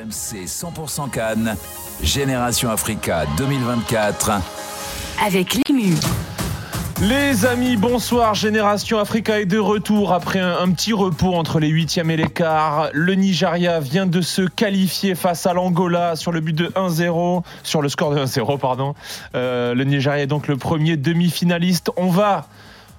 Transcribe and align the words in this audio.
RMC 0.00 0.46
100% 0.46 1.10
Cannes, 1.10 1.56
Génération 2.02 2.70
Africa 2.70 3.24
2024. 3.36 4.30
avec 5.24 5.54
l'ému. 5.68 5.94
Les 7.02 7.44
amis, 7.44 7.76
bonsoir. 7.76 8.34
Génération 8.34 8.98
Africa 8.98 9.40
est 9.40 9.46
de 9.46 9.58
retour 9.58 10.12
après 10.12 10.38
un, 10.38 10.58
un 10.58 10.70
petit 10.70 10.92
repos 10.92 11.34
entre 11.34 11.60
les 11.60 11.68
huitièmes 11.68 12.10
et 12.10 12.16
les 12.16 12.28
quarts. 12.28 12.88
Le 12.92 13.14
Nigeria 13.14 13.80
vient 13.80 14.06
de 14.06 14.20
se 14.20 14.42
qualifier 14.42 15.14
face 15.14 15.46
à 15.46 15.52
l'Angola 15.52 16.16
sur 16.16 16.32
le 16.32 16.40
but 16.40 16.54
de 16.56 16.68
1-0, 16.68 17.42
sur 17.62 17.82
le 17.82 17.88
score 17.88 18.14
de 18.14 18.24
1-0, 18.24 18.58
pardon. 18.58 18.94
Euh, 19.34 19.74
le 19.74 19.84
Nigeria 19.84 20.22
est 20.22 20.26
donc 20.26 20.48
le 20.48 20.56
premier 20.56 20.96
demi-finaliste. 20.96 21.90
On 21.96 22.08
va 22.08 22.46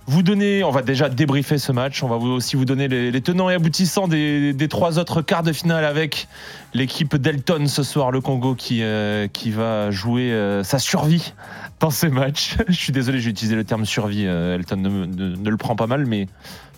vous 0.07 0.23
donner, 0.23 0.63
on 0.63 0.71
va 0.71 0.81
déjà 0.81 1.09
débriefer 1.09 1.57
ce 1.57 1.71
match. 1.71 2.03
On 2.03 2.07
va 2.07 2.17
aussi 2.17 2.55
vous 2.55 2.65
donner 2.65 2.87
les, 2.87 3.21
tenants 3.21 3.49
et 3.49 3.53
aboutissants 3.53 4.07
des, 4.07 4.67
trois 4.69 4.99
autres 4.99 5.21
quarts 5.21 5.43
de 5.43 5.53
finale 5.53 5.85
avec 5.85 6.27
l'équipe 6.73 7.15
d'Elton 7.15 7.67
ce 7.67 7.83
soir, 7.83 8.11
le 8.11 8.21
Congo, 8.21 8.55
qui, 8.55 8.83
euh, 8.83 9.27
va 9.47 9.91
jouer 9.91 10.31
euh, 10.31 10.63
sa 10.63 10.79
survie 10.79 11.33
dans 11.79 11.91
ce 11.91 12.07
match. 12.07 12.55
Je 12.67 12.73
suis 12.73 12.93
désolé, 12.93 13.19
j'ai 13.19 13.29
utilisé 13.29 13.55
le 13.55 13.63
terme 13.63 13.85
survie. 13.85 14.25
euh, 14.25 14.55
Elton 14.55 14.77
ne, 14.77 15.49
le 15.49 15.57
prend 15.57 15.75
pas 15.75 15.87
mal, 15.87 16.05
mais 16.05 16.27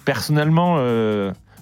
personnellement, 0.06 0.78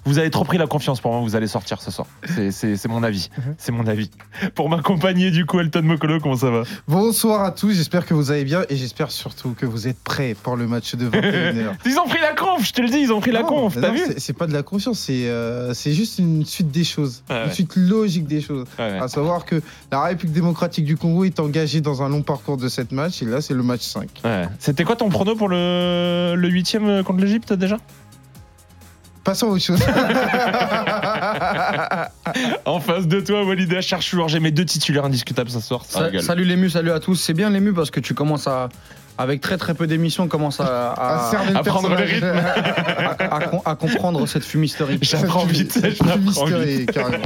vous 0.04 0.18
avez 0.18 0.30
trop 0.30 0.44
pris 0.44 0.58
la 0.58 0.66
confiance 0.66 1.00
pour 1.00 1.12
moi. 1.12 1.20
Vous 1.20 1.36
allez 1.36 1.46
sortir 1.46 1.80
ce 1.80 1.90
soir. 1.90 2.06
C'est- 2.50 2.88
mon 2.88 3.02
avis. 3.02 3.30
C'est 3.58 3.72
mon 3.72 3.86
avis. 3.86 4.10
Pour 4.54 4.68
m'accompagner, 4.68 5.30
du 5.30 5.46
coup, 5.46 5.60
Elton 5.60 5.82
Mokolo, 5.82 6.18
comment 6.20 6.36
ça 6.36 6.50
va? 6.50 6.62
Bonsoir 6.88 7.44
à 7.44 7.52
tous, 7.52 7.72
j'espère 7.72 8.04
que 8.06 8.12
vous 8.14 8.30
allez 8.30 8.44
bien 8.44 8.64
et 8.68 8.76
j'espère 8.76 9.10
surtout 9.10 9.54
que 9.58 9.64
vous 9.66 9.86
êtes 9.88 9.98
prêts 10.02 10.34
pour 10.42 10.56
le 10.56 10.66
match 10.66 10.94
de 10.96 11.08
21h. 11.08 11.74
Ils 11.86 11.98
ont 11.98 12.06
pris 12.08 12.20
la 12.20 12.34
conf, 12.34 12.66
je 12.66 12.72
te 12.72 12.80
le 12.82 12.88
dis, 12.88 12.98
ils 12.98 13.12
ont 13.12 13.20
pris 13.20 13.30
la 13.32 13.42
conf. 13.44 13.76
T'as 13.80 13.90
vu? 13.90 14.00
c'est- 14.16 14.32
pas 14.32 14.46
de 14.46 14.52
la 14.52 14.62
confiance, 14.62 14.98
c'est 14.98 15.28
euh, 15.28 15.72
juste 15.74 16.18
une 16.18 16.44
suite 16.44 16.70
des 16.70 16.84
choses, 16.84 17.22
Ouais, 17.30 17.44
une 17.46 17.52
suite 17.52 17.76
logique 17.76 18.26
des 18.26 18.40
choses. 18.40 18.66
Ouais. 18.78 18.98
À 18.98 19.08
savoir 19.08 19.44
que 19.44 19.62
la 19.90 20.02
République 20.02 20.34
démocratique 20.34 20.84
du 20.84 20.96
Congo 20.96 21.24
est 21.24 21.38
engagée 21.38 21.80
dans 21.80 22.02
un 22.02 22.08
long 22.08 22.22
parcours 22.22 22.56
de 22.56 22.68
7 22.68 22.92
matchs 22.92 23.22
et 23.22 23.26
là 23.26 23.40
c'est 23.40 23.54
le 23.54 23.62
match 23.62 23.82
5. 23.82 24.08
Ouais. 24.24 24.48
C'était 24.58 24.84
quoi 24.84 24.96
ton 24.96 25.08
prono 25.10 25.36
pour 25.36 25.48
le, 25.48 26.34
le 26.36 26.48
huitième 26.48 27.04
contre 27.04 27.20
l'Égypte 27.20 27.52
déjà? 27.52 27.76
Passons 29.24 29.46
à 29.46 29.50
autre 29.50 29.62
chose. 29.64 29.80
En 32.64 32.80
face 32.80 33.06
de 33.06 33.20
toi, 33.20 33.44
Walid 33.44 33.72
Acharchour, 33.74 34.28
j'ai 34.28 34.40
mes 34.40 34.50
deux 34.50 34.64
titulaires 34.64 35.04
indiscutables 35.04 35.50
ce 35.50 35.60
soir. 35.60 35.84
Ça 35.86 36.10
Sa- 36.12 36.20
salut 36.22 36.44
l'ému, 36.44 36.70
salut 36.70 36.90
à 36.90 37.00
tous. 37.00 37.14
C'est 37.16 37.34
bien 37.34 37.50
l'ému 37.50 37.72
parce 37.72 37.90
que 37.90 38.00
tu 38.00 38.14
commences 38.14 38.46
à, 38.46 38.68
avec 39.18 39.40
très 39.40 39.56
très 39.58 39.74
peu 39.74 39.86
d'émissions, 39.86 40.28
commences 40.28 40.60
à, 40.60 40.92
à, 40.92 41.62
prendre 41.64 41.88
le 41.90 41.96
personnage. 41.96 42.22
à- 42.22 43.36
à 43.36 43.40
com- 43.46 43.60
à 43.64 43.74
comprendre 43.76 44.26
cette 44.26 44.44
fumisterie. 44.44 44.98
J'apprends 45.02 45.44
vite, 45.44 45.72
C'est 45.72 45.96
j'apprends 45.96 46.46
vite. 46.46 46.92
carrément. 46.92 47.24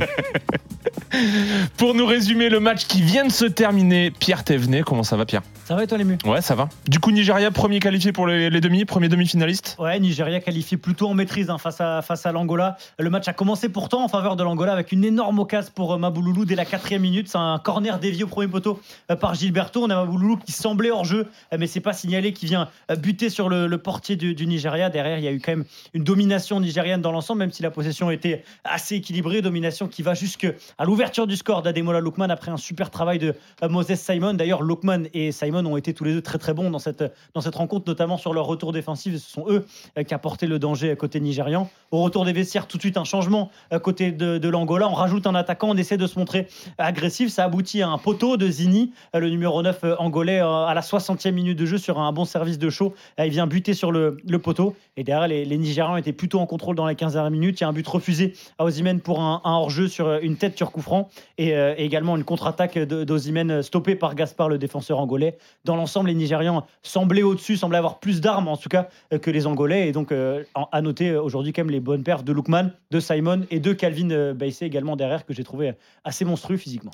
Pour 1.77 1.95
nous 1.95 2.07
résumer 2.07 2.49
le 2.49 2.61
match 2.61 2.87
qui 2.87 3.01
vient 3.03 3.25
de 3.25 3.33
se 3.33 3.45
terminer, 3.45 4.11
Pierre 4.11 4.45
Thévenet, 4.45 4.83
comment 4.83 5.03
ça 5.03 5.17
va 5.17 5.25
Pierre? 5.25 5.43
Ça 5.65 5.75
va 5.75 5.83
et 5.85 5.87
toi 5.87 5.99
l'ému? 5.99 6.19
Ouais, 6.25 6.41
ça 6.43 6.55
va. 6.55 6.69
Du 6.89 7.01
coup, 7.01 7.11
Nigeria, 7.11 7.51
premier 7.51 7.79
qualifié 7.81 8.13
pour 8.13 8.27
les, 8.27 8.51
les 8.51 8.61
demi, 8.61 8.85
premier 8.85 9.09
demi-finaliste? 9.09 9.77
Ouais, 9.79 9.99
Nigeria 9.99 10.41
qualifié 10.41 10.77
plutôt 10.77 11.09
en 11.09 11.15
maîtrise 11.15 11.49
hein, 11.51 11.59
face 11.59 11.81
à, 11.81 12.03
face 12.03 12.27
à 12.27 12.33
l'Angola. 12.33 12.77
Le 12.99 13.09
match 13.11 13.27
a 13.29 13.33
commencé 13.33 13.69
pourtant 13.69 14.05
en 14.05 14.09
faveur 14.09 14.37
de 14.37 14.43
l'Angola 14.45 14.73
avec 14.73 14.93
une 14.93 15.05
énorme 15.05 15.39
occasion 15.39 15.71
pour 15.75 15.95
euh, 15.95 15.99
Mabouloulou 15.99 16.45
dès 16.45 16.55
la 16.55 16.65
quatrième 16.65 17.03
minute. 17.03 17.29
C'est 17.29 17.39
un 17.39 17.59
corner 17.63 17.99
dévié 17.99 18.25
au 18.25 18.29
premier 18.29 18.49
poteau 18.49 18.81
euh, 19.11 19.17
par 19.17 19.35
Gilberto. 19.35 19.83
On 19.85 19.91
a 19.91 19.97
Mabouloulou 19.97 20.37
qui 20.37 20.53
semblait 20.53 20.91
hors 20.91 21.05
jeu, 21.05 21.27
euh, 21.53 21.57
mais 21.59 21.67
c'est 21.67 21.76
pas 21.81 21.93
signalé, 21.93 22.33
qui 22.33 22.47
vient 22.47 22.69
euh, 22.91 22.97
buter 22.97 23.31
sur 23.31 23.49
le, 23.49 23.77
portier 23.79 24.17
du, 24.17 24.47
Nigeria. 24.47 24.91
Derrière, 24.91 25.19
il 25.19 25.25
y 25.25 25.29
a 25.29 25.33
eu 25.33 25.41
quand 25.41 25.53
même 25.53 25.65
une 25.95 26.05
domination 26.05 26.61
nigérienne 26.61 27.01
dans 27.01 27.13
l'ensemble, 27.13 27.41
même 27.41 27.53
si 27.53 27.63
la 27.63 27.71
possession 27.71 28.11
était 28.11 28.43
assez 28.65 28.97
équilibrée. 28.97 29.43
Domination 29.43 29.89
qui 29.89 30.03
va 30.03 30.15
jusqu'à 30.15 30.53
l'ouverture 30.85 31.27
du 31.27 31.37
score 31.37 31.63
d'Ademola 31.63 32.01
Lookman 32.01 32.31
après 32.31 32.51
un 32.51 32.57
super 32.57 32.91
travail 32.91 33.19
de 33.19 33.35
euh, 33.63 33.69
Moses 33.69 33.95
Simon. 33.95 34.35
D'ailleurs, 34.35 34.63
Lookman 34.63 35.05
et 35.15 35.33
Simon 35.33 35.65
ont 35.67 35.77
été 35.77 35.95
tous 35.95 36.05
les 36.05 36.13
deux 36.13 36.23
très 36.23 36.39
très 36.39 36.55
bons 36.55 36.71
dans 36.71 36.79
cette, 36.79 37.05
dans 37.35 37.41
cette 37.41 37.55
rencontre, 37.55 37.85
notamment 37.89 38.17
sur 38.17 38.33
leur 38.33 38.47
retour 38.47 38.73
défensif. 38.73 39.17
Ce 39.17 39.31
sont 39.31 39.45
eux 39.49 39.67
euh, 39.99 40.03
qui 40.03 40.15
apporté 40.15 40.47
le 40.47 40.59
danger 40.59 40.97
côté 40.97 41.21
nigérian. 41.21 41.69
Au 41.91 42.03
retour 42.03 42.25
des 42.25 42.33
vestiaires, 42.33 42.67
tout 42.67 42.79
de 42.79 42.83
suite 42.83 42.97
un 42.97 43.05
changement 43.05 43.51
côté 43.83 44.11
de, 44.11 44.39
de 44.39 44.49
l'Angola. 44.49 44.89
On 44.89 44.95
rajoute 44.95 45.27
un 45.27 45.35
attaquant, 45.35 45.69
on 45.71 45.77
essaie 45.77 45.97
de 45.97 46.07
se 46.07 46.19
montrer 46.19 46.49
agressif. 46.79 47.31
Ça 47.31 47.45
aboutit 47.45 47.83
à 47.83 47.89
un 47.89 47.99
poteau 47.99 48.37
de 48.37 48.49
Zini, 48.49 48.93
le 49.15 49.29
numéro 49.29 49.63
9 49.63 49.81
euh, 49.85 49.97
angolais, 49.99 50.41
à 50.41 50.73
la 50.75 50.81
60e 50.81 51.33
minute 51.33 51.59
de 51.59 51.66
jeu 51.67 51.79
sur 51.79 51.99
un 51.99 52.13
bon 52.13 52.25
service 52.25 52.59
de. 52.59 52.69
Euh, 52.69 52.91
Il 53.25 53.31
vient 53.31 53.47
buter 53.47 53.75
sur 53.75 53.93
le, 53.93 54.17
poteau. 54.43 54.75
Et 54.97 55.05
derrière, 55.05 55.29
les, 55.29 55.45
les 55.45 55.59
Nigérians 55.59 55.97
étaient 55.97 56.13
plutôt 56.13 56.39
en 56.41 56.47
contrôle 56.47 56.77
dans 56.77 56.87
les 56.87 56.95
15 56.95 57.15
dernières 57.15 57.31
minutes. 57.31 57.61
Il 57.61 57.65
y 57.65 57.65
a 57.65 57.69
un 57.69 57.73
but 57.73 57.87
refusé 57.87 58.35
à 58.59 58.65
Osimhen 58.65 59.01
pour 59.01 59.21
un, 59.21 59.41
hors-jeu 59.45 59.89
sur 59.89 60.19
une 60.23 60.37
tête 60.37 60.57
sur 60.57 60.71
euh, 61.41 61.75
et 61.77 61.85
également 61.85 62.17
une 62.17 62.25
contre-attaque 62.25 62.79
d'Osimhen 62.79 63.51
euh, 63.51 63.63
stoppée 63.63 63.97
par 63.97 64.15
Gaspard, 64.15 64.49
le 64.49 64.59
défenseur 64.59 64.99
angolais. 64.99 65.39
Dans 65.65 65.77
l'ensemble, 65.77 66.09
les 66.09 66.15
Nigérians 66.15 66.67
semblaient 66.83 67.23
au-dessus, 67.23 67.57
semblaient 67.57 67.79
avoir 67.79 67.99
plus 67.99 68.21
d'armes 68.21 68.49
en 68.49 68.57
tout 68.57 68.69
cas 68.69 68.89
euh, 69.13 69.19
que 69.19 69.31
les 69.31 69.47
Angolais. 69.47 69.89
Et 69.89 69.93
donc, 69.93 70.13
à 70.13 70.83
noter 70.83 71.17
aujourd'hui 71.17 71.53
quand 71.53 71.63
même 71.63 71.71
les 71.71 71.81
bonnes 71.81 72.03
perfs 72.03 72.25
de 72.25 72.33
Lookman, 72.33 72.71
de 72.91 73.01
Simon 73.01 73.43
et 73.51 73.61
de 73.61 73.73
Calvin 73.73 74.33
Baissé 74.35 74.67
également 74.67 74.97
derrière, 74.97 75.25
que 75.25 75.35
j'ai 75.35 75.45
trouvé 75.45 75.73
assez 76.05 76.25
monstrueux 76.25 76.57
physiquement. 76.57 76.93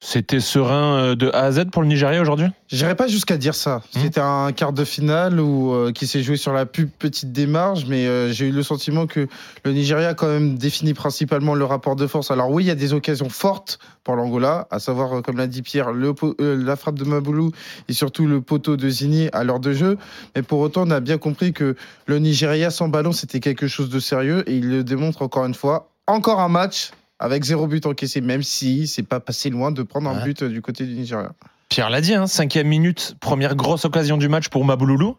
C'était 0.00 0.40
serein 0.40 0.98
euh, 0.98 1.14
de 1.14 1.30
A 1.30 1.44
à 1.44 1.52
Z 1.52 1.70
pour 1.72 1.80
le 1.80 1.88
Nigeria 1.88 2.20
aujourd'hui? 2.20 2.46
J'irais 2.68 2.94
pas 2.94 3.06
jusqu'à 3.06 3.38
dire 3.38 3.54
ça. 3.54 3.76
Hmm. 3.94 4.00
C'était 4.02 4.20
un 4.20 4.52
quart 4.52 4.74
de 4.74 4.84
finale 4.84 5.40
où, 5.40 5.72
euh, 5.72 5.90
qui 5.90 6.06
s'est 6.06 6.22
joué 6.22 6.36
sur 6.36 6.52
la 6.52 6.66
plus 6.66 6.86
petite 6.86 7.32
démarche, 7.32 7.86
mais 7.88 8.06
euh, 8.06 8.30
j'ai 8.30 8.48
eu 8.48 8.52
le 8.52 8.62
sentiment 8.62 9.06
que 9.06 9.26
le 9.64 9.72
Nigeria 9.72 10.08
a 10.08 10.14
quand 10.14 10.26
même 10.26 10.58
défini 10.58 10.92
principalement 10.92 11.54
le 11.54 11.64
rapport 11.64 11.96
de 11.96 12.06
force. 12.06 12.30
Alors 12.30 12.50
oui, 12.50 12.64
il 12.64 12.66
y 12.66 12.70
a 12.70 12.74
des 12.74 12.92
occasions 12.92 13.30
fortes 13.30 13.78
pour 14.04 14.16
l'Angola, 14.16 14.68
à 14.70 14.80
savoir, 14.80 15.22
comme 15.22 15.38
l'a 15.38 15.46
dit 15.46 15.62
Pierre, 15.62 15.92
le 15.92 16.14
euh, 16.40 16.62
la 16.62 16.76
frappe 16.76 16.98
de 16.98 17.04
Maboulou 17.04 17.52
et 17.88 17.94
surtout 17.94 18.26
le 18.26 18.42
poteau 18.42 18.76
de 18.76 18.88
Zini 18.90 19.28
à 19.32 19.44
l'heure 19.44 19.60
de 19.60 19.72
jeu. 19.72 19.96
Mais 20.34 20.42
pour 20.42 20.60
autant, 20.60 20.86
on 20.86 20.90
a 20.90 21.00
bien 21.00 21.16
compris 21.16 21.54
que 21.54 21.74
le 22.04 22.18
Nigeria 22.18 22.70
sans 22.70 22.88
ballon, 22.88 23.12
c'était 23.12 23.40
quelque 23.40 23.66
chose 23.66 23.88
de 23.88 23.98
sérieux 23.98 24.44
et 24.46 24.56
il 24.56 24.68
le 24.68 24.84
démontre 24.84 25.22
encore 25.22 25.46
une 25.46 25.54
fois. 25.54 25.88
Encore 26.06 26.40
un 26.40 26.48
match 26.48 26.90
avec 27.18 27.44
zéro 27.44 27.66
but 27.66 27.86
encaissé, 27.86 28.20
même 28.20 28.42
si 28.42 28.86
c'est 28.86 29.02
pas 29.02 29.20
passé 29.20 29.50
loin 29.50 29.70
de 29.72 29.82
prendre 29.82 30.10
un 30.10 30.18
Ouais. 30.18 30.24
but 30.24 30.42
euh, 30.42 30.48
du 30.48 30.60
côté 30.62 30.84
du 30.84 30.94
Nigeria. 30.94 31.32
Pierre 31.68 31.90
l'a 31.90 32.00
dit, 32.00 32.14
hein, 32.14 32.26
cinquième 32.26 32.68
minute, 32.68 33.16
première 33.20 33.56
grosse 33.56 33.84
occasion 33.84 34.16
du 34.16 34.28
match 34.28 34.48
pour 34.48 34.64
Mabouloulou. 34.64 35.16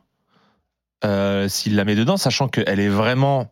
Euh, 1.05 1.47
S'il 1.47 1.75
la 1.75 1.85
met 1.85 1.95
dedans, 1.95 2.17
sachant 2.17 2.47
qu'elle 2.47 2.79
est 2.79 2.89
vraiment. 2.89 3.51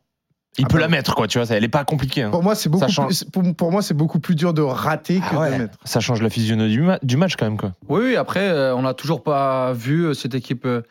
Il 0.57 0.63
Ah 0.65 0.67
peut 0.69 0.75
bah. 0.77 0.81
la 0.83 0.87
mettre, 0.87 1.15
quoi, 1.15 1.27
tu 1.27 1.37
vois, 1.37 1.47
elle 1.53 1.65
est 1.65 1.67
pas 1.67 1.83
compliquée. 1.83 2.23
hein. 2.23 2.29
Pour 2.31 2.41
moi, 2.41 2.55
c'est 2.55 2.69
beaucoup, 2.69 2.89
change. 2.89 3.07
plus, 3.07 3.23
pour, 3.25 3.43
pour 3.55 3.71
moi, 3.71 3.81
c'est 3.81 3.93
beaucoup 3.93 4.19
plus 4.19 4.35
dur 4.35 4.53
de 4.53 4.61
rater 4.61 5.19
que 5.19 5.23
Ah 5.31 5.39
ouais, 5.41 5.51
de 5.51 5.57
mettre. 5.63 5.77
Ça 5.83 5.99
change 5.99 6.21
la 6.21 6.29
physionomie 6.29 6.71
du, 6.71 6.81
ma- 6.81 6.97
du 7.03 7.17
match 7.17 7.35
quand 7.35 7.43
même, 7.45 7.57
quoi. 7.57 7.73
Oui, 7.89 8.01
oui, 8.05 8.15
après, 8.15 8.47
euh, 8.47 8.73
on 8.73 8.83
n'a 8.83 8.93
toujours 8.93 9.21
pas 9.21 9.73
vu 9.73 10.05
euh, 10.05 10.13
cette 10.13 10.33
équipe 10.33 10.65
euh, 10.65 10.81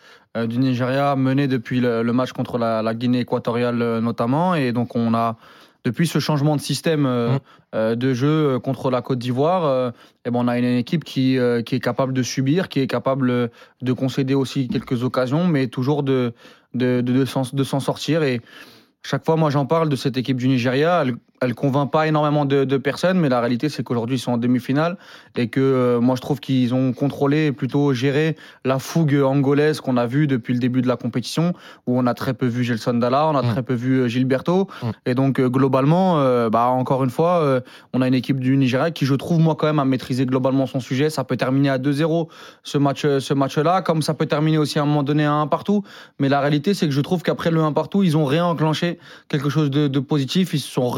du 0.46 0.58
Nigeria 0.58 1.16
menée 1.16 1.48
depuis 1.48 1.80
le, 1.80 2.02
le 2.02 2.12
match 2.12 2.32
contre 2.32 2.58
la, 2.58 2.82
la 2.82 2.92
Guinée 2.94 3.20
équatoriale 3.20 3.80
euh, 3.80 4.00
notamment. 4.02 4.54
Et 4.54 4.72
donc, 4.72 4.94
on 4.96 5.14
a, 5.14 5.36
depuis 5.84 6.06
ce 6.06 6.18
changement 6.18 6.56
de 6.56 6.60
système 6.60 7.06
euh, 7.06 7.34
Mm. 7.34 7.38
euh, 7.74 7.94
de 7.94 8.14
jeu 8.14 8.54
euh, 8.54 8.58
contre 8.58 8.90
la 8.90 9.02
Côte 9.02 9.18
d'Ivoire, 9.18 9.92
eh 10.24 10.30
ben, 10.30 10.38
on 10.40 10.48
a 10.48 10.58
une 10.58 10.64
équipe 10.64 11.04
qui, 11.04 11.38
qui 11.66 11.74
est 11.74 11.80
capable 11.80 12.12
de 12.12 12.22
subir, 12.22 12.68
qui 12.68 12.80
est 12.80 12.86
capable 12.86 13.50
de 13.82 13.92
concéder 13.92 14.34
aussi 14.34 14.68
quelques 14.68 15.02
occasions, 15.02 15.46
mais 15.46 15.66
toujours 15.68 16.02
de, 16.02 16.32
de, 16.74 17.00
de, 17.00 17.12
de 17.12 17.24
s'en 17.24 17.42
de 17.52 17.64
s'en 17.64 17.80
sortir. 17.80 18.22
Et 18.22 18.40
chaque 19.02 19.24
fois, 19.24 19.36
moi, 19.36 19.50
j'en 19.50 19.66
parle 19.66 19.88
de 19.88 19.96
cette 19.96 20.16
équipe 20.16 20.38
du 20.38 20.48
Nigeria. 20.48 21.02
Elle, 21.02 21.16
elle 21.44 21.54
convainc 21.54 21.90
pas 21.90 22.06
énormément 22.06 22.44
de, 22.44 22.64
de 22.64 22.76
personnes, 22.76 23.18
mais 23.18 23.28
la 23.28 23.40
réalité, 23.40 23.68
c'est 23.68 23.82
qu'aujourd'hui, 23.82 24.16
ils 24.16 24.20
sont 24.20 24.32
en 24.32 24.38
demi-finale 24.38 24.96
et 25.36 25.48
que 25.48 25.60
euh, 25.60 26.00
moi, 26.00 26.16
je 26.16 26.20
trouve 26.20 26.40
qu'ils 26.40 26.74
ont 26.74 26.92
contrôlé 26.92 27.46
et 27.46 27.52
plutôt 27.52 27.92
géré 27.92 28.36
la 28.64 28.78
fougue 28.78 29.14
angolaise 29.24 29.80
qu'on 29.80 29.96
a 29.96 30.06
vue 30.06 30.26
depuis 30.26 30.52
le 30.54 30.60
début 30.60 30.82
de 30.82 30.88
la 30.88 30.96
compétition, 30.96 31.52
où 31.86 31.98
on 31.98 32.06
a 32.06 32.14
très 32.14 32.34
peu 32.34 32.46
vu 32.46 32.64
Gelson 32.64 32.94
Dalla, 32.94 33.26
on 33.28 33.36
a 33.36 33.42
Mm. 33.42 33.50
très 33.52 33.62
peu 33.62 33.74
vu 33.74 34.00
euh, 34.00 34.08
Gilberto. 34.08 34.68
Mm. 34.82 34.86
Et 35.06 35.14
donc, 35.14 35.38
euh, 35.38 35.48
globalement, 35.48 36.18
euh, 36.20 36.50
bah, 36.50 36.66
encore 36.66 37.04
une 37.04 37.10
fois, 37.10 37.60
on 37.92 38.00
a 38.02 38.08
une 38.08 38.14
équipe 38.14 38.40
du 38.40 38.56
Nigeria 38.56 38.90
qui, 38.90 39.04
je 39.06 39.14
trouve, 39.14 39.38
moi, 39.40 39.54
quand 39.54 39.66
même, 39.66 39.78
a 39.78 39.84
maîtrisé 39.84 40.26
globalement 40.26 40.66
son 40.66 40.80
sujet. 40.80 41.10
Ça 41.10 41.24
peut 41.24 41.36
terminer 41.36 41.70
à 41.70 41.78
2-0 41.78 42.28
ce 42.62 42.78
match, 42.78 43.04
euh, 43.04 43.20
ce 43.20 43.34
match-là, 43.34 43.82
comme 43.82 44.02
ça 44.02 44.14
peut 44.14 44.26
terminer 44.26 44.58
aussi 44.58 44.78
à 44.78 44.82
un 44.82 44.86
moment 44.86 45.02
donné 45.02 45.24
à 45.24 45.32
1 45.32 45.46
partout. 45.46 45.82
Mais 46.18 46.28
la 46.28 46.40
réalité, 46.40 46.74
c'est 46.74 46.86
que 46.86 46.92
je 46.92 47.00
trouve 47.00 47.22
qu'après 47.22 47.50
le 47.50 47.60
1 47.62 47.72
partout, 47.72 48.02
ils 48.02 48.16
ont 48.16 48.24
réenclenché 48.24 48.98
quelque 49.28 49.48
chose 49.48 49.70
de, 49.70 49.88
de 49.88 50.00
positif. 50.00 50.54
Ils 50.54 50.60
se 50.60 50.70
sont 50.70 50.88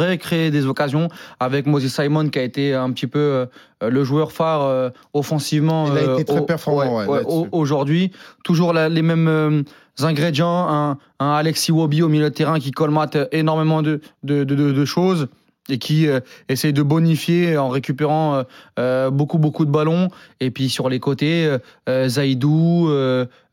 des 0.50 0.66
occasions 0.66 1.08
avec 1.40 1.66
Moses 1.66 1.88
Simon 1.88 2.28
qui 2.28 2.38
a 2.38 2.42
été 2.42 2.74
un 2.74 2.90
petit 2.92 3.06
peu 3.06 3.18
euh, 3.18 3.46
le 3.90 4.04
joueur 4.04 4.32
phare 4.32 4.62
euh, 4.62 4.90
offensivement. 5.14 5.86
Il 5.92 5.98
a 5.98 6.00
euh, 6.02 6.14
été 6.14 6.24
très 6.24 6.38
au- 6.40 6.44
performant, 6.44 7.04
ouais, 7.06 7.22
Aujourd'hui, 7.52 8.12
toujours 8.44 8.72
la- 8.72 8.88
les 8.88 9.02
mêmes 9.02 9.28
euh, 9.28 9.62
ingrédients. 10.02 10.68
Un, 10.68 10.98
un 11.20 11.30
Alexis 11.32 11.72
Wobi 11.72 12.02
au 12.02 12.08
milieu 12.08 12.28
de 12.30 12.34
terrain 12.34 12.58
qui 12.58 12.70
colmate 12.70 13.16
énormément 13.32 13.82
de, 13.82 14.00
de, 14.22 14.44
de- 14.44 14.54
de- 14.54 14.72
de 14.72 14.84
choses. 14.84 15.28
Et 15.68 15.78
qui 15.78 16.06
euh, 16.06 16.20
essaye 16.48 16.72
de 16.72 16.82
bonifier 16.82 17.56
en 17.58 17.68
récupérant 17.68 18.34
euh, 18.36 18.42
euh, 18.78 19.10
beaucoup 19.10 19.38
beaucoup 19.38 19.64
de 19.64 19.70
ballons 19.70 20.08
et 20.40 20.50
puis 20.50 20.68
sur 20.68 20.88
les 20.88 21.00
côtés 21.00 21.56
euh, 21.88 22.08
Zaidou 22.08 22.88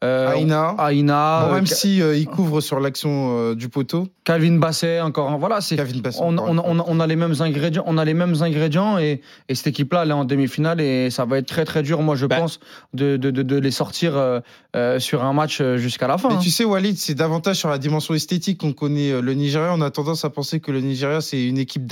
Aïna. 0.01 0.75
Aïna, 0.77 1.45
Bon, 1.47 1.53
même 1.55 1.63
euh, 1.63 1.65
si 1.65 2.01
euh, 2.01 2.17
il 2.17 2.25
couvre 2.27 2.59
sur 2.59 2.79
l'action 2.81 3.37
euh, 3.37 3.55
du 3.55 3.69
poteau, 3.69 4.07
Calvin 4.25 4.57
Basset 4.57 4.99
encore 4.99 5.37
voilà 5.37 5.61
c'est 5.61 5.77
on, 6.19 6.99
a 6.99 7.07
les 7.07 7.15
mêmes 7.15 7.35
ingrédients, 7.39 7.83
on 7.87 7.97
a 7.97 8.03
les 8.05 8.13
mêmes 8.13 8.35
ingrédients 8.41 8.97
et, 8.97 9.21
et 9.49 9.55
cette 9.55 9.67
équipe-là, 9.67 10.03
elle 10.03 10.09
est 10.09 10.13
en 10.13 10.25
demi-finale 10.25 10.81
et 10.81 11.09
ça 11.09 11.25
va 11.25 11.37
être 11.37 11.47
très 11.47 11.65
très 11.65 11.83
dur, 11.83 12.01
moi 12.01 12.15
je 12.15 12.25
Bah. 12.25 12.37
pense, 12.37 12.59
de, 12.93 13.17
de, 13.17 13.31
de- 13.31 13.43
de 13.43 13.57
les 13.57 13.71
sortir 13.71 14.17
euh, 14.17 14.39
euh, 14.75 14.99
sur 14.99 15.23
un 15.23 15.33
match 15.33 15.61
jusqu'à 15.77 16.07
la 16.07 16.17
fin. 16.17 16.29
Mais 16.29 16.35
hein. 16.35 16.39
tu 16.41 16.49
sais, 16.49 16.65
Walid, 16.65 16.97
c'est 16.97 17.13
davantage 17.15 17.57
sur 17.57 17.69
la 17.69 17.77
dimension 17.77 18.13
esthétique 18.13 18.59
qu'on 18.61 18.73
connaît 18.73 19.21
le 19.21 19.33
Nigeria. 19.33 19.71
On 19.73 19.81
a 19.81 19.91
tendance 19.91 20.25
à 20.25 20.29
penser 20.29 20.59
que 20.59 20.71
le 20.71 20.81
Nigeria, 20.81 21.21
c'est 21.21 21.43
une 21.45 21.57
équipe 21.57 21.85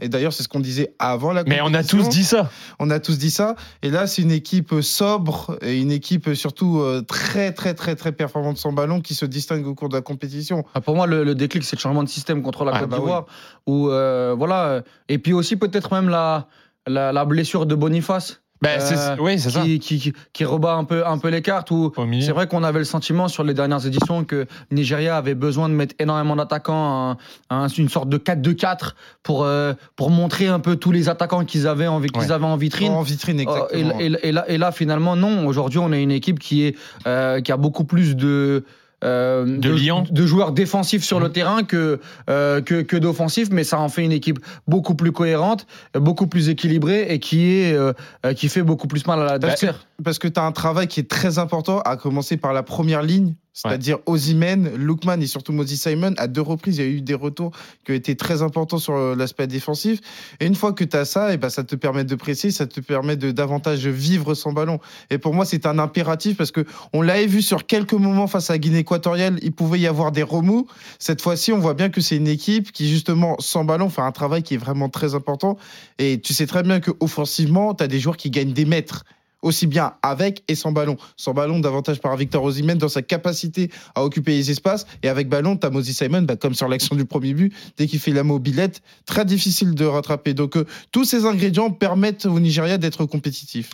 Et 0.00 0.08
d'ailleurs, 0.08 0.32
c'est 0.32 0.42
ce 0.42 0.48
qu'on 0.48 0.60
disait 0.60 0.94
avant 0.98 1.32
la 1.32 1.44
Mais 1.44 1.60
on 1.62 1.72
a 1.74 1.84
tous 1.84 2.08
dit 2.08 2.24
ça. 2.24 2.50
On 2.78 2.90
a 2.90 3.00
tous 3.00 3.18
dit 3.18 3.30
ça. 3.30 3.56
Et 3.82 3.90
là, 3.90 4.06
c'est 4.06 4.22
une 4.22 4.30
équipe 4.30 4.74
sobre 4.80 5.56
et 5.62 5.80
une 5.80 5.90
équipe 5.92 6.34
surtout 6.34 6.80
euh, 6.80 7.02
très, 7.02 7.52
très, 7.52 7.74
très, 7.74 7.94
très 7.96 8.12
performante 8.12 8.58
sans 8.58 8.72
ballon 8.72 9.00
qui 9.00 9.14
se 9.14 9.24
distingue 9.26 9.66
au 9.66 9.74
cours 9.74 9.88
de 9.88 9.94
la 9.96 10.02
compétition. 10.02 10.64
Ah, 10.74 10.80
Pour 10.80 10.96
moi, 10.96 11.06
le, 11.06 11.24
le 11.24 11.34
déclic, 11.34 11.64
c'est 11.64 11.76
le 11.76 11.80
changement 11.80 12.02
de 12.02 12.08
système 12.08 12.42
contre 12.42 12.64
la 12.64 12.72
Ah, 12.74 12.80
Côte 12.80 12.90
bah 12.90 12.98
d'Ivoire. 12.98 13.26
Où, 13.66 13.88
euh, 13.88 14.34
voilà, 14.36 14.64
euh, 14.66 14.82
et 15.08 15.18
puis 15.18 15.32
aussi 15.32 15.56
peut-être 15.56 15.92
même 15.92 16.08
la, 16.08 16.48
la, 16.86 17.12
la 17.12 17.24
blessure 17.24 17.66
de 17.66 17.74
Boniface. 17.74 18.41
C'est- 18.64 18.96
Euh, 18.96 19.16
oui, 19.18 19.38
c'est 19.38 19.50
ça. 19.50 19.62
qui, 19.62 19.78
qui, 19.80 19.98
qui, 19.98 20.12
qui 20.32 20.44
rebat 20.44 20.74
un 20.74 20.84
peu, 20.84 21.06
un 21.06 21.18
peu 21.18 21.28
les 21.28 21.42
cartes. 21.42 21.70
Où 21.70 21.92
c'est 22.20 22.32
vrai 22.32 22.46
qu'on 22.46 22.62
avait 22.62 22.78
le 22.78 22.84
sentiment 22.84 23.28
sur 23.28 23.42
les 23.44 23.54
dernières 23.54 23.84
éditions 23.86 24.24
que 24.24 24.36
le 24.70 24.76
Nigeria 24.76 25.16
avait 25.16 25.34
besoin 25.34 25.68
de 25.68 25.74
mettre 25.74 25.94
énormément 25.98 26.36
d'attaquants, 26.36 27.16
un- 27.50 27.64
un- 27.64 27.68
une 27.68 27.88
sorte 27.88 28.08
de 28.08 28.16
4-2-4 28.18 28.94
pour, 29.22 29.44
euh, 29.44 29.72
pour 29.96 30.10
montrer 30.10 30.46
un 30.46 30.60
peu 30.60 30.76
tous 30.76 30.92
les 30.92 31.08
attaquants 31.08 31.44
qu'ils 31.44 31.66
avaient, 31.66 31.86
en, 31.88 32.00
qu'ils 32.00 32.16
Ouais. 32.16 32.30
avaient 32.30 32.44
en 32.44 32.56
vitrine. 32.56 32.92
En 32.92 33.02
vitrine, 33.02 33.40
et, 33.40 33.42
exactement. 33.42 33.98
et- 33.98 34.12
et 34.28 34.32
là, 34.32 34.44
et 34.48 34.58
là, 34.58 34.70
finalement, 34.72 35.16
non. 35.16 35.46
Aujourd'hui, 35.46 35.78
on 35.78 35.90
a 35.92 35.98
une 35.98 36.12
équipe 36.12 36.38
qui, 36.38 36.62
est, 36.64 36.76
euh, 37.06 37.40
qui 37.40 37.50
a 37.52 37.56
beaucoup 37.56 37.84
plus 37.84 38.14
de. 38.16 38.64
Euh, 39.02 39.44
De 39.44 40.26
joueurs 40.26 40.52
défensifs 40.52 41.04
sur 41.04 41.20
le 41.20 41.30
terrain 41.30 41.62
que, 41.64 42.00
euh, 42.30 42.60
que, 42.60 42.82
que 42.82 42.96
d'offensifs, 42.96 43.50
mais 43.50 43.64
ça 43.64 43.80
en 43.80 43.88
fait 43.88 44.04
une 44.04 44.12
équipe 44.12 44.38
beaucoup 44.66 44.94
plus 44.94 45.12
cohérente, 45.12 45.66
beaucoup 45.94 46.26
plus 46.26 46.48
équilibrée 46.48 47.06
et 47.08 47.18
qui, 47.18 47.52
est, 47.52 47.72
euh, 47.72 47.92
euh, 48.26 48.34
qui 48.34 48.48
fait 48.48 48.62
beaucoup 48.62 48.86
plus 48.86 49.06
mal 49.06 49.20
à 49.20 49.24
l'adversaire. 49.24 49.86
Parce 50.04 50.18
que 50.18 50.28
tu 50.28 50.38
as 50.40 50.44
un 50.44 50.52
travail 50.52 50.88
qui 50.88 51.00
est 51.00 51.08
très 51.10 51.38
important, 51.38 51.80
à 51.80 51.96
commencer 51.96 52.36
par 52.36 52.52
la 52.52 52.62
première 52.62 53.02
ligne, 53.02 53.34
c'est-à-dire 53.52 53.98
Ozymen, 54.06 54.74
Lookman 54.76 55.20
et 55.20 55.26
surtout 55.26 55.52
Moses 55.52 55.74
Simon. 55.74 56.14
À 56.16 56.26
deux 56.26 56.40
reprises, 56.40 56.78
il 56.78 56.84
y 56.84 56.88
a 56.88 56.90
eu 56.90 57.00
des 57.02 57.14
retours 57.14 57.52
qui 57.84 57.92
ont 57.92 57.94
été 57.94 58.16
très 58.16 58.42
importants 58.42 58.78
sur 58.78 58.94
euh, 58.94 59.14
l'aspect 59.14 59.46
défensif. 59.46 60.00
Et 60.40 60.46
une 60.46 60.54
fois 60.54 60.72
que 60.72 60.84
tu 60.84 60.96
as 60.96 61.04
ça, 61.04 61.34
et 61.34 61.36
ben, 61.36 61.50
ça 61.50 61.62
te 61.62 61.76
permet 61.76 62.04
de 62.04 62.14
presser, 62.14 62.50
ça 62.50 62.66
te 62.66 62.80
permet 62.80 63.16
de 63.16 63.30
davantage 63.30 63.86
vivre 63.86 64.34
sans 64.34 64.52
ballon. 64.52 64.80
Et 65.10 65.18
pour 65.18 65.34
moi, 65.34 65.44
c'est 65.44 65.66
un 65.66 65.78
impératif 65.78 66.36
parce 66.36 66.50
que 66.50 66.64
on 66.92 67.02
l'avait 67.02 67.26
vu 67.26 67.42
sur 67.42 67.66
quelques 67.66 67.92
moments 67.92 68.26
face 68.26 68.50
à 68.50 68.58
Guinée 68.58 68.78
équatoriale, 68.78 69.38
il 69.42 69.52
pouvait 69.52 69.80
y 69.80 69.86
avoir 69.86 70.12
des 70.12 70.22
remous. 70.22 70.66
Cette 70.98 71.20
fois-ci, 71.20 71.52
on 71.52 71.58
voit 71.58 71.74
bien 71.74 71.90
que 71.90 72.00
c'est 72.00 72.16
une 72.16 72.28
équipe 72.28 72.72
qui, 72.72 72.88
justement, 72.88 73.36
sans 73.38 73.64
ballon, 73.64 73.90
fait 73.90 74.02
un 74.02 74.12
travail 74.12 74.42
qui 74.42 74.54
est 74.54 74.58
vraiment 74.58 74.88
très 74.88 75.14
important. 75.14 75.58
Et 75.98 76.20
tu 76.20 76.32
sais 76.32 76.46
très 76.46 76.62
bien 76.62 76.80
qu'offensivement, 76.80 77.74
tu 77.74 77.84
as 77.84 77.88
des 77.88 78.00
joueurs 78.00 78.16
qui 78.16 78.30
gagnent 78.30 78.52
des 78.52 78.64
mètres 78.64 79.04
aussi 79.42 79.66
bien 79.66 79.94
avec 80.02 80.42
et 80.48 80.54
sans 80.54 80.72
ballon. 80.72 80.96
Sans 81.16 81.34
ballon, 81.34 81.58
davantage 81.58 82.00
par 82.00 82.16
Victor 82.16 82.42
Osimhen 82.44 82.78
dans 82.78 82.88
sa 82.88 83.02
capacité 83.02 83.70
à 83.94 84.04
occuper 84.04 84.32
les 84.32 84.50
espaces. 84.50 84.86
Et 85.02 85.08
avec 85.08 85.28
ballon, 85.28 85.56
t'as 85.56 85.70
Moses 85.70 85.90
Simon, 85.90 86.22
bah, 86.22 86.36
comme 86.36 86.54
sur 86.54 86.68
l'action 86.68 86.96
du 86.96 87.04
premier 87.04 87.34
but, 87.34 87.52
dès 87.76 87.86
qu'il 87.86 87.98
fait 87.98 88.12
la 88.12 88.22
mobilette, 88.22 88.82
très 89.04 89.24
difficile 89.24 89.74
de 89.74 89.84
rattraper. 89.84 90.34
Donc 90.34 90.56
euh, 90.56 90.64
tous 90.92 91.04
ces 91.04 91.26
ingrédients 91.26 91.70
permettent 91.70 92.26
au 92.26 92.40
Nigeria 92.40 92.78
d'être 92.78 93.04
compétitif. 93.04 93.70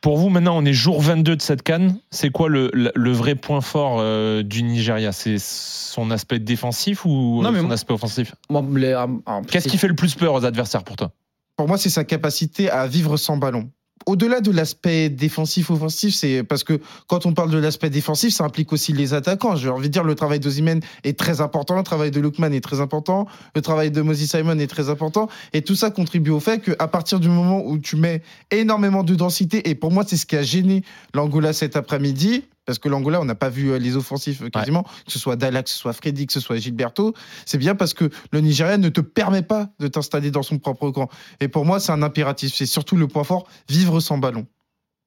Pour 0.00 0.18
vous, 0.18 0.28
maintenant, 0.28 0.56
on 0.58 0.64
est 0.64 0.72
jour 0.72 1.00
22 1.00 1.36
de 1.36 1.42
cette 1.42 1.62
canne. 1.62 1.98
C'est 2.10 2.30
quoi 2.30 2.48
le, 2.48 2.70
vrai 3.12 3.34
point 3.36 3.60
fort 3.60 3.98
euh, 4.00 4.42
du 4.42 4.62
Nigeria? 4.62 5.12
C'est 5.12 5.38
son 5.38 6.10
aspect 6.10 6.40
défensif 6.40 7.04
ou 7.04 7.40
Non, 7.42 7.48
euh, 7.48 7.52
mais 7.52 7.58
son 7.60 7.66
moi- 7.66 7.74
aspect 7.74 7.94
offensif? 7.94 8.34
Qu'est-ce 9.48 9.68
qui 9.68 9.78
fait 9.78 9.88
le 9.88 9.94
plus 9.94 10.14
peur 10.14 10.34
aux 10.34 10.44
adversaires 10.44 10.82
pour 10.84 10.96
toi? 10.96 11.12
Pour 11.56 11.68
moi, 11.68 11.78
c'est 11.78 11.90
sa 11.90 12.04
capacité 12.04 12.70
à 12.70 12.86
vivre 12.86 13.16
sans 13.16 13.36
ballon. 13.36 13.70
Au-delà 14.06 14.40
de 14.40 14.50
l'aspect 14.50 15.08
défensif-offensif, 15.08 16.14
c'est 16.14 16.42
parce 16.42 16.64
que 16.64 16.80
quand 17.06 17.26
on 17.26 17.32
parle 17.32 17.50
de 17.50 17.58
l'aspect 17.58 17.90
défensif, 17.90 18.32
ça 18.32 18.44
implique 18.44 18.72
aussi 18.72 18.92
les 18.92 19.14
attaquants. 19.14 19.56
J'ai 19.56 19.68
envie 19.68 19.88
de 19.88 19.92
dire, 19.92 20.04
le 20.04 20.14
travail 20.14 20.40
d'Ozimène 20.40 20.80
est 21.04 21.18
très 21.18 21.40
important, 21.40 21.76
le 21.76 21.82
travail 21.82 22.10
de 22.10 22.20
Lookman 22.20 22.52
est 22.52 22.60
très 22.60 22.80
important, 22.80 23.26
le 23.54 23.62
travail 23.62 23.90
de 23.90 24.02
Moses 24.02 24.24
Simon 24.24 24.58
est 24.58 24.66
très 24.66 24.88
important, 24.88 25.28
et 25.52 25.62
tout 25.62 25.76
ça 25.76 25.90
contribue 25.90 26.30
au 26.30 26.40
fait 26.40 26.60
qu'à 26.60 26.88
partir 26.88 27.20
du 27.20 27.28
moment 27.28 27.62
où 27.64 27.78
tu 27.78 27.96
mets 27.96 28.22
énormément 28.50 29.02
de 29.02 29.14
densité, 29.14 29.68
et 29.68 29.74
pour 29.74 29.92
moi, 29.92 30.04
c'est 30.06 30.16
ce 30.16 30.26
qui 30.26 30.36
a 30.36 30.42
gêné 30.42 30.82
l'Angola 31.14 31.52
cet 31.52 31.76
après-midi, 31.76 32.44
parce 32.64 32.78
que 32.78 32.88
l'Angola, 32.88 33.20
on 33.20 33.24
n'a 33.24 33.34
pas 33.34 33.48
vu 33.48 33.70
euh, 33.70 33.78
les 33.78 33.96
offensifs 33.96 34.42
euh, 34.42 34.48
quasiment, 34.48 34.82
que 34.82 35.12
ce 35.12 35.18
soit 35.18 35.36
Dalla, 35.36 35.62
que 35.62 35.70
ce 35.70 35.76
soit 35.76 35.92
Freddy, 35.92 36.26
que 36.26 36.32
ce 36.32 36.40
soit 36.40 36.56
Gilberto, 36.56 37.14
c'est 37.46 37.58
bien 37.58 37.74
parce 37.74 37.94
que 37.94 38.10
le 38.32 38.40
Nigeria 38.40 38.78
ne 38.78 38.88
te 38.88 39.00
permet 39.00 39.42
pas 39.42 39.70
de 39.78 39.88
t'installer 39.88 40.30
dans 40.30 40.42
son 40.42 40.58
propre 40.58 40.90
camp. 40.90 41.08
Et 41.40 41.48
pour 41.48 41.64
moi, 41.64 41.80
c'est 41.80 41.92
un 41.92 42.02
impératif. 42.02 42.54
C'est 42.54 42.66
surtout 42.66 42.96
le 42.96 43.08
point 43.08 43.24
fort, 43.24 43.46
vivre 43.68 44.00
sans 44.00 44.18
ballon. 44.18 44.46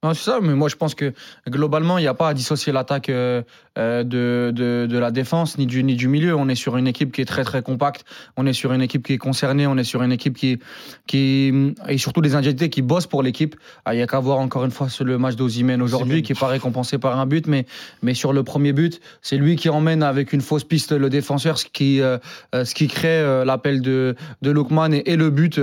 Non, 0.04 0.14
c'est 0.14 0.24
ça, 0.24 0.40
mais 0.40 0.54
moi 0.54 0.70
je 0.70 0.76
pense 0.76 0.94
que 0.94 1.14
globalement, 1.50 1.98
il 1.98 2.02
n'y 2.02 2.08
a 2.08 2.14
pas 2.14 2.30
à 2.30 2.34
dissocier 2.36 2.72
l'attaque 2.72 3.10
euh, 3.10 3.42
euh, 3.80 4.04
de, 4.04 4.52
de, 4.54 4.86
de 4.88 4.98
la 5.00 5.10
défense 5.10 5.58
ni 5.58 5.66
du, 5.66 5.84
ni 5.84 5.96
du 5.96 6.08
milieu. 6.08 6.36
On 6.36 6.48
est 6.48 6.54
sur 6.56 6.78
une 6.78 6.86
équipe 6.88 7.12
qui 7.12 7.22
est 7.22 7.26
très 7.26 7.44
très 7.44 7.64
compacte, 7.64 8.06
on 8.38 8.46
est 8.46 8.54
sur 8.54 8.72
une 8.72 8.84
équipe 8.84 9.04
qui 9.04 9.14
est 9.14 9.18
concernée, 9.18 9.66
on 9.66 9.78
est 9.78 9.84
sur 9.84 10.04
une 10.04 10.12
équipe 10.12 10.38
qui, 10.38 10.60
qui 11.08 11.74
et 11.88 11.98
surtout 11.98 12.22
des 12.22 12.36
individualités 12.36 12.70
qui 12.70 12.84
bossent 12.84 13.08
pour 13.08 13.24
l'équipe. 13.24 13.56
Ah, 13.86 13.96
Il 13.96 14.00
y 14.00 14.04
a 14.04 14.06
qu'à 14.08 14.20
voir 14.20 14.38
encore 14.38 14.64
une 14.66 14.70
fois 14.70 14.90
le 15.00 15.18
match 15.18 15.36
d'Ozimène 15.38 15.82
aujourd'hui, 15.82 16.22
qui 16.22 16.34
est 16.34 16.40
pas 16.40 16.48
récompensé 16.48 17.00
par 17.00 17.20
un 17.20 17.26
but, 17.26 17.48
mais, 17.48 17.66
mais 18.04 18.14
sur 18.14 18.32
le 18.32 18.44
premier 18.44 18.74
but, 18.74 19.02
c'est 19.24 19.38
lui 19.38 19.56
qui 19.56 19.70
emmène 19.70 20.04
avec 20.04 20.34
une 20.34 20.42
fausse 20.42 20.66
piste 20.66 20.92
le 20.92 21.10
défenseur, 21.10 21.58
ce 21.58 21.66
qui, 21.66 22.02
euh, 22.02 22.20
ce 22.54 22.76
qui 22.76 22.88
crée 22.88 23.08
euh, 23.08 23.44
l'appel 23.44 23.82
de, 23.82 24.16
de 24.44 24.52
Lookman 24.52 24.92
et, 24.94 25.04
et 25.12 25.16
le 25.16 25.32
but 25.32 25.60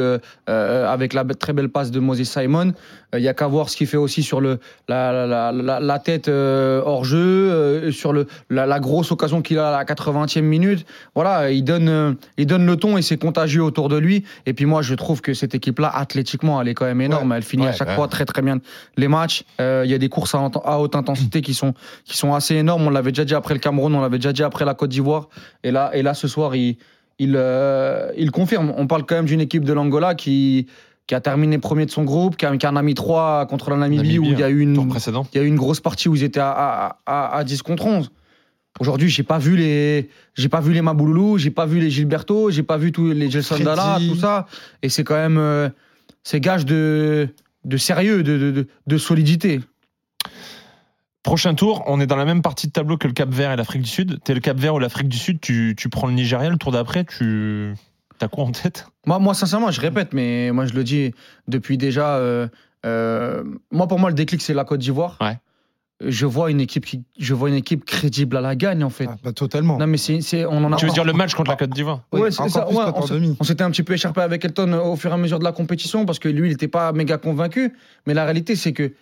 avec 0.46 1.12
la 1.12 1.24
très 1.24 1.52
belle 1.52 1.68
passe 1.68 1.92
de 1.92 2.00
Moses 2.00 2.24
Simon. 2.24 2.72
Il 3.14 3.20
n'y 3.20 3.28
a 3.28 3.34
qu'à 3.34 3.46
voir 3.46 3.68
ce 3.68 3.76
qu'il 3.76 3.86
fait 3.86 3.98
aussi 3.98 4.22
sur 4.22 4.31
le, 4.40 4.60
la, 4.88 5.26
la, 5.26 5.52
la, 5.52 5.80
la 5.80 5.98
tête 5.98 6.28
euh, 6.28 6.82
hors 6.84 7.04
jeu, 7.04 7.18
euh, 7.18 7.92
sur 7.92 8.12
le, 8.12 8.26
la, 8.50 8.80
grosse 8.80 9.12
occasion 9.12 9.42
qu'il 9.42 9.58
a 9.58 9.68
à 9.68 9.70
la 9.70 9.84
80e 9.84 10.42
minute. 10.42 10.86
Voilà, 11.14 11.50
il 11.50 11.64
donne, 11.64 11.88
euh, 11.88 12.12
il 12.36 12.46
donne 12.46 12.66
le 12.66 12.76
ton 12.76 12.96
et 12.96 13.02
c'est 13.02 13.18
contagieux 13.18 13.62
autour 13.62 13.88
de 13.88 13.96
lui. 13.96 14.24
Et 14.46 14.52
puis 14.52 14.66
moi, 14.66 14.82
je 14.82 14.94
trouve 14.94 15.20
que 15.20 15.34
cette 15.34 15.54
équipe-là, 15.54 15.90
athlétiquement, 15.94 16.60
elle 16.60 16.68
est 16.68 16.74
quand 16.74 16.86
même 16.86 17.00
énorme. 17.00 17.32
Elle 17.32 17.42
finit 17.42 17.66
à 17.66 17.72
chaque 17.72 17.88
ouais. 17.88 17.94
fois 17.94 18.08
très 18.08 18.24
très 18.24 18.42
bien 18.42 18.58
les 18.96 19.08
matchs. 19.08 19.44
Il 19.58 19.90
y 19.90 19.94
a 19.94 19.98
des 19.98 20.08
courses 20.08 20.34
à, 20.34 20.50
à 20.64 20.78
haute 20.78 20.96
intensité 20.96 21.42
qui 21.42 21.54
sont, 21.54 21.74
qui 22.04 22.16
sont 22.16 22.34
assez 22.34 22.54
énormes. 22.54 22.86
On 22.86 22.90
l'avait 22.90 23.12
déjà 23.12 23.24
dit 23.24 23.34
après 23.34 23.54
le 23.54 23.60
Cameroun, 23.60 23.94
on 23.94 24.00
l'avait 24.00 24.18
déjà 24.18 24.32
dit 24.32 24.42
après 24.42 24.64
la 24.64 24.74
Côte 24.74 24.90
d'Ivoire. 24.90 25.28
Et 25.64 25.70
là, 25.70 25.90
et 25.94 26.02
là, 26.02 26.14
ce 26.14 26.28
soir, 26.28 26.54
il, 26.56 26.76
il, 27.18 27.40
il 28.16 28.30
confirme. 28.30 28.72
On 28.76 28.86
parle 28.86 29.04
quand 29.04 29.16
même 29.16 29.26
d'une 29.26 29.40
équipe 29.40 29.64
de 29.64 29.72
l'Angola 29.72 30.14
qui, 30.14 30.66
qui 31.12 31.16
a 31.16 31.20
terminé 31.20 31.58
premier 31.58 31.84
de 31.84 31.90
son 31.90 32.04
groupe, 32.04 32.38
qui, 32.38 32.46
a, 32.46 32.56
qui 32.56 32.66
en 32.66 32.74
a 32.74 32.80
mis 32.80 32.94
trois 32.94 33.44
contre 33.44 33.68
la 33.68 33.76
Namibie, 33.76 34.14
Namibie, 34.14 34.18
où 34.18 34.24
il 34.32 34.38
y 34.38 34.42
a 34.42 34.48
eu 34.48 34.64
Tour 34.72 34.84
une, 34.84 35.24
il 35.34 35.36
y 35.36 35.40
a 35.40 35.44
eu 35.44 35.46
une 35.46 35.56
grosse 35.56 35.80
partie 35.80 36.08
où 36.08 36.14
ils 36.14 36.22
étaient 36.22 36.40
à, 36.40 36.50
à, 36.50 36.96
à, 37.04 37.36
à 37.36 37.44
10 37.44 37.60
contre 37.60 37.84
11. 37.84 38.10
Aujourd'hui, 38.80 39.10
j'ai 39.10 39.22
pas 39.22 39.36
vu 39.36 39.54
les, 39.54 40.08
j'ai 40.32 40.48
pas 40.48 40.62
vu 40.62 40.72
les 40.72 40.80
Mabouloulou, 40.80 41.36
j'ai 41.36 41.50
pas 41.50 41.66
vu 41.66 41.80
les 41.80 41.90
Gilberto, 41.90 42.50
j'ai 42.50 42.62
pas 42.62 42.78
vu 42.78 42.92
tous 42.92 43.12
les 43.12 43.30
Gelson. 43.30 43.58
Dalla, 43.58 43.98
tout 44.08 44.16
ça. 44.16 44.46
Et 44.80 44.88
c'est 44.88 45.04
quand 45.04 45.16
même, 45.16 45.36
euh, 45.36 45.68
c'est 46.24 46.40
gage 46.40 46.64
de, 46.64 47.28
de 47.66 47.76
sérieux, 47.76 48.22
de, 48.22 48.38
de, 48.38 48.50
de, 48.50 48.66
de 48.86 48.96
solidité. 48.96 49.60
Prochain 51.22 51.54
tour, 51.54 51.84
on 51.88 52.00
est 52.00 52.06
dans 52.06 52.16
la 52.16 52.24
même 52.24 52.40
partie 52.40 52.68
de 52.68 52.72
tableau 52.72 52.96
que 52.96 53.06
le 53.06 53.12
Cap 53.12 53.28
Vert 53.28 53.52
et 53.52 53.56
l'Afrique 53.56 53.82
du 53.82 53.90
Sud. 53.90 54.18
T'es 54.24 54.32
le 54.32 54.40
Cap 54.40 54.56
Vert 54.56 54.76
ou 54.76 54.78
l'Afrique 54.78 55.08
du 55.08 55.18
Sud, 55.18 55.42
tu, 55.42 55.74
tu 55.76 55.90
prends 55.90 56.06
le 56.06 56.14
Nigeria, 56.14 56.48
le 56.48 56.56
tour 56.56 56.72
d'après, 56.72 57.04
tu. 57.04 57.74
T'as 58.22 58.28
quoi 58.28 58.44
en 58.44 58.52
tête? 58.52 58.86
Moi, 59.04 59.18
moi, 59.18 59.34
sincèrement, 59.34 59.72
je 59.72 59.80
répète, 59.80 60.12
mais 60.12 60.52
moi, 60.52 60.64
je 60.64 60.74
le 60.74 60.84
dis 60.84 61.12
depuis 61.48 61.76
déjà. 61.76 62.18
euh, 62.18 62.46
euh, 62.86 63.42
moi, 63.72 63.88
pour 63.88 63.98
moi, 63.98 64.10
le 64.10 64.14
déclic, 64.14 64.40
c'est 64.40 64.54
la 64.54 64.62
Côte 64.62 64.78
d'Ivoire. 64.78 65.18
Ouais. 65.20 65.40
Je 66.06 66.24
vois 66.24 66.52
une 66.52 66.60
équipe 66.60 66.86
qui, 66.86 67.02
je 67.18 67.34
vois 67.34 67.48
une 67.48 67.56
équipe 67.56 67.84
crédible 67.84 68.36
à 68.36 68.40
la 68.40 68.54
gagne, 68.54 68.84
en 68.84 68.90
fait. 68.90 69.08
Ah, 69.10 69.16
bah, 69.24 69.32
totalement. 69.32 69.76
Non, 69.76 69.88
mais 69.88 69.96
c'est, 69.96 70.46
on 70.46 70.62
en 70.62 70.72
a. 70.72 70.76
Tu 70.76 70.86
veux 70.86 70.92
dire 70.92 71.02
le 71.04 71.12
match 71.12 71.34
contre 71.34 71.50
la 71.50 71.56
Côte 71.56 71.70
d'Ivoire? 71.70 72.02
Oui, 72.12 72.20
Ouais, 72.20 72.30
c'est 72.30 72.48
ça, 72.48 72.68
ouais, 72.68 72.84
on 73.40 73.42
s'était 73.42 73.64
un 73.64 73.72
petit 73.72 73.82
peu 73.82 73.94
écharpé 73.94 74.20
avec 74.20 74.44
Elton 74.44 74.72
au 74.72 74.94
fur 74.94 75.10
et 75.10 75.14
à 75.14 75.16
mesure 75.16 75.40
de 75.40 75.44
la 75.44 75.50
compétition 75.50 76.06
parce 76.06 76.20
que 76.20 76.28
lui, 76.28 76.46
il 76.46 76.52
n'était 76.52 76.68
pas 76.68 76.92
méga 76.92 77.18
convaincu. 77.18 77.72
Mais 78.06 78.14
la 78.14 78.22
réalité, 78.22 78.54
c'est 78.54 78.72
que 78.72 78.84
euh, 78.84 78.92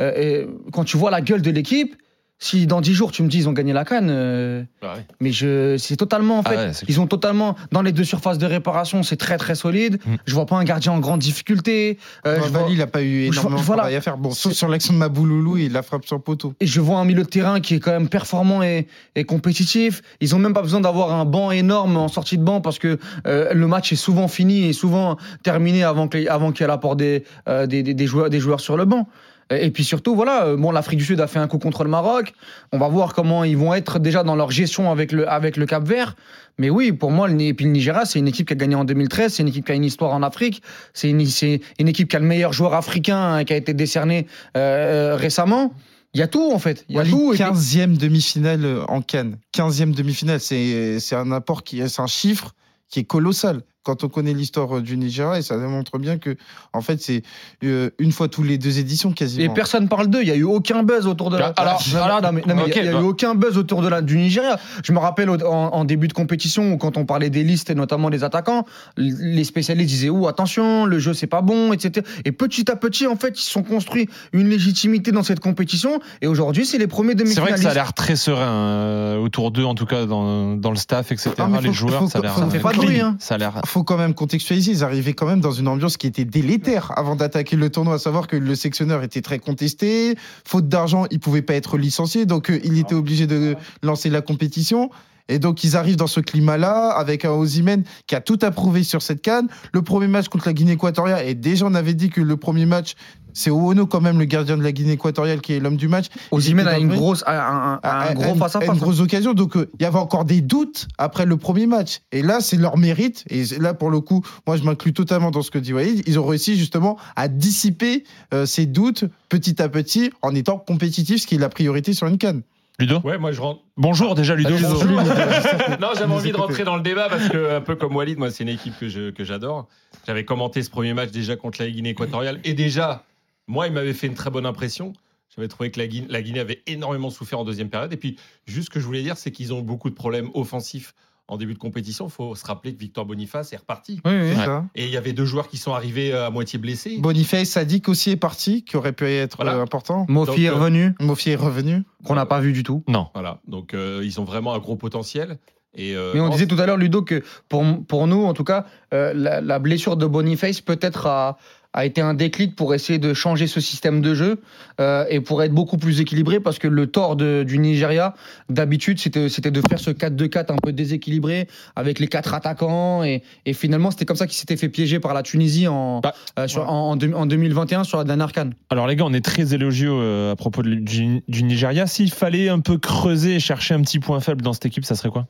euh, 0.00 0.46
quand 0.72 0.84
tu 0.84 0.96
vois 0.96 1.10
la 1.10 1.20
gueule 1.20 1.42
de 1.42 1.50
l'équipe, 1.50 1.96
Si 2.42 2.66
dans 2.66 2.80
10 2.80 2.94
jours 2.94 3.12
tu 3.12 3.22
me 3.22 3.28
dis 3.28 3.36
ils 3.36 3.48
ont 3.50 3.52
gagné 3.52 3.74
la 3.74 3.84
canne, 3.84 4.08
euh, 4.08 4.62
Bah 4.80 4.94
ouais. 4.96 5.04
mais 5.20 5.30
je, 5.30 5.76
c'est 5.76 5.96
totalement 5.96 6.38
en 6.38 6.42
Ah 6.46 6.48
fait, 6.50 6.56
ouais, 6.56 6.72
c'est 6.72 6.88
ils 6.88 6.98
ont 6.98 7.06
totalement 7.06 7.54
dans 7.70 7.82
les 7.82 7.92
deux 7.92 8.02
surfaces 8.04 8.38
de 8.38 8.46
réparation, 8.46 9.02
c'est 9.02 9.18
très 9.18 9.36
très 9.36 9.54
solide. 9.54 9.98
Mm. 10.06 10.14
Je 10.24 10.34
vois 10.34 10.46
pas 10.46 10.56
un 10.56 10.64
gardien 10.64 10.92
en 10.92 11.00
grande 11.00 11.20
difficulté. 11.20 11.98
Euh, 12.26 12.40
je 12.42 12.48
vois- 12.48 12.66
il 12.70 12.80
a 12.80 12.86
pas 12.86 13.02
eu 13.02 13.24
énormément 13.26 13.58
de 13.58 13.62
voilà. 13.62 13.82
travail 13.82 13.96
à 13.96 14.00
faire. 14.00 14.16
Bon, 14.16 14.30
sauf 14.30 14.54
sur 14.54 14.68
l'action 14.68 14.94
de 14.94 14.98
Mabouloulou, 14.98 15.58
il 15.58 15.72
la 15.72 15.82
frappe 15.82 16.06
sur 16.06 16.16
le 16.16 16.22
poteau. 16.22 16.54
Et 16.60 16.66
je 16.66 16.80
vois 16.80 16.98
un 16.98 17.04
milieu 17.04 17.24
de 17.24 17.28
terrain 17.28 17.60
qui 17.60 17.74
est 17.74 17.78
quand 17.78 17.90
même 17.92 18.08
performant 18.08 18.62
et, 18.62 18.86
et 19.16 19.24
compétitif. 19.24 20.00
Ils 20.22 20.34
ont 20.34 20.38
même 20.38 20.54
pas 20.54 20.62
besoin 20.62 20.80
d'avoir 20.80 21.12
un 21.12 21.26
banc 21.26 21.50
énorme 21.50 21.98
en 21.98 22.08
sortie 22.08 22.38
de 22.38 22.42
banc 22.42 22.62
parce 22.62 22.78
que 22.78 22.98
euh, 23.26 23.52
le 23.52 23.66
match 23.66 23.92
est 23.92 23.96
souvent 23.96 24.28
fini 24.28 24.64
et 24.64 24.72
souvent 24.72 25.18
terminé 25.42 25.84
avant 25.84 26.08
que- 26.08 26.26
avant 26.30 26.52
qu'il 26.52 26.62
y 26.62 26.64
ait 26.64 26.68
l'apport 26.68 26.96
des, 26.96 27.24
euh, 27.50 27.66
des, 27.66 27.82
des- 27.82 27.92
des 27.92 28.06
joueurs, 28.06 28.30
des 28.30 28.40
joueurs 28.40 28.60
sur 28.60 28.78
le 28.78 28.86
banc. 28.86 29.06
Et 29.50 29.70
puis 29.70 29.82
surtout, 29.84 30.14
voilà, 30.14 30.44
euh, 30.46 30.56
bon, 30.56 30.70
l'Afrique 30.70 30.98
du 30.98 31.04
Sud 31.04 31.20
a 31.20 31.26
fait 31.26 31.40
un 31.40 31.48
coup 31.48 31.58
contre 31.58 31.82
le 31.82 31.90
Maroc. 31.90 32.32
On 32.72 32.78
va 32.78 32.88
voir 32.88 33.14
comment 33.14 33.42
ils 33.42 33.56
vont 33.56 33.74
être 33.74 33.98
déjà 33.98 34.22
dans 34.22 34.36
leur 34.36 34.50
gestion 34.50 34.90
avec 34.90 35.10
le, 35.10 35.28
avec 35.28 35.56
le 35.56 35.66
Cap 35.66 35.86
Vert. 35.86 36.14
Mais 36.58 36.70
oui, 36.70 36.92
pour 36.92 37.10
moi, 37.10 37.26
le, 37.26 37.40
et 37.40 37.54
puis 37.54 37.64
le 37.64 37.72
Nigeria, 37.72 38.04
c'est 38.04 38.18
une 38.18 38.28
équipe 38.28 38.46
qui 38.46 38.52
a 38.52 38.56
gagné 38.56 38.74
en 38.74 38.84
2013, 38.84 39.34
c'est 39.34 39.42
une 39.42 39.48
équipe 39.48 39.66
qui 39.66 39.72
a 39.72 39.74
une 39.74 39.84
histoire 39.84 40.12
en 40.12 40.22
Afrique, 40.22 40.62
c'est 40.92 41.08
une, 41.08 41.20
équipe 41.20 42.08
qui 42.08 42.16
a 42.16 42.18
le 42.18 42.26
meilleur 42.26 42.52
joueur 42.52 42.74
africain 42.74 43.34
hein, 43.34 43.44
qui 43.44 43.52
a 43.52 43.56
été 43.56 43.74
décerné 43.74 44.26
euh, 44.56 45.14
euh, 45.14 45.16
récemment. 45.16 45.72
Il 46.12 46.20
y 46.20 46.22
a 46.22 46.28
tout 46.28 46.52
en 46.52 46.58
fait. 46.58 46.84
Il 46.88 46.96
y 46.96 46.98
a 46.98 47.02
Wally, 47.02 47.10
tout. 47.10 47.32
et 47.32 47.36
puis- 47.36 47.44
15e 47.44 47.96
demi-finale 47.96 48.66
en 48.88 49.00
Cannes. 49.00 49.38
15e 49.56 49.94
demi-finale, 49.94 50.40
c'est 50.40 50.98
c'est 50.98 51.14
un 51.14 51.30
apport 51.30 51.62
qui 51.62 51.88
c'est 51.88 52.02
un 52.02 52.08
chiffre 52.08 52.52
qui 52.88 53.00
est 53.00 53.04
colossal 53.04 53.62
quand 53.82 54.04
on 54.04 54.08
connaît 54.08 54.34
l'histoire 54.34 54.76
euh, 54.78 54.82
du 54.82 54.96
Nigeria 54.96 55.38
et 55.38 55.42
ça 55.42 55.56
démontre 55.58 55.98
bien 55.98 56.18
que 56.18 56.36
en 56.72 56.82
fait 56.82 57.00
c'est 57.00 57.22
euh, 57.64 57.90
une 57.98 58.12
fois 58.12 58.28
tous 58.28 58.42
les 58.42 58.58
deux 58.58 58.78
éditions 58.78 59.10
Et 59.10 59.14
quasiment. 59.14 59.54
personne 59.54 59.88
parle 59.88 60.08
d'eux. 60.08 60.20
Il 60.22 60.28
y 60.28 60.32
a 60.32 60.36
eu 60.36 60.42
aucun 60.44 60.82
buzz 60.82 61.06
autour 61.06 61.30
de. 61.30 61.38
La... 61.38 61.46
Alors, 61.56 61.80
alors, 61.94 62.20
non, 62.22 62.32
mais- 62.32 62.42
non, 62.46 62.54
mais 62.54 62.62
il 62.66 62.68
y 62.68 62.72
a- 62.72 62.76
ok, 62.76 62.76
il 62.76 62.84
y 62.84 62.88
a, 62.88 62.92
bah. 62.92 63.00
eu 63.00 63.04
aucun 63.04 63.34
buzz 63.34 63.56
autour 63.56 63.80
de 63.82 63.88
la, 63.88 64.02
du 64.02 64.16
Nigeria. 64.18 64.58
Je 64.84 64.92
me 64.92 64.98
rappelle 64.98 65.30
en, 65.30 65.36
en 65.42 65.84
début 65.84 66.08
de 66.08 66.12
compétition 66.12 66.72
où 66.72 66.76
quand 66.76 66.96
on 66.96 67.06
parlait 67.06 67.30
des 67.30 67.42
listes 67.42 67.70
et 67.70 67.74
notamment 67.74 68.10
des 68.10 68.22
attaquants, 68.24 68.66
les 68.96 69.44
spécialistes 69.44 69.88
disaient 69.88 70.10
ouh 70.10 70.28
attention, 70.28 70.84
le 70.84 70.98
jeu 70.98 71.14
c'est 71.14 71.26
pas 71.26 71.40
bon, 71.42 71.72
etc. 71.72 72.06
Et 72.24 72.32
petit 72.32 72.70
à 72.70 72.76
petit 72.76 73.06
en 73.06 73.16
fait 73.16 73.38
ils 73.38 73.42
se 73.42 73.50
sont 73.50 73.62
construits 73.62 74.08
une 74.32 74.48
légitimité 74.48 75.10
dans 75.12 75.22
cette 75.22 75.40
compétition 75.40 76.00
et 76.20 76.26
aujourd'hui 76.26 76.66
c'est 76.66 76.78
les 76.78 76.86
premiers 76.86 77.14
C'est 77.16 77.40
vrai 77.40 77.52
que 77.52 77.56
demi-finalistes. 77.56 77.62
ça 77.64 77.70
a 77.70 77.74
l'air 77.74 77.92
très 77.94 78.16
serein 78.16 78.46
euh, 78.50 79.16
autour 79.16 79.50
d'eux, 79.50 79.64
en 79.64 79.74
tout 79.74 79.86
cas 79.86 80.06
dans, 80.06 80.54
dans 80.56 80.70
le 80.70 80.76
staff, 80.76 81.12
etc. 81.12 81.30
Ah, 81.38 81.48
les 81.62 81.68
faut- 81.68 81.72
joueurs, 81.72 82.00
faut- 82.00 82.08
ça 82.08 82.18
a 82.18 82.22
l'air. 82.22 82.36
Ça 82.36 82.46
fait 82.48 82.58
pas 82.58 82.72
de 82.72 82.76
bruit, 82.78 83.00
hein. 83.00 83.16
Ça 83.18 83.34
a 83.36 83.38
l'air. 83.38 83.60
Faut 83.70 83.84
quand 83.84 83.96
même 83.96 84.14
contextualiser, 84.14 84.72
ils 84.72 84.84
arrivaient 84.84 85.12
quand 85.12 85.26
même 85.26 85.40
dans 85.40 85.52
une 85.52 85.68
ambiance 85.68 85.96
qui 85.96 86.06
était 86.06 86.24
délétère 86.24 86.92
avant 86.98 87.16
d'attaquer 87.16 87.56
le 87.56 87.70
tournoi, 87.70 87.94
à 87.94 87.98
savoir 87.98 88.26
que 88.26 88.36
le 88.36 88.54
sectionneur 88.54 89.02
était 89.02 89.22
très 89.22 89.38
contesté, 89.38 90.16
faute 90.44 90.68
d'argent, 90.68 91.06
il 91.10 91.20
pouvait 91.20 91.42
pas 91.42 91.54
être 91.54 91.78
licencié, 91.78 92.26
donc 92.26 92.50
euh, 92.50 92.60
il 92.64 92.78
était 92.78 92.94
obligé 92.94 93.26
de 93.26 93.56
lancer 93.82 94.10
la 94.10 94.20
compétition. 94.20 94.90
Et 95.28 95.38
donc 95.38 95.62
ils 95.62 95.76
arrivent 95.76 95.96
dans 95.96 96.08
ce 96.08 96.18
climat-là 96.18 96.88
avec 96.88 97.24
un 97.24 97.30
Osimhen 97.30 97.84
qui 98.08 98.16
a 98.16 98.20
tout 98.20 98.40
approuvé 98.42 98.82
sur 98.82 99.00
cette 99.00 99.22
canne. 99.22 99.46
Le 99.72 99.80
premier 99.80 100.08
match 100.08 100.26
contre 100.26 100.48
la 100.48 100.52
Guinée 100.52 100.72
équatoriale, 100.72 101.24
et 101.24 101.34
déjà 101.36 101.66
on 101.66 101.74
avait 101.74 101.94
dit 101.94 102.10
que 102.10 102.20
le 102.20 102.36
premier 102.36 102.66
match, 102.66 102.94
c'est 103.34 103.50
Oono 103.50 103.86
quand 103.86 104.00
même 104.00 104.18
le 104.18 104.24
gardien 104.24 104.56
de 104.56 104.62
la 104.62 104.72
Guinée 104.72 104.92
équatoriale 104.92 105.40
qui 105.40 105.54
est 105.54 105.60
l'homme 105.60 105.76
du 105.76 105.88
match. 105.88 106.06
Osimhen 106.30 106.66
a 106.66 106.78
une 106.78 106.88
grosse, 106.88 107.24
un, 107.26 107.78
gros 108.14 108.34
face 108.34 108.56
à 108.56 108.60
face. 108.60 108.74
Une 108.74 108.80
grosse 108.80 109.00
occasion. 109.00 109.34
Donc, 109.34 109.56
euh, 109.56 109.70
il 109.78 109.82
y 109.82 109.86
avait 109.86 109.98
encore 109.98 110.24
des 110.24 110.40
doutes 110.40 110.88
après 110.98 111.26
le 111.26 111.36
premier 111.36 111.66
match. 111.66 112.00
Et 112.12 112.22
là, 112.22 112.40
c'est 112.40 112.56
leur 112.56 112.76
mérite. 112.76 113.24
Et 113.28 113.44
là, 113.58 113.74
pour 113.74 113.90
le 113.90 114.00
coup, 114.00 114.24
moi, 114.46 114.56
je 114.56 114.62
m'inclus 114.62 114.92
totalement 114.92 115.30
dans 115.30 115.42
ce 115.42 115.50
que 115.50 115.58
dit 115.58 115.72
Walid. 115.72 116.02
Ils 116.06 116.18
ont 116.18 116.26
réussi 116.26 116.56
justement 116.56 116.96
à 117.16 117.28
dissiper 117.28 118.04
euh, 118.34 118.46
ces 118.46 118.66
doutes 118.66 119.04
petit 119.28 119.60
à 119.62 119.68
petit 119.68 120.10
en 120.22 120.34
étant 120.34 120.58
compétitifs, 120.58 121.22
ce 121.22 121.26
qui 121.26 121.36
est 121.36 121.38
la 121.38 121.48
priorité 121.48 121.92
sur 121.92 122.06
une 122.06 122.18
canne. 122.18 122.42
Ludo? 122.80 123.00
Ouais, 123.04 123.18
moi 123.18 123.30
je 123.30 123.40
rentre. 123.40 123.60
Bonjour 123.76 124.14
déjà, 124.14 124.34
Ludo. 124.34 124.56
Ludo. 124.56 124.70
non, 125.80 125.88
j'avais 125.96 126.12
envie 126.12 126.32
de 126.32 126.36
rentrer 126.36 126.64
dans 126.64 126.76
le 126.76 126.82
débat 126.82 127.08
parce 127.10 127.28
que, 127.28 127.56
un 127.56 127.60
peu 127.60 127.76
comme 127.76 127.94
Walid, 127.94 128.18
moi, 128.18 128.30
c'est 128.30 128.42
une 128.42 128.48
équipe 128.48 128.74
que 128.78 129.24
j'adore. 129.24 129.68
J'avais 130.06 130.24
commenté 130.24 130.62
ce 130.62 130.70
premier 130.70 130.94
match 130.94 131.10
déjà 131.10 131.36
contre 131.36 131.62
la 131.62 131.70
Guinée 131.70 131.90
équatoriale 131.90 132.40
et 132.44 132.54
déjà, 132.54 133.04
moi, 133.50 133.66
il 133.66 133.72
m'avait 133.72 133.92
fait 133.92 134.06
une 134.06 134.14
très 134.14 134.30
bonne 134.30 134.46
impression. 134.46 134.92
J'avais 135.34 135.48
trouvé 135.48 135.70
que 135.70 135.78
la 135.78 135.86
Guinée, 135.86 136.06
la 136.08 136.22
Guinée 136.22 136.40
avait 136.40 136.62
énormément 136.66 137.10
souffert 137.10 137.38
en 137.40 137.44
deuxième 137.44 137.68
période. 137.68 137.92
Et 137.92 137.96
puis, 137.96 138.16
juste 138.46 138.66
ce 138.66 138.70
que 138.70 138.80
je 138.80 138.86
voulais 138.86 139.02
dire, 139.02 139.16
c'est 139.16 139.30
qu'ils 139.30 139.52
ont 139.52 139.60
eu 139.60 139.62
beaucoup 139.62 139.90
de 139.90 139.94
problèmes 139.94 140.28
offensifs 140.34 140.94
en 141.28 141.36
début 141.36 141.54
de 141.54 141.58
compétition. 141.60 142.06
Il 142.06 142.10
faut 142.10 142.34
se 142.34 142.44
rappeler 142.44 142.74
que 142.74 142.80
Victor 142.80 143.04
Boniface 143.06 143.52
est 143.52 143.56
reparti. 143.56 144.00
Oui, 144.04 144.10
oui. 144.12 144.30
C'est 144.32 144.38
Ouais. 144.40 144.44
ça. 144.44 144.64
Et 144.74 144.86
il 144.86 144.90
y 144.90 144.96
avait 144.96 145.12
deux 145.12 145.24
joueurs 145.24 145.48
qui 145.48 145.56
sont 145.58 145.72
arrivés 145.72 146.12
euh, 146.12 146.26
à 146.26 146.30
moitié 146.30 146.58
blessés. 146.58 146.98
Boniface, 146.98 147.50
Sadik 147.50 147.88
aussi 147.88 148.10
est 148.10 148.16
parti, 148.16 148.64
qui 148.64 148.76
aurait 148.76 148.92
pu 148.92 149.04
être 149.06 149.36
Voilà. 149.36 149.54
euh, 149.54 149.62
important. 149.62 150.06
Mofi 150.08 150.44
est 150.44 150.48
Donc, 150.48 150.56
euh, 150.56 150.58
revenu, 150.58 150.94
Mofi 151.00 151.30
est 151.30 151.36
revenu. 151.36 151.84
qu'on 152.04 152.16
n'a 152.16 152.26
pas 152.26 152.40
vu 152.40 152.52
du 152.52 152.64
tout. 152.64 152.82
Non. 152.88 153.06
Voilà. 153.14 153.40
Donc, 153.46 153.74
euh, 153.74 154.00
ils 154.04 154.20
ont 154.20 154.24
vraiment 154.24 154.54
un 154.54 154.58
gros 154.58 154.74
potentiel. 154.76 155.38
Et, 155.76 155.94
euh, 155.94 156.10
Mais 156.14 156.18
on 156.20 156.28
disait 156.30 156.48
tout 156.48 156.58
à 156.58 156.66
l'heure, 156.66 156.76
Ludo, 156.76 157.02
que 157.02 157.22
pour, 157.48 157.64
pour 157.86 158.08
nous, 158.08 158.24
en 158.24 158.34
tout 158.34 158.42
cas, 158.42 158.66
euh, 158.92 159.12
la, 159.14 159.40
la 159.40 159.58
blessure 159.60 159.96
de 159.96 160.04
Boniface 160.06 160.60
peut-être 160.60 161.06
a, 161.06 161.38
a 161.72 161.84
été 161.86 162.00
un 162.00 162.14
déclic 162.14 162.56
pour 162.56 162.74
essayer 162.74 162.98
de 162.98 163.14
changer 163.14 163.46
ce 163.46 163.60
système 163.60 164.00
de 164.00 164.14
jeu 164.14 164.40
euh, 164.80 165.04
et 165.08 165.20
pour 165.20 165.42
être 165.42 165.52
beaucoup 165.52 165.76
plus 165.76 166.00
équilibré 166.00 166.40
parce 166.40 166.58
que 166.58 166.66
le 166.66 166.88
tort 166.88 167.14
de- 167.16 167.44
du 167.46 167.58
Nigeria, 167.58 168.14
d'habitude, 168.48 168.98
c'était 168.98 169.28
c'était 169.28 169.50
de 169.52 169.62
faire 169.68 169.78
ce 169.78 169.90
4-2-4 169.90 170.50
un 170.52 170.56
peu 170.56 170.72
déséquilibré 170.72 171.46
avec 171.76 172.00
les 172.00 172.08
quatre 172.08 172.34
attaquants 172.34 173.04
et, 173.04 173.22
et 173.46 173.52
finalement, 173.52 173.90
c'était 173.92 174.04
comme 174.04 174.16
ça 174.16 174.26
qu'il 174.26 174.36
s'était 174.36 174.56
fait 174.56 174.68
piéger 174.68 174.98
par 174.98 175.14
la 175.14 175.22
Tunisie 175.22 175.68
en, 175.68 176.00
Bah, 176.00 176.14
euh, 176.38 176.48
sur- 176.48 176.68
en, 176.68 176.90
en 176.90 176.96
deux- 176.96 177.12
en 177.14 177.26
2021 177.26 177.84
sur 177.84 177.98
la 177.98 178.04
dernière 178.04 178.32
canne. 178.32 178.54
Alors 178.70 178.86
les 178.88 178.96
gars, 178.96 179.04
on 179.06 179.12
est 179.12 179.24
très 179.24 179.54
élogieux 179.54 179.92
euh, 179.92 180.32
à 180.32 180.36
propos 180.36 180.62
de- 180.62 180.74
du, 180.74 181.22
du 181.28 181.42
Nigeria. 181.44 181.86
S'il 181.86 182.10
fallait 182.10 182.48
un 182.48 182.60
peu 182.60 182.78
creuser 182.78 183.36
et 183.36 183.40
chercher 183.40 183.74
un 183.74 183.82
petit 183.82 184.00
point 184.00 184.18
faible 184.20 184.42
dans 184.42 184.52
cette 184.52 184.66
équipe, 184.66 184.84
ça 184.84 184.96
serait 184.96 185.10
quoi? 185.10 185.26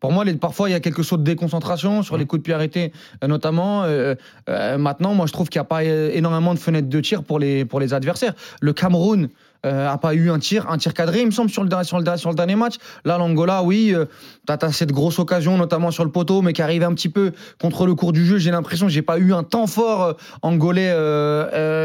Pour 0.00 0.12
moi, 0.12 0.24
les- 0.24 0.34
parfois, 0.34 0.68
il 0.68 0.72
y 0.72 0.74
a 0.74 0.80
quelque 0.80 1.02
chose 1.02 1.18
de 1.18 1.24
déconcentration 1.24 2.02
sur 2.02 2.16
les 2.16 2.26
coups 2.26 2.40
de 2.40 2.44
pied 2.44 2.54
arrêtés, 2.54 2.92
euh, 3.24 3.26
notamment. 3.26 3.84
Euh, 3.84 4.14
euh, 4.48 4.78
maintenant, 4.78 5.14
moi, 5.14 5.26
je 5.26 5.32
trouve 5.32 5.48
qu'il 5.48 5.58
n'y 5.58 5.62
a 5.62 5.64
pas 5.64 5.84
énormément 5.84 6.54
de 6.54 6.58
fenêtres 6.58 6.88
de 6.88 7.00
tir 7.00 7.22
pour 7.22 7.38
les, 7.38 7.64
pour 7.64 7.80
les 7.80 7.94
adversaires. 7.94 8.34
Le 8.60 8.72
Cameroun 8.72 9.28
euh, 9.66 9.90
a 9.90 9.98
pas 9.98 10.14
eu 10.14 10.30
un 10.30 10.38
tir, 10.38 10.70
un 10.70 10.78
tir 10.78 10.94
cadré, 10.94 11.20
il 11.20 11.26
me 11.26 11.30
semble, 11.30 11.50
sur 11.50 11.62
le, 11.62 11.68
dernier- 11.68 11.84
sur 11.84 11.98
le, 11.98 12.16
sur 12.16 12.30
le 12.30 12.36
dernier 12.36 12.54
match. 12.56 12.76
Là, 13.04 13.18
l'Angola, 13.18 13.62
oui, 13.62 13.92
euh, 13.94 14.06
t'as 14.46 14.56
as 14.62 14.72
cette 14.72 14.92
grosse 14.92 15.18
occasion, 15.18 15.58
notamment 15.58 15.90
sur 15.90 16.04
le 16.04 16.10
poteau, 16.10 16.40
mais 16.42 16.52
qui 16.52 16.62
arrive 16.62 16.82
un 16.84 16.94
petit 16.94 17.08
peu 17.08 17.32
contre 17.60 17.86
le 17.86 17.94
cours 17.94 18.12
du 18.12 18.24
jeu. 18.24 18.38
J'ai 18.38 18.50
l'impression 18.50 18.86
que 18.86 18.92
j'ai 18.92 19.02
pas 19.02 19.18
eu 19.18 19.32
un 19.34 19.42
temps 19.42 19.66
fort 19.66 20.02
euh, 20.02 20.12
angolais 20.42 20.92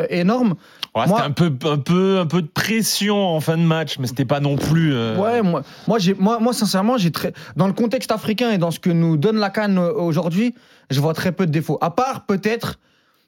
énorme. 0.09 0.55
Ouais, 0.95 1.03
C'était 1.07 1.21
un 1.21 1.31
peu, 1.31 1.51
un, 1.69 1.77
peu, 1.77 2.19
un 2.19 2.25
peu 2.25 2.41
de 2.41 2.47
pression 2.47 3.17
en 3.35 3.39
fin 3.39 3.57
de 3.57 3.63
match, 3.63 3.97
mais 3.99 4.07
c'était 4.07 4.25
pas 4.25 4.39
non 4.41 4.57
plus. 4.57 4.93
Ouais, 4.93 5.41
moi, 5.41 5.61
moi, 5.87 5.97
moi, 6.19 6.39
moi, 6.39 6.53
sincèrement, 6.53 6.97
j'ai 6.97 7.11
très, 7.11 7.33
dans 7.55 7.67
le 7.67 7.73
contexte 7.73 8.11
africain 8.11 8.51
et 8.51 8.57
dans 8.57 8.71
ce 8.71 8.79
que 8.79 8.89
nous 8.89 9.15
donne 9.17 9.37
la 9.37 9.49
Cannes 9.49 9.77
aujourd'hui, 9.79 10.53
je 10.89 10.99
vois 10.99 11.13
très 11.13 11.31
peu 11.31 11.45
de 11.45 11.51
défauts. 11.51 11.77
À 11.81 11.91
part 11.91 12.25
peut-être 12.25 12.79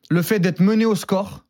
le 0.10 0.22
fait 0.22 0.40
d'être 0.40 0.60
mené 0.60 0.86
au 0.86 0.96
score 0.96 1.46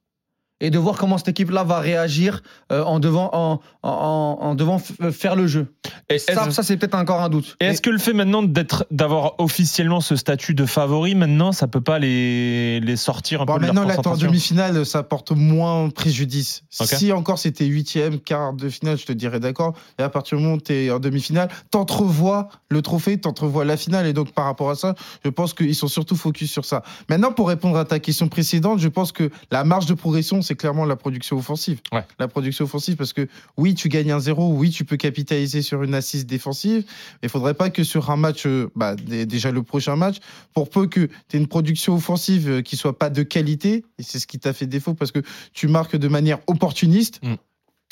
et 0.63 0.71
de 0.71 0.79
voir 0.79 0.97
comment 0.97 1.19
cette 1.19 1.27
équipe-là 1.27 1.63
va 1.63 1.79
réagir 1.79 2.41
euh, 2.71 2.83
en 2.83 2.99
devant, 2.99 3.29
en, 3.33 3.59
en, 3.83 4.37
en 4.41 4.55
devant 4.55 4.77
f- 4.77 5.11
faire 5.11 5.35
le 5.35 5.45
jeu. 5.45 5.71
Et 6.09 6.17
Ça, 6.17 6.49
c'est 6.63 6.77
peut-être 6.77 6.95
encore 6.95 7.21
un 7.21 7.29
doute. 7.29 7.55
Et 7.59 7.65
est-ce 7.65 7.81
que 7.81 7.89
le 7.91 7.97
fait 7.99 8.13
maintenant 8.13 8.41
d'être, 8.41 8.85
d'avoir 8.89 9.39
officiellement 9.39 10.01
ce 10.01 10.15
statut 10.15 10.55
de 10.55 10.65
favori, 10.65 11.13
maintenant, 11.15 11.51
ça 11.51 11.67
peut 11.67 11.81
pas 11.81 11.99
les, 11.99 12.79
les 12.79 12.95
sortir 12.95 13.41
un 13.41 13.45
Bon, 13.45 13.53
peu 13.55 13.59
de 13.59 13.65
leur 13.65 13.73
maintenant, 13.75 13.87
là, 13.87 13.93
t'es 13.95 13.99
en 13.99 14.03
concentration 14.03 14.27
demi-finale, 14.27 14.85
ça 14.85 15.03
porte 15.03 15.31
moins 15.31 15.89
préjudice. 15.89 16.63
Si 16.69 17.11
encore 17.11 17.37
c'était 17.39 17.65
huitième, 17.65 18.19
quart 18.19 18.53
de 18.53 18.69
finale, 18.69 18.97
je 18.97 19.05
te 19.05 19.11
dirais 19.11 19.39
d'accord. 19.39 19.73
Et 19.99 20.01
à 20.03 20.09
partir 20.09 20.37
du 20.37 20.43
moment 20.43 20.55
où 20.55 20.61
t'es 20.61 20.89
en 20.89 20.99
demi-finale, 20.99 21.49
t'entrevois 21.71 22.47
le 22.69 22.81
trophée, 22.81 23.19
t'entrevois 23.19 23.65
la 23.65 23.75
finale. 23.77 24.07
Et 24.07 24.13
donc, 24.13 24.31
par 24.31 24.45
rapport 24.45 24.69
à 24.69 24.75
ça, 24.75 24.95
je 25.25 25.29
pense 25.29 25.53
qu'ils 25.53 25.75
sont 25.75 25.87
surtout 25.89 26.15
focus 26.15 26.51
sur 26.51 26.63
ça. 26.65 26.83
Maintenant, 27.09 27.31
pour 27.33 27.49
répondre 27.49 27.77
à 27.77 27.85
ta 27.85 27.99
question 27.99 28.29
précédente, 28.29 28.79
je 28.79 28.87
pense 28.87 29.11
que 29.11 29.29
la 29.51 29.63
marge 29.63 29.85
de 29.85 29.93
progression, 29.93 30.41
c'est 30.41 30.52
clairement 30.53 30.85
la 30.85 30.95
production 30.95 31.37
offensive. 31.37 31.79
Ouais. 31.91 32.05
La 32.19 32.27
production 32.27 32.65
offensive, 32.65 32.95
parce 32.95 33.13
que 33.13 33.27
oui, 33.57 33.73
tu 33.75 33.89
gagnes 33.89 34.11
un 34.11 34.19
zéro, 34.19 34.53
oui, 34.53 34.69
tu 34.69 34.85
peux 34.85 34.97
capitaliser 34.97 35.61
sur 35.61 35.83
une 35.83 35.93
assise 35.93 36.25
défensive. 36.25 36.83
Mais 37.21 37.27
il 37.27 37.29
faudrait 37.29 37.53
pas 37.53 37.69
que 37.69 37.83
sur 37.83 38.09
un 38.11 38.17
match, 38.17 38.45
euh, 38.45 38.69
bah, 38.75 38.95
dé- 38.95 39.25
déjà 39.25 39.51
le 39.51 39.63
prochain 39.63 39.95
match, 39.95 40.17
pour 40.53 40.69
peu 40.69 40.87
que 40.87 41.07
tu 41.27 41.37
aies 41.37 41.39
une 41.39 41.47
production 41.47 41.95
offensive 41.95 42.49
euh, 42.49 42.61
qui 42.61 42.77
soit 42.77 42.97
pas 42.97 43.09
de 43.09 43.23
qualité, 43.23 43.83
et 43.97 44.03
c'est 44.03 44.19
ce 44.19 44.27
qui 44.27 44.39
t'a 44.39 44.53
fait 44.53 44.67
défaut 44.67 44.93
parce 44.93 45.11
que 45.11 45.19
tu 45.53 45.67
marques 45.67 45.95
de 45.95 46.07
manière 46.07 46.39
opportuniste. 46.47 47.19
Mm. 47.23 47.35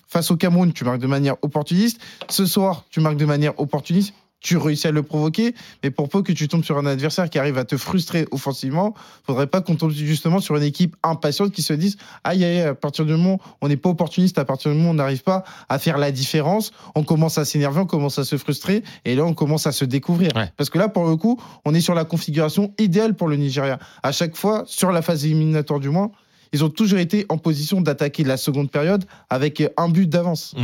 Face 0.07 0.29
au 0.29 0.35
Cameroun, 0.35 0.73
tu 0.73 0.83
marques 0.83 0.99
de 0.99 1.07
manière 1.07 1.35
opportuniste. 1.41 2.01
Ce 2.29 2.45
soir, 2.45 2.85
tu 2.89 2.99
marques 2.99 3.17
de 3.17 3.25
manière 3.25 3.57
opportuniste. 3.59 4.13
Tu 4.41 4.57
réussis 4.57 4.87
à 4.87 4.91
le 4.91 5.03
provoquer, 5.03 5.53
mais 5.83 5.91
pour 5.91 6.09
peu 6.09 6.23
que 6.23 6.31
tu 6.31 6.47
tombes 6.47 6.63
sur 6.63 6.77
un 6.77 6.85
adversaire 6.87 7.29
qui 7.29 7.37
arrive 7.37 7.57
à 7.59 7.63
te 7.63 7.77
frustrer 7.77 8.25
offensivement, 8.31 8.95
faudrait 9.25 9.47
pas 9.47 9.61
qu'on 9.61 9.75
tombe 9.75 9.91
justement 9.91 10.39
sur 10.39 10.55
une 10.57 10.63
équipe 10.63 10.95
impatiente 11.03 11.51
qui 11.51 11.61
se 11.61 11.73
dise 11.73 11.97
aïe 12.23 12.43
aïe, 12.43 12.61
à 12.61 12.73
partir 12.73 13.05
du 13.05 13.11
moment 13.11 13.35
où 13.35 13.39
on 13.61 13.67
n'est 13.67 13.77
pas 13.77 13.89
opportuniste, 13.89 14.39
à 14.39 14.45
partir 14.45 14.71
du 14.71 14.77
moment 14.77 14.89
où 14.89 14.91
on 14.93 14.95
n'arrive 14.95 15.21
pas 15.21 15.43
à 15.69 15.77
faire 15.77 15.99
la 15.99 16.11
différence, 16.11 16.71
on 16.95 17.03
commence 17.03 17.37
à 17.37 17.45
s'énerver, 17.45 17.81
on 17.81 17.85
commence 17.85 18.17
à 18.17 18.23
se 18.23 18.35
frustrer, 18.37 18.83
et 19.05 19.15
là 19.15 19.23
on 19.25 19.35
commence 19.35 19.67
à 19.67 19.71
se 19.71 19.85
découvrir. 19.85 20.31
Ouais. 20.35 20.51
Parce 20.57 20.69
que 20.71 20.79
là, 20.79 20.89
pour 20.89 21.05
le 21.05 21.15
coup, 21.15 21.39
on 21.63 21.73
est 21.75 21.81
sur 21.81 21.93
la 21.93 22.03
configuration 22.03 22.73
idéale 22.79 23.15
pour 23.15 23.27
le 23.27 23.35
Nigeria. 23.35 23.77
À 24.01 24.11
chaque 24.11 24.35
fois, 24.35 24.63
sur 24.65 24.91
la 24.91 25.03
phase 25.03 25.23
éliminatoire 25.25 25.79
du 25.79 25.89
moins, 25.89 26.11
ils 26.53 26.63
ont 26.63 26.69
toujours 26.69 26.99
été 26.99 27.25
en 27.29 27.37
position 27.37 27.79
d'attaquer 27.79 28.23
la 28.23 28.37
seconde 28.37 28.71
période 28.71 29.05
avec 29.29 29.63
un 29.77 29.89
but 29.89 30.09
d'avance. 30.09 30.55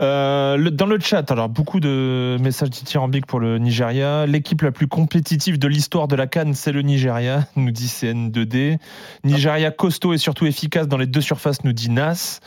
Euh, 0.00 0.56
le- 0.56 0.70
dans 0.70 0.86
le 0.86 0.98
chat, 0.98 1.30
alors 1.30 1.48
beaucoup 1.48 1.80
de 1.80 2.36
messages 2.40 2.70
dithyrambiques 2.70 3.26
pour 3.26 3.40
le 3.40 3.58
Nigeria. 3.58 4.26
L'équipe 4.26 4.62
la 4.62 4.72
plus 4.72 4.88
compétitive 4.88 5.58
de 5.58 5.68
l'histoire 5.68 6.08
de 6.08 6.16
la 6.16 6.26
Cannes, 6.26 6.54
c'est 6.54 6.72
le 6.72 6.82
Nigeria, 6.82 7.46
nous 7.56 7.70
dit 7.70 7.86
CN2D. 7.86 8.78
Nigeria 9.24 9.70
costaud 9.70 10.12
et 10.12 10.18
surtout 10.18 10.46
efficace 10.46 10.88
dans 10.88 10.96
les 10.98 11.06
deux 11.06 11.20
surfaces, 11.20 11.64
nous 11.64 11.72
dit 11.72 11.90
Nas. 11.90 12.40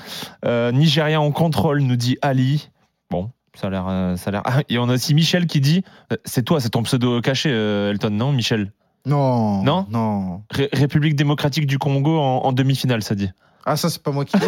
Euh, 0.45 0.71
Nigeria 0.71 1.21
en 1.21 1.31
contrôle, 1.31 1.81
nous 1.81 1.95
dit 1.95 2.17
Ali. 2.21 2.69
Bon, 3.09 3.31
ça 3.55 3.67
a 3.67 3.69
l'air. 3.69 3.85
euh, 3.87 4.15
ça 4.17 4.29
a 4.29 4.31
l'air. 4.31 4.41
Ah, 4.45 4.59
et 4.69 4.77
on 4.77 4.89
a 4.89 4.93
aussi 4.93 5.13
Michel 5.13 5.47
qui 5.47 5.61
dit 5.61 5.83
C'est 6.25 6.43
toi, 6.43 6.59
c'est 6.59 6.69
ton 6.69 6.83
pseudo 6.83 7.21
caché, 7.21 7.49
Elton, 7.49 8.09
non, 8.11 8.31
Michel? 8.33 8.71
Non. 9.05 9.63
Non? 9.63 9.85
Non. 9.89 10.41
Ré- 10.51 10.67
République 10.73 11.15
démocratique 11.15 11.65
du 11.65 11.79
Congo 11.79 12.19
en, 12.19 12.39
en 12.43 12.51
demi-finale, 12.51 13.01
ça 13.01 13.15
dit. 13.15 13.29
Ah, 13.69 13.75
ça, 13.75 13.89
c'est 13.89 14.01
pas 14.01 14.11
moi 14.11 14.23
qui 14.23 14.37
l'ai 14.37 14.45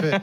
fait. 0.00 0.20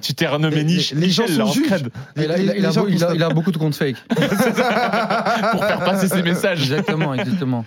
Tu 0.00 0.14
t'es 0.14 0.28
renommé 0.28 0.56
Les- 0.56 0.64
Mich- 0.64 0.94
les- 0.94 1.00
les 1.00 1.10
gens 1.10 1.26
sont 1.26 1.46
juges. 1.52 1.70
Les- 2.14 2.24
Il 2.24 2.30
a, 2.30 2.36
les- 2.36 2.42
il 2.44 2.50
a- 2.50 2.56
il 2.56 2.64
a 2.64 2.68
les 2.68 2.72
gens 2.74 2.82
beau- 2.82 2.88
il 2.88 2.94
a- 2.94 2.98
constatent. 2.98 3.14
il 3.16 3.22
a 3.24 3.28
beaucoup 3.30 3.50
de 3.50 3.58
comptes 3.58 3.74
fake. 3.76 3.96
pour 4.08 5.64
faire 5.64 5.80
passer 5.84 6.06
ses 6.08 6.22
messages. 6.22 6.60
Exactement, 6.62 7.14
exactement. 7.14 7.64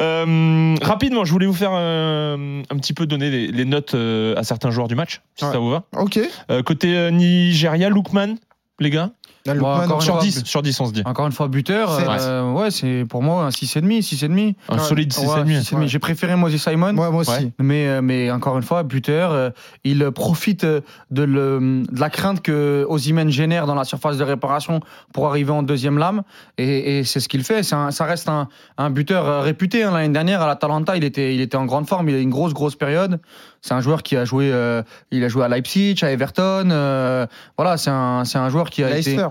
Euh, 0.00 0.74
rapidement, 0.82 1.24
je 1.24 1.30
voulais 1.32 1.46
vous 1.46 1.52
faire 1.54 1.70
euh, 1.74 2.62
un 2.68 2.76
petit 2.76 2.92
peu 2.92 3.06
donner 3.06 3.30
les, 3.30 3.48
les 3.48 3.64
notes 3.64 3.94
euh, 3.94 4.34
à 4.36 4.42
certains 4.42 4.70
joueurs 4.70 4.88
du 4.88 4.94
match, 4.96 5.20
si 5.36 5.44
Ouais. 5.44 5.52
ça 5.52 5.58
vous 5.58 5.70
va. 5.70 5.84
Ok. 5.96 6.18
Euh, 6.50 6.62
côté 6.62 6.96
euh, 6.96 7.10
Nigeria, 7.10 7.88
Lookman, 7.88 8.34
les 8.80 8.90
gars 8.90 9.10
Là, 9.46 9.52
Bon, 9.54 9.68
Lookman, 9.68 9.84
encore 9.84 9.96
une 9.96 10.00
sur 10.02 10.14
fois, 10.14 10.22
10, 10.22 10.44
sur 10.44 10.62
10, 10.62 10.80
on 10.80 10.86
se 10.86 10.92
dit. 10.92 11.02
Encore 11.04 11.26
une 11.26 11.32
fois, 11.32 11.48
buteur. 11.48 11.90
Euh, 11.92 12.50
ouais, 12.52 12.70
c'est 12.70 13.04
pour 13.06 13.22
moi 13.22 13.44
un 13.44 13.50
6,5. 13.50 14.00
6,5. 14.00 14.54
Un 14.70 14.78
Ouais. 14.78 14.82
solide 14.82 15.12
6,5. 15.12 15.44
Ouais, 15.46 15.54
6,5. 15.60 15.76
Ouais. 15.80 15.86
J'ai 15.88 15.98
préféré 15.98 16.34
Moses 16.34 16.56
Simon. 16.56 16.96
Ouais, 16.96 17.10
moi 17.10 17.20
aussi. 17.20 17.30
Ouais. 17.30 17.52
Mais, 17.58 17.86
euh, 17.88 18.00
mais 18.00 18.30
encore 18.30 18.56
une 18.56 18.62
fois, 18.62 18.84
buteur, 18.84 19.32
euh, 19.32 19.50
il 19.84 20.10
profite 20.12 20.64
euh, 20.64 20.80
de, 21.10 21.24
le, 21.24 21.82
de 21.90 22.00
la 22.00 22.08
crainte 22.08 22.40
que 22.40 22.86
Osimhen 22.88 23.28
génère 23.28 23.66
dans 23.66 23.74
la 23.74 23.84
surface 23.84 24.16
de 24.16 24.24
réparation 24.24 24.80
pour 25.12 25.28
arriver 25.28 25.50
en 25.50 25.62
deuxième 25.62 25.98
lame. 25.98 26.22
Et, 26.56 27.00
et 27.00 27.04
c'est 27.04 27.20
ce 27.20 27.28
qu'il 27.28 27.44
fait. 27.44 27.70
Un- 27.74 27.90
ça 27.90 28.04
reste 28.06 28.30
un, 28.30 28.48
un 28.78 28.88
buteur 28.88 29.42
réputé. 29.42 29.82
hein. 29.82 29.90
L'année 29.90 30.08
dernière, 30.14 30.40
à 30.40 30.46
l'Atalanta, 30.46 30.96
il 30.96 31.04
était, 31.04 31.34
il 31.34 31.42
était 31.42 31.58
en 31.58 31.66
grande 31.66 31.86
forme. 31.86 32.08
Il 32.08 32.14
a 32.14 32.18
eu 32.18 32.22
une 32.22 32.30
grosse, 32.30 32.54
grosse 32.54 32.76
période. 32.76 33.20
C'est 33.66 33.72
un 33.72 33.80
joueur 33.80 34.02
qui 34.02 34.14
a 34.14 34.26
joué, 34.26 34.50
euh, 34.52 34.82
il 35.10 35.24
a 35.24 35.28
joué 35.28 35.42
à 35.42 35.48
Leipzig, 35.48 35.96
à 36.02 36.10
Everton. 36.10 36.68
euh, 36.70 37.26
voilà, 37.56 37.78
c'est 37.78 37.88
un, 37.88 38.24
c'est 38.26 38.36
un 38.36 38.50
joueur 38.50 38.68
qui 38.68 38.84
a 38.84 38.88
été 38.98 39.12
Leicester. 39.12 39.28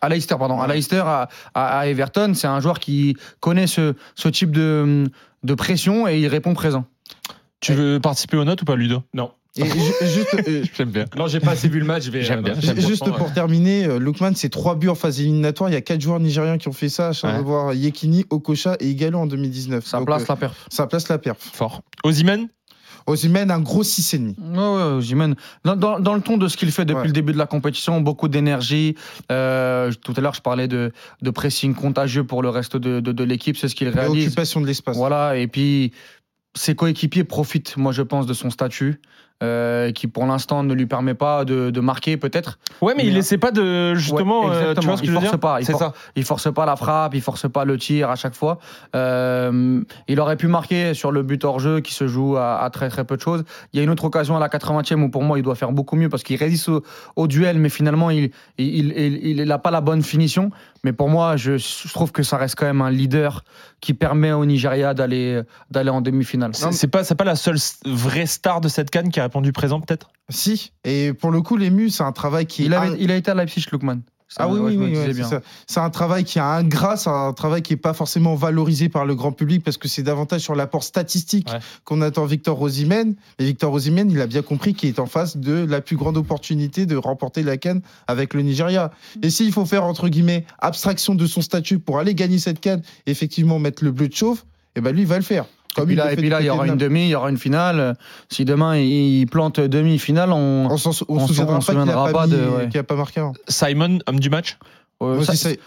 à 0.00 0.08
Leicester, 0.08 0.34
pardon, 0.36 0.60
à 0.60 0.66
Leicester, 0.66 1.04
à, 1.06 1.28
à- 1.54 1.78
à 1.78 1.86
Everton. 1.86 2.32
C'est 2.34 2.48
un 2.48 2.58
joueur 2.58 2.80
qui 2.80 3.16
connaît 3.38 3.68
ce, 3.68 3.94
ce 4.16 4.28
type 4.28 4.50
de, 4.50 5.04
de 5.44 5.54
pression 5.54 6.08
et 6.08 6.18
il 6.18 6.26
répond 6.26 6.52
présent. 6.52 6.84
Tu 7.60 7.74
veux 7.74 8.00
participer 8.00 8.36
aux 8.36 8.44
notes 8.44 8.60
ou 8.62 8.64
pas, 8.64 8.74
Ludo? 8.74 9.04
Non. 9.14 9.30
Et 9.58 9.64
ju- 9.64 9.70
juste, 10.02 10.34
euh, 10.48 10.64
J'aime 10.76 10.90
bien. 10.90 11.04
Non, 11.16 11.28
j'ai 11.28 11.38
pas 11.40 11.52
assez 11.52 11.68
vu 11.68 11.78
le 11.78 11.86
match. 11.86 12.02
je 12.02 12.10
vais- 12.10 12.22
J'aime 12.22 12.42
bien, 12.42 12.54
euh, 12.54 12.58
j'aime 12.60 12.80
Juste 12.80 13.08
pour 13.10 13.32
terminer, 13.32 13.86
euh, 13.86 13.98
Lookman, 14.00 14.32
c'est 14.34 14.48
trois 14.50 14.74
buts 14.74 14.88
en 14.88 14.94
phase 14.96 15.20
éliminatoire. 15.20 15.70
Il 15.70 15.74
y 15.74 15.76
a 15.76 15.80
quatre 15.80 16.00
joueurs 16.00 16.18
nigériens 16.20 16.58
qui 16.58 16.66
ont 16.66 16.72
fait 16.72 16.88
ça, 16.88 17.06
à 17.06 17.08
Ouais. 17.10 17.14
savoir 17.14 17.72
Yekini, 17.72 18.26
Okocha 18.30 18.76
et 18.80 18.88
Igalo 18.88 19.20
en 19.20 19.26
2019. 19.26 19.86
Ça 19.86 19.98
Donc, 19.98 20.08
place 20.08 20.22
euh, 20.22 20.26
la 20.28 20.36
perf. 20.36 20.66
ça 20.70 20.86
place 20.88 21.08
la 21.08 21.18
perf. 21.18 21.38
Fort. 21.38 21.82
Ozymen 22.04 22.48
Osimhen, 23.06 23.50
un 23.50 23.60
gros 23.60 23.82
6,5. 23.84 24.34
Ouais, 24.38 24.58
ouais, 24.58 24.96
Osimhen. 24.98 25.34
Dans, 25.64 25.76
dans, 25.76 26.00
dans 26.00 26.14
le 26.14 26.20
ton 26.20 26.36
de 26.36 26.48
ce 26.48 26.56
qu'il 26.56 26.70
fait 26.72 26.84
depuis 26.84 27.00
Ouais. 27.02 27.06
le 27.06 27.12
début 27.12 27.32
de 27.32 27.38
la 27.38 27.46
compétition, 27.46 28.00
beaucoup 28.00 28.28
d'énergie. 28.28 28.96
Euh, 29.30 29.92
tout 30.04 30.12
à 30.16 30.20
l'heure, 30.20 30.34
je 30.34 30.40
parlais 30.42 30.66
de, 30.68 30.92
de 31.22 31.30
pressing 31.30 31.74
contagieux 31.74 32.24
pour 32.24 32.42
le 32.42 32.48
reste 32.48 32.76
de, 32.76 33.00
de, 33.00 33.12
de 33.12 33.24
l'équipe. 33.24 33.56
C'est 33.56 33.68
ce 33.68 33.74
qu'il 33.74 33.88
réalise. 33.88 34.26
occupation 34.26 34.60
de 34.60 34.66
l'espace. 34.66 34.96
Voilà, 34.96 35.36
et 35.36 35.46
puis 35.46 35.92
ses 36.54 36.74
coéquipiers 36.74 37.24
profitent, 37.24 37.76
moi 37.76 37.92
je 37.92 38.02
pense, 38.02 38.26
de 38.26 38.32
son 38.34 38.48
statut, 38.50 39.00
euh, 39.42 39.92
qui 39.92 40.06
pour 40.06 40.24
l'instant 40.26 40.62
ne 40.62 40.72
lui 40.72 40.86
permet 40.86 41.14
pas 41.14 41.44
de, 41.44 41.70
de 41.70 41.80
marquer 41.80 42.16
peut-être. 42.16 42.58
Ouais, 42.80 42.94
mais 42.96 43.04
il 43.06 43.12
Mais- 43.12 43.18
essaie 43.18 43.38
pas 43.38 43.50
de. 43.50 43.94
Justement, 43.94 44.46
Ouais, 44.46 44.46
euh, 44.46 44.50
tu 44.50 44.58
exactement. 44.80 44.86
vois 44.86 44.96
ce 44.96 45.02
que 45.02 45.06
Il 45.06 45.08
je 45.08 45.12
veux 45.12 45.20
force 45.20 45.30
dire 45.32 45.40
pas, 45.40 45.60
il 45.60 45.66
for- 45.66 45.78
ça. 45.78 45.92
Il 46.16 46.24
force 46.24 46.52
pas 46.54 46.64
la 46.66 46.76
frappe, 46.76 47.14
il 47.14 47.20
force 47.20 47.48
pas 47.50 47.64
le 47.64 47.76
tir 47.78 48.10
à 48.10 48.16
chaque 48.16 48.34
fois. 48.34 48.58
Euh, 48.94 49.82
il 50.08 50.20
aurait 50.20 50.36
pu 50.36 50.46
marquer 50.48 50.94
sur 50.94 51.12
le 51.12 51.22
but 51.22 51.44
hors 51.44 51.60
jeu 51.60 51.80
qui 51.80 51.92
se 51.94 52.08
joue 52.08 52.36
à, 52.36 52.62
à 52.62 52.70
très 52.70 52.88
très 52.88 53.04
peu 53.04 53.16
de 53.16 53.20
choses. 53.22 53.44
Il 53.72 53.76
y 53.76 53.80
a 53.80 53.82
une 53.84 53.90
autre 53.90 54.04
occasion 54.04 54.36
à 54.36 54.40
la 54.40 54.48
80e 54.48 55.02
où 55.02 55.10
pour 55.10 55.22
moi 55.22 55.38
il 55.38 55.42
doit 55.42 55.54
faire 55.54 55.72
beaucoup 55.72 55.96
mieux 55.96 56.08
parce 56.08 56.22
qu'il 56.22 56.36
résiste 56.36 56.68
au, 56.68 56.82
au 57.16 57.26
duel, 57.26 57.58
mais 57.58 57.68
finalement 57.68 58.10
il 58.10 58.30
il, 58.58 58.92
il, 58.96 59.40
il 59.40 59.52
a 59.52 59.58
pas 59.58 59.70
la 59.70 59.80
bonne 59.80 60.02
finition. 60.02 60.50
Mais 60.84 60.92
pour 60.92 61.08
moi, 61.08 61.36
je, 61.36 61.56
je 61.58 61.92
trouve 61.92 62.12
que 62.12 62.22
ça 62.22 62.36
reste 62.36 62.54
quand 62.54 62.66
même 62.66 62.80
un 62.80 62.90
leader 62.90 63.42
qui 63.80 63.92
permet 63.92 64.30
au 64.30 64.44
Nigeria 64.46 64.94
d'aller 64.94 65.42
d'aller 65.70 65.90
en 65.90 66.00
demi-finale. 66.00 66.52
C'est 66.54 66.86
pas, 66.86 67.02
c'est 67.02 67.16
pas 67.16 67.24
la 67.24 67.34
seule 67.34 67.56
vraie 67.86 68.26
star 68.26 68.60
de 68.60 68.68
cette 68.68 68.90
canne 68.90 69.08
qui 69.10 69.18
a 69.18 69.25
répondu 69.26 69.52
présent, 69.52 69.80
peut-être? 69.80 70.08
Si. 70.28 70.72
Et 70.84 71.12
pour 71.12 71.30
le 71.30 71.40
coup, 71.42 71.56
l'ému, 71.56 71.90
c'est 71.90 72.02
un 72.02 72.12
travail 72.12 72.46
qui 72.46 72.64
Il, 72.64 72.76
il 72.98 73.10
a 73.10 73.16
été 73.16 73.30
à 73.30 73.34
Leipzig, 73.34 73.66
Lukman. 73.72 73.98
Ça, 74.28 74.42
Ah 74.42 74.48
oui, 74.48 74.58
ouais, 74.58 74.76
oui, 74.76 74.88
oui, 74.90 74.96
c'est 75.06 75.12
bien. 75.14 75.28
ça. 75.28 75.40
C'est 75.68 75.78
un 75.78 75.88
travail 75.88 76.24
qui 76.24 76.40
a 76.40 76.46
un 76.46 76.64
gras, 76.64 76.96
c'est 76.96 77.08
un 77.10 77.32
travail 77.32 77.62
qui 77.62 77.72
n'est 77.72 77.76
pas 77.76 77.92
forcément 77.94 78.34
valorisé 78.34 78.88
par 78.88 79.04
le 79.06 79.14
grand 79.14 79.30
public 79.30 79.62
parce 79.62 79.76
que 79.76 79.86
c'est 79.86 80.02
davantage 80.02 80.40
sur 80.40 80.56
l'apport 80.56 80.82
statistique 80.82 81.48
Ouais. 81.52 81.60
qu'on 81.84 82.00
attend 82.02 82.24
Victor 82.24 82.56
Rosimène. 82.58 83.14
Et 83.38 83.44
Victor 83.44 83.70
Rosimène, 83.70 84.10
il 84.10 84.20
a 84.20 84.26
bien 84.26 84.42
compris 84.42 84.74
qu'il 84.74 84.88
est 84.88 84.98
en 84.98 85.06
face 85.06 85.36
de 85.36 85.64
la 85.64 85.80
plus 85.80 85.94
grande 85.96 86.16
opportunité 86.16 86.86
de 86.86 86.96
remporter 86.96 87.44
la 87.44 87.56
canne 87.56 87.82
avec 88.08 88.34
le 88.34 88.42
Nigeria. 88.42 88.90
Et 89.22 89.30
s'il 89.30 89.52
faut 89.52 89.64
faire, 89.64 89.84
entre 89.84 90.08
guillemets, 90.08 90.44
abstraction 90.58 91.14
de 91.14 91.24
son 91.26 91.40
statut 91.40 91.78
pour 91.78 92.00
aller 92.00 92.16
gagner 92.16 92.40
cette 92.40 92.58
canne, 92.58 92.82
effectivement 93.06 93.60
mettre 93.60 93.84
le 93.84 93.92
bleu 93.92 94.08
de 94.08 94.14
chauve, 94.14 94.42
et 94.74 94.80
ben 94.80 94.90
lui, 94.92 95.02
il 95.02 95.06
va 95.06 95.16
le 95.18 95.22
faire. 95.22 95.46
Et 95.82 95.86
puis 95.86 95.94
il 95.94 95.98
là, 95.98 96.04
le 96.06 96.12
et 96.12 96.14
fait 96.16 96.20
puis 96.22 96.28
là, 96.30 96.40
il 96.40 96.46
y 96.46 96.50
aura 96.50 96.66
de 96.66 96.72
une 96.72 96.76
demi, 96.78 97.04
il 97.06 97.08
y 97.10 97.14
aura 97.14 97.30
une 97.30 97.38
finale. 97.38 97.96
Si 98.28 98.44
demain 98.44 98.76
il 98.76 99.26
plante 99.26 99.60
demi-finale, 99.60 100.32
on, 100.32 100.66
On 100.70 100.76
s'en 100.76 100.90
on 101.08 101.16
on 101.16 101.26
se- 101.26 101.34
souviendra 101.72 102.10
pas 102.12 102.26
de- 102.26 102.36
mis- 102.36 102.42
ouais. 102.56 102.68
qu'il 102.68 102.80
a 102.80 102.82
pas 102.84 102.96
marqué 102.96 103.20
avant. 103.20 103.32
Simon, 103.48 103.98
homme 104.06 104.20
du 104.20 104.30
match? 104.30 104.58
Euh, 105.02 105.16
Moi, 105.16 105.24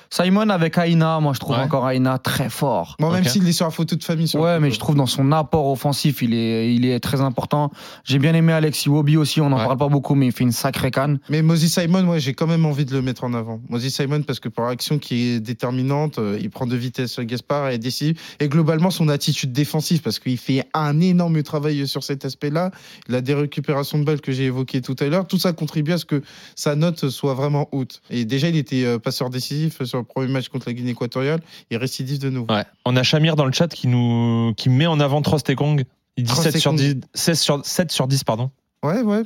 Simon 0.09 0.49
avec 0.49 0.75
Aina, 0.79 1.19
moi 1.19 1.33
je 1.33 1.39
trouve 1.39 1.55
Ouais. 1.55 1.61
encore 1.61 1.87
Aina 1.91 2.17
très 2.17 2.49
fort. 2.49 2.95
Moi, 2.99 3.11
même 3.11 3.21
Ok. 3.23 3.29
s'il 3.29 3.47
est 3.47 3.51
sur 3.51 3.65
la 3.65 3.71
photo 3.71 3.95
de 3.95 4.03
famille. 4.03 4.27
sur 4.27 4.39
Ouais, 4.39 4.59
mais 4.59 4.71
je 4.71 4.79
trouve 4.79 4.95
dans 4.95 5.05
son 5.05 5.31
apport 5.31 5.67
offensif, 5.69 6.23
il 6.23 6.33
est, 6.33 6.73
il 6.73 6.83
est 6.85 6.99
très 6.99 7.21
important. 7.21 7.69
J'ai 8.05 8.17
bien 8.17 8.33
aimé 8.33 8.53
Alexis 8.53 8.89
Wobi 8.89 9.17
aussi, 9.17 9.39
on 9.39 9.49
n'en 9.49 9.57
Ouais. 9.59 9.65
parle 9.65 9.77
pas 9.77 9.87
beaucoup, 9.87 10.15
mais 10.15 10.25
il 10.27 10.31
fait 10.31 10.43
une 10.45 10.51
sacrée 10.51 10.89
canne. 10.89 11.19
Mais 11.29 11.43
Moses 11.43 11.67
Simon, 11.67 12.01
moi, 12.03 12.17
j'ai 12.17 12.33
quand 12.33 12.47
même 12.47 12.65
envie 12.65 12.85
de 12.85 12.91
le 12.93 13.03
mettre 13.03 13.23
en 13.23 13.33
avant. 13.35 13.61
Moses 13.69 13.89
Simon, 13.89 14.23
parce 14.23 14.39
que 14.39 14.49
pour 14.49 14.65
l'action 14.65 14.97
qui 14.97 15.27
est 15.35 15.39
déterminante, 15.39 16.17
euh, 16.17 16.39
il 16.41 16.49
prend 16.49 16.65
de 16.65 16.75
vitesse 16.75 17.19
Gaspard 17.19 17.69
et 17.69 17.75
est 17.75 17.77
décisif. 17.77 18.35
Et 18.39 18.47
globalement, 18.49 18.89
son 18.89 19.09
attitude 19.09 19.51
défensive, 19.51 20.01
parce 20.01 20.17
qu'il 20.17 20.37
fait 20.39 20.63
un 20.73 20.99
énorme 21.01 21.43
travail 21.43 21.87
sur 21.87 22.03
cet 22.03 22.25
aspect-là. 22.25 22.71
La 23.07 23.21
dérécupération 23.21 23.99
de 23.99 24.05
balles 24.05 24.21
que 24.21 24.31
j'ai 24.31 24.45
évoquée 24.45 24.81
tout 24.81 24.95
à 24.99 25.05
l'heure, 25.05 25.27
tout 25.27 25.37
ça 25.37 25.53
contribue 25.53 25.91
à 25.91 25.99
ce 25.99 26.05
que 26.05 26.23
sa 26.55 26.75
note 26.75 27.09
soit 27.09 27.35
vraiment 27.35 27.69
haute. 27.71 28.01
Et 28.09 28.25
déjà, 28.25 28.49
il 28.49 28.55
était 28.57 28.85
euh, 28.85 28.97
passeur 29.19 29.29
décisif 29.29 29.84
sur 29.84 29.97
le 29.97 30.03
premier 30.05 30.27
match 30.27 30.47
contre 30.47 30.67
la 30.67 30.73
Guinée 30.73 30.91
équatoriale. 30.91 31.41
Il 31.69 31.77
récidive 31.77 32.19
de 32.19 32.29
nouveau. 32.29 32.53
Ouais. 32.53 32.63
On 32.86 32.95
a 32.95 33.03
Shamir 33.03 33.36
dans 33.36 33.45
le 33.45 33.51
chat 33.51 33.67
qui, 33.67 33.88
nous, 33.88 34.53
qui 34.55 34.69
met 34.69 34.88
en 34.88 34.99
avant 34.99 35.21
Trostekong. 35.21 35.84
Il 36.15 36.23
dit 36.23 36.34
7 36.34 36.58
sur, 36.58 36.73
10, 36.73 36.84
Trostekong. 36.84 37.10
16 37.13 37.39
sur, 37.39 37.65
7 37.65 37.91
sur 37.91 38.08
10, 38.08 38.23
pardon. 38.23 38.49
Ouais, 38.81 39.01
ouais. 39.01 39.23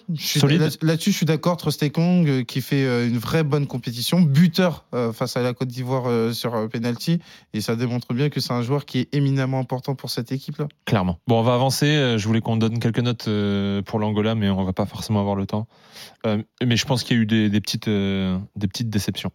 Là- 0.58 0.70
Là-dessus, 0.82 1.12
je 1.12 1.18
suis 1.18 1.26
d'accord. 1.28 1.58
Trostekong 1.58 2.28
euh, 2.28 2.44
qui 2.44 2.60
fait 2.62 2.84
euh, 2.86 3.08
une 3.08 3.20
vraie 3.20 3.44
bonne 3.44 3.68
compétition, 3.68 4.20
buteur 4.20 4.86
euh, 4.96 5.14
face 5.14 5.38
à 5.38 5.44
la 5.44 5.54
Côte 5.54 5.68
d'Ivoire 5.68 6.06
euh, 6.08 6.34
sur 6.34 6.68
penalty, 6.70 7.20
et 7.54 7.62
ça 7.62 7.76
démontre 7.76 8.14
bien 8.16 8.30
que 8.30 8.40
c'est 8.40 8.52
un 8.54 8.64
joueur 8.64 8.86
qui 8.86 9.00
est 9.02 9.14
éminemment 9.14 9.60
important 9.60 9.94
pour 9.94 10.10
cette 10.10 10.32
équipe-là. 10.32 10.68
Clairement. 10.86 11.20
Bon, 11.28 11.40
on 11.40 11.44
va 11.44 11.54
avancer. 11.54 12.16
Je 12.18 12.26
voulais 12.28 12.42
qu'on 12.42 12.58
donne 12.58 12.80
quelques 12.80 12.98
notes 13.00 13.30
pour 13.86 14.00
l'Angola, 14.00 14.34
mais 14.34 14.50
on 14.50 14.64
va 14.64 14.74
pas 14.74 14.88
forcément 14.88 15.20
avoir 15.20 15.36
le 15.36 15.46
temps. 15.46 15.68
Mais 16.26 16.76
je 16.76 16.86
pense 16.86 17.04
qu'il 17.04 17.18
y 17.18 17.20
a 17.20 17.24
eu 17.24 17.26
des, 17.28 17.50
des 17.50 17.62
petites, 17.62 17.88
des 17.90 18.68
petites 18.68 18.90
déceptions. 18.90 19.32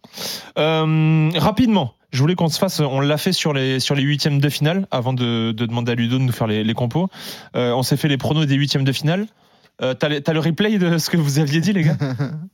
Rapidement, 0.57 1.93
je 2.11 2.19
voulais 2.19 2.35
qu'on 2.35 2.49
se 2.49 2.59
fasse. 2.59 2.79
On 2.79 2.99
l'a 2.99 3.17
fait 3.17 3.31
sur 3.33 3.53
les 3.53 3.79
sur 3.79 3.95
les 3.95 4.03
huitièmes 4.03 4.39
de 4.39 4.49
finale 4.49 4.87
avant 4.91 5.13
de, 5.13 5.51
de 5.51 5.65
demander 5.65 5.91
à 5.93 5.95
Ludo 5.95 6.17
de 6.17 6.23
nous 6.23 6.31
faire 6.31 6.47
les, 6.47 6.63
les 6.63 6.73
compos. 6.73 7.07
On 7.53 7.83
s'est 7.83 7.97
fait 7.97 8.07
les 8.07 8.17
pronos 8.17 8.45
des 8.45 8.55
huitièmes 8.55 8.83
de 8.83 8.91
finale. 8.91 9.27
Euh, 9.81 9.93
T'as 9.93 10.33
le 10.33 10.39
replay 10.39 10.77
de 10.77 10.97
ce 10.97 11.09
que 11.09 11.17
vous 11.17 11.39
aviez 11.39 11.61
dit, 11.61 11.73
les 11.73 11.83
gars 11.83 11.97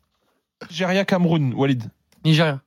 Nigeria, 0.70 1.06
Cameroun, 1.06 1.54
Walid. 1.54 1.84
Nigeria. 2.24 2.62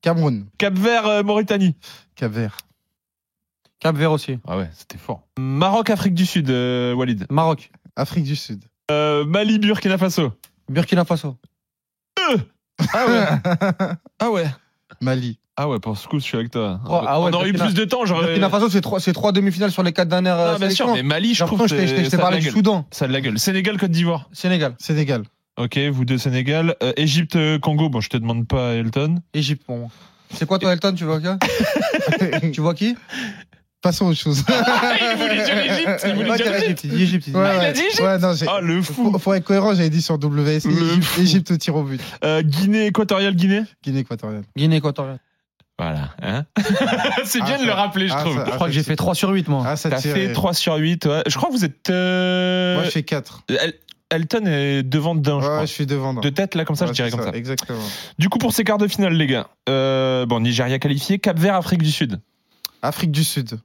Cameroun, 0.00 0.46
Cap 0.58 0.74
Vert, 0.74 1.06
euh, 1.06 1.22
Mauritanie. 1.22 1.76
Cap 2.16 2.32
Vert, 2.32 2.56
Cap 3.78 3.96
Vert 3.96 4.12
aussi. 4.12 4.38
Ah 4.46 4.56
ouais, 4.58 4.68
c'était 4.72 4.98
fort. 4.98 5.22
Maroc, 5.38 5.90
Afrique 5.90 6.14
du 6.14 6.26
Sud, 6.26 6.50
euh, 6.50 6.92
Walid. 6.94 7.26
Maroc. 7.30 7.70
Afrique 7.96 8.24
du 8.24 8.36
Sud. 8.36 8.64
Euh, 8.90 9.24
Mali, 9.24 9.58
Burkina 9.58 9.98
Faso. 9.98 10.32
Burkina 10.68 11.04
Faso. 11.04 11.36
Ah 12.18 13.06
ouais. 13.06 13.28
ah 14.18 14.30
ouais. 14.30 14.46
Mali. 15.00 15.38
Ah 15.56 15.68
ouais, 15.68 15.78
pour 15.78 15.98
ce 15.98 16.08
coup, 16.08 16.18
je 16.18 16.24
suis 16.24 16.36
avec 16.36 16.50
toi. 16.50 16.80
Oh, 16.88 17.00
ah 17.06 17.20
ouais, 17.20 17.30
on 17.30 17.34
aurait 17.34 17.50
eu 17.50 17.52
plus 17.52 17.74
de 17.74 17.84
temps, 17.84 18.06
j'aurais. 18.06 18.24
Burkina 18.24 18.48
Faso, 18.48 18.70
c'est 18.70 18.80
trois, 18.80 19.00
c'est 19.00 19.12
trois 19.12 19.32
demi-finales 19.32 19.70
sur 19.70 19.82
les 19.82 19.92
quatre 19.92 20.08
dernières 20.08 20.38
Ah, 20.38 20.56
bien 20.58 20.70
sûr, 20.70 20.92
mais 20.94 21.02
Mali, 21.02 21.34
je 21.34 21.44
trouve 21.44 21.60
que 21.60 21.68
je 21.68 22.08
t'ai- 22.08 22.16
parlé 22.16 22.38
du. 22.38 22.50
Soudan. 22.50 22.86
Ça 22.90 23.04
a 23.04 23.08
de 23.08 23.12
la 23.12 23.20
gueule. 23.20 23.38
Sénégal, 23.38 23.76
Côte 23.78 23.90
d'Ivoire. 23.90 24.28
Sénégal. 24.32 24.74
Sénégal. 24.78 25.24
Ok, 25.58 25.78
vous 25.92 26.06
deux 26.06 26.16
Sénégal. 26.16 26.76
Euh, 26.82 26.94
Égypte, 26.96 27.36
euh, 27.36 27.58
Congo. 27.58 27.90
Bon, 27.90 28.00
je 28.00 28.08
te 28.08 28.16
demande 28.16 28.48
pas, 28.48 28.72
Elton. 28.72 29.16
Égypte 29.34 29.64
pour 29.66 29.76
moi. 29.76 29.88
C'est 30.32 30.46
quoi 30.46 30.58
toi, 30.58 30.72
Elton 30.72 30.94
Tu 30.96 31.04
vois 31.04 31.20
qui 31.20 31.26
Tu 32.52 32.60
vois 32.62 32.74
qui 32.74 32.96
Passons 33.82 34.06
à 34.06 34.10
autre 34.10 34.18
chose. 34.20 34.44
il 34.48 35.16
voulait 35.18 35.44
dire 35.44 35.58
Égypte, 35.58 36.04
il 36.06 36.14
voulait 36.14 36.36
dire 36.36 36.46
Ouais, 36.46 37.56
il 37.56 37.64
a 37.66 37.72
dit 37.72 37.80
Égypte 37.82 38.00
Ouais, 38.00 38.18
non, 38.18 38.32
j'ai- 38.34 38.46
Ah, 38.48 38.60
le 38.60 38.80
fou. 38.80 39.10
faut, 39.12 39.18
faut 39.18 39.34
être 39.34 39.44
cohérent, 39.44 39.74
j'avais 39.74 39.90
dit 39.90 40.00
sur 40.02 40.14
WS, 40.14 40.64
Le 40.66 40.70
Égypte, 40.72 41.04
fou. 41.04 41.20
Égypte 41.20 41.50
au 41.50 41.56
tir 41.56 41.74
au 41.76 41.82
but. 41.82 42.00
Euh, 42.24 42.42
Guinée 42.42 42.86
équatoriale, 42.86 43.34
Guinée? 43.34 43.62
Guinée 43.82 44.00
équatoriale. 44.00 44.44
Guinée 44.56 44.76
équatoriale. 44.76 45.18
Voilà. 45.78 46.10
Hein 46.22 46.44
C'est 47.24 47.40
bien 47.42 47.56
Ah, 47.58 47.62
de 47.62 47.66
le 47.66 47.72
rappeler, 47.72 48.06
je 48.06 48.14
ah, 48.14 48.20
trouve. 48.20 48.36
ça- 48.36 48.44
Je 48.46 48.50
crois 48.52 48.66
que 48.68 48.72
j'ai 48.72 48.82
fait 48.84 48.94
3 48.94 49.14
sur 49.16 49.30
8, 49.30 49.48
moi. 49.48 49.64
Ah, 49.66 49.74
ça 49.76 49.90
T'as 49.90 50.00
tire. 50.00 50.14
fait 50.14 50.32
3 50.32 50.54
sur 50.54 50.74
8. 50.76 51.06
Ouais. 51.06 51.22
Je 51.26 51.36
crois 51.36 51.48
que 51.48 51.54
vous 51.54 51.64
êtes. 51.64 51.90
euh, 51.90 52.74
Moi, 52.76 52.84
je 52.84 52.90
fais 52.90 53.02
4. 53.02 53.42
El- 53.48 53.74
Elton 54.10 54.44
est 54.46 54.82
devant 54.82 55.14
d'un, 55.14 55.40
je 55.40 55.46
Ouais, 55.46 55.52
crois. 55.52 55.60
je 55.64 55.72
suis 55.72 55.86
devant. 55.86 56.12
De 56.14 56.28
tête, 56.28 56.54
là, 56.54 56.64
comme 56.66 56.76
ça, 56.76 56.84
Ouais, 56.84 56.90
je 56.90 56.94
dirais 56.94 57.10
comme 57.10 57.22
ça. 57.22 57.30
Exactement. 57.32 57.78
Du 58.18 58.28
coup, 58.28 58.38
pour 58.38 58.52
ces 58.52 58.62
quarts 58.62 58.76
de 58.78 58.86
finale, 58.86 59.14
les 59.14 59.26
gars, 59.26 59.48
euh, 59.70 60.26
bon, 60.26 60.38
Nigeria 60.40 60.78
qualifié, 60.78 61.18
Cap 61.18 61.38
Vert, 61.38 61.54
Afrique 61.56 61.82
du 61.82 61.90
Sud. 61.90 62.20
Afrique 62.82 63.10
du 63.10 63.24
Sud. 63.24 63.58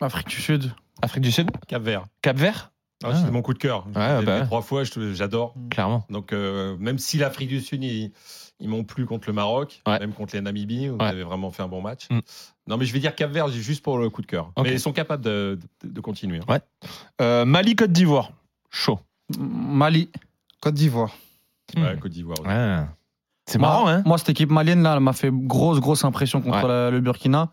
Afrique 0.00 0.28
du 0.28 0.36
Sud. 0.40 0.72
Afrique 1.02 1.22
du 1.22 1.32
Sud 1.32 1.50
Cap 1.68 1.82
Vert. 1.82 2.04
Cap 2.22 2.36
Vert 2.36 2.72
Ah, 3.04 3.08
Ah. 3.12 3.14
C'est 3.16 3.30
mon 3.32 3.42
coup 3.42 3.52
de 3.54 3.58
cœur. 3.58 3.86
Ouais, 3.96 4.22
bah 4.24 4.42
trois 4.46 4.62
fois, 4.62 4.84
j'adore. 4.84 5.54
Clairement. 5.70 6.06
Donc, 6.08 6.32
euh, 6.32 6.76
même 6.78 6.98
si 6.98 7.18
l'Afrique 7.18 7.48
du 7.48 7.60
Sud, 7.60 7.82
ils, 7.82 8.12
ils 8.60 8.68
m'ont 8.68 8.84
plu 8.84 9.06
contre 9.06 9.26
le 9.28 9.32
Maroc, 9.32 9.82
Ouais. 9.88 9.98
même 9.98 10.12
contre 10.12 10.36
les 10.36 10.40
Namibie, 10.40 10.88
où 10.88 10.92
Ouais. 10.92 10.98
ils 11.00 11.04
avaient 11.08 11.22
vraiment 11.24 11.50
fait 11.50 11.64
un 11.64 11.68
bon 11.68 11.80
match. 11.82 12.06
Mm. 12.10 12.20
Non, 12.68 12.76
mais 12.76 12.84
je 12.84 12.92
vais 12.92 13.00
dire 13.00 13.14
Cap 13.16 13.32
Vert 13.32 13.48
juste 13.48 13.82
pour 13.82 13.98
le 13.98 14.08
coup 14.08 14.22
de 14.22 14.26
cœur. 14.28 14.52
Mais 14.62 14.72
ils 14.72 14.78
sont 14.80 14.92
capables 14.92 15.24
de, 15.24 15.58
de- 15.82 15.88
de 15.88 16.00
continuer. 16.00 16.40
hein. 16.46 16.58
Euh, 17.20 17.44
Mali, 17.44 17.74
Côte 17.74 17.90
d'Ivoire. 17.92 18.30
Chaud. 18.70 19.00
Mali. 19.36 20.08
Côte 20.60 20.74
d'Ivoire. 20.74 21.10
Ouais, 21.76 21.96
Côte 22.00 22.12
d'Ivoire. 22.12 22.38
C'est 23.44 23.58
Moi- 23.58 23.68
marrant, 23.68 23.88
hein 23.88 24.02
Moi, 24.06 24.18
cette 24.18 24.28
équipe 24.28 24.50
malienne, 24.52 24.82
là, 24.84 24.94
elle 24.94 25.00
m'a 25.00 25.12
fait 25.12 25.30
grosse, 25.32 25.80
grosse 25.80 26.04
impression 26.04 26.40
contre 26.40 26.62
Ouais. 26.62 26.68
la- 26.68 26.90
le 26.92 27.00
Burkina. 27.00 27.48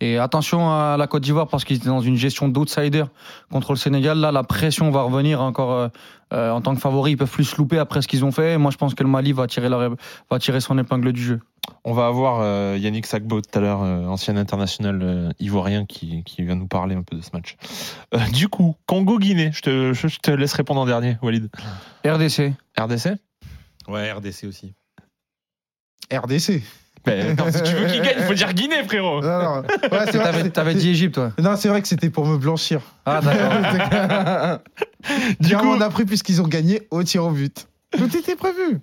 Et 0.00 0.16
attention 0.16 0.70
à 0.70 0.96
la 0.96 1.06
Côte 1.08 1.24
d'Ivoire 1.24 1.48
parce 1.48 1.64
qu'ils 1.64 1.78
étaient 1.78 1.88
dans 1.88 2.00
une 2.00 2.14
gestion 2.16 2.46
d'outsider 2.48 3.04
contre 3.50 3.72
le 3.72 3.76
Sénégal. 3.76 4.18
Là, 4.18 4.30
la 4.30 4.44
pression 4.44 4.90
va 4.92 5.02
revenir 5.02 5.40
encore 5.42 5.72
euh, 5.72 5.88
euh, 6.32 6.50
en 6.52 6.60
tant 6.60 6.74
que 6.76 6.80
favori. 6.80 7.12
Ils 7.12 7.16
peuvent 7.16 7.28
plus 7.30 7.44
se 7.44 7.56
louper 7.56 7.78
après 7.78 8.02
ce 8.02 8.08
qu'ils 8.08 8.24
ont 8.24 8.30
fait. 8.30 8.56
Moi, 8.56 8.70
je 8.70 8.76
pense 8.76 8.94
que 8.94 9.02
le 9.02 9.08
Mali 9.08 9.32
va 9.32 9.48
tirer, 9.48 9.68
leur- 9.68 9.96
va 10.30 10.38
tirer 10.38 10.60
son 10.60 10.78
épingle 10.78 11.12
du 11.12 11.22
jeu. 11.22 11.40
On 11.84 11.92
va 11.92 12.06
avoir 12.06 12.38
euh, 12.40 12.76
Yannick 12.78 13.06
Sagbo 13.06 13.40
tout 13.40 13.58
à 13.58 13.60
l'heure, 13.60 13.82
euh, 13.82 14.06
ancien 14.06 14.36
international 14.36 15.00
euh, 15.02 15.30
ivoirien, 15.40 15.86
qui, 15.86 16.22
qui 16.22 16.42
vient 16.42 16.54
nous 16.54 16.68
parler 16.68 16.94
un 16.94 17.02
peu 17.02 17.16
de 17.16 17.20
ce 17.20 17.30
match. 17.32 17.56
Euh, 18.14 18.18
du 18.32 18.48
coup, 18.48 18.76
Congo-Guinée, 18.86 19.50
je 19.52 19.60
te, 19.62 19.92
je 19.92 20.18
te 20.20 20.30
laisse 20.30 20.52
répondre 20.52 20.80
en 20.80 20.86
dernier, 20.86 21.16
Walid. 21.20 21.50
RDC. 22.06 22.54
RDC 22.78 23.16
Ouais, 23.88 24.12
RDC 24.12 24.44
aussi. 24.46 24.74
RDC. 26.18 26.62
Si 27.04 27.62
tu 27.64 27.74
veux 27.74 27.86
qu'il 27.88 28.00
gagne, 28.00 28.14
il 28.18 28.24
faut 28.24 28.34
dire 28.34 28.52
Guinée, 28.52 28.84
frérot. 28.84 29.20
Non, 29.22 29.38
non. 29.42 29.62
Ouais, 29.90 30.04
c'est 30.10 30.18
vrai, 30.18 30.50
T'avais 30.50 30.74
dit 30.74 30.90
Égypte, 30.90 31.16
toi. 31.16 31.32
Non, 31.38 31.56
c'est 31.56 31.68
vrai 31.68 31.82
que 31.82 31.88
c'était 31.88 32.10
pour 32.10 32.26
me 32.26 32.36
blanchir. 32.38 32.80
Ah, 33.06 33.20
d'accord. 33.20 34.58
Du 35.40 35.48
Bien, 35.48 35.58
coup, 35.58 35.66
on 35.66 35.80
a 35.80 35.90
pris 35.90 36.04
puisqu'ils 36.04 36.40
ont 36.40 36.46
gagné 36.46 36.86
au 36.92 37.02
tir 37.02 37.24
au 37.24 37.30
but. 37.30 37.66
Tout 37.98 38.16
était 38.16 38.36
prévu. 38.36 38.78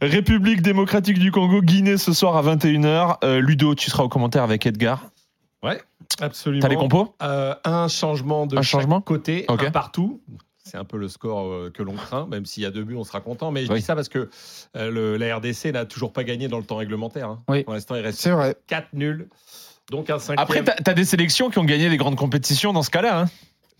République 0.00 0.62
démocratique 0.62 1.18
du 1.18 1.32
Congo, 1.32 1.60
Guinée 1.60 1.96
ce 1.96 2.12
soir 2.12 2.36
à 2.36 2.42
21h. 2.42 3.16
Euh, 3.24 3.40
Ludo, 3.40 3.74
tu 3.74 3.90
seras 3.90 4.04
au 4.04 4.08
commentaire 4.08 4.44
avec 4.44 4.64
Edgar. 4.64 5.06
Absolument. 6.20 6.62
T'as 6.62 6.68
les 6.68 6.76
compos 6.76 7.14
Euh, 7.22 7.54
un 7.64 7.88
changement 7.88 8.46
de 8.46 8.56
Un 8.58 8.62
chaque 8.62 8.80
changement 8.82 9.00
côté, 9.00 9.44
un 9.48 9.56
partout. 9.70 10.20
C'est 10.70 10.78
un 10.78 10.84
peu 10.84 10.98
le 10.98 11.08
score 11.08 11.48
euh, 11.48 11.70
que 11.74 11.82
l'on 11.82 11.94
craint, 11.94 12.26
même 12.28 12.46
s'il 12.46 12.62
y 12.62 12.66
a 12.66 12.70
deux 12.70 12.84
buts, 12.84 12.94
on 12.96 13.02
sera 13.02 13.20
content. 13.20 13.50
Mais 13.50 13.64
je 13.66 13.72
Oui. 13.72 13.80
dis 13.80 13.84
ça 13.84 13.96
parce 13.96 14.08
que 14.08 14.30
euh, 14.76 14.90
le- 14.90 15.16
la 15.16 15.36
RDC 15.36 15.72
n'a 15.72 15.84
toujours 15.84 16.12
pas 16.12 16.22
gagné 16.22 16.46
dans 16.46 16.58
le 16.58 16.64
temps 16.64 16.76
réglementaire. 16.76 17.28
hein. 17.28 17.42
Oui. 17.48 17.64
Pour 17.64 17.74
l'instant, 17.74 17.96
il 17.96 18.02
reste 18.02 18.20
C'est 18.20 18.30
vrai. 18.30 18.54
4 18.68 18.92
nuls. 18.92 19.28
Donc 19.90 20.08
un 20.10 20.20
cinquième. 20.20 20.38
Après, 20.42 20.62
t'as 20.62 20.92
as 20.92 20.94
des 20.94 21.04
sélections 21.04 21.50
qui 21.50 21.58
ont 21.58 21.64
gagné 21.64 21.90
des 21.90 21.96
grandes 21.96 22.14
compétitions 22.16 22.72
dans 22.72 22.82
ce 22.84 22.90
cas-là. 22.90 23.22
hein. 23.22 23.24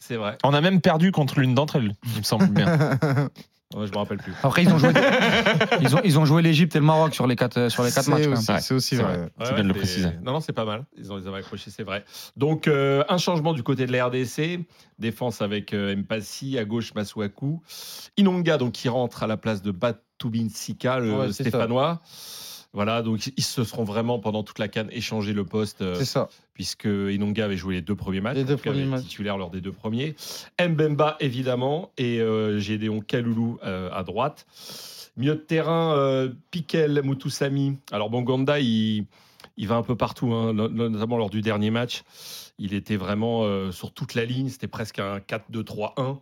C'est 0.00 0.16
vrai. 0.16 0.36
On 0.42 0.52
a 0.52 0.60
même 0.60 0.80
perdu 0.80 1.12
contre 1.12 1.38
l'une 1.38 1.54
d'entre 1.54 1.76
elles, 1.76 1.94
il 2.14 2.18
me 2.18 2.22
semble 2.24 2.48
bien. 2.48 2.66
Ouais, 3.76 3.86
je 3.86 3.92
me 3.92 3.98
rappelle 3.98 4.18
plus. 4.18 4.32
Après, 4.42 4.64
ils 4.64 4.72
ont 4.72 4.78
joué, 4.78 4.90
ils 5.80 5.94
ont, 5.94 6.00
ils 6.02 6.18
ont 6.18 6.24
joué 6.24 6.42
l'Égypte 6.42 6.74
et 6.74 6.80
le 6.80 6.84
Maroc 6.84 7.14
sur 7.14 7.28
les 7.28 7.36
quatre, 7.36 7.68
sur 7.68 7.84
les 7.84 7.92
quatre 7.92 8.08
matchs. 8.08 8.62
c'est 8.62 8.74
aussi 8.74 8.96
vrai. 8.96 9.04
vrai. 9.04 9.22
Ouais, 9.22 9.44
C'est 9.44 9.54
bien 9.54 9.62
de 9.62 9.68
le 9.68 9.74
préciser. 9.74 10.08
Non, 10.24 10.32
non, 10.32 10.40
c'est 10.40 10.52
pas 10.52 10.64
mal. 10.64 10.86
Ils 10.96 11.12
ont 11.12 11.16
les 11.16 11.28
avaient 11.28 11.38
accrochés, 11.38 11.70
c'est 11.70 11.84
vrai. 11.84 12.04
Donc, 12.36 12.66
euh, 12.66 13.04
un 13.08 13.18
changement 13.18 13.52
du 13.52 13.62
côté 13.62 13.86
de 13.86 13.92
la 13.92 14.06
RDC. 14.06 14.66
Défense 14.98 15.40
avec 15.40 15.72
euh, 15.72 15.96
Mpassi, 15.96 16.58
à 16.58 16.64
gauche 16.64 16.94
Masuaku. 16.94 17.62
Inonga, 18.16 18.58
donc, 18.58 18.72
qui 18.72 18.88
rentre 18.88 19.22
à 19.22 19.28
la 19.28 19.36
place 19.36 19.62
de 19.62 19.70
Batubinsika, 19.70 20.98
le 20.98 21.14
Ouais, 21.14 21.32
c'est 21.32 21.50
ça. 21.50 21.66
Voilà, 22.72 23.02
donc 23.02 23.26
ils 23.36 23.42
se 23.42 23.64
seront 23.64 23.82
vraiment 23.82 24.20
pendant 24.20 24.44
toute 24.44 24.60
la 24.60 24.68
canne 24.68 24.88
échangé 24.92 25.32
le 25.32 25.44
poste, 25.44 25.82
euh, 25.82 25.96
C'est 25.96 26.04
ça. 26.04 26.28
puisque 26.54 26.84
Inonga 26.84 27.44
avait 27.46 27.56
joué 27.56 27.74
les 27.74 27.82
deux 27.82 27.96
premiers 27.96 28.20
matchs. 28.20 28.36
Les 28.36 28.44
deux 28.44 28.52
avait 28.52 28.62
premiers 28.62 28.84
matchs. 28.84 29.02
titulaire 29.02 29.36
lors 29.36 29.50
des 29.50 29.60
deux 29.60 29.72
premiers. 29.72 30.14
Mbemba, 30.60 31.16
évidemment, 31.18 31.90
et 31.98 32.20
euh, 32.20 32.60
Gédéon 32.60 33.00
Kaloulou 33.00 33.58
euh, 33.64 33.90
à 33.92 34.04
droite. 34.04 34.46
Milieu 35.16 35.34
de 35.34 35.40
terrain, 35.40 35.96
euh, 35.96 36.30
Piquel, 36.52 37.02
Mutusami. 37.02 37.76
Alors, 37.90 38.08
Bonganda, 38.08 38.60
il, 38.60 39.04
il 39.56 39.66
va 39.66 39.74
un 39.74 39.82
peu 39.82 39.96
partout, 39.96 40.32
hein, 40.32 40.52
no- 40.52 40.68
notamment 40.68 41.16
lors 41.18 41.30
du 41.30 41.42
dernier 41.42 41.70
match. 41.70 42.04
Il 42.60 42.72
était 42.74 42.96
vraiment 42.96 43.42
euh, 43.44 43.72
sur 43.72 43.92
toute 43.92 44.14
la 44.14 44.24
ligne. 44.24 44.48
C'était 44.48 44.68
presque 44.68 45.00
un 45.00 45.18
4-2-3-1. 45.18 46.18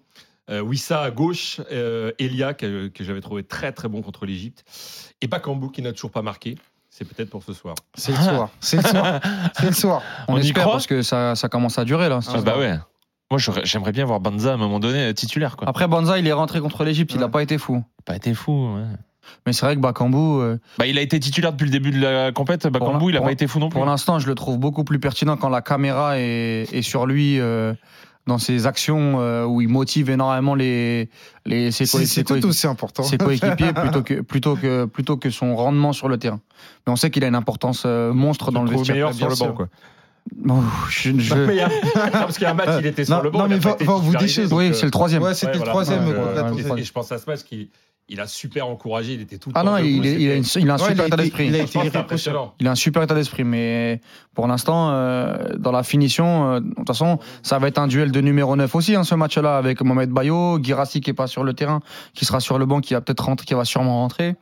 Euh, 0.51 0.61
Wissa 0.61 1.03
à 1.03 1.11
gauche, 1.11 1.61
euh, 1.73 2.11
Elia, 2.19 2.55
que, 2.55 2.89
que 2.89 3.05
j'avais 3.05 3.21
trouvé 3.21 3.43
très 3.43 3.73
très 3.73 3.89
bon 3.89 4.01
contre 4.03 4.25
l'Égypte. 4.27 4.65
Et 5.21 5.27
Bakambu, 5.27 5.71
qui 5.71 5.83
n'a 5.83 5.93
toujours 5.93 6.11
pas 6.11 6.23
marqué. 6.23 6.57
C'est 6.91 7.05
peut-être 7.07 7.31
pour 7.31 7.43
ce 7.45 7.53
soir. 7.53 7.75
C'est 7.95 8.13
le 8.13 8.19
soir. 8.19 8.51
C'est 8.61 8.77
le 8.79 8.83
soir. 8.83 9.21
C'est 9.55 9.67
le 9.67 9.73
soir. 9.73 10.03
On, 10.29 10.35
On 10.35 10.37
y 10.39 10.41
espère 10.41 10.63
croit 10.63 10.73
parce 10.75 10.87
que 10.87 11.03
ça, 11.03 11.35
ça 11.37 11.49
commence 11.49 11.79
à 11.79 11.85
durer 11.85 12.09
là. 12.09 12.21
Ah, 12.29 12.41
bah 12.41 12.59
ouais. 12.59 12.75
Moi, 13.31 13.39
j'aimerais 13.63 13.93
bien 13.93 14.07
voir 14.07 14.21
Banza 14.21 14.53
à 14.53 14.55
un 14.55 14.57
moment 14.57 14.81
donné 14.81 15.13
titulaire. 15.13 15.57
Quoi. 15.57 15.69
Après, 15.69 15.87
Banza, 15.87 16.19
il 16.19 16.27
est 16.27 16.33
rentré 16.33 16.61
contre 16.61 16.83
l'Égypte, 16.83 17.13
il 17.15 17.21
n'a 17.21 17.29
pas 17.29 17.43
été 17.43 17.59
fou. 17.59 17.85
Pas 18.07 18.17
été 18.17 18.33
fou. 18.33 18.75
ouais. 18.77 18.85
Mais 19.47 19.53
c'est 19.53 19.67
vrai 19.67 19.77
que 19.77 19.81
Bakambu, 19.81 20.17
euh, 20.17 20.57
Bah, 20.79 20.87
il 20.87 20.97
a 20.97 21.03
été 21.03 21.21
titulaire 21.21 21.53
depuis 21.53 21.67
le 21.67 21.71
début 21.71 21.91
de 21.91 22.01
la 22.01 22.33
compète. 22.33 22.67
Bakambu, 22.67 23.11
il 23.11 23.17
a 23.17 23.19
pour- 23.19 23.27
pas 23.27 23.33
été 23.33 23.47
fou 23.47 23.59
non 23.59 23.69
plus. 23.69 23.75
pour 23.77 23.85
l'instant, 23.85 24.19
je 24.19 24.27
le 24.27 24.35
trouve 24.35 24.57
beaucoup 24.59 24.85
plus 24.85 24.99
pertinent 24.99 25.37
quand 25.37 25.51
la 25.51 25.61
caméra 25.61 26.19
est, 26.19 26.73
est 26.73 26.81
sur 26.83 27.05
lui 27.05 27.39
euh, 27.39 27.75
dans 28.29 28.39
ses 28.39 28.67
actions 28.67 29.17
euh, 29.21 29.45
où 29.45 29.61
il 29.61 29.69
motive 29.69 30.11
énormément 30.11 30.55
les, 30.55 31.09
les, 31.47 31.73
ses, 31.73 31.87
C'est 31.87 32.23
tout 32.23 32.47
aussi 32.47 32.67
important. 32.69 33.03
ses 33.03 33.19
coéquipiers 33.19 33.73
plutôt 33.75 34.03
que, 34.03 34.21
plutôt, 34.21 34.55
que, 34.55 34.85
plutôt 34.85 35.17
que 35.17 35.31
son 35.31 35.57
rendement 35.57 35.93
sur 35.93 36.09
le 36.09 36.19
terrain. 36.19 36.41
Mais 36.87 36.93
on 36.93 36.97
sait 36.97 37.11
qu'il 37.11 37.25
a 37.25 37.27
une 37.27 37.35
importance 37.35 37.83
euh, 37.87 38.13
monstre 38.13 38.53
dans 38.53 38.63
le 38.63 38.71
vestiaire. 38.71 38.95
meilleur 38.95 39.15
sur 39.15 39.29
le 39.29 39.35
banc, 39.35 39.53
quoi. 39.53 39.69
Bon, 40.37 40.63
je- 40.91 41.19
je- 41.19 41.35
Mais 41.35 41.55
il 41.55 41.57
y 41.57 41.61
a- 41.63 41.69
non, 41.69 41.75
parce 42.13 42.35
qu'il 42.35 42.43
y 42.43 42.47
a 42.47 42.51
un 42.51 42.55
match, 42.55 42.69
il 42.81 42.87
était 42.87 43.07
sur 43.07 43.17
Non, 43.17 43.23
le 43.23 43.31
banc. 43.31 43.39
non, 43.41 43.49
mais 43.49 43.59
va- 43.59 43.77
va 43.81 43.85
donc, 43.87 44.03
oui, 44.53 44.75
c'est 44.75 44.85
le 44.85 44.91
troisième. 44.91 45.23
Ouais, 45.23 45.33
c'était 45.33 45.47
Ouais, 45.47 45.53
le 45.53 45.59
voilà. 45.59 45.71
troisième. 45.73 46.07
Ouais, 46.07 46.15
contre 46.15 46.29
ouais, 46.29 46.35
la 46.35 46.43
ouais, 46.45 46.51
Tanzanie. 46.63 46.81
Et 46.83 46.85
je 46.85 46.93
pense 46.93 47.11
à 47.13 47.17
ce 47.19 47.25
match 47.31 47.41
qui 47.45 47.71
il 48.09 48.21
a 48.21 48.27
super 48.27 48.67
encouragé, 48.69 49.13
il 49.15 49.21
était 49.21 49.37
tout 49.39 49.51
le 49.51 49.55
Ah 49.57 49.63
temps 49.63 49.73
non, 49.73 49.77
il, 49.79 50.07
est- 50.07 50.15
il 50.21 50.31
a, 50.31 50.35
une- 50.37 50.43
c'était- 50.45 50.65
il 50.65 50.71
a 50.71 50.75
un 50.75 50.77
Ouais, 50.79 50.85
il 50.85 50.89
super 50.91 51.05
a 51.05 51.07
état 51.09 51.17
d'esprit. 51.17 51.47
il 51.49 51.55
a 51.55 51.59
été 51.63 51.97
impressionnant. 51.99 52.55
Il 52.59 52.67
a 52.67 52.71
un 52.71 52.75
super 52.75 53.03
état 53.03 53.15
d'esprit, 53.15 53.45
mais 53.45 54.01
pour 54.35 54.47
l'instant, 54.47 54.91
euh, 54.91 55.37
dans 55.59 55.73
la 55.73 55.83
finition, 55.83 56.53
euh, 56.53 56.61
de 56.61 56.75
toute 56.75 56.87
façon, 56.87 57.19
ça 57.43 57.59
va 57.59 57.69
être 57.69 57.79
un 57.79 57.87
duel 57.87 58.11
de 58.11 58.21
numéro 58.21 58.57
9 58.57 58.75
aussi, 58.75 58.95
hein, 58.95 59.05
ce 59.05 59.15
match-là, 59.15 59.57
avec 59.59 59.83
Mohamed 59.83 60.11
Bayo, 60.11 60.59
Girassi 60.63 61.01
qui 61.01 61.11
est 61.11 61.15
pas 61.15 61.27
sur 61.27 61.45
le 61.45 61.53
terrain, 61.55 61.81
qui 62.15 62.25
sera 62.25 62.41
sur 62.41 62.59
le 62.59 62.65
banc, 62.67 62.81
qui 62.81 62.95
va 62.95 63.01
peut-être 63.01 63.25
rentrer, 63.25 63.45
qui 63.47 63.55
va 63.55 63.65
sûrement 63.65 64.01
rentrer. 64.01 64.37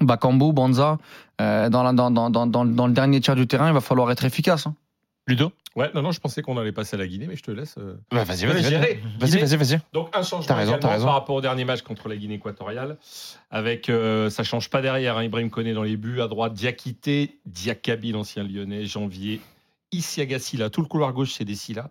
Bakambu, 0.00 0.52
Banza, 0.52 0.98
euh, 1.40 1.68
dans, 1.68 1.82
la- 1.82 1.92
dans, 1.92 2.10
dans, 2.10 2.30
dans, 2.30 2.46
dans, 2.46 2.64
dans 2.64 2.86
le 2.86 2.92
dernier 2.92 3.20
tiers 3.20 3.34
du 3.36 3.46
terrain, 3.46 3.68
il 3.68 3.74
va 3.74 3.80
falloir 3.80 4.10
être 4.10 4.24
efficace. 4.24 4.66
hein. 4.66 4.74
Ludo? 5.26 5.52
Ouais, 5.76 5.88
non, 5.94 6.02
non, 6.02 6.10
je 6.10 6.18
pensais 6.20 6.42
qu'on 6.42 6.58
allait 6.58 6.72
passer 6.72 6.96
à 6.96 6.98
la 6.98 7.06
Guinée, 7.06 7.26
mais 7.28 7.36
je 7.36 7.42
te 7.44 7.50
laisse. 7.52 7.76
euh. 7.78 7.94
Bah, 8.10 8.24
Vas-y, 8.24 8.44
vas-y. 8.46 8.62
Vas-y, 9.18 9.38
vas-y, 9.38 9.56
vas-y. 9.56 9.78
Donc 9.92 10.08
un 10.16 10.22
changement 10.24 10.56
raison, 10.56 10.72
raison. 10.82 11.04
par 11.04 11.14
rapport 11.14 11.36
au 11.36 11.40
dernier 11.40 11.64
match 11.64 11.82
contre 11.82 12.08
la 12.08 12.16
Guinée 12.16 12.34
équatoriale. 12.34 12.96
Avec, 13.50 13.88
euh, 13.88 14.30
ça 14.30 14.42
change 14.42 14.68
pas 14.68 14.82
derrière, 14.82 15.16
hein, 15.16 15.22
Ibrahim 15.24 15.48
Koné 15.50 15.72
dans 15.72 15.84
les 15.84 15.96
buts, 15.96 16.20
à 16.20 16.26
droite 16.28 16.54
Diakité, 16.54 17.38
Diakabi, 17.46 18.10
l'ancien 18.12 18.42
lyonnais, 18.42 18.84
Janvier, 18.84 19.40
Issiagassi 19.92 20.56
là, 20.56 20.70
tout 20.70 20.80
le 20.82 20.86
couloir 20.86 21.12
gauche 21.12 21.32
c'est 21.32 21.44
des 21.44 21.56
là. 21.74 21.90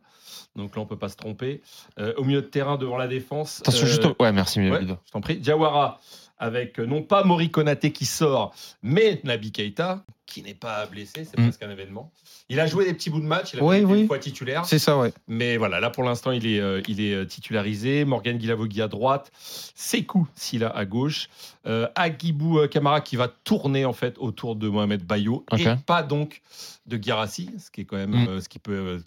Donc 0.56 0.76
là 0.76 0.82
on 0.82 0.86
peut 0.86 0.98
pas 0.98 1.10
se 1.10 1.16
tromper. 1.18 1.62
Euh, 2.00 2.14
au 2.18 2.24
milieu 2.24 2.42
de 2.42 2.48
terrain 2.48 2.78
devant 2.78 2.98
la 2.98 3.08
défense. 3.08 3.60
Attention, 3.62 3.84
euh, 3.86 3.90
juste. 3.90 4.06
au- 4.06 4.16
Ouais, 4.22 4.32
merci, 4.32 4.60
ouais, 4.60 4.82
je 5.06 5.12
t'en 5.12 5.22
prie. 5.22 5.38
Diawara 5.38 6.00
avec 6.40 6.80
euh, 6.80 6.86
non 6.86 7.04
pas 7.04 7.24
Mori 7.24 7.52
Konaté 7.52 7.92
qui 7.92 8.06
sort, 8.06 8.54
mais 8.82 9.20
Nabi 9.24 9.52
Keita 9.52 10.04
qui 10.26 10.44
n'est 10.44 10.54
pas 10.54 10.86
blessé, 10.86 11.26
c'est 11.26 11.40
Mm. 11.40 11.44
presque 11.48 11.64
un 11.64 11.72
événement. 11.72 12.12
Il 12.50 12.60
a 12.60 12.68
joué 12.68 12.86
des 12.86 12.94
petits 12.94 13.10
bouts 13.10 13.20
de 13.20 13.26
match, 13.26 13.54
il 13.54 13.60
a 13.60 13.64
Oui, 13.64 13.78
été 13.78 13.86
oui. 13.86 14.02
une 14.02 14.08
fois 14.08 14.20
titulaire. 14.20 14.64
C'est 14.64 14.78
ça, 14.78 14.96
ouais. 15.00 15.12
Mais 15.28 15.58
voilà, 15.58 15.80
là 15.80 15.90
pour 15.90 16.04
l'instant, 16.04 16.30
il 16.32 16.46
est, 16.46 16.60
euh, 16.60 16.82
il 16.88 17.02
est 17.02 17.16
euh, 17.16 17.26
titularisé. 17.26 18.06
Morgan 18.06 18.38
Guilavogui 18.38 18.82
à 18.84 18.88
droite, 18.88 19.32
Sekou 19.74 20.28
Silla 20.36 20.70
à 20.70 20.86
gauche, 20.86 21.30
euh, 21.66 21.88
Agibou 21.96 22.68
Kamara 22.68 23.02
qui 23.02 23.16
va 23.16 23.28
tourner 23.28 23.86
en 23.86 23.94
fait 23.94 24.18
autour 24.20 24.56
de 24.56 24.70
Mohamed 24.70 25.04
Bayo 25.04 25.46
et 25.58 25.66
pas 25.88 26.04
donc 26.04 26.42
de 26.86 27.02
Girassi, 27.02 27.50
ce 27.58 27.72
qui 27.72 27.82
est 27.82 27.86
quand 27.86 27.98
même 27.98 28.12
Mm. 28.12 28.28
euh, 28.30 28.40
ce 28.42 28.50
qui 28.50 28.60
peut 28.60 29.02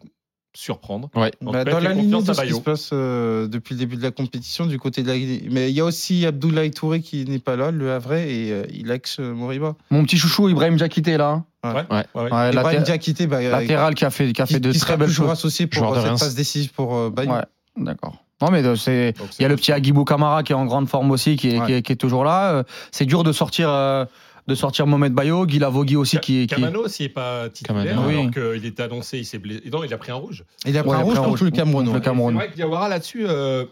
surprendre. 0.55 1.09
Ouais. 1.15 1.31
Bah, 1.41 1.65
dans 1.65 1.81
la 1.81 1.93
confiance 1.95 2.25
de 2.25 2.33
ce 2.33 2.43
qui 2.43 2.53
se 2.55 2.61
passe 2.61 2.91
euh, 2.93 3.47
depuis 3.49 3.75
le 3.75 3.79
début 3.81 3.97
de 3.97 4.03
la 4.03 4.11
compétition 4.11 4.67
du 4.67 4.79
côté 4.79 5.03
de 5.03 5.09
la 5.09 5.19
Guinée. 5.19 5.45
Mais 5.51 5.71
il 5.71 5.75
y 5.75 5.81
a 5.81 5.85
aussi 5.85 6.27
Abdoulaye 6.27 6.71
Touré 6.71 7.01
qui 7.01 7.25
n'est 7.25 7.39
pas 7.39 7.57
là, 7.57 7.71
le 7.71 7.93
Havre, 7.93 8.15
et 8.15 8.51
euh, 8.53 8.65
il 8.73 8.91
ex 8.91 9.19
Moriba. 9.19 9.75
Mon 9.91 10.05
petit 10.05 10.19
chouchou, 10.19 10.49
Ibrahim 10.49 10.77
Diakité, 10.77 11.17
là. 11.17 11.31
hein. 11.31 11.45
Ouais, 11.65 11.75
ouais, 11.75 12.05
ouais. 12.15 12.23
Ouais, 12.33 12.51
Et 12.51 12.53
laté- 12.53 12.61
Brahim 12.61 12.83
Diakité, 12.83 13.27
bah, 13.27 13.41
latéral 13.41 13.95
qui 13.95 14.05
a 14.05 14.11
fait, 14.11 14.33
qui 14.33 14.43
a 14.43 14.47
qui, 14.47 14.55
fait 14.55 14.61
de 14.61 14.73
qui 14.73 14.79
très 14.81 14.97
belles 14.97 15.09
choses. 15.11 15.31
associé 15.31 15.67
pour 15.67 15.93
euh, 15.93 15.97
cette 16.01 16.09
Reims. 16.11 16.21
passe 16.21 16.35
décisive 16.35 16.73
pour 16.73 16.97
euh, 16.97 17.11
Bayou. 17.11 17.33
Ouais, 17.33 17.43
d'accord. 17.77 18.17
Non, 18.43 18.51
mais 18.51 18.65
euh, 18.65 18.75
c'est. 18.75 19.15
Il 19.39 19.43
y 19.43 19.45
a 19.45 19.49
le 19.49 19.55
petit 19.55 19.71
Agibou 19.73 20.05
Kamara 20.05 20.43
qui 20.43 20.51
est 20.53 20.57
en 20.57 20.67
grande 20.67 20.89
forme 20.89 21.13
aussi, 21.13 21.37
qui 21.37 21.51
est, 21.51 21.61
Ouais. 21.61 21.67
qui 21.67 21.73
est, 21.75 21.83
qui 21.83 21.93
est 21.93 21.97
toujours 21.97 22.25
là. 22.25 22.51
Euh, 22.53 22.63
C'est 22.91 23.05
dur 23.07 23.23
de 23.23 23.31
sortir, 23.31 23.69
euh, 23.71 24.05
de 24.49 24.55
sortir 24.55 24.87
Mohamed 24.87 25.13
Bayo, 25.13 25.47
Guy 25.47 25.59
Lavogui 25.59 25.97
aussi 25.97 26.19
qui, 26.19 26.47
qui 26.47 26.55
Camano 26.55 26.85
aussi 26.85 27.05
n'est 27.05 27.09
pas 27.09 27.49
titulaire, 27.49 27.85
Camano, 27.85 28.09
oui. 28.09 28.15
alors 28.19 28.31
qu'il 28.33 28.67
était 28.67 28.83
annoncé, 28.83 29.19
il 29.19 29.25
s'est 29.25 29.39
blessé. 29.39 29.69
Non, 29.71 29.85
il 29.85 29.93
a 29.95 29.99
pris 29.99 30.11
un 30.11 30.17
rouge. 30.17 30.45
Il 30.67 30.77
a 30.77 30.83
pris 30.83 30.91
Ouais, 30.91 30.97
un 30.97 31.01
rouge 31.03 31.15
pris 31.15 31.19
un 31.21 31.25
contre 31.25 31.39
rouge 31.41 31.43
le 31.43 31.51
Cameroun. 32.01 32.35
le. 32.35 32.41
C'est 32.41 32.45
vrai 32.45 32.51
que 32.51 32.55
Diawara 32.57 32.89
là-dessus, 32.89 33.25
euh, 33.29 33.65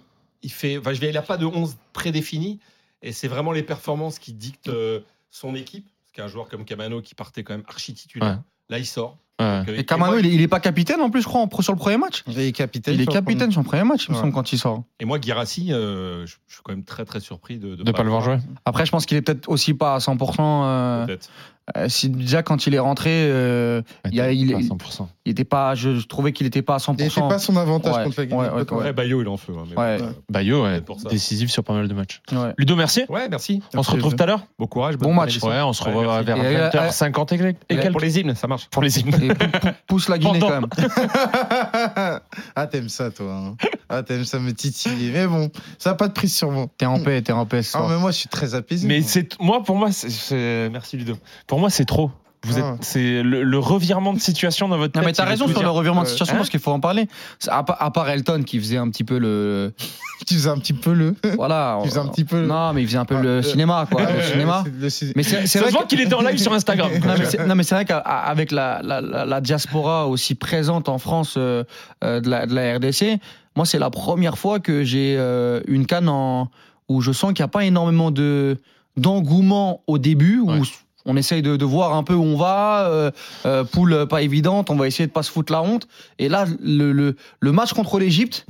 il 0.42 0.50
fait, 0.52 0.78
enfin, 0.78 0.92
je 0.92 1.00
vais, 1.00 1.08
il 1.08 1.14
n'a 1.14 1.22
pas 1.22 1.36
de 1.36 1.46
11 1.46 1.76
prédéfini, 1.92 2.60
et 3.02 3.12
c'est 3.12 3.28
vraiment 3.28 3.52
les 3.52 3.62
performances 3.62 4.18
qui 4.18 4.32
dictent 4.32 4.68
euh, 4.68 5.00
son 5.30 5.54
équipe. 5.54 5.86
Parce 6.04 6.12
qu'un 6.26 6.32
joueur 6.32 6.48
comme 6.48 6.64
Camano 6.64 7.00
qui 7.02 7.14
partait 7.14 7.42
quand 7.44 7.54
même 7.54 7.64
archi 7.68 7.94
titulaire, 7.94 8.28
Ouais. 8.28 8.36
là 8.68 8.78
il 8.78 8.86
sort. 8.86 9.16
Ouais. 9.40 9.58
Donc, 9.60 9.68
euh, 9.70 9.76
Et 9.78 9.84
Kamano, 9.84 10.12
moi, 10.12 10.20
il, 10.20 10.26
est, 10.26 10.30
il 10.34 10.40
est 10.42 10.48
pas 10.48 10.60
capitaine 10.60 11.00
en 11.00 11.10
plus, 11.10 11.22
je 11.22 11.26
crois, 11.26 11.40
en- 11.40 11.62
sur 11.62 11.72
le 11.72 11.78
premier 11.78 11.96
match. 11.96 12.22
Il 12.28 12.38
est 12.38 12.52
capitaine. 12.52 12.94
Il 12.94 13.00
est 13.00 13.04
sur 13.04 13.12
le 13.12 13.18
capitaine 13.20 13.50
sur 13.50 13.60
le 13.60 13.66
premier 13.66 13.84
match, 13.84 14.06
il 14.08 14.12
me 14.14 14.16
semble, 14.18 14.32
quand 14.32 14.52
il 14.52 14.58
sort. 14.58 14.82
et 15.00 15.04
moi, 15.04 15.18
Guirassi, 15.18 15.72
euh, 15.72 16.26
je, 16.26 16.36
je 16.46 16.54
suis 16.54 16.62
quand 16.62 16.72
même 16.72 16.84
très 16.84 17.04
très 17.04 17.20
surpris 17.20 17.58
de 17.58 17.74
De 17.74 17.92
pas 17.92 18.02
le 18.02 18.10
voir 18.10 18.22
jouer. 18.22 18.36
Après, 18.64 18.86
je 18.86 18.90
pense 18.92 19.06
qu'il 19.06 19.16
est 19.16 19.22
peut-être 19.22 19.48
aussi 19.48 19.74
pas 19.74 19.94
à 19.94 19.98
100%. 19.98 20.36
euh, 20.40 21.06
Peut-être. 21.06 21.28
euh, 21.76 21.88
si 21.88 22.08
déjà 22.10 22.42
quand 22.42 22.66
il 22.66 22.74
est 22.74 22.78
rentré, 22.80 23.10
euh, 23.12 23.82
il, 24.06 24.14
y 24.14 24.20
a- 24.20 24.32
il, 24.32 24.52
Pas 24.52 24.58
il- 24.60 24.66
100%. 24.68 25.06
il 25.24 25.32
était 25.32 25.44
pas, 25.44 25.74
je, 25.74 25.94
je 25.96 26.06
trouvais 26.06 26.32
qu'il 26.32 26.46
était 26.46 26.62
pas 26.62 26.74
à 26.74 26.78
100%. 26.78 26.96
Il 27.04 27.10
fait 27.10 27.20
pas 27.20 27.38
son 27.38 27.56
avantage 27.56 27.94
Ouais, 27.96 28.04
contre 28.04 28.18
la 28.20 28.26
Guinée. 28.26 28.40
ouais, 28.40 28.48
ouais, 28.50 28.72
Ouais, 28.72 28.92
Bayo, 28.92 29.22
il 29.22 29.28
en 29.28 29.36
fait. 29.36 29.52
hein, 29.52 29.64
mais 29.70 29.76
Ouais. 29.80 29.98
bon, 29.98 30.14
Bayo, 30.28 30.64
décisif 31.08 31.50
sur 31.50 31.62
pas 31.64 31.72
mal 31.74 31.86
de 31.88 31.94
matchs. 31.94 32.20
Ouais. 32.32 32.52
Ludo, 32.58 32.74
merci. 32.76 33.04
Ouais, 33.08 33.28
merci. 33.28 33.62
On 33.76 33.82
se 33.82 33.90
retrouve 33.92 34.16
tout 34.16 34.22
à 34.22 34.26
l'heure. 34.26 34.44
Bon 34.58 34.66
courage. 34.66 34.96
Bon 34.96 35.14
match. 35.14 35.40
Ouais, 35.42 35.60
on 35.62 35.72
se 35.72 35.82
revoit 35.84 36.22
vers 36.22 36.36
Et, 36.38 36.56
euh, 36.56 36.70
20h50 36.70 37.32
et 37.34 37.38
quelques- 37.38 37.56
et 37.68 37.74
et 37.74 37.76
quelques. 37.78 37.92
Pour 37.92 38.00
les 38.00 38.18
hymnes, 38.18 38.34
ça 38.34 38.46
marche. 38.48 38.68
Pour 38.70 38.82
les 38.82 38.98
hymnes. 39.00 39.29
Pousse 39.86 40.08
la 40.08 40.18
Guinée 40.18 40.38
Pendant. 40.40 40.48
quand 40.48 40.60
même. 40.60 40.70
ah, 42.56 42.66
t'aimes 42.66 42.88
ça, 42.88 43.10
toi. 43.10 43.32
hein. 43.32 43.56
Ah, 43.88 44.02
t'aimes 44.02 44.24
ça 44.24 44.38
me 44.38 44.52
titiller. 44.52 45.10
Mais 45.12 45.26
bon, 45.26 45.50
ça 45.78 45.90
n'a 45.90 45.96
pas 45.96 46.08
de 46.08 46.12
prise 46.12 46.34
sur 46.34 46.50
moi. 46.50 46.66
T'es 46.78 46.86
en 46.86 47.00
paix, 47.00 47.22
t'es 47.22 47.32
en 47.32 47.46
paix. 47.46 47.60
Ah, 47.74 47.86
mais 47.88 47.98
moi, 47.98 48.10
je 48.10 48.18
suis 48.18 48.28
très 48.28 48.54
apaisé. 48.54 48.86
Mais 48.86 49.00
moi. 49.00 49.08
c'est 49.08 49.40
moi 49.40 49.62
pour 49.62 49.76
moi 49.76 49.90
c'est- 49.92 50.10
c'est 50.10 50.68
merci 50.70 50.96
Ludo. 50.96 51.16
Pour 51.46 51.58
moi 51.58 51.70
c'est 51.70 51.84
trop. 51.84 52.10
Vous 52.42 52.54
Ah. 52.56 52.74
êtes 52.76 52.84
c'est 52.84 53.22
le, 53.22 53.42
le 53.42 53.58
revirement 53.58 54.14
de 54.14 54.18
situation 54.18 54.66
dans 54.68 54.78
votre 54.78 54.96
Non, 54.98 55.02
tête. 55.02 55.08
mais 55.08 55.12
t'as 55.12 55.26
raison 55.28 55.46
sur 55.46 55.56
dire. 55.58 55.62
le 55.64 55.70
revirement 55.70 56.02
de 56.02 56.06
situation 56.08 56.36
Hein 56.36 56.38
parce 56.38 56.48
qu'il 56.48 56.58
faut 56.60 56.70
en 56.70 56.80
parler. 56.80 57.06
À, 57.48 57.62
pa- 57.64 57.76
à 57.78 57.90
part 57.90 58.08
Elton 58.08 58.42
qui 58.46 58.58
faisait 58.58 58.78
un 58.78 58.88
petit 58.88 59.04
peu 59.04 59.18
le. 59.18 59.74
Tu 60.26 60.34
faisais 60.34 60.48
un 60.50 60.58
petit 60.58 60.72
peu 60.74 60.92
le. 60.94 61.14
Voilà. 61.36 61.78
Tu 61.82 61.88
faisais 61.88 62.00
un 62.00 62.06
petit 62.08 62.24
peu 62.24 62.40
le- 62.40 62.46
Non, 62.46 62.72
mais 62.72 62.82
il 62.82 62.86
faisait 62.86 62.98
un 62.98 63.04
peu 63.04 63.16
Ah, 63.18 63.22
le 63.22 63.42
cinéma, 63.42 63.86
quoi. 63.90 64.02
Ah, 64.06 64.12
le 64.12 64.22
cinéma. 64.22 64.64
Mais 64.80 64.88
c'est 64.90 65.12
c'est 65.12 65.46
Ça 65.46 65.58
vrai 65.60 65.68
se 65.68 65.72
voit 65.74 65.82
que- 65.82 65.88
qu'il 65.88 66.00
était 66.00 66.14
en 66.14 66.20
live 66.22 66.38
sur 66.38 66.52
Instagram. 66.52 66.90
Non 67.06 67.14
mais 67.18 67.24
c'est- 67.26 67.46
non, 67.46 67.54
mais 67.54 67.62
c'est 67.62 67.74
vrai 67.74 67.84
qu'avec 67.84 68.52
la, 68.52 68.80
la, 68.82 69.00
la, 69.02 69.24
la 69.26 69.40
diaspora 69.40 70.06
aussi 70.08 70.34
présente 70.34 70.88
en 70.88 70.98
France 70.98 71.34
euh, 71.36 71.64
euh, 72.04 72.20
de, 72.20 72.28
la, 72.30 72.46
de 72.46 72.54
la 72.54 72.76
RDC, 72.76 73.18
moi 73.56 73.66
c'est 73.66 73.78
la 73.78 73.90
première 73.90 74.38
fois 74.38 74.60
que 74.60 74.82
j'ai 74.84 75.16
euh, 75.18 75.60
une 75.68 75.84
canne 75.86 76.08
en, 76.08 76.48
où 76.88 77.00
je 77.02 77.12
sens 77.12 77.32
qu'il 77.32 77.42
n'y 77.42 77.46
a 77.46 77.48
pas 77.48 77.64
énormément 77.64 78.10
de 78.10 78.56
d'engouement 78.96 79.82
au 79.86 79.98
début, 79.98 80.38
où 80.40 80.50
Ouais. 80.52 80.60
On 81.06 81.16
essaye 81.16 81.42
de, 81.42 81.56
de 81.56 81.64
voir 81.64 81.94
un 81.94 82.02
peu 82.02 82.14
où 82.14 82.22
on 82.22 82.36
va, 82.36 82.86
euh, 82.88 83.10
euh, 83.46 83.64
poule 83.64 84.06
pas 84.06 84.22
évidente, 84.22 84.70
on 84.70 84.76
va 84.76 84.86
essayer 84.86 85.06
de 85.06 85.12
pas 85.12 85.22
se 85.22 85.30
foutre 85.30 85.52
la 85.52 85.62
honte. 85.62 85.88
Et 86.18 86.28
là, 86.28 86.46
le, 86.62 86.92
le, 86.92 87.16
le 87.40 87.52
match 87.52 87.72
contre 87.72 87.98
l'Égypte, 87.98 88.46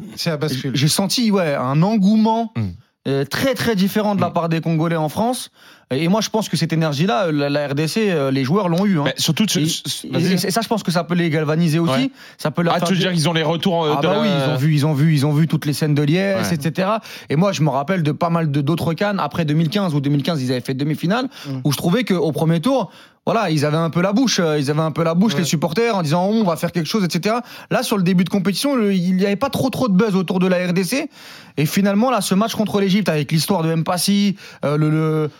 j'ai 0.75 0.89
senti 0.89 1.31
ouais, 1.31 1.55
un 1.55 1.83
engouement 1.83 2.53
Mm. 2.57 2.69
Euh, 3.09 3.25
très 3.25 3.55
très 3.55 3.75
différent 3.77 4.15
de 4.15 4.21
la 4.21 4.29
Mm. 4.29 4.33
part 4.35 4.49
des 4.51 4.61
Congolais 4.61 4.97
en 4.97 5.09
France. 5.09 5.51
Et 5.93 6.07
moi, 6.09 6.21
je 6.21 6.29
pense 6.29 6.49
que 6.49 6.57
cette 6.57 6.73
énergie-là, 6.73 7.33
la, 7.33 7.49
la 7.49 7.69
RDC, 7.69 7.97
euh, 7.99 8.31
les 8.31 8.45
joueurs 8.45 8.69
l'ont 8.69 8.85
eu. 8.87 9.01
hein. 9.01 9.05
Surtout 9.17 9.45
Et, 9.59 9.65
vas-y. 10.11 10.27
et- 10.33 10.47
et 10.47 10.51
ça, 10.51 10.61
je 10.61 10.69
pense 10.69 10.83
que 10.83 10.93
ça 10.93 11.03
peut 11.03 11.15
les 11.15 11.31
galvaniser 11.31 11.79
aussi. 11.81 11.93
Ouais. 11.93 12.11
Ça 12.39 12.51
peut 12.51 12.63
leur 12.63 12.75
Ah 12.75 12.79
faire 12.79 12.89
tu 12.89 12.95
veux 12.95 13.01
dire 13.01 13.11
qu'ils 13.13 13.29
ont 13.29 13.33
les 13.33 13.43
retours 13.43 13.85
euh, 13.85 13.95
ah 13.97 14.01
de 14.03 14.07
bah 14.07 14.13
la- 14.15 14.21
oui, 14.21 14.29
ils 14.29 14.51
ont 14.51 14.57
vu, 14.57 14.75
ils 14.75 14.87
ont 14.87 14.93
vu, 14.93 15.15
ils 15.15 15.27
ont 15.27 15.33
vu 15.33 15.49
toutes 15.49 15.65
les 15.67 15.73
scènes 15.73 15.95
de 15.95 16.03
Liesse, 16.03 16.49
Ouais. 16.51 16.55
etc. 16.55 16.89
Et 17.31 17.37
moi, 17.37 17.53
je 17.53 17.63
me 17.63 17.71
rappelle 17.71 18.03
de 18.03 18.13
pas 18.13 18.31
mal 18.31 18.51
de 18.53 18.61
d'autres 18.61 18.93
cannes 18.95 19.19
après 19.19 19.45
2015 19.47 19.95
ou 19.95 20.01
2015, 20.01 20.43
ils 20.43 20.53
avaient 20.53 20.61
fait 20.61 20.75
demi-finale 20.75 21.29
Mm. 21.49 21.61
où 21.65 21.73
je 21.73 21.77
trouvais 21.79 22.05
qu'au 22.05 22.31
premier 22.33 22.61
tour, 22.61 22.91
voilà, 23.33 23.49
ils 23.51 23.65
avaient 23.65 23.77
un 23.77 23.91
peu 23.91 24.01
la 24.03 24.13
bouche, 24.13 24.41
euh, 24.41 24.59
ils 24.59 24.71
avaient 24.71 24.81
un 24.81 24.91
peu 24.91 25.05
la 25.05 25.15
bouche 25.15 25.35
Ouais. 25.35 25.41
les 25.41 25.45
supporters 25.47 25.95
en 25.95 26.03
disant 26.03 26.25
on 26.27 26.43
va 26.43 26.57
faire 26.57 26.73
quelque 26.73 26.89
chose, 26.89 27.05
etc. 27.05 27.37
Là, 27.71 27.83
sur 27.85 27.97
le 27.97 28.03
début 28.03 28.25
de 28.25 28.29
compétition, 28.29 28.75
le- 28.75 28.93
il 28.93 29.15
n'y 29.17 29.25
avait 29.25 29.37
pas 29.37 29.51
trop 29.51 29.71
trop 29.71 29.87
de 29.89 29.95
buzz 29.95 30.17
autour 30.17 30.41
de 30.41 30.49
la 30.49 30.57
RDC. 30.67 31.09
Et 31.57 31.67
finalement, 31.67 32.11
là, 32.11 32.21
ce 32.23 32.35
match 32.35 32.55
contre 32.55 32.81
l'Égypte 32.81 33.09
avec 33.09 33.31
l'histoire 33.31 33.63
de 33.63 33.73
Mpassi, 33.75 34.37
euh, 34.65 34.77
le, 34.77 34.91
le 34.91 35.31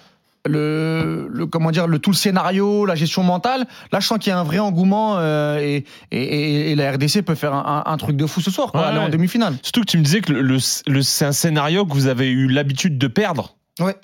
le, 0.47 1.29
le- 1.31 1.47
comment 1.47 1.71
dire 1.71 1.87
le 1.87 1.99
tout 1.99 2.11
le 2.13 2.17
scénario 2.17 2.87
la 2.87 2.95
gestion 2.95 3.23
mentale 3.23 3.67
là 3.93 4.01
je 4.01 4.07
sens 4.07 4.19
qu'il 4.19 4.31
y 4.31 4.33
a 4.33 4.39
un 4.39 4.43
vrai 4.45 4.59
engouement 4.59 5.19
euh, 5.19 5.59
et, 5.59 5.85
et, 6.11 6.23
et- 6.23 6.71
et 6.71 6.75
la 6.77 6.93
RDC 6.93 7.21
peut 7.23 7.35
faire 7.35 7.53
un, 7.53 7.85
un- 7.87 7.93
un 7.93 7.97
truc 7.99 8.17
de 8.17 8.25
fou 8.25 8.41
ce 8.41 8.51
soir 8.51 8.73
quoi, 8.73 8.81
Ouais, 8.81 8.87
aller 8.87 8.99
en 8.99 9.11
demi-finale 9.11 9.57
Surtout 9.63 9.83
que 9.83 9.87
tu 9.91 9.99
me 9.99 10.03
disais 10.03 10.23
que 10.23 10.33
le, 10.33 10.41
le- 10.41 10.57
le- 10.87 11.03
c'est 11.03 11.27
un 11.27 11.33
scénario 11.33 11.85
que 11.85 11.93
vous 11.93 12.07
avez 12.07 12.31
eu 12.31 12.47
l'habitude 12.49 12.97
de 12.97 13.07
perdre. 13.07 13.55
Ouais. 13.81 13.97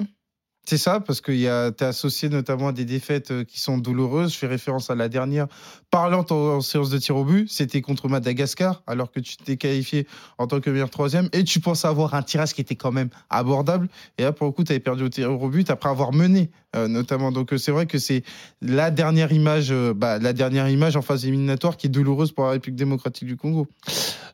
C'est 0.69 0.79
ça, 0.79 0.99
parce 0.99 1.21
que 1.21 1.31
tu 1.31 1.45
es 1.45 1.87
associé 1.87 2.29
notamment 2.29 2.69
à 2.69 2.73
des 2.73 2.85
défaites 2.85 3.31
euh, 3.31 3.45
qui 3.45 3.61
sont 3.61 3.79
douloureuses. 3.79 4.33
Je 4.33 4.39
fais 4.39 4.49
référence 4.49 4.91
à 4.91 4.97
la 4.97 5.09
dernière 5.09 5.47
parlante 5.93 6.33
en, 6.33 6.61
séance 6.61 6.91
de 6.91 6.99
tir 6.99 7.17
au 7.17 7.25
but. 7.25 7.49
C'était 7.49 7.81
contre 7.83 8.09
Madagascar, 8.09 8.83
alors 8.89 9.13
que 9.13 9.21
tu 9.21 9.37
t'es 9.37 9.57
qualifié 9.57 10.09
en 10.39 10.49
tant 10.49 10.59
que 10.59 10.69
meilleur 10.69 10.91
troisième. 10.91 11.29
Et 11.33 11.45
tu 11.45 11.61
pensais 11.61 11.87
avoir 11.87 12.15
un 12.15 12.23
tirage 12.23 12.53
qui 12.53 12.63
était 12.63 12.75
quand 12.75 12.91
même 12.91 13.11
abordable. 13.31 13.89
Et 14.19 14.25
là, 14.25 14.33
pour 14.33 14.49
le 14.49 14.53
coup, 14.53 14.65
tu 14.65 14.73
avais 14.73 14.81
perdu 14.81 15.05
au 15.05 15.09
tir 15.09 15.31
au 15.41 15.49
but 15.49 15.71
après 15.71 15.89
avoir 15.89 16.13
mené, 16.13 16.51
euh, 16.75 16.89
notamment. 16.89 17.31
Donc, 17.31 17.53
euh, 17.53 17.59
c'est 17.59 17.71
vrai 17.71 17.87
que 17.87 17.99
c'est 17.99 18.25
la 18.61 18.91
dernière 18.91 19.31
image, 19.31 19.73
bah, 19.95 20.19
la 20.19 20.33
dernière 20.33 20.69
image 20.69 20.97
en 20.97 21.03
phase 21.03 21.27
éliminatoire 21.27 21.77
qui 21.77 21.87
est 21.87 21.91
douloureuse 21.91 22.33
pour 22.33 22.43
la 22.43 22.51
République 22.51 22.77
démocratique 22.77 23.29
du 23.29 23.37
Congo. 23.37 23.69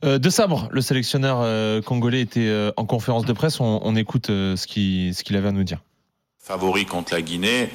De 0.02 0.30
Sabre, 0.30 0.68
le 0.72 0.80
sélectionneur 0.80 1.84
congolais 1.84 2.22
était 2.22 2.70
en 2.78 2.86
conférence 2.86 3.26
de 3.26 3.34
presse. 3.34 3.60
On, 3.60 3.94
écoute 3.96 4.28
ce 4.28 4.66
qu'il 4.66 5.36
avait 5.36 5.48
à 5.48 5.52
nous 5.52 5.64
dire. 5.64 5.82
Favori 6.44 6.86
contre 6.86 7.12
la 7.12 7.22
Guinée. 7.22 7.70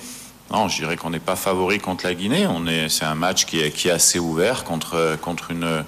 Non, 0.52 0.68
je 0.68 0.76
dirais 0.76 0.98
qu'on 0.98 1.12
n'est 1.12 1.20
pas 1.20 1.38
favori 1.38 1.80
contre 1.80 2.06
la 2.06 2.14
Guinée. 2.14 2.48
On 2.48 2.68
est, 2.68 2.90
c'est 2.90 3.06
un 3.06 3.16
match 3.16 3.46
qui 3.46 3.62
est, 3.62 3.90
assez 3.90 4.20
ouvert 4.20 4.66
contre, 4.66 5.18
contre 5.22 5.52
une, 5.52 5.86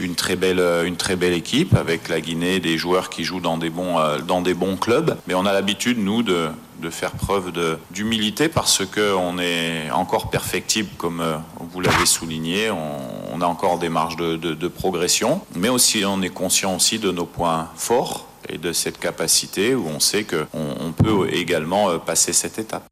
une, 0.00 0.16
très 0.16 0.34
belle, 0.34 0.58
une 0.84 0.96
très 0.96 1.14
belle 1.14 1.34
équipe 1.34 1.76
avec 1.76 2.08
la 2.08 2.20
Guinée, 2.20 2.58
des 2.58 2.78
joueurs 2.78 3.10
qui 3.10 3.22
jouent 3.22 3.38
dans 3.38 3.58
des 3.58 3.70
bons, 3.70 4.00
euh, 4.00 4.18
dans 4.18 4.42
des 4.42 4.54
bons 4.54 4.76
clubs. 4.76 5.16
Mais 5.28 5.34
on 5.34 5.46
a 5.46 5.52
l'habitude, 5.52 5.98
nous, 5.98 6.24
de, 6.24 6.48
de 6.82 6.90
faire 6.90 7.12
preuve 7.12 7.52
de, 7.52 7.78
d'humilité 7.92 8.48
parce 8.48 8.84
qu'on 8.84 9.38
est 9.38 9.88
encore 9.92 10.28
perfectible, 10.28 10.88
comme 10.98 11.20
euh, 11.20 11.36
vous 11.60 11.80
l'avez 11.80 12.06
souligné. 12.06 12.72
On, 12.72 13.34
on 13.34 13.40
a 13.40 13.46
encore 13.46 13.78
des 13.78 13.88
marges 13.88 14.16
de, 14.16 14.34
de, 14.34 14.52
de 14.54 14.68
progression. 14.68 15.42
Mais 15.54 15.68
aussi, 15.68 16.04
on 16.04 16.20
est 16.22 16.30
conscient 16.30 16.74
aussi 16.74 16.98
de 16.98 17.12
nos 17.12 17.24
points 17.24 17.68
forts 17.76 18.26
et 18.48 18.58
de 18.58 18.72
cette 18.72 18.98
capacité 18.98 19.74
où 19.74 19.86
on 19.86 20.00
sait 20.00 20.24
qu'on 20.24 20.46
on 20.54 20.92
peut 20.92 21.28
également 21.32 21.90
euh, 21.90 21.98
passer 21.98 22.32
cette 22.32 22.58
étape. 22.58 22.86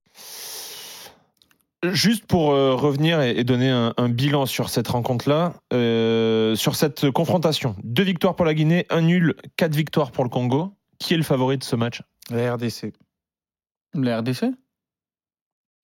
Juste 1.93 2.25
pour 2.27 2.53
euh, 2.53 2.75
revenir 2.75 3.21
et, 3.21 3.33
et 3.33 3.45
donner 3.45 3.69
un, 3.71 3.93
un 3.97 4.09
bilan 4.09 4.47
sur 4.47 4.71
cette 4.71 4.89
rencontre-là, 4.89 5.55
euh, 5.75 6.55
sur 6.55 6.77
cette 6.77 7.11
confrontation, 7.11 7.77
deux 7.83 8.05
victoires 8.05 8.37
pour 8.37 8.47
la 8.47 8.55
Guinée, 8.55 8.87
un 8.89 9.03
nul, 9.03 9.35
quatre 9.57 9.75
victoires 9.75 10.11
pour 10.11 10.25
le 10.25 10.31
Congo. 10.31 10.73
Qui 10.99 11.15
est 11.15 11.17
le 11.19 11.25
favori 11.25 11.59
de 11.59 11.65
ce 11.65 11.77
match? 11.77 12.03
La 12.31 12.55
RDC. 12.55 12.95
la 13.95 14.21
RDC 14.21 14.45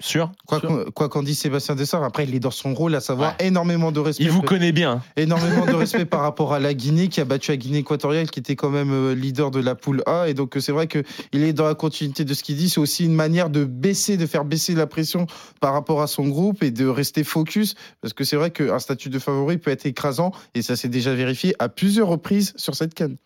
Sûr 0.00 0.32
Quoi 0.46 0.60
Sûr. 0.60 0.68
qu'on 0.68 0.90
quoi 0.90 1.08
qu'en 1.08 1.22
dise 1.22 1.38
Sébastien 1.38 1.74
Dessart, 1.74 2.02
après, 2.02 2.24
il 2.24 2.34
est 2.34 2.40
dans 2.40 2.50
son 2.50 2.74
rôle, 2.74 2.94
à 2.94 3.00
savoir 3.00 3.34
Ouais. 3.38 3.46
énormément 3.46 3.92
de 3.92 4.00
respect. 4.00 4.24
Il 4.24 4.30
vous 4.30 4.40
connaît 4.42 4.72
bien. 4.72 5.02
énormément 5.16 5.66
de 5.66 5.74
respect 5.74 6.06
par 6.06 6.22
rapport 6.22 6.54
à 6.54 6.58
la 6.58 6.72
Guinée 6.74 7.08
qui 7.08 7.20
a 7.20 7.24
battu 7.24 7.50
la 7.50 7.56
Guinée 7.58 7.78
équatoriale 7.78 8.30
qui 8.30 8.40
était 8.40 8.56
quand 8.56 8.70
même 8.70 8.90
euh, 8.92 9.14
leader 9.14 9.50
de 9.50 9.60
la 9.60 9.74
poule 9.74 10.02
A 10.06 10.28
et 10.28 10.34
donc 10.34 10.56
euh, 10.56 10.60
c'est 10.60 10.72
vrai 10.72 10.86
que 10.86 11.02
il 11.32 11.42
est 11.42 11.52
dans 11.52 11.66
la 11.66 11.74
continuité 11.74 12.24
de 12.24 12.32
ce 12.34 12.42
qu'il 12.42 12.56
dit 12.56 12.68
c'est 12.70 12.80
aussi 12.80 13.04
une 13.04 13.14
manière 13.14 13.50
de 13.50 13.64
baisser 13.64 14.16
de 14.16 14.26
faire 14.26 14.44
baisser 14.44 14.74
la 14.74 14.86
pression 14.86 15.26
par 15.60 15.72
rapport 15.74 16.00
à 16.02 16.06
son 16.06 16.26
groupe 16.28 16.62
et 16.62 16.70
de 16.70 16.86
rester 16.86 17.22
focus 17.22 17.74
parce 18.00 18.14
que 18.14 18.24
c'est 18.24 18.36
vrai 18.36 18.50
qu'un 18.50 18.78
statut 18.78 19.10
de 19.10 19.18
favori 19.18 19.58
peut 19.58 19.70
être 19.70 19.84
écrasant 19.86 20.32
et 20.54 20.62
ça 20.62 20.76
s'est 20.76 20.88
déjà 20.88 21.14
vérifié 21.14 21.54
à 21.58 21.68
plusieurs 21.68 22.08
reprises 22.08 22.52
sur 22.56 22.74
cette 22.74 22.94
canne 22.94 23.16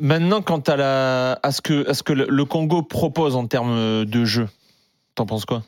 Maintenant, 0.00 0.42
quant 0.42 0.60
à, 0.60 0.76
la, 0.76 1.40
à, 1.42 1.50
ce 1.50 1.60
que, 1.60 1.88
à 1.90 1.92
ce 1.94 2.04
que 2.04 2.12
le 2.12 2.44
Congo 2.44 2.82
propose 2.82 3.34
en 3.34 3.48
termes 3.48 4.04
de 4.04 4.24
jeu, 4.24 4.48
t'en 5.16 5.26
penses 5.26 5.44
quoi? 5.44 5.64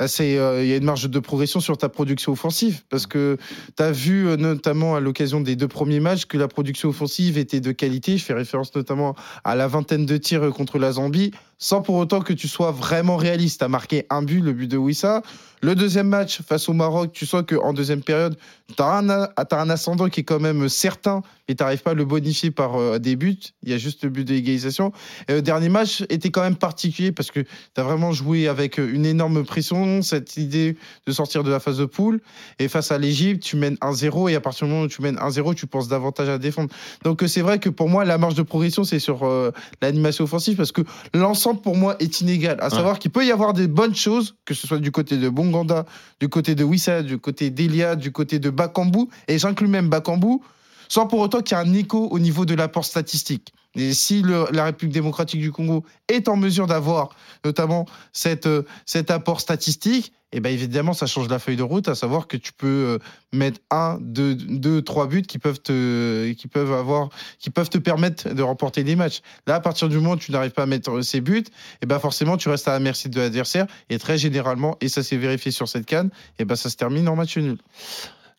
Il 0.00 0.32
y 0.32 0.38
a 0.38 0.76
une 0.76 0.84
marge 0.84 1.08
de 1.08 1.18
progression 1.18 1.60
sur 1.60 1.78
ta 1.78 1.88
production 1.88 2.32
offensive 2.32 2.82
parce 2.90 3.06
que 3.06 3.38
tu 3.76 3.82
as 3.82 3.92
vu 3.92 4.28
euh, 4.28 4.36
notamment 4.36 4.94
à 4.94 5.00
l'occasion 5.00 5.40
des 5.40 5.56
deux 5.56 5.68
premiers 5.68 6.00
matchs 6.00 6.26
que 6.26 6.36
la 6.36 6.48
production 6.48 6.90
offensive 6.90 7.38
était 7.38 7.60
de 7.60 7.72
qualité. 7.72 8.18
Je 8.18 8.24
fais 8.24 8.34
référence 8.34 8.74
notamment 8.74 9.14
à 9.44 9.54
la 9.54 9.68
vingtaine 9.68 10.04
de 10.04 10.16
tirs 10.18 10.42
euh, 10.42 10.50
contre 10.50 10.78
la 10.78 10.92
Zambie. 10.92 11.30
Sans 11.58 11.82
pour 11.82 11.96
autant 11.96 12.20
que 12.20 12.32
tu 12.32 12.48
sois 12.48 12.70
vraiment 12.70 13.16
réaliste. 13.16 13.60
Tu 13.60 13.64
as 13.64 13.68
marqué 13.68 14.06
un 14.10 14.22
but, 14.22 14.40
le 14.40 14.52
but 14.52 14.68
de 14.68 14.76
Wissa. 14.76 15.22
Le 15.62 15.74
deuxième 15.74 16.08
match 16.08 16.42
face 16.42 16.68
au 16.68 16.74
Maroc, 16.74 17.12
tu 17.12 17.24
sens 17.24 17.42
qu'en 17.48 17.72
deuxième 17.72 18.02
période, 18.02 18.36
tu 18.76 18.82
as, 18.82 18.98
un 18.98 19.70
ascendant 19.70 20.08
qui 20.08 20.20
est 20.20 20.24
quand 20.24 20.38
même 20.38 20.68
certain 20.68 21.22
et 21.48 21.54
tu 21.54 21.62
n'arrives 21.62 21.82
pas 21.82 21.92
à 21.92 21.94
le 21.94 22.04
bonifier 22.04 22.50
par 22.50 22.76
euh, 22.76 22.98
des 22.98 23.16
buts. 23.16 23.38
Il 23.62 23.70
y 23.70 23.72
a 23.72 23.78
juste 23.78 24.04
le 24.04 24.10
but 24.10 24.24
de 24.24 24.34
l'égalisation. 24.34 24.92
Et 25.28 25.32
le 25.32 25.42
dernier 25.42 25.68
match 25.68 26.02
était 26.10 26.30
quand 26.30 26.42
même 26.42 26.56
particulier 26.56 27.10
parce 27.10 27.30
que 27.30 27.40
tu 27.40 27.48
as 27.76 27.82
vraiment 27.82 28.12
joué 28.12 28.48
avec 28.48 28.78
une 28.78 29.06
énorme 29.06 29.44
pression, 29.44 30.02
cette 30.02 30.36
idée 30.36 30.76
de 31.06 31.12
sortir 31.12 31.42
de 31.42 31.50
la 31.50 31.60
phase 31.60 31.78
de 31.78 31.86
poule. 31.86 32.20
Et 32.58 32.68
face 32.68 32.92
à 32.92 32.98
l'Égypte, 32.98 33.42
tu 33.42 33.56
mènes 33.56 33.76
1-0 33.76 34.30
et 34.30 34.34
à 34.34 34.40
partir 34.40 34.66
du 34.66 34.72
moment 34.72 34.84
où 34.84 34.88
tu 34.88 35.00
mènes 35.00 35.16
1-0, 35.16 35.54
tu 35.54 35.66
penses 35.66 35.88
davantage 35.88 36.28
à 36.28 36.38
défendre. 36.38 36.68
Donc 37.02 37.22
euh, 37.22 37.28
c'est 37.28 37.42
vrai 37.42 37.58
que 37.58 37.70
pour 37.70 37.88
moi, 37.88 38.04
la 38.04 38.18
marge 38.18 38.34
de 38.34 38.42
progression, 38.42 38.84
c'est 38.84 38.98
sur 38.98 39.24
euh, 39.24 39.52
l'animation 39.80 40.24
offensive 40.24 40.56
parce 40.56 40.72
que 40.72 40.82
l'ensemble 41.14 41.45
pour 41.54 41.76
moi 41.76 41.96
est 42.00 42.20
inégal. 42.20 42.58
À 42.60 42.70
savoir 42.70 42.98
qu'il 42.98 43.10
peut 43.10 43.24
y 43.24 43.30
avoir 43.30 43.52
des 43.52 43.68
bonnes 43.68 43.94
choses, 43.94 44.34
que 44.44 44.54
ce 44.54 44.66
soit 44.66 44.78
du 44.78 44.90
côté 44.90 45.16
de 45.16 45.28
Bonganda, 45.28 45.86
du 46.20 46.28
côté 46.28 46.54
de 46.54 46.64
Wissa, 46.64 47.02
du 47.02 47.18
côté 47.18 47.50
d'Elia, 47.50 47.96
du 47.96 48.12
côté 48.12 48.38
de 48.38 48.50
Bakambu, 48.50 49.06
et 49.28 49.38
j'inclus 49.38 49.68
même 49.68 49.88
Bakambu, 49.88 50.40
sans 50.88 51.06
pour 51.06 51.20
autant 51.20 51.42
qu'il 51.42 51.56
y 51.56 51.60
ait 51.60 51.64
un 51.64 51.72
écho 51.74 52.08
au 52.10 52.18
niveau 52.18 52.44
de 52.44 52.54
l'apport 52.54 52.84
statistique. 52.84 53.52
Et 53.76 53.92
si 53.92 54.22
la 54.22 54.64
République 54.64 54.94
démocratique 54.94 55.40
du 55.40 55.52
Congo 55.52 55.84
est 56.08 56.28
en 56.28 56.36
mesure 56.36 56.66
d'avoir 56.66 57.10
notamment 57.44 57.86
cette, 58.12 58.46
euh, 58.46 58.62
cet 58.86 59.10
apport 59.10 59.40
statistique, 59.40 60.12
et 60.32 60.38
eh 60.38 60.40
bien 60.40 60.50
évidemment, 60.50 60.92
ça 60.92 61.06
change 61.06 61.28
la 61.28 61.38
feuille 61.38 61.56
de 61.56 61.62
route, 61.62 61.88
à 61.88 61.94
savoir 61.94 62.26
que 62.26 62.36
tu 62.36 62.52
peux 62.52 62.66
euh, 62.66 62.98
mettre 63.32 63.60
un, 63.70 63.96
deux, 64.00 64.34
deux, 64.34 64.82
trois 64.82 65.06
buts 65.06 65.22
qui 65.22 65.38
peuvent 65.38 65.60
te, 65.60 66.32
qui 66.32 66.48
peuvent 66.48 66.72
avoir, 66.72 67.10
qui 67.38 67.48
peuvent 67.48 67.70
te 67.70 67.78
permettre 67.78 68.34
de 68.34 68.42
remporter 68.42 68.82
des 68.82 68.96
matchs. 68.96 69.20
Là, 69.46 69.54
à 69.54 69.60
partir 69.60 69.88
du 69.88 69.96
moment 69.96 70.12
où 70.12 70.16
tu 70.16 70.32
n'arrives 70.32 70.50
pas 70.50 70.64
à 70.64 70.66
mettre 70.66 71.00
ces 71.02 71.20
buts, 71.20 71.44
et 71.46 71.52
eh 71.82 71.86
ben 71.86 72.00
forcément, 72.00 72.36
tu 72.36 72.48
restes 72.48 72.66
à 72.66 72.72
la 72.72 72.80
merci 72.80 73.08
de 73.08 73.20
l'adversaire. 73.20 73.66
Et 73.88 73.98
très 73.98 74.18
généralement, 74.18 74.76
et 74.80 74.88
ça 74.88 75.04
s'est 75.04 75.16
vérifié 75.16 75.52
sur 75.52 75.68
cette 75.68 75.86
canne, 75.86 76.10
et 76.40 76.44
ben 76.44 76.56
ça 76.56 76.70
se 76.70 76.76
termine 76.76 77.08
en 77.08 77.14
match 77.14 77.36
nul. 77.36 77.58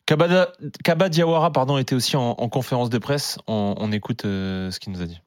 Kaba 0.08 1.08
Diawara 1.08 1.52
pardon, 1.52 1.76
était 1.76 1.94
aussi 1.94 2.16
en, 2.16 2.34
conférence 2.48 2.88
de 2.88 2.98
presse. 2.98 3.38
On, 3.46 3.92
écoute 3.92 4.24
euh, 4.24 4.70
ce 4.70 4.80
qu'il 4.80 4.92
nous 4.92 5.02
a 5.02 5.06
dit. 5.06 5.20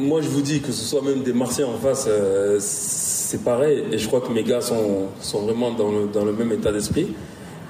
Moi, 0.00 0.20
je 0.22 0.28
vous 0.28 0.42
dis 0.42 0.60
que 0.60 0.70
ce 0.70 0.84
soit 0.84 1.02
même 1.02 1.24
des 1.24 1.32
Marseillais 1.32 1.66
en 1.66 1.76
face, 1.76 2.06
euh, 2.08 2.58
c'est 2.60 3.42
pareil. 3.42 3.82
Et 3.90 3.98
je 3.98 4.06
crois 4.06 4.20
que 4.20 4.30
mes 4.30 4.44
gars 4.44 4.60
sont, 4.60 5.08
sont 5.20 5.40
vraiment 5.40 5.72
dans 5.72 5.90
le, 5.90 6.06
dans 6.06 6.24
le 6.24 6.32
même 6.32 6.52
état 6.52 6.70
d'esprit. 6.70 7.16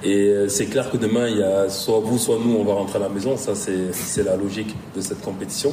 Et 0.03 0.27
euh, 0.27 0.47
c'est 0.47 0.67
clair 0.67 0.91
que 0.91 0.97
demain, 0.97 1.27
il 1.27 1.37
y 1.37 1.43
a 1.43 1.69
soit 1.69 1.99
vous, 1.99 2.19
soit 2.19 2.37
nous, 2.43 2.55
on 2.55 2.63
va 2.63 2.75
rentrer 2.75 2.99
à 2.99 3.01
la 3.01 3.09
maison. 3.09 3.35
Ça, 3.35 3.53
c'est 3.55 4.23
la 4.23 4.35
logique 4.35 4.75
de 4.95 5.01
cette 5.01 5.21
compétition. 5.21 5.71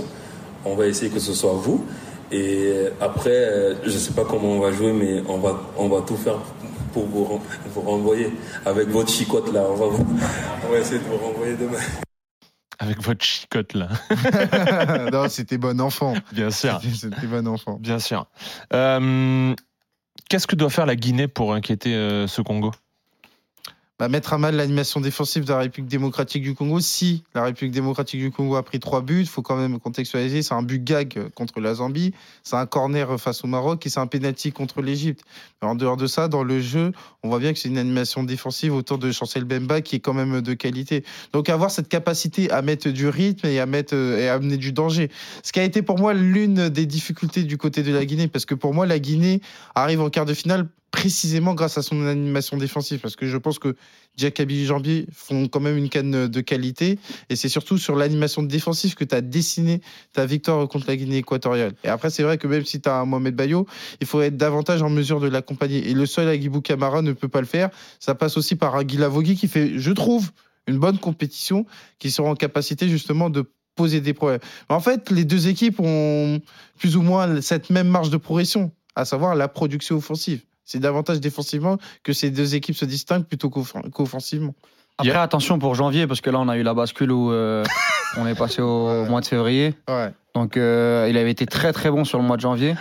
On 0.64 0.74
va 0.74 0.86
essayer 0.86 1.10
que 1.10 1.20
ce 1.20 1.34
soit 1.34 1.52
vous. 1.52 1.84
Et 2.32 2.72
après, 3.02 3.30
euh, 3.30 3.74
je 3.84 3.92
ne 3.92 3.98
sais 3.98 4.12
pas 4.12 4.24
comment 4.24 4.52
on 4.52 4.60
va 4.60 4.72
jouer, 4.72 4.92
mais 4.94 5.22
on 5.28 5.36
va, 5.36 5.60
on 5.76 5.88
va 5.88 6.00
tout 6.00 6.16
faire 6.16 6.38
pour 6.94 7.04
vous, 7.04 7.38
vous 7.74 7.80
renvoyer. 7.82 8.32
Avec 8.64 8.88
votre 8.88 9.10
chicotte 9.10 9.52
là, 9.52 9.66
on 9.70 9.74
va, 9.74 9.86
on 10.66 10.72
va 10.72 10.78
essayer 10.78 11.00
de 11.00 11.04
vous 11.04 11.18
renvoyer 11.18 11.54
demain. 11.54 11.78
Avec 12.78 13.02
votre 13.02 13.24
chicotte 13.24 13.74
là. 13.74 13.88
non, 15.12 15.28
c'était 15.28 15.58
bon 15.58 15.80
enfant. 15.80 16.14
Bien 16.32 16.50
sûr. 16.50 16.80
C'était 16.94 17.26
bon 17.26 17.46
enfant. 17.48 17.78
Bien 17.80 17.98
sûr. 17.98 18.26
Euh, 18.72 19.54
qu'est-ce 20.28 20.46
que 20.46 20.56
doit 20.56 20.70
faire 20.70 20.86
la 20.86 20.96
Guinée 20.96 21.28
pour 21.28 21.54
inquiéter 21.54 21.94
euh, 21.94 22.26
ce 22.26 22.42
Congo? 22.42 22.72
Bah, 23.98 24.08
mettre 24.08 24.34
à 24.34 24.38
mal 24.38 24.56
l'animation 24.56 25.00
défensive 25.00 25.44
de 25.44 25.52
la 25.52 25.60
République 25.60 25.90
démocratique 25.90 26.42
du 26.42 26.54
Congo. 26.54 26.80
Si 26.80 27.24
la 27.34 27.44
République 27.44 27.72
démocratique 27.72 28.20
du 28.20 28.30
Congo 28.30 28.56
a 28.56 28.62
pris 28.62 28.78
trois 28.78 29.00
buts, 29.00 29.20
il 29.20 29.28
faut 29.28 29.42
quand 29.42 29.56
même 29.56 29.78
contextualiser. 29.78 30.42
C'est 30.42 30.54
un 30.54 30.62
but 30.62 30.84
gag 30.84 31.30
contre 31.34 31.60
la 31.60 31.74
Zambie, 31.74 32.12
c'est 32.42 32.56
un 32.56 32.66
corner 32.66 33.18
face 33.18 33.42
au 33.42 33.46
Maroc 33.46 33.86
et 33.86 33.88
c'est 33.88 34.00
un 34.00 34.06
pénalty 34.06 34.52
contre 34.52 34.82
l'Égypte. 34.82 35.22
En 35.62 35.74
dehors 35.74 35.96
de 35.96 36.06
ça, 36.06 36.28
dans 36.28 36.44
le 36.44 36.60
jeu, 36.60 36.92
on 37.22 37.28
voit 37.28 37.38
bien 37.38 37.52
que 37.52 37.58
c'est 37.58 37.68
une 37.68 37.78
animation 37.78 38.22
défensive 38.22 38.74
autour 38.74 38.98
de 38.98 39.10
Chancel 39.12 39.44
Bemba 39.44 39.80
qui 39.80 39.96
est 39.96 40.00
quand 40.00 40.14
même 40.14 40.42
de 40.42 40.54
qualité. 40.54 41.02
Donc 41.32 41.48
avoir 41.48 41.70
cette 41.70 41.88
capacité 41.88 42.50
à 42.50 42.60
mettre 42.60 42.90
du 42.90 43.08
rythme 43.08 43.46
et 43.46 43.60
à 43.60 43.66
mettre 43.66 43.94
et 43.94 44.28
à 44.28 44.34
amener 44.34 44.58
du 44.58 44.72
danger. 44.72 45.10
Ce 45.42 45.52
qui 45.52 45.60
a 45.60 45.64
été 45.64 45.80
pour 45.80 45.98
moi 45.98 46.12
l'une 46.12 46.68
des 46.68 46.84
difficultés 46.84 47.44
du 47.44 47.56
côté 47.56 47.82
de 47.82 47.92
la 47.92 48.04
Guinée, 48.04 48.28
parce 48.28 48.44
que 48.44 48.54
pour 48.54 48.74
moi 48.74 48.86
la 48.86 48.98
Guinée 48.98 49.40
arrive 49.74 50.02
en 50.02 50.10
quart 50.10 50.26
de 50.26 50.34
finale 50.34 50.68
précisément 50.96 51.52
grâce 51.52 51.76
à 51.76 51.82
son 51.82 52.06
animation 52.06 52.56
défensive, 52.56 53.00
parce 53.00 53.16
que 53.16 53.26
je 53.26 53.36
pense 53.36 53.58
que 53.58 53.76
Jacobi 54.16 54.62
et 54.62 54.64
Jambier 54.64 55.06
font 55.12 55.46
quand 55.46 55.60
même 55.60 55.76
une 55.76 55.90
canne 55.90 56.26
de 56.26 56.40
qualité, 56.40 56.98
et 57.28 57.36
c'est 57.36 57.50
surtout 57.50 57.76
sur 57.76 57.96
l'animation 57.96 58.42
défensive 58.42 58.94
que 58.94 59.04
tu 59.04 59.14
as 59.14 59.20
dessiné 59.20 59.82
ta 60.14 60.24
victoire 60.24 60.66
contre 60.68 60.86
la 60.88 60.96
Guinée 60.96 61.18
équatoriale. 61.18 61.74
Et 61.84 61.88
après, 61.88 62.08
c'est 62.08 62.22
vrai 62.22 62.38
que 62.38 62.46
même 62.46 62.64
si 62.64 62.80
tu 62.80 62.88
as 62.88 62.96
un 62.96 63.04
Mohamed 63.04 63.36
Bayo, 63.36 63.66
il 64.00 64.06
faut 64.06 64.22
être 64.22 64.38
davantage 64.38 64.80
en 64.80 64.88
mesure 64.88 65.20
de 65.20 65.28
l'accompagner. 65.28 65.86
Et 65.86 65.92
le 65.92 66.06
seul 66.06 66.28
Aguibou 66.28 66.62
Camara 66.62 67.02
ne 67.02 67.12
peut 67.12 67.28
pas 67.28 67.40
le 67.40 67.46
faire. 67.46 67.68
Ça 68.00 68.14
passe 68.14 68.38
aussi 68.38 68.56
par 68.56 68.74
Aguila 68.74 69.08
Vogui 69.08 69.36
qui 69.36 69.48
fait, 69.48 69.78
je 69.78 69.92
trouve, 69.92 70.30
une 70.66 70.78
bonne 70.78 70.98
compétition, 70.98 71.66
qui 71.98 72.10
sera 72.10 72.30
en 72.30 72.34
capacité 72.34 72.88
justement 72.88 73.28
de 73.28 73.44
poser 73.74 74.00
des 74.00 74.14
problèmes. 74.14 74.40
En 74.70 74.80
fait, 74.80 75.10
les 75.10 75.26
deux 75.26 75.46
équipes 75.48 75.78
ont 75.78 76.40
plus 76.78 76.96
ou 76.96 77.02
moins 77.02 77.42
cette 77.42 77.68
même 77.68 77.88
marge 77.88 78.08
de 78.08 78.16
progression, 78.16 78.72
à 78.94 79.04
savoir 79.04 79.34
la 79.34 79.46
production 79.46 79.96
offensive. 79.96 80.40
C'est 80.66 80.80
davantage 80.80 81.20
défensivement 81.20 81.78
que 82.02 82.12
ces 82.12 82.30
deux 82.30 82.56
équipes 82.56 82.76
se 82.76 82.84
distinguent 82.84 83.24
plutôt 83.24 83.48
qu'offensivement. 83.48 84.54
Après, 84.98 85.18
attention 85.18 85.58
pour 85.58 85.74
janvier, 85.74 86.06
parce 86.06 86.20
que 86.20 86.30
là, 86.30 86.38
on 86.40 86.48
a 86.48 86.56
eu 86.56 86.62
la 86.62 86.74
bascule 86.74 87.12
où 87.12 87.30
euh, 87.30 87.64
on 88.16 88.26
est 88.26 88.34
passé 88.34 88.62
au 88.62 89.04
mois 89.08 89.20
de 89.20 89.26
février. 89.26 89.74
Donc, 90.34 90.56
euh, 90.56 91.06
il 91.08 91.16
avait 91.16 91.30
été 91.30 91.46
très 91.46 91.72
très 91.72 91.90
bon 91.90 92.04
sur 92.04 92.18
le 92.18 92.24
mois 92.24 92.36
de 92.36 92.42
janvier. 92.42 92.74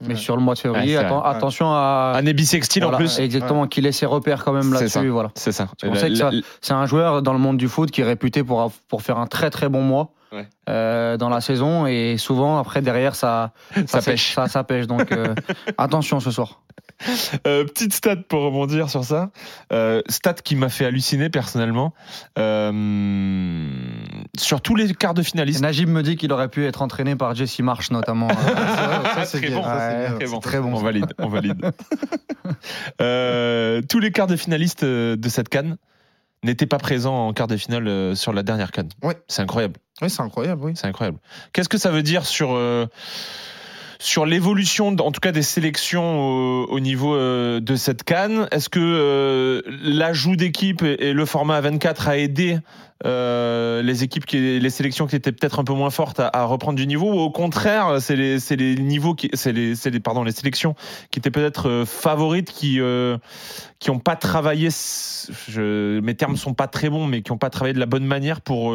Mais 0.00 0.16
sur 0.16 0.36
le 0.36 0.42
mois 0.42 0.54
de 0.54 0.58
février, 0.58 0.96
attention 0.96 1.70
à. 1.70 2.14
Un 2.16 2.26
Ebisextile 2.26 2.84
en 2.84 2.92
plus. 2.92 3.18
Exactement, 3.18 3.66
qu'il 3.66 3.86
ait 3.86 3.92
ses 3.92 4.06
repères 4.06 4.44
quand 4.44 4.52
même 4.52 4.72
là-dessus. 4.72 5.08
Voilà. 5.08 5.30
C'est 5.34 5.52
ça. 5.52 5.68
C'est 6.60 6.74
un 6.74 6.86
joueur 6.86 7.22
dans 7.22 7.32
le 7.32 7.38
monde 7.38 7.56
du 7.56 7.68
foot 7.68 7.90
qui 7.90 8.00
est 8.00 8.04
réputé 8.04 8.42
pour, 8.42 8.72
pour 8.88 9.02
faire 9.02 9.18
un 9.18 9.26
très 9.26 9.50
très 9.50 9.68
bon 9.68 9.82
mois. 9.82 10.12
Euh, 10.68 11.16
dans 11.16 11.30
la 11.30 11.40
saison 11.40 11.86
et 11.86 12.18
souvent 12.18 12.58
après 12.58 12.82
derrière 12.82 13.14
ça 13.14 13.52
ça, 13.86 14.02
pêche 14.02 14.34
ça, 14.34 14.46
ça 14.46 14.62
pêche 14.62 14.86
donc 14.86 15.08
attention 15.78 16.20
ce 16.20 16.30
soir 16.30 16.60
euh, 17.46 17.64
petite 17.64 17.92
stat 17.92 18.16
pour 18.16 18.42
rebondir 18.42 18.90
sur 18.90 19.04
ça. 19.04 19.30
Euh, 19.72 20.02
stat 20.08 20.34
qui 20.34 20.56
m'a 20.56 20.68
fait 20.68 20.84
halluciner 20.84 21.30
personnellement. 21.30 21.94
Euh, 22.38 23.70
sur 24.36 24.60
tous 24.60 24.74
les 24.74 24.92
quarts 24.94 25.14
de 25.14 25.22
finalistes. 25.22 25.60
Najib 25.60 25.88
me 25.88 26.02
dit 26.02 26.16
qu'il 26.16 26.32
aurait 26.32 26.48
pu 26.48 26.66
être 26.66 26.82
entraîné 26.82 27.16
par 27.16 27.34
Jesse 27.34 27.60
Marsh 27.60 27.90
notamment. 27.90 28.28
ça, 29.14 29.24
c'est 29.24 29.40
très, 29.40 29.50
bon, 29.50 29.62
très, 30.40 30.60
bon. 30.60 30.74
On 30.74 30.82
valide. 30.82 31.12
On 31.18 31.28
valide. 31.28 31.60
tous 33.88 34.00
les 34.00 34.10
quarts 34.10 34.26
de 34.26 34.36
finalistes 34.36 34.84
de 34.84 35.28
cette 35.28 35.48
canne 35.48 35.76
n'étaient 36.44 36.66
pas 36.66 36.78
présents 36.78 37.28
en 37.28 37.32
quart 37.32 37.48
de 37.48 37.56
finale 37.56 38.16
sur 38.16 38.32
la 38.32 38.42
dernière 38.42 38.70
canne. 38.70 38.88
Oui. 39.02 39.14
C'est 39.28 39.42
incroyable. 39.42 39.76
Oui, 40.02 40.10
c'est 40.10 40.22
incroyable. 40.22 40.62
Oui. 40.64 40.72
C'est 40.76 40.86
incroyable. 40.86 41.18
Qu'est-ce 41.52 41.68
que 41.68 41.78
ça 41.78 41.90
veut 41.90 42.02
dire 42.02 42.26
sur 42.26 42.50
sur 44.00 44.26
l'évolution, 44.26 44.88
en 44.88 45.12
tout 45.12 45.20
cas 45.20 45.32
des 45.32 45.42
sélections 45.42 46.20
au, 46.20 46.80
niveau 46.80 47.14
euh, 47.14 47.60
de 47.60 47.74
cette 47.74 48.04
canne, 48.04 48.46
est-ce 48.52 48.68
que 48.68 48.78
euh, 48.80 49.62
l'ajout 49.82 50.36
d'équipes 50.36 50.82
et, 50.82 51.12
le 51.12 51.24
format 51.24 51.60
24 51.60 52.08
a 52.08 52.18
aidé 52.18 52.58
euh, 53.06 53.80
les 53.80 54.02
équipes, 54.02 54.26
qui, 54.26 54.58
les 54.58 54.70
sélections 54.70 55.06
qui 55.06 55.14
étaient 55.14 55.30
peut-être 55.30 55.60
un 55.60 55.64
peu 55.64 55.72
moins 55.72 55.90
fortes 55.90 56.18
à, 56.18 56.44
reprendre 56.44 56.76
du 56.76 56.86
niveau 56.86 57.06
ou 57.06 57.20
au 57.20 57.30
contraire, 57.30 57.98
c'est 58.00 58.16
les, 58.16 58.38
les, 58.56 58.74
niveaux 58.74 59.14
qui, 59.14 59.30
c'est 59.34 59.52
les, 59.52 59.74
les, 59.84 60.00
pardon, 60.00 60.24
les 60.24 60.32
sélections 60.32 60.74
qui 61.12 61.20
étaient 61.20 61.30
peut-être 61.30 61.68
euh, 61.68 61.84
favorites 61.84 62.50
qui 62.50 62.80
euh, 62.80 63.16
qui 63.78 63.92
n'ont 63.92 64.00
pas 64.00 64.16
travaillé, 64.16 64.70
je, 65.48 66.00
mes 66.00 66.16
termes 66.16 66.36
sont 66.36 66.52
pas 66.52 66.66
très 66.66 66.90
bons, 66.90 67.06
mais 67.06 67.22
qui 67.22 67.30
n'ont 67.30 67.38
pas 67.38 67.48
travaillé 67.48 67.74
de 67.74 67.78
la 67.78 67.86
bonne 67.86 68.04
manière 68.04 68.40
pour 68.40 68.74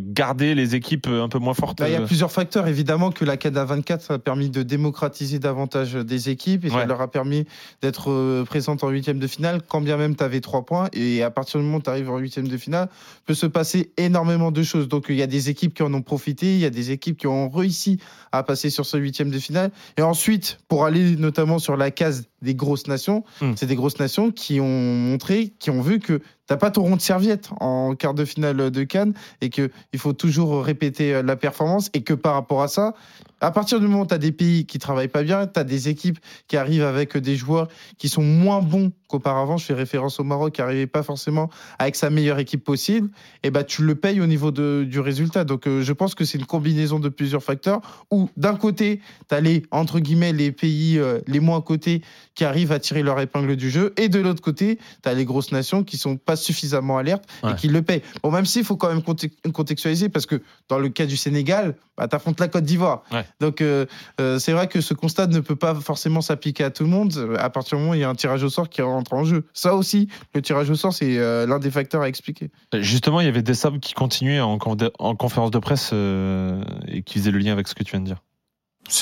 garder 0.00 0.56
les 0.56 0.74
équipes 0.74 1.06
un 1.06 1.28
peu 1.28 1.38
moins 1.38 1.54
fortes. 1.54 1.78
Bah, 1.78 1.88
il 1.88 1.92
y 1.92 1.96
a 1.96 2.00
plusieurs 2.00 2.32
facteurs, 2.32 2.66
évidemment, 2.66 3.12
que 3.12 3.24
la 3.24 3.36
CAD 3.36 3.54
24 3.54 4.10
a 4.10 4.18
permis 4.18 4.50
de 4.50 4.64
démocratiser 4.64 5.38
davantage 5.38 5.94
des 5.94 6.30
équipes 6.30 6.64
et 6.64 6.70
ça 6.70 6.84
leur 6.84 7.00
a 7.00 7.08
permis 7.08 7.46
d'être 7.80 8.42
présente 8.42 8.82
en 8.82 8.88
huitième 8.88 9.20
de 9.20 9.28
finale, 9.28 9.60
quand 9.68 9.80
bien 9.80 9.96
même 9.96 10.16
tu 10.16 10.24
avais 10.24 10.40
trois 10.40 10.64
points. 10.64 10.88
Et 10.92 11.22
à 11.22 11.30
partir 11.30 11.60
du 11.60 11.66
moment 11.66 11.78
où 11.78 11.82
tu 11.82 11.90
arrives 11.90 12.10
en 12.10 12.18
huitième 12.18 12.48
de 12.48 12.56
finale, 12.56 12.88
peut 13.26 13.34
se 13.34 13.43
passer 13.46 13.92
énormément 13.96 14.50
de 14.50 14.62
choses. 14.62 14.88
Donc 14.88 15.06
il 15.08 15.16
y 15.16 15.22
a 15.22 15.26
des 15.26 15.50
équipes 15.50 15.74
qui 15.74 15.82
en 15.82 15.92
ont 15.94 16.02
profité, 16.02 16.54
il 16.54 16.60
y 16.60 16.64
a 16.64 16.70
des 16.70 16.90
équipes 16.90 17.18
qui 17.18 17.26
ont 17.26 17.48
réussi 17.48 17.98
à 18.32 18.42
passer 18.42 18.70
sur 18.70 18.86
ce 18.86 18.96
huitième 18.96 19.30
de 19.30 19.38
finale. 19.38 19.70
Et 19.96 20.02
ensuite, 20.02 20.58
pour 20.68 20.84
aller 20.84 21.16
notamment 21.16 21.58
sur 21.58 21.76
la 21.76 21.90
case 21.90 22.28
des 22.42 22.54
grosses 22.54 22.86
nations, 22.86 23.24
hmm. 23.40 23.52
c'est 23.56 23.66
des 23.66 23.76
grosses 23.76 23.98
nations 23.98 24.30
qui 24.30 24.60
ont 24.60 24.94
montré, 24.94 25.54
qui 25.58 25.70
ont 25.70 25.80
vu 25.80 25.98
que 25.98 26.20
T'as 26.46 26.56
pas 26.56 26.70
ton 26.70 26.82
rond 26.82 26.96
de 26.96 27.00
serviette 27.00 27.50
en 27.60 27.94
quart 27.94 28.14
de 28.14 28.24
finale 28.24 28.70
de 28.70 28.82
Cannes 28.84 29.14
et 29.40 29.48
que 29.50 29.70
il 29.92 29.98
faut 29.98 30.12
toujours 30.12 30.62
répéter 30.64 31.14
euh, 31.14 31.22
la 31.22 31.36
performance 31.36 31.90
et 31.94 32.02
que 32.02 32.12
par 32.14 32.34
rapport 32.34 32.62
à 32.62 32.68
ça, 32.68 32.94
à 33.40 33.50
partir 33.50 33.80
du 33.80 33.86
moment 33.86 34.02
où 34.02 34.06
tu 34.06 34.14
as 34.14 34.18
des 34.18 34.32
pays 34.32 34.64
qui 34.64 34.78
travaillent 34.78 35.08
pas 35.08 35.22
bien, 35.22 35.46
tu 35.46 35.58
as 35.60 35.64
des 35.64 35.88
équipes 35.88 36.18
qui 36.48 36.56
arrivent 36.56 36.84
avec 36.84 37.16
des 37.16 37.36
joueurs 37.36 37.68
qui 37.98 38.08
sont 38.08 38.22
moins 38.22 38.60
bons 38.62 38.90
qu'auparavant. 39.08 39.58
Je 39.58 39.66
fais 39.66 39.74
référence 39.74 40.18
au 40.18 40.24
Maroc 40.24 40.54
qui 40.54 40.60
n'arrivait 40.62 40.86
pas 40.86 41.02
forcément 41.02 41.50
avec 41.78 41.94
sa 41.96 42.08
meilleure 42.08 42.38
équipe 42.38 42.64
possible. 42.64 43.10
Et 43.42 43.50
bah, 43.50 43.62
tu 43.64 43.82
le 43.84 43.94
payes 43.96 44.20
au 44.20 44.26
niveau 44.26 44.50
de- 44.50 44.86
du 44.88 44.98
résultat. 45.00 45.44
Donc, 45.44 45.66
euh, 45.66 45.82
je 45.82 45.92
pense 45.92 46.14
que 46.14 46.24
c'est 46.24 46.38
une 46.38 46.46
combinaison 46.46 46.98
de 47.00 47.08
plusieurs 47.10 47.42
facteurs 47.42 47.80
où, 48.10 48.30
d'un 48.38 48.54
côté, 48.54 49.00
tu 49.28 49.34
as 49.34 49.40
les, 49.40 49.62
entre 49.70 49.98
guillemets, 50.00 50.32
les 50.32 50.50
pays 50.52 50.98
euh, 50.98 51.20
les 51.26 51.40
moins 51.40 51.60
cotés 51.60 52.00
qui 52.34 52.44
arrivent 52.44 52.72
à 52.72 52.78
tirer 52.78 53.02
leur 53.02 53.20
épingle 53.20 53.56
du 53.56 53.68
jeu. 53.68 53.92
Et 53.98 54.08
de 54.08 54.20
l'autre 54.20 54.40
côté, 54.42 54.78
tu 55.02 55.08
as 55.08 55.12
les 55.12 55.24
grosses 55.26 55.52
nations 55.52 55.84
qui 55.84 55.98
sont 55.98 56.16
pas 56.16 56.33
suffisamment 56.36 56.98
alertes 56.98 57.24
Ouais. 57.42 57.52
et 57.52 57.54
qui 57.54 57.68
le 57.68 57.82
payent. 57.82 58.02
Bon, 58.22 58.30
même 58.30 58.46
s'il 58.46 58.64
faut 58.64 58.76
quand 58.76 58.88
même 58.88 59.02
conte- 59.02 59.26
contextualiser 59.52 60.08
parce 60.08 60.26
que 60.26 60.42
dans 60.68 60.78
le 60.78 60.88
cas 60.88 61.06
du 61.06 61.16
Sénégal, 61.16 61.74
bah, 61.96 62.08
tu 62.08 62.16
affrontes 62.16 62.40
la 62.40 62.48
Côte 62.48 62.64
d'Ivoire. 62.64 63.02
Ouais. 63.12 63.24
Donc, 63.40 63.60
euh, 63.60 63.86
euh, 64.20 64.38
c'est 64.38 64.52
vrai 64.52 64.66
que 64.68 64.80
ce 64.80 64.94
constat 64.94 65.26
ne 65.28 65.40
peut 65.40 65.56
pas 65.56 65.74
forcément 65.74 66.20
s'appliquer 66.20 66.64
à 66.64 66.70
tout 66.70 66.82
le 66.84 66.90
monde 66.90 67.36
à 67.38 67.50
partir 67.50 67.76
du 67.78 67.82
moment 67.82 67.92
où 67.92 67.94
il 67.94 68.00
y 68.00 68.04
a 68.04 68.08
un 68.08 68.14
tirage 68.14 68.42
au 68.42 68.48
sort 68.50 68.68
qui 68.68 68.82
rentre 68.82 69.12
en 69.14 69.24
jeu. 69.24 69.44
Ça 69.52 69.74
aussi, 69.74 70.08
le 70.34 70.42
tirage 70.42 70.70
au 70.70 70.74
sort, 70.74 70.92
c'est 70.92 71.18
euh, 71.18 71.46
l'un 71.46 71.58
des 71.58 71.70
facteurs 71.70 72.02
à 72.02 72.08
expliquer. 72.08 72.50
Justement, 72.74 73.20
il 73.20 73.26
y 73.26 73.28
avait 73.28 73.42
des 73.42 73.54
sables 73.54 73.78
qui 73.80 73.94
continuaient 73.94 74.40
en, 74.40 74.58
con- 74.58 74.76
en 74.98 75.14
conférence 75.14 75.50
de 75.50 75.58
presse 75.58 75.90
euh, 75.92 76.62
et 76.88 77.02
qui 77.02 77.18
faisaient 77.18 77.30
le 77.30 77.38
lien 77.38 77.52
avec 77.52 77.68
ce 77.68 77.74
que 77.74 77.84
tu 77.84 77.92
viens 77.92 78.00
de 78.00 78.06
dire. 78.06 78.18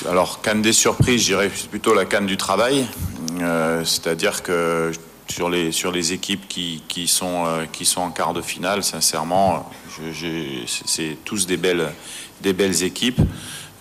Alors, 0.09 0.41
canne 0.41 0.61
des 0.61 0.71
surprises, 0.71 1.21
je 1.21 1.25
dirais 1.25 1.51
plutôt 1.69 1.93
la 1.93 2.05
canne 2.05 2.25
du 2.25 2.37
travail. 2.37 2.85
Euh, 3.41 3.83
C'est-à-dire 3.83 4.41
que 4.43 4.91
sur 5.27 5.49
les, 5.49 5.71
sur 5.71 5.91
les 5.91 6.13
équipes 6.13 6.47
qui, 6.47 6.83
qui, 6.87 7.07
sont, 7.07 7.45
euh, 7.45 7.65
qui 7.65 7.85
sont 7.85 8.01
en 8.01 8.11
quart 8.11 8.33
de 8.33 8.41
finale, 8.41 8.83
sincèrement, 8.83 9.69
c'est 10.75 11.17
tous 11.23 11.47
des 11.47 11.57
belles, 11.57 11.91
des 12.41 12.53
belles 12.53 12.83
équipes. 12.83 13.19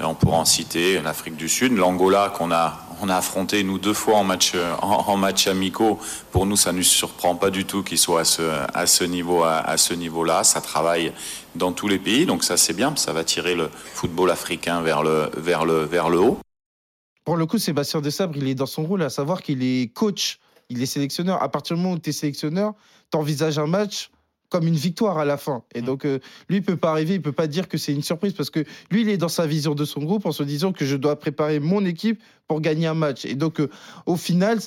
Et 0.00 0.04
on 0.04 0.14
pourra 0.14 0.38
en 0.38 0.44
citer 0.44 1.00
l'Afrique 1.00 1.36
du 1.36 1.48
Sud, 1.48 1.76
l'Angola 1.76 2.32
qu'on 2.36 2.50
a, 2.50 2.80
on 3.02 3.08
a 3.08 3.16
affronté 3.16 3.62
nous 3.62 3.78
deux 3.78 3.92
fois 3.92 4.16
en 4.16 4.24
match, 4.24 4.52
euh, 4.54 4.74
en, 4.80 5.16
match 5.16 5.46
amicaux. 5.46 5.98
Pour 6.30 6.46
nous, 6.46 6.56
ça 6.56 6.72
ne 6.72 6.78
nous 6.78 6.82
surprend 6.82 7.34
pas 7.36 7.50
du 7.50 7.64
tout 7.64 7.82
qu'ils 7.82 7.98
soient 7.98 8.20
à 8.20 8.24
ce, 8.24 8.42
à 8.74 8.86
ce 8.86 9.04
niveau, 9.04 9.44
à, 9.44 9.76
ce 9.76 9.94
niveau-là. 9.94 10.44
Ça 10.44 10.60
travaille 10.60 11.12
dans 11.54 11.72
tous 11.72 11.88
les 11.88 11.98
pays, 11.98 12.26
donc 12.26 12.42
ça 12.42 12.56
c'est 12.56 12.72
bien. 12.72 12.94
Ça 12.96 13.12
va 13.12 13.24
tirer 13.24 13.54
le 13.54 13.70
football 13.94 14.30
africain 14.30 14.80
vers 14.80 15.02
le, 15.02 15.30
vers 15.36 15.64
le, 15.64 15.84
vers 15.84 16.08
le 16.08 16.18
haut. 16.18 16.38
Pour 17.24 17.36
le 17.36 17.46
coup, 17.46 17.58
Sébastien 17.58 18.00
Desabre, 18.00 18.36
il 18.36 18.48
est 18.48 18.54
dans 18.54 18.66
son 18.66 18.84
rôle, 18.84 19.02
à 19.02 19.10
savoir 19.10 19.42
qu'il 19.42 19.62
est 19.62 19.92
coach, 19.92 20.40
il 20.72 20.82
est 20.82 20.86
sélectionneur. 20.86 21.42
À 21.42 21.48
partir 21.50 21.76
du 21.76 21.82
moment 21.82 21.94
où 21.94 21.98
tu 21.98 22.10
es 22.10 22.12
sélectionneur, 22.12 22.74
tu 23.10 23.18
envisages 23.18 23.58
un 23.58 23.66
match 23.66 24.10
comme 24.48 24.66
une 24.66 24.76
victoire 24.76 25.18
à 25.18 25.24
la 25.24 25.38
fin. 25.38 25.62
Et 25.74 25.80
donc, 25.80 26.04
euh, 26.04 26.18
lui, 26.50 26.58
il 26.58 26.62
peut 26.62 26.76
pas 26.76 26.90
arriver, 26.90 27.14
il 27.14 27.22
peut 27.22 27.32
pas 27.32 27.46
dire 27.46 27.68
que 27.68 27.78
c'est 27.78 27.92
une 27.92 28.02
surprise 28.02 28.34
parce 28.34 28.50
que 28.50 28.64
lui, 28.90 29.00
il 29.00 29.08
est 29.08 29.16
dans 29.16 29.30
sa 29.30 29.46
vision 29.46 29.74
de 29.74 29.86
son 29.86 30.00
groupe 30.00 30.26
en 30.26 30.32
se 30.32 30.42
disant 30.42 30.72
que 30.72 30.84
je 30.84 30.96
dois 30.96 31.18
préparer 31.18 31.58
mon 31.58 31.84
équipe 31.86 32.22
pour 32.48 32.60
gagner 32.60 32.86
un 32.86 32.94
match. 32.94 33.24
Et 33.24 33.34
donc, 33.34 33.60
euh, 33.60 33.70
au 34.04 34.16
final, 34.16 34.58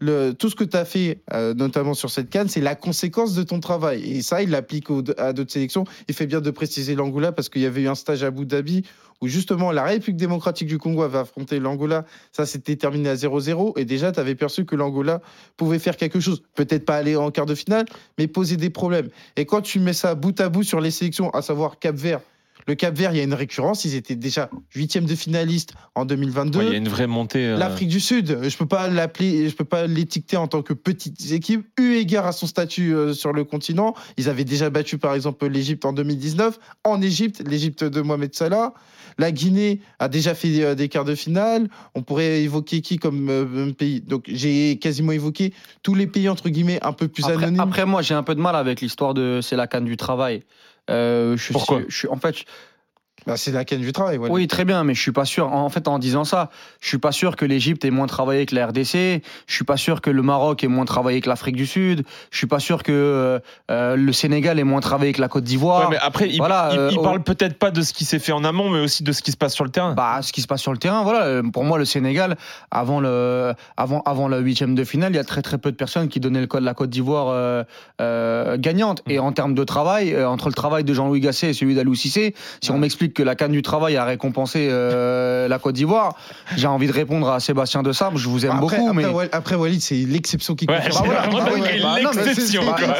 tout 0.00 0.48
ce 0.48 0.54
que 0.54 0.64
tu 0.64 0.76
as 0.76 0.84
fait, 0.84 1.20
euh, 1.32 1.54
notamment 1.54 1.94
sur 1.94 2.10
cette 2.10 2.30
canne, 2.30 2.48
c'est 2.48 2.60
la 2.60 2.74
conséquence 2.74 3.34
de 3.34 3.42
ton 3.42 3.60
travail. 3.60 4.02
Et 4.08 4.22
ça, 4.22 4.42
il 4.42 4.50
l'applique 4.50 4.86
à 5.16 5.32
d'autres 5.32 5.52
sélections. 5.52 5.84
Il 6.08 6.14
fait 6.14 6.26
bien 6.26 6.40
de 6.40 6.50
préciser 6.50 6.94
l'Angola 6.94 7.32
parce 7.32 7.48
qu'il 7.48 7.62
y 7.62 7.66
avait 7.66 7.82
eu 7.82 7.88
un 7.88 7.94
stage 7.94 8.22
à 8.22 8.28
Abu 8.28 8.46
Dhabi 8.46 8.84
où 9.20 9.26
justement 9.26 9.72
la 9.72 9.82
République 9.82 10.16
démocratique 10.16 10.68
du 10.68 10.78
Congo 10.78 11.02
avait 11.02 11.18
affronté 11.18 11.58
l'Angola. 11.58 12.04
Ça 12.30 12.46
s'était 12.46 12.76
terminé 12.76 13.08
à 13.08 13.16
0-0. 13.16 13.72
Et 13.76 13.84
déjà, 13.84 14.12
tu 14.12 14.20
avais 14.20 14.36
perçu 14.36 14.64
que 14.64 14.76
l'Angola 14.76 15.20
pouvait 15.56 15.80
faire 15.80 15.96
quelque 15.96 16.20
chose. 16.20 16.42
Peut-être 16.54 16.84
pas 16.84 16.96
aller 16.96 17.16
en 17.16 17.32
quart 17.32 17.46
de 17.46 17.56
finale, 17.56 17.86
mais 18.18 18.28
poser 18.28 18.56
des 18.56 18.70
problèmes. 18.70 19.08
Et 19.36 19.46
quand 19.46 19.62
tu 19.62 19.80
mets 19.80 19.92
ça 19.92 20.14
bout 20.14 20.38
à 20.40 20.48
bout 20.48 20.62
sur 20.62 20.80
les 20.80 20.92
sélections, 20.92 21.30
à 21.30 21.42
savoir 21.42 21.80
Cap-Vert, 21.80 22.20
le 22.68 22.74
Cap-Vert, 22.74 23.12
il 23.12 23.16
y 23.16 23.20
a 23.20 23.24
une 23.24 23.34
récurrence. 23.34 23.86
Ils 23.86 23.94
étaient 23.94 24.14
déjà 24.14 24.50
huitième 24.74 25.06
de 25.06 25.14
finaliste 25.14 25.72
en 25.94 26.04
2022. 26.04 26.58
Ouais, 26.58 26.66
Il 26.66 26.70
y 26.72 26.74
a 26.74 26.76
une 26.78 26.88
vraie 26.88 27.06
montée. 27.06 27.46
euh, 27.46 27.56
L'Afrique 27.56 27.88
du 27.88 27.98
Sud, 27.98 28.38
je 28.46 28.56
peux 28.58 28.66
pas 28.66 28.88
l'appeler, 28.88 29.48
je 29.48 29.54
peux 29.56 29.64
pas 29.64 29.86
l'étiqueter 29.86 30.36
en 30.36 30.46
tant 30.48 30.60
que 30.62 30.74
petite 30.74 31.32
équipe. 31.32 31.66
Eu 31.80 31.94
égard 31.94 32.26
à 32.26 32.32
son 32.32 32.46
statut 32.46 32.94
euh, 32.94 33.14
sur 33.14 33.32
le 33.32 33.44
continent, 33.44 33.94
ils 34.18 34.28
avaient 34.28 34.44
déjà 34.44 34.68
battu 34.68 34.98
par 34.98 35.14
exemple 35.14 35.46
l'Égypte 35.48 35.86
en 35.86 35.92
2019. 35.94 36.58
En 36.84 37.00
Égypte, 37.00 37.42
l'Égypte 37.48 37.84
de 37.84 38.02
Mohamed 38.02 38.34
Salah. 38.34 38.74
La 39.18 39.32
Guinée 39.32 39.80
a 39.98 40.08
déjà 40.08 40.34
fait 40.34 40.62
euh, 40.62 40.74
des 40.74 40.88
quarts 40.88 41.04
de 41.04 41.14
finale. 41.16 41.68
On 41.94 42.02
pourrait 42.02 42.42
évoquer 42.42 42.80
qui 42.80 42.98
comme 42.98 43.28
euh, 43.28 43.72
pays? 43.72 44.00
Donc 44.00 44.24
j'ai 44.28 44.78
quasiment 44.78 45.12
évoqué 45.12 45.52
tous 45.82 45.94
les 45.94 46.06
pays 46.06 46.28
entre 46.28 46.48
guillemets 46.48 46.78
un 46.82 46.92
peu 46.92 47.08
plus 47.08 47.24
Après, 47.24 47.34
anonymes. 47.44 47.60
après, 47.60 47.84
moi, 47.84 48.00
j'ai 48.02 48.14
un 48.14 48.22
peu 48.22 48.34
de 48.36 48.40
mal 48.40 48.54
avec 48.54 48.80
l'histoire 48.80 49.14
de 49.14 49.40
c'est 49.42 49.56
la 49.56 49.66
canne 49.66 49.84
du 49.84 49.96
travail. 49.96 50.42
Euh, 50.88 51.36
je 51.36 51.42
suis- 51.42 51.52
Pourquoi? 51.52 51.82
je 51.88 51.96
suis, 51.96 52.08
En 52.08 52.16
fait, 52.16 52.44
Bah, 53.26 53.36
c'est 53.36 53.52
la 53.52 53.64
canne 53.64 53.80
du 53.80 53.92
travail. 53.92 54.16
voilà. 54.16 54.32
Oui, 54.32 54.46
très 54.46 54.64
bien, 54.64 54.84
mais 54.84 54.94
je 54.94 55.00
suis 55.02 55.12
pas 55.12 55.24
sûr. 55.24 55.52
En 55.52 55.68
fait, 55.68 55.86
en 55.88 55.98
disant 55.98 56.24
ça, 56.24 56.50
je 56.80 56.88
suis 56.88 56.98
pas 56.98 57.12
sûr 57.12 57.36
que 57.36 57.44
l'Égypte 57.44 57.84
ait 57.84 57.90
moins 57.90 58.06
travaillé 58.06 58.46
que 58.46 58.54
la 58.54 58.66
RDC. 58.68 59.22
Je 59.46 59.54
suis 59.54 59.64
pas 59.64 59.76
sûr 59.76 60.00
que 60.00 60.10
le 60.10 60.22
Maroc 60.22 60.64
ait 60.64 60.68
moins 60.68 60.84
travaillé 60.84 61.20
que 61.20 61.28
l'Afrique 61.28 61.56
du 61.56 61.66
Sud. 61.66 62.04
Je 62.30 62.38
suis 62.38 62.46
pas 62.46 62.58
sûr 62.60 62.82
que 62.82 62.92
euh, 62.92 63.38
euh, 63.70 63.96
le 63.96 64.12
Sénégal 64.12 64.58
ait 64.58 64.64
moins 64.64 64.80
travaillé 64.80 65.12
que 65.12 65.20
la 65.20 65.28
Côte 65.28 65.42
ouais, 65.42 65.48
d'Ivoire. 65.48 65.90
mais 65.90 65.98
après, 66.00 66.28
il, 66.30 66.38
Voilà, 66.38 66.70
il- 66.72 66.78
euh, 66.78 66.90
il 66.92 67.00
parle 67.00 67.22
peut-être 67.22 67.58
pas 67.58 67.70
de 67.70 67.82
ce 67.82 67.92
qui 67.92 68.04
s'est 68.04 68.18
fait 68.18 68.32
en 68.32 68.44
amont, 68.44 68.70
mais 68.70 68.80
aussi 68.80 69.02
de 69.02 69.12
ce 69.12 69.20
qui 69.22 69.32
se 69.32 69.36
passe 69.36 69.54
sur 69.54 69.64
le 69.64 69.70
terrain. 69.70 69.92
Bah, 69.94 70.20
ce 70.22 70.32
qui 70.32 70.40
se 70.40 70.46
passe 70.46 70.62
sur 70.62 70.72
le 70.72 70.78
terrain, 70.78 71.02
voilà. 71.02 71.24
Euh, 71.24 71.42
Pour 71.52 71.64
moi, 71.64 71.78
le 71.78 71.84
Sénégal, 71.84 72.36
avant 72.70 73.00
le, 73.00 73.52
avant, 73.76 74.00
avant 74.06 74.28
le 74.28 74.38
huitième 74.40 74.74
de 74.74 74.84
finale, 74.84 75.12
il 75.12 75.16
y 75.16 75.20
a 75.20 75.24
très 75.24 75.42
très 75.42 75.58
peu 75.58 75.70
de 75.70 75.76
personnes 75.76 76.08
qui 76.08 76.20
donnaient 76.20 76.40
le 76.40 76.46
code 76.46 76.60
de 76.60 76.66
la 76.66 76.74
Côte 76.74 76.90
d'Ivoire 76.90 77.28
euh, 77.28 77.64
euh, 78.00 78.56
gagnante. 78.58 79.02
Et 79.08 79.18
en 79.18 79.32
termes 79.32 79.54
de 79.54 79.64
travail, 79.64 80.14
euh, 80.14 80.28
entre 80.28 80.48
le 80.48 80.54
travail 80.54 80.84
de 80.84 80.94
Jean-Louis 80.94 81.20
Gasset 81.20 81.50
et 81.50 81.52
celui 81.52 81.74
d'Alou 81.74 81.94
Cissé, 81.94 82.34
si 82.62 82.70
on 82.70 82.78
m'explique 82.78 83.07
que 83.14 83.22
la 83.22 83.34
canne 83.34 83.52
du 83.52 83.62
travail 83.62 83.96
a 83.96 84.04
récompensé 84.04 84.68
euh, 84.70 85.48
la 85.48 85.58
Côte 85.58 85.74
d'Ivoire, 85.74 86.14
j'ai 86.56 86.66
envie 86.66 86.86
de 86.86 86.92
répondre 86.92 87.28
à 87.30 87.40
Sébastien 87.40 87.82
De 87.82 87.92
Sabre. 87.92 88.18
Je 88.18 88.28
vous 88.28 88.44
aime 88.46 88.52
Après, 88.52 88.60
beaucoup, 88.78 88.88
après, 88.90 89.02
mais 89.02 89.06
Wal- 89.08 89.28
après, 89.32 89.54
Walid, 89.54 89.80
c'est 89.80 89.94
l'exception 89.96 90.54
qui 90.54 90.66
Ouais, 90.68 90.76
confirme. 90.90 91.14
Ah 91.16 91.28
bah 92.02 92.10
c'est- 92.12 92.24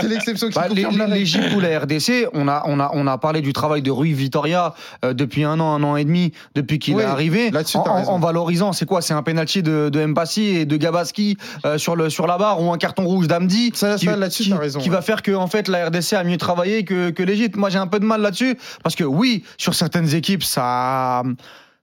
l'exception, 0.08 0.48
qui 0.48 0.54
Bah, 0.54 0.68
confirme. 0.68 1.04
L'Égypte 1.12 1.52
ou 1.56 1.60
la 1.60 1.78
RDC, 1.80 2.26
on 2.32 2.48
a, 2.48 2.62
on, 2.66 2.80
a, 2.80 2.90
on 2.94 3.06
a 3.06 3.18
parlé 3.18 3.40
du 3.40 3.52
travail 3.52 3.82
de 3.82 3.90
Rui 3.90 4.12
Vitoria 4.12 4.74
euh, 5.04 5.12
depuis 5.14 5.44
un 5.44 5.58
an, 5.60 5.74
un 5.74 5.82
an 5.82 5.96
et 5.96 6.04
demi, 6.04 6.32
depuis 6.54 6.78
qu'il 6.78 6.94
Oui, 6.94 7.02
est 7.02 7.06
arrivé, 7.06 7.50
là-dessus, 7.50 7.76
en, 7.78 7.86
en- 7.86 7.94
raison. 7.94 8.10
en 8.12 8.18
valorisant, 8.18 8.72
c'est 8.72 8.86
quoi? 8.86 9.02
C'est 9.02 9.14
un 9.14 9.22
penalty 9.22 9.62
de, 9.62 9.88
de 9.88 10.04
Mbassi 10.06 10.42
et 10.56 10.64
de 10.66 10.76
Gabaski 10.76 11.36
euh, 11.64 11.78
sur, 11.78 11.96
le, 11.96 12.10
sur 12.10 12.26
la 12.26 12.38
barre 12.38 12.62
ou 12.62 12.72
un 12.72 12.78
carton 12.78 13.04
rouge 13.04 13.26
d'Amdi 13.28 13.70
Ça, 13.74 13.96
qui, 13.96 14.06
ça, 14.06 14.16
là-dessus, 14.16 14.44
qui- 14.44 14.50
t'as 14.50 14.58
raison. 14.58 14.80
qui 14.80 14.88
ouais. 14.90 14.94
va 14.96 15.02
faire 15.02 15.22
que 15.22 15.32
en 15.32 15.46
fait, 15.46 15.68
la 15.68 15.86
RDC 15.86 16.12
a 16.14 16.24
mieux 16.24 16.36
travaillé 16.36 16.84
que, 16.84 17.10
que 17.10 17.22
l'Égypte. 17.22 17.56
Moi, 17.56 17.70
j'ai 17.70 17.78
un 17.78 17.86
peu 17.86 18.00
de 18.00 18.04
mal 18.04 18.20
là-dessus, 18.20 18.56
parce 18.82 18.94
que 18.94 19.04
oui, 19.04 19.44
sur 19.56 19.74
certaines 19.74 19.97
équipes, 20.06 20.44
ça... 20.44 21.22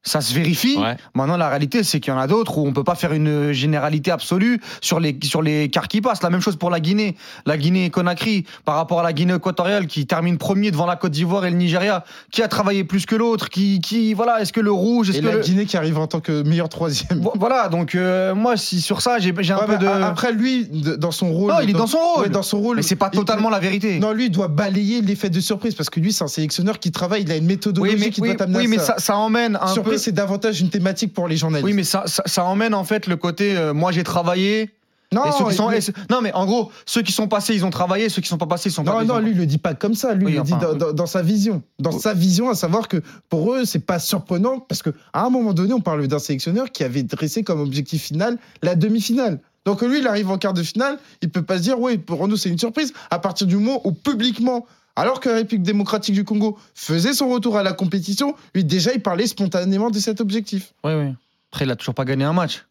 Ça 0.07 0.21
se 0.21 0.33
vérifie. 0.35 0.77
Ouais. 0.77 0.95
Maintenant, 1.15 1.35
la 1.35 1.49
réalité, 1.49 1.83
c'est 1.83 1.99
qu'il 1.99 2.13
y 2.13 2.15
en 2.15 2.19
a 2.19 2.27
d'autres 2.27 2.59
où 2.59 2.67
on 2.67 2.73
peut 2.73 2.83
pas 2.83 2.93
faire 2.93 3.11
une 3.11 3.51
généralité 3.53 4.11
absolue 4.11 4.61
sur 4.79 4.99
les, 4.99 5.17
sur 5.23 5.41
les 5.41 5.67
quarts 5.69 5.87
qui 5.87 5.99
passent. 5.99 6.21
La 6.21 6.29
même 6.29 6.41
chose 6.41 6.57
pour 6.57 6.69
la 6.69 6.79
Guinée. 6.79 7.15
La 7.47 7.57
Guinée-Conakry, 7.57 8.45
par 8.65 8.75
rapport 8.75 8.99
à 8.99 9.03
la 9.03 9.13
Guinée 9.13 9.33
équatoriale 9.33 9.87
qui 9.87 10.05
termine 10.05 10.37
premier 10.37 10.69
devant 10.69 10.85
la 10.85 10.95
Côte 10.95 11.11
d'Ivoire 11.11 11.45
et 11.45 11.49
le 11.49 11.57
Nigeria, 11.57 12.03
qui 12.31 12.43
a 12.43 12.47
travaillé 12.47 12.83
plus 12.83 13.05
que 13.07 13.15
l'autre, 13.15 13.49
qui, 13.49 13.81
qui, 13.81 14.13
voilà, 14.13 14.41
est-ce 14.41 14.53
que 14.53 14.61
le 14.61 14.71
rouge, 14.71 15.09
est-ce 15.09 15.17
Et 15.17 15.21
que 15.21 15.25
la 15.27 15.33
le- 15.35 15.41
Guinée 15.41 15.65
qui 15.65 15.75
arrive 15.75 15.97
en 15.97 16.05
tant 16.07 16.19
que 16.19 16.43
meilleur 16.43 16.69
troisième. 16.69 17.19
Vo- 17.21 17.33
Voilà, 17.35 17.67
donc 17.69 17.95
euh, 17.95 18.35
moi, 18.35 18.57
si 18.57 18.81
sur 18.81 19.01
ça, 19.01 19.17
j'ai 19.19 19.33
j'ai 19.39 19.53
un 19.53 19.57
Ouais, 19.57 19.65
peu 19.65 19.77
de. 19.77 19.87
Après, 19.87 20.31
lui, 20.31 20.65
de- 20.67 20.95
dans 20.95 21.11
son 21.11 21.31
rôle. 21.33 21.51
Non, 21.51 21.59
il 21.61 21.69
est 21.71 21.73
dans 21.73 21.87
son 21.87 21.97
rôle. 21.97 22.23
Ouais, 22.25 22.29
dans 22.29 22.43
son 22.43 22.59
rôle. 22.59 22.75
Mais 22.77 22.81
c'est 22.83 22.95
pas 22.95 23.09
il- 23.11 23.17
totalement 23.17 23.49
la 23.49 23.59
vérité. 23.59 23.99
Non, 23.99 24.11
lui, 24.11 24.25
il 24.25 24.31
doit 24.31 24.47
balayer 24.49 25.01
l'effet 25.01 25.29
de 25.31 25.39
surprise 25.39 25.73
parce 25.73 25.89
que 25.89 25.99
lui, 25.99 26.13
c'est 26.13 26.23
un 26.23 26.27
sélectionneur 26.27 26.79
qui 26.79 26.91
travaille. 26.91 27.23
Il 27.23 27.31
a 27.31 27.35
une 27.37 27.45
méthodologie 27.47 27.95
oui, 27.95 27.99
mais, 28.05 28.09
qui 28.11 28.21
oui, 28.21 28.27
doit 28.29 28.37
t'amener 28.37 28.59
oui, 28.59 28.65
à 28.65 28.67
mais 28.69 28.77
ça. 28.77 28.85
ça, 28.85 28.95
ça 28.99 29.17
emmène 29.17 29.57
un 29.61 29.67
Surprise, 29.67 29.93
peu. 29.93 29.94
C'est 29.97 30.11
davantage 30.11 30.61
une 30.61 30.69
thématique 30.69 31.13
pour 31.13 31.27
les 31.27 31.37
journalistes. 31.37 31.65
Oui, 31.65 31.73
mais 31.73 31.83
ça, 31.83 32.03
ça, 32.07 32.23
ça 32.25 32.43
emmène 32.45 32.73
en 32.73 32.83
fait 32.83 33.07
le 33.07 33.15
côté. 33.17 33.55
euh, 33.57 33.73
moi, 33.73 33.91
j'ai 33.91 34.03
travaillé. 34.03 34.71
non, 35.13 35.23
et 35.25 35.31
ceux 35.31 35.45
qui 35.47 35.53
sont, 35.55 35.69
mais- 35.69 35.77
et 35.77 35.81
ceux- 35.81 35.93
non, 36.09 36.19
mais 36.21 36.33
en 36.33 36.45
gros, 36.45 36.71
ceux 36.85 37.01
qui 37.01 37.11
sont 37.11 37.27
passés, 37.27 37.53
ils 37.55 37.63
ont 37.65 37.69
travaillé. 37.69 38.09
Ceux 38.09 38.21
qui 38.21 38.27
sont 38.27 38.37
pas 38.37 38.47
passés, 38.47 38.69
ils 38.69 38.71
sont 38.73 38.83
pas. 38.83 38.93
non, 38.93 39.01
ils 39.01 39.07
non, 39.07 39.15
ont- 39.15 39.19
lui, 39.19 39.31
il 39.31 39.37
le 39.37 39.45
dit 39.45 39.57
pas 39.59 39.73
comme 39.73 39.93
ça. 39.93 40.13
Lui, 40.13 40.25
Oui, 40.25 40.31
il 40.33 40.37
le 40.37 40.43
dit 40.43 40.53
dans, 40.93 41.05
sa 41.05 41.21
vision. 41.21 41.61
Dans 41.79 41.91
sa 41.97 42.13
vision, 42.13 42.49
à 42.49 42.55
savoir 42.55 42.87
que 42.87 42.97
pour 43.29 43.53
eux, 43.53 43.65
c'est 43.65 43.79
pas 43.85 43.99
surprenant 43.99 44.59
parce 44.59 44.81
que 44.81 44.89
à 45.13 45.23
un 45.25 45.29
moment 45.29 45.53
donné, 45.53 45.73
on 45.73 45.81
parle 45.81 46.07
d'un 46.07 46.19
sélectionneur 46.19 46.71
qui 46.71 46.83
avait 46.83 47.03
dressé 47.03 47.43
comme 47.43 47.61
objectif 47.61 48.03
final 48.03 48.37
la 48.61 48.75
demi-finale. 48.75 49.39
Donc 49.65 49.81
lui, 49.81 49.99
il 49.99 50.07
arrive 50.07 50.29
en 50.29 50.37
quart 50.37 50.53
de 50.53 50.61
finale, 50.61 50.99
il 51.23 51.29
peut 51.29 51.41
pas 51.41 51.57
se 51.57 51.63
dire, 51.63 51.79
oui, 51.79 51.97
pour 51.97 52.27
nous, 52.27 52.37
c'est 52.37 52.49
une 52.49 52.59
surprise. 52.59 52.93
À 53.09 53.17
partir 53.19 53.47
du 53.47 53.55
moment 53.57 53.81
où 53.83 53.91
publiquement, 53.93 54.65
alors 54.95 55.19
que 55.19 55.29
la 55.29 55.35
République 55.35 55.63
démocratique 55.63 56.15
du 56.15 56.23
Congo 56.23 56.57
faisait 56.73 57.13
son 57.13 57.29
retour 57.29 57.57
à 57.57 57.63
la 57.63 57.73
compétition, 57.73 58.35
lui, 58.53 58.63
déjà, 58.63 58.93
il 58.93 59.01
parlait 59.01 59.27
spontanément 59.27 59.89
de 59.89 59.99
cet 59.99 60.21
objectif. 60.21 60.73
Oui, 60.83 60.93
oui. 60.93 61.13
Après, 61.51 61.65
il 61.65 61.71
a 61.71 61.75
toujours 61.75 61.95
pas 61.95 62.05
gagné 62.05 62.23
un 62.23 62.33
match. 62.33 62.65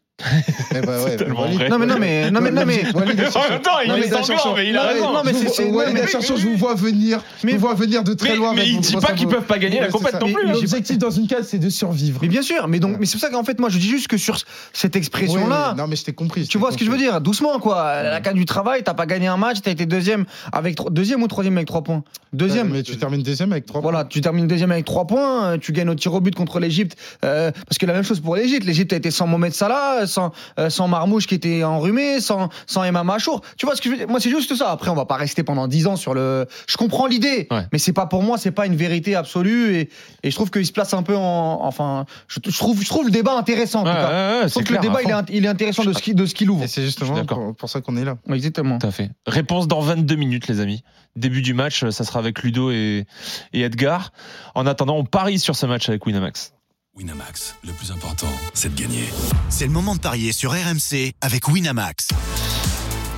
Eh 0.73 0.79
bah 0.81 1.03
ouais, 1.03 1.17
tellement 1.17 1.45
vrai. 1.45 1.67
Non 1.67 1.77
mais 1.77 1.85
non 1.85 1.97
mais 1.99 2.31
non 2.31 2.39
mais 2.39 2.49
non 2.51 2.65
mais 2.65 2.85
Walid 2.93 3.19
En 3.35 3.49
même 3.49 3.61
temps, 3.61 3.71
il 3.83 3.89
Non, 3.89 3.95
est 3.95 3.99
mais 3.99 4.03
sanglant, 4.07 4.23
attention. 4.23 4.55
mais 4.55 4.69
il 4.69 4.77
a 4.77 4.79
Non, 4.81 4.87
mais- 4.87 4.93
raison. 4.93 5.11
non, 5.13 5.21
mais 5.25 5.33
c'est- 5.33 5.65
Walid, 5.69 5.93
mais- 5.93 6.01
attention, 6.03 6.37
je 6.37 6.47
vous 6.47 6.55
vois 6.55 6.73
venir. 6.73 7.21
Je 7.43 7.49
vous 7.51 7.57
vois 7.59 7.73
venir 7.73 8.01
de 8.01 8.13
très 8.13 8.29
Mais, 8.29 8.35
loin. 8.37 8.53
mais 8.55 8.65
il 8.65 8.79
dit 8.79 8.95
pas 8.95 9.11
qu'ils 9.13 9.27
peuvent 9.27 9.43
pas 9.43 9.59
gagner 9.59 9.81
la 9.81 9.89
compète 9.89 10.13
non 10.21 10.31
plus. 10.31 10.47
hein. 10.47 10.53
L'objectif 10.53 10.97
dans 10.97 11.09
une 11.11 11.27
case, 11.27 11.47
c'est 11.49 11.59
de 11.59 11.69
survivre. 11.69 12.19
mais 12.21 12.29
bien 12.29 12.41
sûr, 12.41 12.67
mais 12.69 12.79
donc 12.79 12.95
mais 12.97 13.05
c'est 13.05 13.13
pour 13.17 13.21
ça 13.21 13.29
qu'en 13.29 13.43
fait 13.43 13.59
moi 13.59 13.67
je 13.69 13.77
dis 13.77 13.89
juste 13.89 14.07
que 14.07 14.15
sur 14.17 14.37
cette 14.71 14.95
expression 14.95 15.43
Ouais, 15.43 15.49
là 15.49 15.73
Non, 15.77 15.85
mais 15.87 15.97
je 15.97 16.05
t'ai 16.05 16.13
compris. 16.13 16.47
Tu 16.47 16.57
vois 16.57 16.71
ce 16.71 16.77
que 16.77 16.85
je 16.85 16.91
veux 16.91 16.97
dire? 16.97 17.19
Doucement, 17.19 17.59
quoi. 17.59 18.01
La 18.03 18.21
canne 18.21 18.35
du 18.37 18.45
travail, 18.45 18.83
t'as 18.83 18.93
pas 18.93 19.05
gagné 19.05 19.27
un 19.27 19.37
match, 19.37 19.57
t'as 19.61 19.71
été 19.71 19.85
deuxième 19.85 20.23
avec 20.53 20.77
deuxième 20.91 21.21
ou 21.23 21.27
troisième 21.27 21.57
avec 21.57 21.67
trois 21.67 21.83
points? 21.83 22.03
Deuxième. 22.31 22.69
Mais 22.69 22.83
tu 22.83 22.95
termines 22.97 23.21
deuxième 23.21 23.51
avec 23.51 23.65
trois 23.65 23.81
Voilà, 23.81 24.05
tu 24.05 24.21
termines 24.21 24.47
deuxième 24.47 24.71
avec 24.71 24.85
trois 24.85 25.05
points, 25.07 25.57
tu 25.59 25.73
gagnes 25.73 25.89
au 25.89 25.95
tir 25.95 26.13
au 26.13 26.21
but 26.21 26.35
contre 26.35 26.59
l'Égypte, 26.61 26.97
euh, 27.25 27.51
parce 27.67 27.77
que 27.77 27.85
la 27.85 27.93
même 27.93 28.03
chose 28.03 28.21
pour 28.21 28.35
l'Égypte. 28.37 28.65
L'Égypte 28.65 28.93
a 28.93 28.95
été 28.95 29.11
sans 29.11 29.27
Mohamed 29.27 29.53
Salah, 29.53 30.04
sans, 30.07 30.31
euh, 30.59 30.69
sans 30.69 30.87
Marmouche 30.87 31.27
qui 31.27 31.35
était 31.35 31.63
enrhumé, 31.63 32.19
sans, 32.19 32.49
sans 32.67 32.83
Emma 32.83 33.03
Machour. 33.03 33.41
Tu 33.57 33.65
vois 33.65 33.75
ce 33.75 33.81
que 33.81 33.89
je 33.89 33.91
veux 33.93 33.97
dire? 33.97 34.07
Moi, 34.07 34.19
c'est 34.19 34.29
juste 34.29 34.55
ça. 34.55 34.71
Après, 34.71 34.89
on 34.89 34.95
va 34.95 35.05
pas 35.05 35.15
rester 35.15 35.43
pendant 35.43 35.67
dix 35.67 35.87
ans 35.87 35.95
sur 35.95 36.13
le. 36.13 36.45
Je 36.67 36.77
comprends 36.77 37.07
l'idée, 37.07 37.47
Ouais. 37.51 37.63
mais 37.71 37.79
c'est 37.79 37.93
pas 37.93 38.05
pour 38.05 38.23
moi, 38.23 38.37
c'est 38.37 38.51
pas 38.51 38.65
une 38.65 38.75
vérité 38.75 39.15
absolue, 39.15 39.75
et, 39.75 39.89
et 40.23 40.31
je 40.31 40.35
trouve 40.35 40.49
qu'il 40.51 40.65
se 40.65 40.71
place 40.71 40.93
un 40.93 41.03
peu 41.03 41.15
en. 41.15 41.59
Enfin, 41.63 42.05
je, 42.27 42.39
je 42.47 42.57
trouve, 42.57 42.81
je 42.81 42.87
trouve 42.87 43.05
le 43.05 43.11
débat 43.11 43.37
intéressant. 43.37 43.81
En 43.81 43.83
tout 43.83 43.89
Ouais, 43.89 43.95
cas. 43.95 44.07
ouais, 44.09 44.39
ouais, 44.41 44.47
je 44.47 44.51
trouve 44.51 44.63
que 44.63 44.73
le 44.73 44.79
débat 44.79 44.99
il 45.03 45.09
est, 45.09 45.37
il 45.37 45.47
intéressant 45.47 45.83
de 45.83 45.93
ce 45.93 46.01
qui- 46.01 46.13
de 46.15 46.25
ce 46.25 46.33
qu'il 46.33 46.49
ouvre. 46.49 46.63
Et 46.63 46.67
c'est 46.67 46.83
justement 46.83 47.23
pour 47.53 47.69
ça 47.69 47.81
qu'on 47.81 47.97
est 47.97 48.05
là. 48.05 48.15
Exactement. 48.31 48.77
Tout 48.77 48.87
à 48.87 48.91
fait. 48.91 49.09
Réponse 49.27 49.67
dans 49.67 49.79
22 49.81 50.15
minutes, 50.15 50.47
les 50.47 50.59
amis. 50.59 50.83
Début 51.15 51.41
du 51.41 51.53
match, 51.53 51.87
ça 51.91 52.03
sera 52.03 52.19
avec 52.19 52.41
Ludo 52.43 52.71
et, 52.71 53.05
et 53.53 53.61
Edgar. 53.61 54.11
En 54.53 54.65
attendant, 54.67 54.97
on 54.97 55.05
parie 55.05 55.39
sur 55.39 55.55
ce 55.55 55.65
match 55.65 55.87
avec 55.87 56.05
Winamax. 56.05 56.53
Winamax, 56.97 57.55
le 57.65 57.73
plus 57.73 57.91
important, 57.91 58.29
c'est 58.53 58.73
de 58.73 58.79
gagner. 58.81 59.03
C'est 59.49 59.65
le 59.65 59.71
moment 59.71 59.95
de 59.95 59.99
parier 59.99 60.31
sur 60.31 60.51
RMC 60.51 61.11
avec 61.19 61.49
Winamax. 61.49 62.07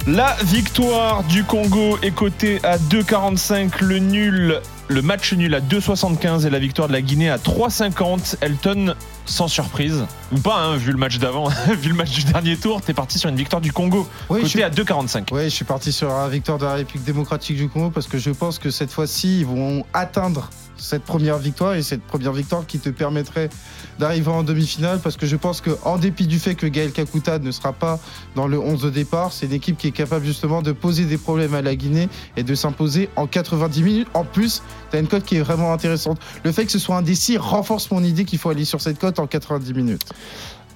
La 0.08 0.36
victoire 0.46 1.24
du 1.26 1.44
Congo 1.44 2.00
est 2.02 2.10
cotée 2.10 2.60
à 2.66 2.80
2,45. 2.80 3.84
Le 3.84 4.00
nul, 4.00 4.62
le 4.88 5.02
match 5.04 5.32
nul 5.34 5.54
à 5.54 5.60
2,75 5.62 6.48
et 6.48 6.50
la 6.50 6.58
victoire 6.58 6.88
de 6.88 6.94
la 6.94 7.02
Guinée 7.04 7.30
à 7.30 7.38
3,50. 7.38 8.38
Elton, 8.42 8.96
sans 9.26 9.48
surprise, 9.48 10.06
ou 10.32 10.40
pas, 10.40 10.56
hein, 10.60 10.78
vu 10.78 10.92
le 10.92 10.98
match 10.98 11.20
d'avant, 11.20 11.48
vu 11.80 11.90
le 11.90 11.96
match 11.96 12.12
du 12.12 12.24
dernier 12.24 12.58
tour, 12.58 12.82
t'es 12.82 12.96
parti 12.96 13.20
sur 13.20 13.30
une 13.30 13.36
victoire 13.36 13.62
du 13.62 13.72
Congo, 13.74 14.08
Oui, 14.32 14.40
cotée 14.40 14.50
suis- 14.50 14.64
à 14.64 14.72
2,45. 14.72 15.32
Ouais, 15.34 15.44
je 15.44 15.50
suis 15.50 15.66
parti 15.66 15.92
sur 15.92 16.08
la 16.10 16.28
victoire 16.30 16.58
de 16.58 16.66
la 16.66 16.74
République 16.74 17.06
démocratique 17.06 17.58
du 17.58 17.70
Congo 17.70 17.92
parce 17.92 18.08
que 18.08 18.18
je 18.18 18.32
pense 18.32 18.58
que 18.58 18.72
cette 18.72 18.92
fois-ci, 18.92 19.42
ils 19.42 19.46
vont 19.46 19.86
atteindre 19.94 20.50
cette 20.78 21.04
première 21.04 21.38
victoire 21.38 21.76
et 21.76 21.82
cette 21.82 22.02
première 22.02 22.34
victoire 22.34 22.66
qui 22.66 22.80
te 22.80 22.90
permettrait 22.90 23.50
d'arriver 24.00 24.30
en 24.30 24.44
demi-finale 24.44 25.00
parce 25.00 25.18
que 25.18 25.26
je 25.26 25.36
pense 25.36 25.62
que 25.62 25.72
en 25.84 25.98
dépit 25.98 26.28
du 26.28 26.40
fait 26.40 26.56
que 26.56 26.68
Gaël 26.68 26.92
Kakuta 26.92 27.40
ne 27.40 27.52
sera 27.52 27.74
pas 27.74 28.00
dans 28.36 28.48
le 28.48 28.60
11 28.60 28.82
de 28.82 28.90
départ, 28.90 29.32
c'est 29.32 29.48
une 29.48 29.54
équipe 29.54 29.78
qui 29.78 29.88
est 29.88 29.92
capable 29.92 30.26
justement 30.26 30.62
de 30.62 30.72
poser 30.72 31.06
des 31.06 31.18
problèmes 31.18 31.54
à 31.54 31.62
la 31.62 31.76
Guinée 31.76 32.10
et 32.36 32.44
de 32.44 32.56
s'imposer 32.56 33.10
en 33.16 33.28
90 33.28 33.84
minutes. 33.84 34.08
En 34.14 34.24
plus, 34.24 34.62
tu 34.92 34.98
as 34.98 35.00
une 35.00 35.08
cote 35.08 35.24
qui 35.24 35.38
est 35.38 35.42
vraiment 35.42 35.74
intéressante. 35.74 36.20
Le 36.44 36.52
fait 36.52 36.66
que 36.66 36.72
ce 36.72 36.80
soit 36.80 36.98
un 36.98 37.02
décis 37.02 37.38
renforce 37.38 37.90
mon 37.92 38.04
idée 38.04 38.26
qu'il 38.26 38.40
faut 38.40 38.50
aller 38.50 38.66
sur 38.66 38.82
cette 38.82 39.00
cote 39.00 39.20
en 39.20 39.28
90 39.28 39.74
minutes. 39.74 40.14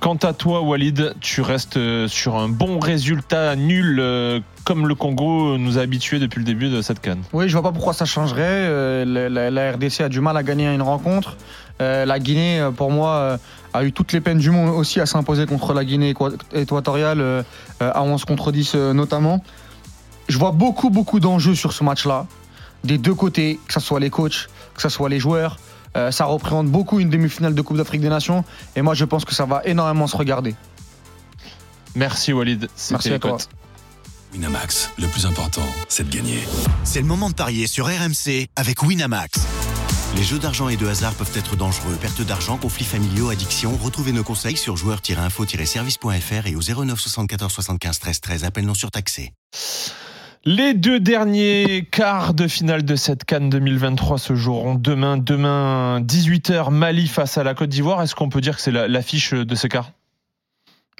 Quant 0.01 0.15
à 0.15 0.33
toi, 0.33 0.61
Walid, 0.61 1.13
tu 1.21 1.41
restes 1.41 1.77
euh, 1.77 2.07
sur 2.07 2.35
un 2.35 2.49
bon 2.49 2.79
résultat 2.79 3.55
nul 3.55 3.99
euh, 3.99 4.39
comme 4.63 4.87
le 4.87 4.95
Congo 4.95 5.59
nous 5.59 5.77
a 5.77 5.81
habitués 5.81 6.17
depuis 6.17 6.39
le 6.39 6.43
début 6.43 6.69
de 6.69 6.81
cette 6.81 6.99
canne. 7.01 7.21
Oui, 7.33 7.47
je 7.47 7.53
vois 7.53 7.61
pas 7.61 7.71
pourquoi 7.71 7.93
ça 7.93 8.05
changerait. 8.05 8.41
Euh, 8.45 9.29
la, 9.29 9.71
RDC 9.73 10.01
a 10.01 10.09
du 10.09 10.19
mal 10.19 10.35
à 10.37 10.43
gagner 10.43 10.67
une 10.73 10.81
rencontre. 10.81 11.37
La 11.79 12.19
Guinée, 12.19 12.63
pour 12.77 12.91
moi, 12.91 13.39
a 13.73 13.83
eu 13.83 13.91
toutes 13.91 14.13
les 14.13 14.21
peines 14.21 14.37
du 14.37 14.51
monde 14.51 14.69
aussi 14.69 14.99
à 14.99 15.07
s'imposer 15.07 15.47
contre 15.47 15.73
la 15.73 15.83
Guinée 15.83 16.13
équa- 16.13 16.37
équatoriale, 16.53 17.43
à 17.79 18.03
11 18.03 18.23
contre 18.25 18.51
10 18.51 18.73
euh, 18.75 18.93
notamment. 18.93 19.43
Je 20.29 20.37
vois 20.37 20.51
beaucoup, 20.51 20.91
beaucoup 20.91 21.19
d'enjeux 21.19 21.55
sur 21.55 21.73
ce 21.73 21.83
match-là, 21.83 22.27
des 22.83 22.99
deux 22.99 23.15
côtés, 23.15 23.59
que 23.67 23.73
ce 23.73 23.79
soit 23.79 23.99
les 23.99 24.11
coachs, 24.11 24.47
que 24.75 24.81
ce 24.83 24.89
soit 24.89 25.09
les 25.09 25.17
joueurs. 25.19 25.57
Euh, 25.97 26.11
ça 26.11 26.25
représente 26.25 26.67
beaucoup 26.67 26.99
une 26.99 27.09
demi-finale 27.09 27.53
de 27.53 27.61
Coupe 27.61 27.77
d'Afrique 27.77 28.01
des 28.01 28.09
Nations. 28.09 28.43
Et 28.75 28.81
moi, 28.81 28.93
je 28.93 29.05
pense 29.05 29.25
que 29.25 29.33
ça 29.33 29.45
va 29.45 29.61
énormément 29.65 30.07
se 30.07 30.15
regarder. 30.15 30.55
Merci 31.95 32.31
Walid, 32.31 32.69
c'était 32.75 32.93
Merci 32.93 33.09
à 33.09 33.11
les 33.13 33.19
toi. 33.19 33.31
cotes. 33.31 33.49
Winamax, 34.33 34.91
le 34.97 35.07
plus 35.07 35.25
important, 35.25 35.65
c'est 35.89 36.09
de 36.09 36.15
gagner. 36.15 36.39
C'est 36.85 37.01
le 37.01 37.05
moment 37.05 37.29
de 37.29 37.35
parier 37.35 37.67
sur 37.67 37.87
RMC 37.87 38.47
avec 38.55 38.81
Winamax. 38.81 39.39
Les 40.15 40.23
jeux 40.23 40.39
d'argent 40.39 40.69
et 40.69 40.77
de 40.77 40.87
hasard 40.87 41.13
peuvent 41.13 41.31
être 41.35 41.55
dangereux. 41.55 41.95
Perte 41.99 42.21
d'argent, 42.21 42.57
conflits 42.57 42.85
familiaux, 42.85 43.29
addiction. 43.29 43.77
Retrouvez 43.81 44.11
nos 44.11 44.23
conseils 44.23 44.57
sur 44.57 44.75
joueurs-info-service.fr 44.77 46.47
et 46.47 46.55
au 46.55 46.61
09 46.61 46.99
74 46.99 47.51
75 47.51 47.99
13 47.99 48.21
13. 48.21 48.43
Appel 48.45 48.65
non 48.65 48.73
surtaxé. 48.73 49.33
Les 50.43 50.73
deux 50.73 50.99
derniers 50.99 51.87
quarts 51.91 52.33
de 52.33 52.47
finale 52.47 52.83
de 52.83 52.95
cette 52.95 53.25
Cannes 53.25 53.49
2023 53.51 54.17
se 54.17 54.33
joueront 54.33 54.73
demain. 54.73 55.17
Demain, 55.17 56.01
18h, 56.01 56.71
Mali 56.71 57.07
face 57.07 57.37
à 57.37 57.43
la 57.43 57.53
Côte 57.53 57.69
d'Ivoire. 57.69 58.01
Est-ce 58.01 58.15
qu'on 58.15 58.29
peut 58.29 58.41
dire 58.41 58.55
que 58.55 58.61
c'est 58.61 58.71
la- 58.71 58.87
l'affiche 58.87 59.33
de 59.33 59.55
ce 59.55 59.67
quart? 59.67 59.91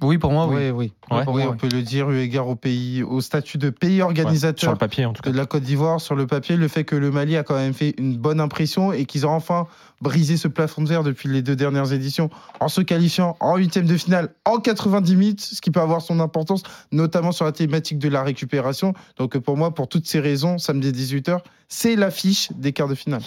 Oui, 0.04 0.20
pour 0.20 0.32
moi, 0.32 0.48
oui. 0.48 0.56
oui, 0.58 0.70
oui. 0.70 0.94
Ouais. 1.12 1.24
Oui, 1.28 1.44
on 1.48 1.56
peut 1.56 1.70
le 1.72 1.82
dire, 1.82 2.10
eu 2.10 2.20
égard 2.20 2.48
au 2.48 2.56
pays, 2.56 3.04
au 3.04 3.22
statut 3.22 3.58
de 3.58 3.70
pays 3.70 4.02
organisateur. 4.02 4.60
Sur 4.60 4.72
le 4.72 4.78
papier, 4.78 5.06
en 5.06 5.14
tout 5.14 5.22
cas. 5.22 5.32
de 5.32 5.38
la 5.38 5.46
Côte 5.46 5.64
d'Ivoire 5.64 6.00
sur 6.00 6.16
le 6.16 6.28
papier, 6.28 6.56
le 6.56 6.68
fait 6.68 6.84
que 6.84 6.96
le 6.96 7.12
Mali 7.12 7.38
a 7.38 7.44
quand 7.44 7.56
même 7.56 7.74
fait 7.74 7.94
une 7.98 8.18
bonne 8.18 8.40
impression 8.40 8.94
et 8.94 9.06
qu'ils 9.06 9.26
ont 9.26 9.32
enfin 9.32 9.68
brisé 10.02 10.36
ce 10.38 10.48
plafond 10.48 10.82
de 10.82 10.90
verre 10.90 11.04
depuis 11.04 11.30
les 11.30 11.42
deux 11.42 11.56
dernières 11.56 11.94
éditions 11.94 12.30
en 12.60 12.68
se 12.68 12.82
qualifiant 12.82 13.38
en 13.40 13.56
huitième 13.58 13.86
de 13.86 13.96
finale 13.96 14.30
en 14.46 14.58
90 14.58 15.16
minutes, 15.16 15.42
ce 15.42 15.62
qui 15.62 15.72
peut 15.72 15.80
avoir 15.80 16.02
son 16.02 16.20
importance, 16.20 16.64
notamment 16.92 17.32
sur 17.32 17.46
la 17.46 17.52
thématique 17.52 18.00
de 18.00 18.10
la 18.10 18.24
récupération. 18.24 18.94
Donc 19.18 19.38
pour 19.38 19.58
moi, 19.58 19.74
pour 19.74 19.88
toutes 19.88 20.08
ces 20.08 20.20
raisons, 20.20 20.58
samedi 20.58 20.92
18h, 20.92 21.40
c'est 21.72 21.96
l'affiche 21.96 22.50
des 22.52 22.74
quarts 22.74 22.90
de 22.90 22.96
finale. 22.96 23.22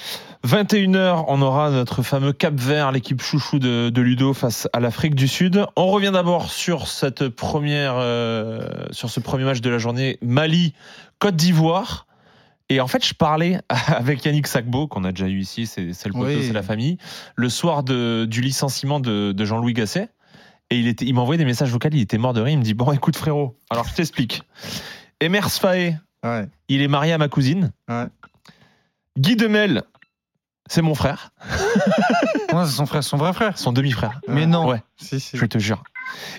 21h, 0.47 1.25
on 1.29 1.41
aura 1.41 1.71
notre 1.71 2.03
fameux 2.03 2.35
Cap 2.35 2.55
Vert, 2.55 2.93
l'équipe 2.93 3.23
chouchou 3.23 3.59
de, 3.59 3.89
de 3.89 4.03
Ludo 4.03 4.35
face 4.35 4.69
à 4.75 4.81
l'Afrique 4.81 5.15
du 5.15 5.29
Sud. 5.29 5.65
On 5.77 5.87
revient 5.87 6.11
d'abord 6.13 6.51
sur 6.51 6.87
cette 6.87 7.29
première, 7.31 7.74
euh, 7.77 8.69
sur 8.91 9.11
ce 9.11 9.21
premier 9.21 9.45
match 9.45 9.61
de 9.61 9.71
la 9.71 9.79
journée, 9.79 10.19
Mali, 10.23 10.75
Côte 11.19 11.37
d'Ivoire. 11.37 12.07
Et 12.71 12.81
en 12.81 12.87
fait, 12.87 13.05
je 13.07 13.13
parlais 13.15 13.61
avec 13.89 14.25
Yannick 14.25 14.47
Sakbo, 14.47 14.87
qu'on 14.87 15.05
a 15.05 15.11
déjà 15.13 15.27
eu 15.29 15.39
ici, 15.39 15.67
c'est 15.67 15.83
le 16.07 16.13
poteau, 16.13 16.25
Oui. 16.27 16.45
c'est 16.47 16.53
la 16.53 16.63
famille, 16.63 16.97
le 17.37 17.49
soir 17.49 17.83
de- 17.83 18.27
du 18.29 18.41
licenciement 18.41 19.01
de, 19.01 19.33
de 19.33 19.45
Jean-Louis 19.45 19.75
Gasset. 19.75 20.09
Et 20.71 20.79
il, 20.79 20.89
était, 20.89 21.05
il 21.05 21.15
m'a 21.15 21.21
envoyé 21.21 21.37
des 21.39 21.45
messages 21.45 21.71
vocaux, 21.71 21.89
il 21.93 22.01
était 22.01 22.17
mort 22.19 22.33
de 22.33 22.41
rire. 22.41 22.55
Il 22.55 22.59
me 22.59 22.65
dit 22.65 22.73
Bon, 22.75 22.91
écoute, 22.93 23.17
frérot, 23.17 23.59
alors 23.71 23.87
je 23.87 23.95
t'explique. 23.95 24.43
Emers 25.21 25.51
Faé, 25.51 25.97
Ouais. 26.25 26.49
il 26.69 26.81
est 26.81 26.89
marié 26.89 27.13
à 27.13 27.19
ma 27.19 27.29
cousine. 27.29 27.71
Ouais. 27.89 28.07
Guy 29.19 29.37
Demel, 29.37 29.83
c'est 30.71 30.81
mon 30.81 30.95
frère, 30.95 31.31
c'est 32.49 32.67
son 32.67 32.87
frère, 32.87 33.05
son 33.05 33.17
vrai 33.19 33.33
frère. 33.35 33.59
son 33.59 33.73
demi-frère. 33.73 34.21
Mais 34.27 34.47
non. 34.47 34.67
Ouais, 34.67 34.83
Si, 34.97 35.21
si. 35.21 35.37
je 35.37 35.45
te 35.45 35.59
jure. 35.59 35.83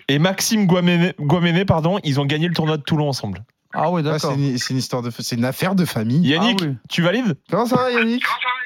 Et 0.07 0.19
Maxime 0.19 0.65
Guaméné, 0.67 1.13
Guaméné, 1.19 1.65
pardon, 1.65 1.99
ils 2.03 2.19
ont 2.19 2.25
gagné 2.25 2.47
le 2.47 2.53
tournoi 2.53 2.77
de 2.77 2.83
Toulon 2.83 3.09
ensemble. 3.09 3.43
Ah 3.73 3.91
Ouais, 3.91 4.01
d'accord. 4.03 4.19
c'est 4.31 4.35
une, 4.35 4.57
c'est 4.57 4.73
une 4.73 4.79
histoire 4.79 5.01
de, 5.01 5.09
c'est 5.09 5.35
une 5.35 5.43
affaire 5.45 5.75
de 5.75 5.83
famille. 5.83 6.25
Yannick, 6.25 6.59
Ah 6.61 6.65
oui. 6.67 6.75
tu 6.89 7.01
valides? 7.01 7.35
Comment 7.49 7.65
ça 7.65 7.75
va, 7.75 7.91
Yannick? 7.91 8.23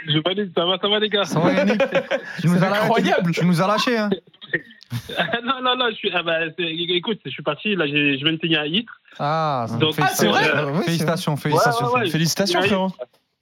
Je 0.08 0.20
valide, 0.24 0.52
ça 0.56 0.66
va, 0.66 0.78
ça 0.80 0.88
va 0.88 1.00
les 1.00 1.10
gars. 1.10 1.24
Ça 1.26 1.40
va, 1.40 1.52
Yannick 1.52 1.82
Tu 2.42 2.48
nous 2.48 2.58
C'est 2.58 2.64
as 2.64 2.84
incroyable. 2.84 3.32
Tu 3.32 3.44
nous 3.46 3.62
as 3.62 3.68
lâché, 3.68 3.98
hein 3.98 4.10
non, 5.44 5.62
non, 5.64 5.76
non, 5.76 5.86
je 5.92 5.96
suis, 5.96 6.10
ah 6.14 6.24
bah, 6.24 6.40
c'est- 6.58 6.64
écoute, 6.66 7.20
je 7.26 7.30
suis 7.30 7.44
parti, 7.44 7.76
là, 7.76 7.86
j'ai- 7.88 8.18
je 8.18 8.24
viens 8.24 8.34
de 8.34 8.40
signer 8.40 8.58
à 8.58 8.66
Ytre. 8.68 8.92
Ah, 9.20 9.68
Donc, 9.80 9.96
Ah, 10.00 10.08
c'est 10.08 10.28
vrai 10.28 10.48
euh, 10.50 10.66
Ouais, 10.72 10.78
c'est 10.80 10.84
Félicitations, 10.86 11.34
Ouais, 11.34 11.40
félicitations. 11.40 11.88
ouais, 11.94 12.00
ouais. 12.02 12.10
Félicitations, 12.10 12.60
Ouais. 12.62 12.68
frérot. 12.68 12.92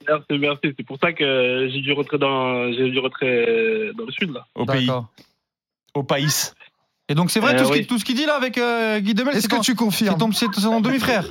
Merci, 0.07 0.25
merci. 0.39 0.73
C'est 0.77 0.85
pour 0.85 0.97
ça 1.01 1.11
que 1.13 1.69
j'ai 1.71 1.81
du 1.81 1.91
retrait 1.93 2.17
dans, 2.17 2.71
j'ai 2.73 2.89
du 2.89 2.99
retrait 2.99 3.91
dans 3.97 4.05
le 4.05 4.11
sud, 4.11 4.33
là. 4.33 4.45
Au 4.55 4.65
pays, 4.65 4.87
D'accord. 4.87 5.07
au 5.93 6.03
pays. 6.03 6.27
Et 7.09 7.15
donc 7.15 7.31
c'est 7.31 7.39
vrai 7.39 7.53
Euh, 7.55 7.57
tout, 7.59 7.65
ce 7.65 7.71
oui. 7.71 7.77
qu'il- 7.79 7.87
tout 7.87 7.97
ce 7.99 8.05
qu'il 8.05 8.15
dit 8.15 8.25
là 8.25 8.35
avec 8.35 8.57
euh, 8.57 8.99
Guy 8.99 9.13
Demel, 9.13 9.33
Est-ce 9.33 9.43
c'est 9.43 9.47
que 9.49 9.55
ton- 9.55 9.61
tu 9.61 9.75
confirmes 9.75 10.17
ton, 10.17 10.31
c'est 10.31 10.47
ton 10.51 10.81
demi-frère 10.81 11.25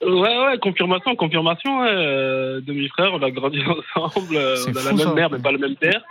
Ouais, 0.00 0.10
ouais, 0.38 0.58
confirmation, 0.62 1.16
confirmation. 1.16 1.80
Ouais, 1.80 1.88
euh, 1.90 2.60
demi-frère, 2.60 3.10
on 3.14 3.22
a 3.22 3.30
grandi 3.32 3.60
ensemble. 3.96 4.36
euh, 4.36 4.54
on 4.68 4.70
a 4.70 4.72
fou, 4.74 4.86
la 4.86 4.92
même 4.92 4.98
ça. 4.98 5.12
mère, 5.14 5.30
mais 5.30 5.38
pas 5.40 5.50
le 5.50 5.58
même 5.58 5.74
père. 5.74 6.02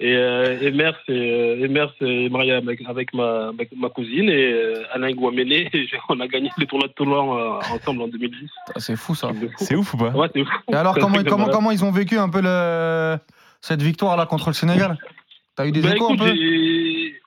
Et, 0.00 0.14
euh, 0.14 0.56
et 0.62 0.70
mère, 0.70 0.94
c'est 1.06 1.12
euh, 1.12 1.62
et 1.64 1.68
mère, 1.68 1.92
c'est 1.98 2.28
marié 2.30 2.52
avec, 2.52 2.80
avec 2.88 3.12
ma, 3.12 3.48
avec 3.48 3.68
ma 3.76 3.88
cousine 3.90 4.30
et 4.30 4.52
euh, 4.52 4.82
Alain 4.94 5.10
Guaméné. 5.12 5.68
On 6.08 6.20
a 6.20 6.26
gagné 6.28 6.50
le 6.56 6.64
tournoi 6.66 6.86
de 6.88 6.92
Toulon 6.94 7.36
euh, 7.36 7.58
ensemble 7.74 8.02
en 8.02 8.08
2010. 8.08 8.48
Ah, 8.68 8.72
C'est 8.78 8.96
fou 8.96 9.14
ça. 9.14 9.30
C'est 9.58 9.74
ouf 9.74 9.92
ou 9.94 9.96
pas? 9.98 10.10
Ouais, 10.10 10.28
c'est 10.34 10.44
fou. 10.44 10.50
Et 10.72 10.74
alors 10.76 10.96
comment, 10.98 11.18
comment, 11.24 11.48
comment 11.48 11.70
ils 11.72 11.84
ont 11.84 11.90
vécu 11.90 12.16
un 12.16 12.28
peu 12.30 12.40
le, 12.40 13.18
cette 13.60 13.82
victoire 13.82 14.16
là 14.16 14.24
contre 14.24 14.48
le 14.50 14.54
Sénégal? 14.54 14.96
T'as 15.58 15.66
eu 15.66 15.72
des 15.72 15.80
Ben, 15.82 15.92
échos 15.96 16.14
écoute, 16.14 16.20
un 16.20 16.24
peu 16.26 16.34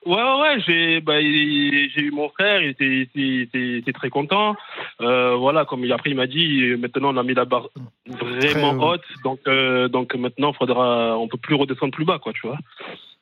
Ouais, 0.04 0.16
ouais, 0.40 0.60
j'ai 0.66 1.00
bah, 1.00 1.20
eu 1.20 2.10
mon 2.12 2.30
frère, 2.30 2.62
il 2.62 2.70
était, 2.70 2.84
il 2.86 3.00
était- 3.02 3.10
il 3.20 3.40
était- 3.42 3.58
il 3.58 3.76
était 3.76 3.92
très 3.92 4.08
content. 4.08 4.56
Euh, 5.02 5.34
voilà, 5.36 5.64
comme 5.66 5.84
il- 5.84 5.92
après 5.92 6.10
il 6.10 6.16
m'a 6.16 6.26
dit, 6.26 6.72
maintenant 6.78 7.12
on 7.14 7.18
a 7.18 7.22
mis 7.22 7.34
la 7.34 7.44
barre 7.44 7.68
vraiment 8.08 8.40
Très 8.40 8.64
haut. 8.64 8.92
haute, 8.94 9.04
donc 9.22 9.40
euh, 9.46 9.88
donc 9.88 10.14
maintenant 10.14 10.54
faudra, 10.54 11.16
on 11.18 11.28
peut 11.28 11.36
plus 11.36 11.54
redescendre 11.54 11.92
plus 11.92 12.06
bas, 12.06 12.18
quoi, 12.18 12.32
tu 12.32 12.46
vois. 12.46 12.56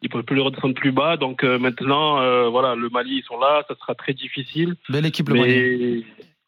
Il 0.01 0.09
peut 0.09 0.23
plus 0.23 0.41
redescendre 0.41 0.75
plus 0.75 0.93
bas, 0.93 1.17
donc 1.19 1.43
euh, 1.43 1.59
maintenant, 1.59 2.23
euh, 2.23 2.49
voilà, 2.49 2.75
le 2.77 2.89
Mali 2.89 3.17
ils 3.19 3.25
sont 3.25 3.39
là, 3.41 3.65
ça 3.69 3.75
sera 3.81 3.95
très 3.97 4.15
difficile. 4.15 4.75
Belle 4.89 5.07
équipe, 5.07 5.29
le 5.29 5.35
Mali. 5.35 6.07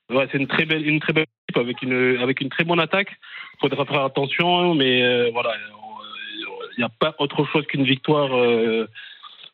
Ouais, 0.09 0.29
c'est 0.31 0.39
une 0.39 0.47
très 0.47 0.67
belle, 0.67 0.87
une 0.87 1.01
très 1.01 1.13
belle 1.13 1.27
équipe 1.49 1.59
avec 1.59 1.83
une 1.83 2.17
avec 2.19 2.41
une 2.41 2.49
très 2.49 2.65
bonne 2.65 2.81
attaque. 2.81 3.11
Faudra 3.61 3.85
faire 3.85 4.05
attention, 4.05 4.75
mais 4.75 5.03
euh, 5.03 5.31
voilà, 5.33 5.51
il 5.57 5.82
n'y 6.79 6.85
a 6.85 6.89
pas 6.89 7.15
autre 7.19 7.45
chose 7.53 7.65
qu'une 7.67 7.85
victoire 7.85 8.35
euh, 8.37 8.89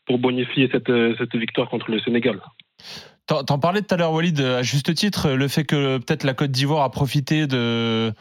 pour 0.07 0.19
bonifier 0.19 0.69
cette 0.73 0.91
euh, 0.91 1.15
cette 1.19 1.35
victoire 1.37 1.69
contre 1.69 1.91
le 1.91 2.01
Sénégal. 2.01 2.41
T'en 3.47 3.59
parlais 3.59 3.83
tout 3.83 3.95
à 3.95 3.99
l'heure, 3.99 4.13
Walid, 4.13 4.41
à 4.41 4.63
juste 4.63 4.95
titre, 4.95 5.29
le 5.33 5.49
fait 5.49 5.65
que 5.65 5.99
peut-être 5.99 6.25
la 6.25 6.33
Côte 6.33 6.51
d'Ivoire 6.51 6.83
a 6.83 6.91
profité 6.91 7.47
de 7.47 8.15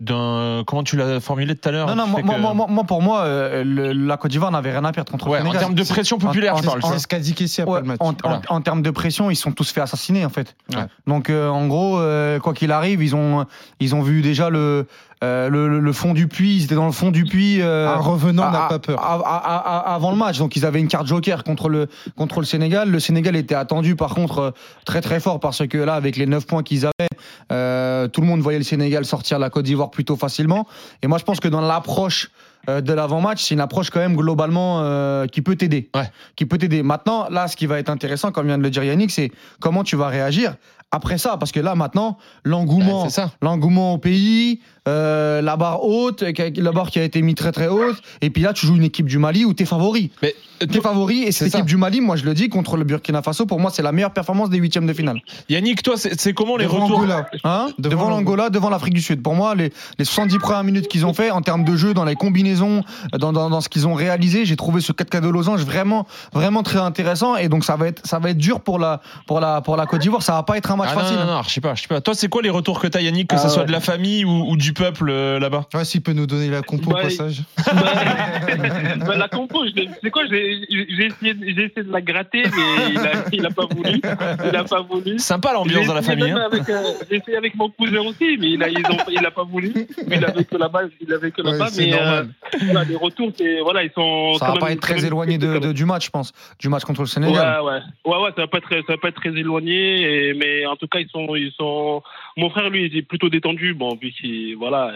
d'un. 0.00 0.62
Comment 0.66 0.84
tu 0.84 0.96
l'as 0.96 1.20
formulé 1.20 1.54
tout 1.54 1.68
à 1.68 1.72
l'heure? 1.72 1.86
Non, 1.88 1.96
non, 1.96 2.06
moi, 2.06 2.20
fait 2.20 2.26
moi, 2.26 2.34
que- 2.36 2.40
moi, 2.40 2.54
moi- 2.54 2.66
moi, 2.70 2.84
pour 2.84 3.02
moi, 3.02 3.24
euh, 3.24 3.62
le- 3.62 3.92
la 3.92 4.16
Côte 4.16 4.30
d'Ivoire 4.30 4.50
n'avait 4.50 4.70
rien 4.70 4.84
à 4.86 4.92
perdre 4.92 5.10
contre 5.12 5.26
Ouais, 5.28 5.38
le 5.38 5.42
en 5.42 5.46
Sénégal. 5.48 5.60
termes 5.60 5.74
de 5.74 5.82
pression 5.82 6.16
populaire, 6.18 6.54
En- 6.54 6.58
je 6.58 6.64
parle. 6.64 6.80
en- 6.82 6.92
C'est 6.92 6.98
ce 6.98 7.06
qu'a 7.06 7.18
dit 7.18 7.34
Kessie 7.34 7.60
après 7.60 7.74
Ouais, 7.74 7.80
le 7.80 7.86
match. 7.88 7.98
en, 8.00 8.12
en- 8.24 8.40
en 8.48 8.60
termes 8.62 8.80
de 8.80 8.90
pression, 8.90 9.30
ils 9.30 9.36
sont 9.36 9.52
tous 9.52 9.70
fait 9.70 9.82
assassiner 9.82 10.24
en 10.24 10.30
fait. 10.30 10.56
Ouais. 10.74 10.84
Donc 11.06 11.28
euh, 11.28 11.48
en 11.50 11.66
gros, 11.66 11.98
euh, 12.00 12.38
quoi 12.38 12.54
qu'il 12.54 12.72
arrive, 12.72 13.02
ils 13.02 13.14
ont 13.14 13.44
ils 13.80 13.94
ont 13.94 14.00
vu 14.00 14.22
déjà 14.22 14.48
le 14.48 14.86
euh, 15.24 15.48
le, 15.48 15.92
fond 15.92 16.14
du 16.14 16.28
puits. 16.28 16.56
Ils 16.56 16.64
étaient 16.64 16.74
dans 16.74 16.86
le 16.86 16.92
fond 16.92 17.10
du 17.10 17.24
puits. 17.24 17.60
euh, 17.60 17.88
Un 17.88 17.96
revenant 17.96 18.44
à- 18.44 18.50
n'a 18.50 18.60
pas 18.68 18.78
peur. 18.78 19.00
à- 19.02 19.14
à- 19.14 19.78
à- 19.78 19.94
avant 19.94 20.10
le 20.10 20.16
match, 20.16 20.38
donc 20.38 20.54
ils 20.56 20.64
avaient 20.64 20.80
une 20.80 20.88
carte 20.88 21.06
joker 21.06 21.42
contre 21.44 21.68
le 21.68 21.88
contre 22.16 22.40
le 22.40 22.46
Sénégal. 22.46 22.90
Le 22.90 23.00
Sénégal 23.00 23.34
était 23.36 23.54
attendu 23.54 23.96
par 23.96 24.14
contre 24.14 24.38
euh, 24.38 24.50
très 24.84 25.00
très 25.00 25.20
fort 25.20 25.40
parce 25.40 25.66
que 25.66 25.78
là, 25.78 25.94
avec 25.94 26.16
les 26.16 26.26
9 26.26 26.46
points 26.46 26.62
qu'ils 26.62 26.84
avaient, 26.86 27.08
euh, 27.52 28.08
tout 28.08 28.20
le 28.20 28.26
monde 28.26 28.40
voyait 28.40 28.58
le 28.58 28.64
Sénégal 28.64 29.04
sortir 29.04 29.38
la 29.38 29.50
Côte 29.50 29.64
d'Ivoire 29.64 29.90
plutôt 29.90 30.16
facilement. 30.16 30.66
Et 31.02 31.06
moi, 31.06 31.18
je 31.18 31.24
pense 31.24 31.40
que 31.40 31.48
dans 31.48 31.60
l'approche 31.60 32.30
euh, 32.68 32.80
de 32.80 32.92
l'avant-match, 32.92 33.42
c'est 33.42 33.54
une 33.54 33.60
approche 33.60 33.88
quand 33.90 34.00
même 34.00 34.16
globalement 34.16 34.80
euh, 34.82 35.26
qui 35.26 35.42
peut 35.42 35.54
t'aider. 35.56 35.90
Ouais. 35.94 36.10
Qui 36.36 36.44
peut 36.44 36.58
t'aider. 36.58 36.82
Maintenant, 36.82 37.28
là, 37.30 37.46
ce 37.48 37.56
qui 37.56 37.66
va 37.66 37.78
être 37.78 37.88
intéressant, 37.88 38.32
comme 38.32 38.46
vient 38.48 38.58
de 38.58 38.62
le 38.64 38.70
dire 38.70 38.82
Yannick, 38.84 39.10
c'est 39.12 39.30
comment 39.60 39.84
tu 39.84 39.96
vas 39.96 40.08
réagir 40.08 40.54
après 40.90 41.18
ça, 41.18 41.36
parce 41.36 41.52
que 41.52 41.60
là 41.60 41.74
maintenant, 41.74 42.16
l'engouement, 42.44 43.04
Ouais, 43.04 43.10
ça. 43.10 43.30
l'engouement 43.42 43.92
au 43.94 43.98
pays, 43.98 44.60
euh, 44.88 45.42
la 45.42 45.56
barre 45.56 45.84
haute, 45.84 46.22
la 46.56 46.72
barre 46.72 46.90
qui 46.90 46.98
a 46.98 47.04
été 47.04 47.20
mise 47.22 47.34
très 47.34 47.52
très 47.52 47.68
haute, 47.68 47.96
et 48.20 48.30
puis 48.30 48.42
là 48.42 48.52
tu 48.52 48.66
joues 48.66 48.76
une 48.76 48.84
équipe 48.84 49.06
du 49.06 49.18
Mali 49.18 49.44
où 49.44 49.52
t'es 49.52 49.64
favori. 49.64 50.10
Mais 50.22 50.34
euh, 50.62 50.66
T'es 50.66 50.80
favori 50.80 51.22
et 51.22 51.30
cette 51.32 51.48
équipe 51.54 51.66
du 51.66 51.76
Mali, 51.76 52.00
moi 52.00 52.16
je 52.16 52.24
le 52.24 52.34
dis, 52.34 52.48
contre 52.48 52.76
le 52.76 52.84
Burkina 52.84 53.22
Faso, 53.22 53.46
pour 53.46 53.60
moi 53.60 53.70
c'est 53.72 53.82
la 53.82 53.92
meilleure 53.92 54.12
performance 54.12 54.50
des 54.50 54.58
huitièmes 54.58 54.86
de 54.86 54.92
finale. 54.92 55.20
Yannick, 55.48 55.82
toi, 55.82 55.94
c'est 55.96 56.32
comment 56.32 56.56
les 56.56 56.64
Devant 56.64 56.84
retours 56.84 56.98
Angola. 56.98 57.26
Hein? 57.44 57.68
Devant 57.78 58.08
l'Angola. 58.10 58.50
devant 58.50 58.70
l'Afrique 58.70 58.94
du 58.94 59.00
Sud. 59.02 59.22
Pour 59.22 59.34
moi, 59.34 59.54
les, 59.54 59.72
les 59.98 60.04
70 60.04 60.38
premières 60.38 60.64
minutes 60.64 60.88
qu'ils 60.88 61.06
ont 61.06 61.12
fait 61.14 61.30
en 61.30 61.42
termes 61.42 61.64
de 61.64 61.76
jeu, 61.76 61.94
dans 61.94 62.04
les 62.04 62.14
combinaisons, 62.16 62.82
dans, 63.16 63.32
dans, 63.32 63.50
dans 63.50 63.60
ce 63.60 63.68
qu'ils 63.68 63.86
ont 63.86 63.94
réalisé, 63.94 64.44
j'ai 64.46 64.56
trouvé 64.56 64.80
ce 64.80 64.92
4 64.92 65.20
de 65.20 65.28
losange 65.28 65.64
vraiment, 65.64 66.06
vraiment 66.32 66.62
très 66.62 66.78
intéressant. 66.78 67.36
Et 67.36 67.48
donc 67.48 67.64
ça 67.64 67.76
va 67.76 67.86
être, 67.88 68.04
ça 68.06 68.18
va 68.18 68.30
être 68.30 68.38
dur 68.38 68.60
pour 68.60 68.78
la, 68.78 69.00
pour 69.26 69.40
la, 69.40 69.60
pour 69.60 69.76
la 69.76 69.86
Côte 69.86 70.00
d'Ivoire. 70.00 70.22
Ça 70.22 70.32
va 70.32 70.42
pas 70.42 70.56
être 70.56 70.70
un 70.72 70.76
match 70.76 70.88
Ah 70.92 70.94
non, 70.96 71.00
facile. 71.02 71.16
non, 71.18 71.26
non, 71.26 71.42
je 71.42 71.50
sais 71.50 71.60
pas, 71.60 71.74
je 71.74 71.82
sais 71.82 71.88
pas. 71.88 72.00
Toi, 72.00 72.14
c'est 72.14 72.28
quoi 72.28 72.42
les 72.42 72.50
retours 72.50 72.80
que 72.80 72.86
t'as, 72.88 73.00
Yannick, 73.00 73.28
que 73.28 73.36
Ah 73.36 73.38
ce 73.38 73.48
soit 73.48 73.60
ouais. 73.62 73.66
de 73.66 73.72
la 73.72 73.80
famille 73.80 74.24
ou, 74.24 74.50
ou 74.50 74.56
du 74.56 74.72
peuple 74.78 75.10
euh, 75.10 75.38
là-bas 75.38 75.66
Ouais, 75.74 75.84
s'il 75.84 76.00
peut 76.02 76.12
nous 76.12 76.26
donner 76.26 76.48
la 76.48 76.62
compo 76.62 76.90
Bah, 76.90 77.00
au 77.00 77.02
passage. 77.02 77.42
Bah, 77.66 77.72
bah, 79.06 79.16
la 79.16 79.28
compo, 79.28 79.64
c'est 80.02 80.10
quoi 80.10 80.22
J'ai 80.30 80.62
essayé, 81.06 81.34
essayé 81.46 81.68
de 81.76 81.92
la 81.92 82.00
gratter, 82.00 82.42
mais 82.44 82.90
il 82.92 82.98
a, 82.98 83.12
il 83.32 83.46
a 83.46 83.50
pas 83.50 83.66
voulu. 83.66 84.00
Il 84.48 84.56
a 84.56 84.64
pas 84.64 84.80
voulu. 84.82 85.18
Sympa 85.18 85.52
l'ambiance 85.52 85.86
dans 85.86 85.94
la 85.94 86.02
famille. 86.02 86.30
hein. 86.30 86.48
euh, 86.52 86.82
J'ai 87.10 87.16
essayé 87.16 87.36
avec 87.36 87.54
mon 87.56 87.68
cousin 87.70 88.00
aussi, 88.00 88.36
mais 88.38 88.50
il 88.52 88.62
a, 88.62 88.68
ils 88.68 88.78
ont, 88.86 88.96
il 89.10 89.24
a 89.26 89.30
pas 89.30 89.44
voulu. 89.44 89.72
Il 90.06 90.24
avait 90.24 90.44
que 90.44 90.56
là-bas, 90.56 90.82
il 91.00 91.12
avait 91.12 91.30
que 91.30 91.42
Ouais, 91.42 91.52
là-bas. 91.52 91.68
c'est 91.70 91.86
mais 91.86 91.90
normal. 91.92 92.28
euh, 92.54 92.58
voilà, 92.64 92.84
les 92.84 92.96
retours, 92.96 93.32
c'est 93.36 93.60
voilà, 93.60 93.82
ils 93.84 93.90
sont. 93.92 94.34
Ça 94.38 94.46
quand 94.46 94.54
va 94.54 94.60
pas 94.60 94.72
être 94.72 94.80
très 94.80 95.04
éloigné 95.04 95.38
de, 95.38 95.58
de- 95.58 95.72
du 95.72 95.84
match, 95.84 96.06
je 96.06 96.10
pense. 96.10 96.32
Du 96.58 96.68
match 96.68 96.84
contre 96.84 97.00
le 97.00 97.06
Ouais, 97.06 97.10
Sénégal. 97.12 97.62
ouais, 97.62 97.80
ouais, 98.04 98.16
ouais, 98.22 98.30
ça 98.36 98.42
va 98.42 98.46
pas 98.48 98.58
être, 98.58 98.68
ça 98.70 98.92
va 98.92 98.96
pas 98.98 99.08
être 99.08 99.16
très 99.20 99.30
éloigné, 99.30 100.28
et, 100.28 100.34
mais 100.34 100.66
en 100.66 100.76
tout 100.76 100.86
cas, 100.88 100.98
ils 101.00 101.08
sont, 101.08 101.34
ils 101.34 101.52
sont. 101.58 102.02
Mon 102.38 102.50
frère, 102.50 102.70
lui, 102.70 102.86
il 102.86 102.96
est 102.96 103.02
plutôt 103.02 103.28
détendu, 103.28 103.74
bon, 103.74 103.94
vu 104.00 104.10
qu'il, 104.12 104.56
voilà, 104.56 104.92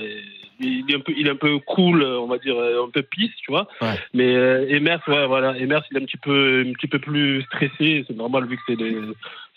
il 0.61 0.85
est 0.91 0.95
un 0.97 1.01
peu, 1.01 1.13
il 1.17 1.27
est 1.27 1.31
un 1.31 1.37
peu 1.37 1.59
cool, 1.59 2.03
on 2.05 2.27
va 2.27 2.39
dire, 2.39 2.55
un 2.59 2.89
peu 2.91 3.03
pisse, 3.03 3.35
tu 3.45 3.51
vois. 3.51 3.67
Ouais. 3.81 3.99
Mais 4.15 4.35
euh, 4.35 4.67
Emers, 4.69 5.01
ouais, 5.09 5.27
voilà, 5.27 5.59
Emers, 5.59 5.83
il 5.91 5.97
est 5.99 6.01
un 6.03 6.05
petit 6.07 6.17
peu, 6.17 6.65
un 6.67 6.73
petit 6.73 6.87
peu 6.87 6.99
plus 7.01 7.43
stressé, 7.43 8.05
c'est 8.07 8.17
normal 8.17 8.47
vu 8.47 8.57
que 8.57 8.63
c'est 8.69 8.77
les- 8.81 8.97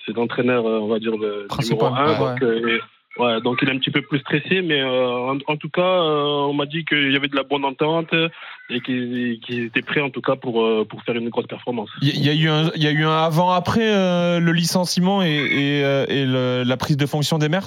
c'est 0.06 0.16
l'entraîneur, 0.16 0.66
euh, 0.68 0.80
on 0.80 0.88
va 0.88 1.00
dire, 1.00 1.16
le 1.18 1.48
numéro 1.62 1.86
un, 1.86 2.12
ouais. 2.12 2.18
donc. 2.20 2.42
euh, 2.44 2.80
Ouais, 3.18 3.40
donc 3.40 3.60
il 3.62 3.70
est 3.70 3.72
un 3.72 3.78
petit 3.78 3.92
peu 3.92 4.02
plus 4.02 4.20
stressé, 4.20 4.62
mais 4.62 4.82
euh, 4.82 5.08
en, 5.08 5.38
en 5.48 5.56
tout 5.56 5.70
cas, 5.70 5.82
euh, 5.82 6.50
on 6.50 6.54
m'a 6.54 6.66
dit 6.66 6.84
qu'il 6.84 7.14
y 7.14 7.16
avait 7.16 7.30
de 7.30 7.36
la 7.36 7.44
bonne 7.44 7.64
entente 7.64 8.14
et 8.70 8.82
qu'ils 8.82 9.40
étaient 9.50 9.82
prêts 9.82 10.02
en 10.02 10.10
tout 10.10 10.22
cas 10.22 10.36
pour, 10.36 10.66
euh, 10.66 10.84
pour 10.84 11.02
faire 11.04 11.16
une 11.16 11.30
grosse 11.30 11.48
performance. 11.48 11.90
Il 12.02 12.22
y, 12.26 12.30
a 12.30 12.34
eu 12.34 12.50
un, 12.50 12.72
il 12.76 12.84
y 12.84 12.88
a 12.88 12.92
eu 12.92 13.06
un 13.06 13.24
avant-après 13.24 14.40
le 14.42 14.52
licenciement 14.52 15.24
et, 15.24 15.28
et, 15.30 15.80
et 16.10 16.26
le- 16.26 16.64
la 16.66 16.78
prise 16.78 16.98
de 16.98 17.06
fonction 17.06 17.38
des 17.38 17.48
mers? 17.48 17.66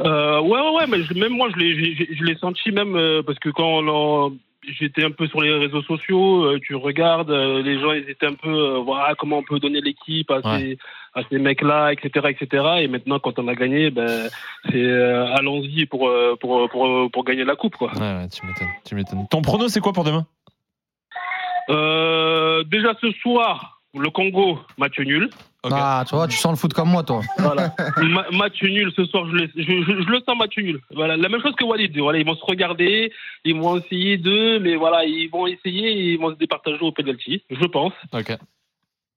Euh, 0.00 0.40
ouais, 0.40 0.60
ouais, 0.60 0.74
ouais, 0.76 0.86
mais 0.88 1.02
je- 1.04 1.14
même 1.14 1.32
moi, 1.32 1.48
je 1.54 1.58
l'ai, 1.60 2.36
senti 2.40 2.72
même 2.72 2.98
parce 3.24 3.38
que 3.38 3.50
quand 3.50 4.32
j'étais 4.80 5.04
un 5.04 5.10
peu 5.12 5.28
sur 5.28 5.40
les 5.42 5.52
réseaux 5.54 5.82
sociaux, 5.82 6.58
tu 6.58 6.74
regardes, 6.74 7.30
les 7.30 7.78
gens, 7.80 7.92
ils 7.92 8.08
étaient 8.10 8.26
un 8.26 8.34
peu, 8.34 8.78
voilà, 8.78 9.14
comment 9.14 9.38
on 9.38 9.42
peut 9.44 9.60
donner 9.60 9.80
l'équipe 9.80 10.30
à 10.32 10.40
ces, 10.42 10.78
à 11.14 11.22
ces 11.30 11.38
mecs-là, 11.38 11.92
etc., 11.92 12.28
etc. 12.30 12.64
Et 12.80 12.88
maintenant, 12.88 13.18
quand 13.20 13.38
on 13.38 13.46
a 13.48 13.54
gagné, 13.54 13.90
ben, 13.90 14.28
c'est 14.70 14.74
euh, 14.82 15.32
allons-y 15.34 15.86
pour, 15.86 16.08
euh, 16.08 16.36
pour, 16.40 16.68
pour, 16.70 17.10
pour 17.10 17.24
gagner 17.24 17.44
la 17.44 17.54
coupe, 17.56 17.76
quoi. 17.76 17.92
Ouais, 17.94 18.00
ouais, 18.00 18.28
tu 18.28 18.44
m'étonnes, 18.46 18.68
tu 18.84 18.94
m'étonnes. 18.94 19.26
Ton 19.30 19.42
prono, 19.42 19.68
c'est 19.68 19.80
quoi 19.80 19.92
pour 19.92 20.04
demain? 20.04 20.26
Euh, 21.70 22.62
déjà 22.64 22.94
ce 23.00 23.10
soir, 23.12 23.80
le 23.94 24.10
Congo, 24.10 24.58
match 24.78 24.98
nul. 24.98 25.30
Ah, 25.70 26.04
tu 26.06 26.14
vois, 26.14 26.28
tu 26.28 26.36
sens 26.36 26.52
le 26.52 26.56
foot 26.58 26.74
comme 26.74 26.90
moi, 26.90 27.02
toi. 27.04 27.22
Voilà. 27.38 27.74
Ma- 27.96 28.28
match 28.32 28.62
nul 28.62 28.92
ce 28.94 29.06
soir, 29.06 29.24
je, 29.28 29.32
le- 29.32 29.50
je, 29.56 29.62
je- 29.62 30.02
je 30.02 30.10
le 30.10 30.20
sens 30.26 30.36
match 30.36 30.58
nul. 30.58 30.78
Voilà, 30.94 31.16
la 31.16 31.28
même 31.30 31.40
chose 31.40 31.54
que 31.54 31.64
Walid. 31.64 31.96
Voilà, 31.96 32.18
ils 32.18 32.26
vont 32.26 32.34
se 32.34 32.44
regarder, 32.44 33.10
ils 33.46 33.56
vont 33.58 33.78
essayer 33.78 34.18
d'eux, 34.18 34.58
mais 34.58 34.76
voilà, 34.76 35.04
ils 35.06 35.28
vont 35.30 35.46
essayer, 35.46 35.88
et 35.92 36.12
ils 36.12 36.18
vont 36.18 36.30
se 36.30 36.36
départager 36.38 36.76
au 36.82 36.92
penalty, 36.92 37.42
je 37.48 37.64
pense. 37.64 37.94
Ok. 38.12 38.36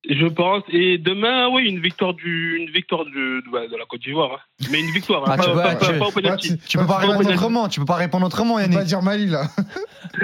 Je 0.10 0.26
pense. 0.28 0.64
Et 0.70 0.98
demain, 0.98 1.50
oui, 1.50 1.66
une 1.66 1.80
victoire 1.80 2.14
du, 2.14 2.58
une 2.58 2.70
victoire 2.72 3.04
du, 3.06 3.12
de, 3.12 3.52
bah, 3.52 3.68
de 3.68 3.76
la 3.76 3.86
Côte 3.86 4.02
d'Ivoire. 4.02 4.32
hein. 4.62 4.66
Mais 4.72 4.80
une 4.80 4.92
victoire, 4.92 5.24
hein, 5.24 5.34
Ah, 5.34 5.38
pas, 5.38 5.44
tu 5.44 5.50
vois, 5.52 5.64
pas- 5.64 5.76
pas- 5.76 5.86
tu- 5.94 6.00
pas 6.00 6.08
au 6.08 6.12
penalty. 6.12 6.52
Ouais, 6.52 6.58
Tu 6.68 6.78
peux 6.78 6.86
pas 6.88 6.98
répondre 6.98 7.30
autrement. 7.30 7.68
Tu 7.68 7.80
peux 7.80 7.86
pas 7.86 7.96
répondre 7.96 8.26
autrement, 8.26 8.60
Yannick. 8.60 8.78
pas 8.78 8.84
dire 8.86 9.02
Mali 9.02 9.26
là. 9.28 9.44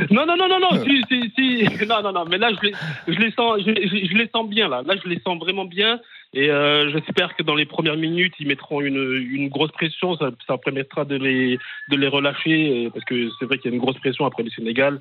Non, 0.09 0.25
non, 0.25 0.35
non, 0.37 0.47
non, 0.47 0.59
non, 0.59 0.83
si, 0.85 1.03
si, 1.09 1.31
si. 1.35 1.63
Non, 1.87 2.01
non, 2.01 2.11
non, 2.13 2.25
mais 2.29 2.37
là, 2.37 2.51
je 2.53 2.67
les, 2.67 2.73
je 3.07 3.19
les 3.19 3.31
sens, 3.31 3.59
je, 3.65 3.71
je- 3.71 4.07
je 4.07 4.13
les 4.17 4.29
sens 4.33 4.47
bien, 4.49 4.67
là. 4.69 4.81
Là, 4.85 4.95
je 5.03 5.09
les 5.09 5.19
sens 5.25 5.37
vraiment 5.39 5.65
bien. 5.65 5.99
Et 6.35 6.49
euh, 6.49 6.89
j'espère 6.91 7.35
que 7.35 7.43
dans 7.43 7.53
les 7.53 7.65
premières 7.65 7.97
minutes, 7.97 8.33
ils 8.39 8.47
mettront 8.47 8.81
une, 8.81 9.27
une 9.31 9.49
grosse 9.49 9.71
pression. 9.71 10.17
Ça, 10.17 10.31
ça 10.47 10.57
permettra 10.57 11.05
de 11.05 11.15
les, 11.15 11.59
de 11.89 11.95
les 11.97 12.07
relâcher, 12.07 12.85
euh, 12.85 12.89
parce 12.89 13.05
que 13.05 13.29
c'est 13.37 13.45
vrai 13.45 13.59
qu'il 13.59 13.69
y 13.69 13.73
a 13.73 13.75
une 13.75 13.81
grosse 13.81 13.99
pression 13.99 14.25
après 14.25 14.41
le 14.43 14.49
Sénégal. 14.49 14.99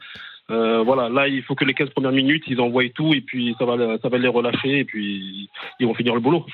Euh, 0.50 0.82
voilà, 0.82 1.08
là, 1.08 1.28
il 1.28 1.42
faut 1.42 1.54
que 1.54 1.64
les 1.64 1.74
15 1.74 1.90
premières 1.90 2.12
minutes, 2.12 2.44
ils 2.46 2.60
envoient 2.60 2.88
tout, 2.94 3.14
et 3.14 3.20
puis 3.20 3.54
ça 3.58 3.64
va, 3.64 3.76
ça 3.98 4.08
va 4.08 4.18
les 4.18 4.28
relâcher, 4.28 4.80
et 4.80 4.84
puis 4.84 5.48
ils 5.78 5.86
vont 5.86 5.94
finir 5.94 6.14
le 6.14 6.20
boulot. 6.20 6.44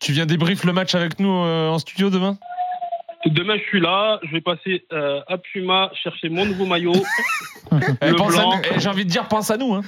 Tu 0.00 0.12
viens 0.12 0.26
débrief 0.26 0.64
le 0.64 0.72
match 0.72 0.94
avec 0.94 1.18
nous 1.18 1.32
euh, 1.32 1.68
en 1.68 1.78
studio 1.78 2.10
demain? 2.10 2.36
Demain, 3.26 3.56
je 3.56 3.62
suis 3.64 3.80
là. 3.80 4.20
Je 4.22 4.32
vais 4.32 4.40
passer 4.40 4.86
euh, 4.92 5.20
à 5.26 5.38
Puma 5.38 5.90
chercher 6.02 6.28
mon 6.28 6.46
nouveau 6.46 6.66
maillot. 6.66 6.92
Eh, 7.70 7.76
eh, 8.00 8.80
J'ai 8.80 8.88
envie 8.88 9.04
de 9.04 9.10
dire, 9.10 9.28
pense 9.28 9.50
à 9.50 9.58
nous. 9.58 9.74
Hein. 9.74 9.82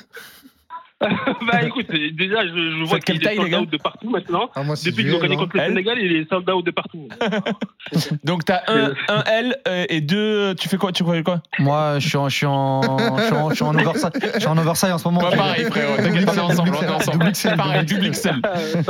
bah 1.46 1.62
écoute, 1.62 1.86
déjà, 1.90 2.46
je, 2.46 2.78
je 2.78 2.84
vois 2.84 3.00
qu'il 3.00 3.26
est 3.26 3.34
sold 3.34 3.54
out 3.54 3.70
de 3.70 3.76
partout 3.78 4.10
maintenant. 4.10 4.50
Ah, 4.54 4.62
moi, 4.62 4.74
Depuis 4.76 5.04
qu'ils 5.04 5.14
ont 5.14 5.16
L, 5.16 5.22
gagné 5.22 5.36
contre 5.36 5.56
le 5.56 5.64
Sénégal, 5.64 5.98
il 5.98 6.16
est 6.16 6.28
sold 6.28 6.48
out 6.50 6.64
de 6.64 6.70
partout. 6.70 7.08
Donc 8.24 8.44
t'as 8.44 8.60
un, 8.68 8.92
un 9.08 9.22
L 9.24 9.56
euh, 9.66 9.86
et 9.88 10.02
deux. 10.02 10.54
Tu 10.56 10.68
fais 10.68 10.76
quoi 10.76 10.92
Tu 10.92 11.02
fais 11.02 11.22
quoi? 11.22 11.42
Moi, 11.58 11.98
je 12.00 12.08
suis 12.08 12.18
en, 12.18 12.28
je 12.28 12.36
suis 12.36 12.46
en, 12.46 12.82
je 13.16 13.22
suis 13.22 13.34
en, 13.34 13.48
je 13.48 13.54
suis 13.54 13.64
en 13.64 13.74
oversize, 13.74 14.10
je 14.34 14.38
suis 14.40 14.48
en 14.48 14.58
oversize 14.58 14.92
en 14.92 14.98
ce 14.98 15.08
moment. 15.08 15.26
Ouais, 15.26 15.36
pareil, 15.36 15.64
frérot. 15.64 15.96
T'inquiète 15.96 16.26
pas, 16.26 16.32
on 16.32 16.36
est 16.36 16.40
ensemble. 16.40 16.70
On 16.76 16.82
est 16.82 16.88
ensemble. 16.88 17.18
Double 17.18 17.32
XL, 17.32 17.56
Pareil, 17.56 17.86
double 17.86 18.10
XL. 18.10 18.42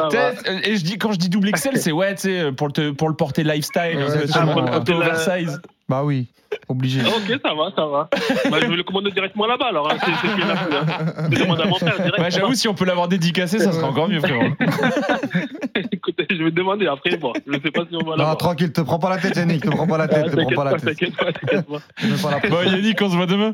T'sais, 0.08 0.18
euh, 0.48 0.60
Et 0.64 0.76
je 0.76 0.84
dis, 0.84 0.98
quand 0.98 1.12
je 1.12 1.18
dis 1.18 1.28
double 1.28 1.52
XL, 1.52 1.76
c'est 1.76 1.92
ouais, 1.92 2.14
tu 2.16 2.22
sais, 2.22 2.50
pour, 2.52 2.68
le 2.76 2.92
pour 2.92 3.08
le 3.08 3.14
porter 3.14 3.44
lifestyle, 3.44 3.98
euh, 3.98 4.94
oversize. 4.94 5.60
Bah 5.88 6.02
oui, 6.04 6.26
obligé. 6.68 7.00
Ok, 7.02 7.40
ça 7.44 7.54
va, 7.54 7.70
ça 7.76 7.86
va. 7.86 8.08
Bah, 8.50 8.58
je 8.60 8.66
vais 8.66 8.76
le 8.76 8.82
commander 8.82 9.10
directement 9.10 9.46
là-bas 9.46 9.66
alors. 9.68 9.90
Hein. 9.90 9.96
C'est 10.04 10.10
c'est 10.20 10.34
qui 10.34 10.40
est 10.40 10.46
là-bas, 10.46 10.84
hein. 11.16 11.28
Je 11.30 11.38
demande 11.42 11.60
à 11.60 11.64
mon 11.66 11.74
frère 11.76 11.96
direct. 11.96 12.18
Ouais, 12.18 12.30
J'avoue, 12.30 12.54
si 12.54 12.68
on 12.68 12.74
peut 12.74 12.84
l'avoir 12.84 13.08
dédicacé, 13.08 13.58
ça 13.58 13.72
serait 13.72 13.84
encore 13.84 14.08
mieux, 14.08 14.20
frérot. 14.20 14.42
Écoutez, 15.92 16.26
je 16.30 16.42
vais 16.42 16.50
demander 16.50 16.86
après. 16.86 17.16
Bon, 17.16 17.32
je 17.46 17.52
sais 17.60 17.70
pas 17.70 17.82
si 17.88 17.96
on 17.96 18.04
va 18.08 18.16
Non, 18.16 18.34
tranquille, 18.36 18.72
te 18.72 18.80
prends 18.80 18.98
pas 18.98 19.10
la 19.10 19.18
tête, 19.18 19.36
Yannick, 19.36 19.62
te 19.64 19.70
prends 19.70 19.86
pas 19.86 19.98
la 19.98 20.04
Ah, 20.04 20.08
tête, 20.08 20.30
te 20.30 20.36
prends 20.36 20.50
T'inquiète 20.50 20.56
pas 20.56 20.64
la 20.64 20.70
pas, 20.70 20.76
tête. 20.78 20.98
t'inquiète 20.98 21.16
pas, 21.16 21.32
t'inquiète 21.32 21.66
pas. 21.66 21.78
Te 21.78 22.22
pas 22.22 22.30
la 22.42 22.48
Bon, 22.48 22.62
Yannick, 22.70 23.02
on 23.02 23.10
se 23.10 23.16
voit 23.16 23.26
demain. 23.26 23.52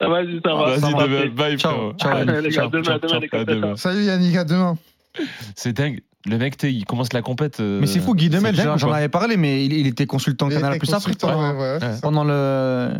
Vas-y, 0.00 0.40
ça 0.44 0.54
va. 0.54 0.64
Vas-y, 0.64 0.80
ça 0.80 0.90
va. 0.90 1.02
demain, 1.04 1.26
bye, 1.28 1.58
Ciao, 1.58 1.72
frérot. 1.72 1.92
ciao. 1.98 3.76
Salut 3.76 4.02
Yannick, 4.04 4.36
à 4.36 4.44
demain. 4.44 4.76
C'est 5.54 5.72
dingue. 5.72 6.00
Le 6.26 6.38
mec, 6.38 6.56
il 6.62 6.84
commence 6.84 7.12
la 7.12 7.20
compète. 7.22 7.58
euh, 7.60 7.80
Mais 7.80 7.86
c'est 7.88 7.98
fou, 8.00 8.14
Guy 8.14 8.28
Demel, 8.28 8.54
dingue, 8.54 8.78
j'en 8.78 8.88
quoi. 8.88 8.96
avais 8.98 9.08
parlé, 9.08 9.36
mais 9.36 9.64
il, 9.64 9.72
il 9.72 9.86
était 9.88 10.06
consultant 10.06 10.48
Il 10.48 10.54
Canal 10.54 10.70
était 10.72 10.78
Plus 10.78 10.94
Afrique 10.94 11.18
consultant, 11.18 11.36
pendant, 11.36 11.58
ouais, 11.60 11.78
ouais. 11.78 11.84
Ouais. 11.84 11.94
pendant 12.00 12.24
le 12.24 12.90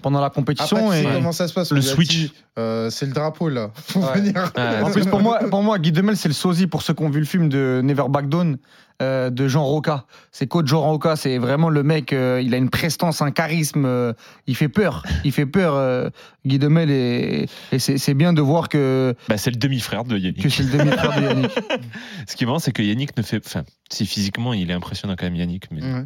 pendant 0.00 0.20
la 0.20 0.26
Après, 0.26 0.40
compétition. 0.40 0.90
sais 0.90 1.02
et... 1.02 1.04
comment 1.04 1.32
ça 1.32 1.46
se 1.48 1.54
passe 1.54 1.70
Le 1.72 1.82
switch. 1.82 2.30
euh, 2.58 2.90
c'est 2.90 3.06
le 3.06 3.12
drapeau 3.12 3.48
là. 3.48 3.70
Ouais. 3.96 4.02
Ouais, 4.02 4.82
En 4.82 4.90
plus, 4.92 5.06
pour 5.06 5.20
moi, 5.20 5.38
pour 5.50 5.62
moi, 5.62 5.78
Guy 5.78 5.92
Demel, 5.92 6.16
c'est 6.16 6.28
le 6.28 6.34
sosie 6.34 6.66
pour 6.66 6.82
ceux 6.82 6.94
qui 6.94 7.02
ont 7.02 7.10
vu 7.10 7.20
le 7.20 7.26
film 7.26 7.48
de 7.48 7.80
Never 7.84 8.04
Back 8.08 8.28
Down 8.28 8.58
euh, 9.02 9.30
de 9.30 9.48
Jean 9.48 9.64
Roca. 9.64 10.04
C'est 10.30 10.46
coach 10.46 10.66
Jean 10.66 10.82
Roca, 10.82 11.16
c'est 11.16 11.38
vraiment 11.38 11.70
le 11.70 11.82
mec. 11.82 12.12
euh, 12.12 12.42
il 12.44 12.52
a 12.52 12.58
une 12.58 12.68
prestance, 12.68 13.22
un 13.22 13.30
charisme. 13.30 13.84
euh, 13.86 14.12
il 14.46 14.54
fait 14.54 14.68
peur. 14.68 15.04
Il 15.24 15.32
fait 15.32 15.46
peur, 15.46 15.74
euh, 15.74 16.10
Guy 16.44 16.58
Demel, 16.58 16.90
et, 16.90 17.46
et 17.72 17.78
c'est 17.78 17.96
c'est 17.96 18.12
bien 18.14 18.32
de 18.34 18.42
voir 18.42 18.68
que, 18.68 19.14
Bah, 19.28 19.38
c'est 19.38 19.50
le 19.50 19.56
demi-frère 19.56 20.04
de 20.04 20.18
Yannick. 20.18 20.42
que 20.42 20.48
c'est 20.50 20.64
le 20.64 20.78
demi-frère 20.78 21.16
de 21.18 21.26
Yannick. 21.26 21.50
Ce 22.28 22.36
qui 22.36 22.44
est 22.44 22.46
marrant, 22.46 22.58
c'est 22.58 22.72
que 22.72 22.82
Yannick 22.82 23.16
ne 23.16 23.22
fait. 23.22 23.40
Enfin, 23.44 23.62
si 23.90 24.04
physiquement, 24.04 24.52
il 24.52 24.70
est 24.70 24.74
impressionnant 24.74 25.14
quand 25.18 25.24
même, 25.24 25.36
Yannick, 25.36 25.70
mais 25.70 25.82
Ouais. 25.82 26.04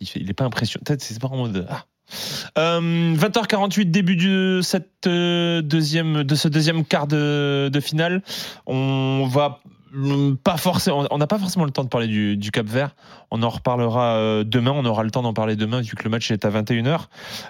il, 0.00 0.08
fait, 0.08 0.18
il 0.20 0.28
est 0.28 0.34
pas 0.34 0.44
impressionnant. 0.44 0.82
Peut-être 0.84 1.02
c'est 1.02 1.20
pas 1.20 1.28
en 1.28 1.36
mode. 1.36 1.66
Ah. 1.70 1.84
Euh, 2.58 3.14
20h48, 3.14 3.90
début 3.90 4.16
de, 4.16 4.60
cette, 4.62 5.06
euh, 5.06 5.62
deuxième, 5.62 6.22
de 6.22 6.34
ce 6.34 6.48
deuxième 6.48 6.84
quart 6.84 7.06
de, 7.06 7.70
de 7.72 7.80
finale. 7.80 8.22
On 8.66 9.26
va 9.26 9.60
pas 10.42 10.56
forcément, 10.56 11.06
on 11.10 11.18
n'a 11.18 11.26
pas 11.26 11.38
forcément 11.38 11.64
le 11.64 11.70
temps 11.70 11.84
de 11.84 11.88
parler 11.88 12.06
du, 12.06 12.36
du 12.36 12.50
Cap 12.50 12.66
Vert. 12.66 12.94
On 13.30 13.42
en 13.42 13.48
reparlera 13.48 14.16
euh, 14.16 14.44
demain. 14.44 14.72
On 14.72 14.84
aura 14.84 15.04
le 15.04 15.10
temps 15.10 15.22
d'en 15.22 15.32
parler 15.32 15.56
demain 15.56 15.80
vu 15.80 15.94
que 15.94 16.02
le 16.04 16.10
match 16.10 16.30
est 16.30 16.44
à 16.44 16.50
21h. 16.50 17.06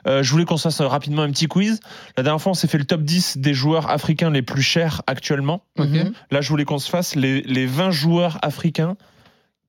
Euh, 0.07 0.23
je 0.23 0.31
voulais 0.31 0.45
qu'on 0.45 0.57
se 0.57 0.69
fasse 0.69 0.81
rapidement 0.81 1.23
un 1.23 1.31
petit 1.31 1.47
quiz. 1.47 1.81
La 2.17 2.23
dernière 2.23 2.41
fois, 2.41 2.51
on 2.51 2.55
s'est 2.55 2.69
fait 2.69 2.79
le 2.79 2.85
top 2.85 3.03
10 3.03 3.39
des 3.39 3.55
joueurs 3.55 3.91
africains 3.91 4.31
les 4.31 4.43
plus 4.43 4.63
chers 4.63 5.03
actuellement. 5.07 5.65
Mhm. 5.79 6.13
Là, 6.31 6.41
je 6.41 6.49
voulais 6.49 6.65
qu'on 6.65 6.79
se 6.79 6.91
fasse 6.91 7.15
les, 7.15 7.43
les 7.43 7.67
20 7.67 7.91
joueurs 7.91 8.39
africains 8.43 8.97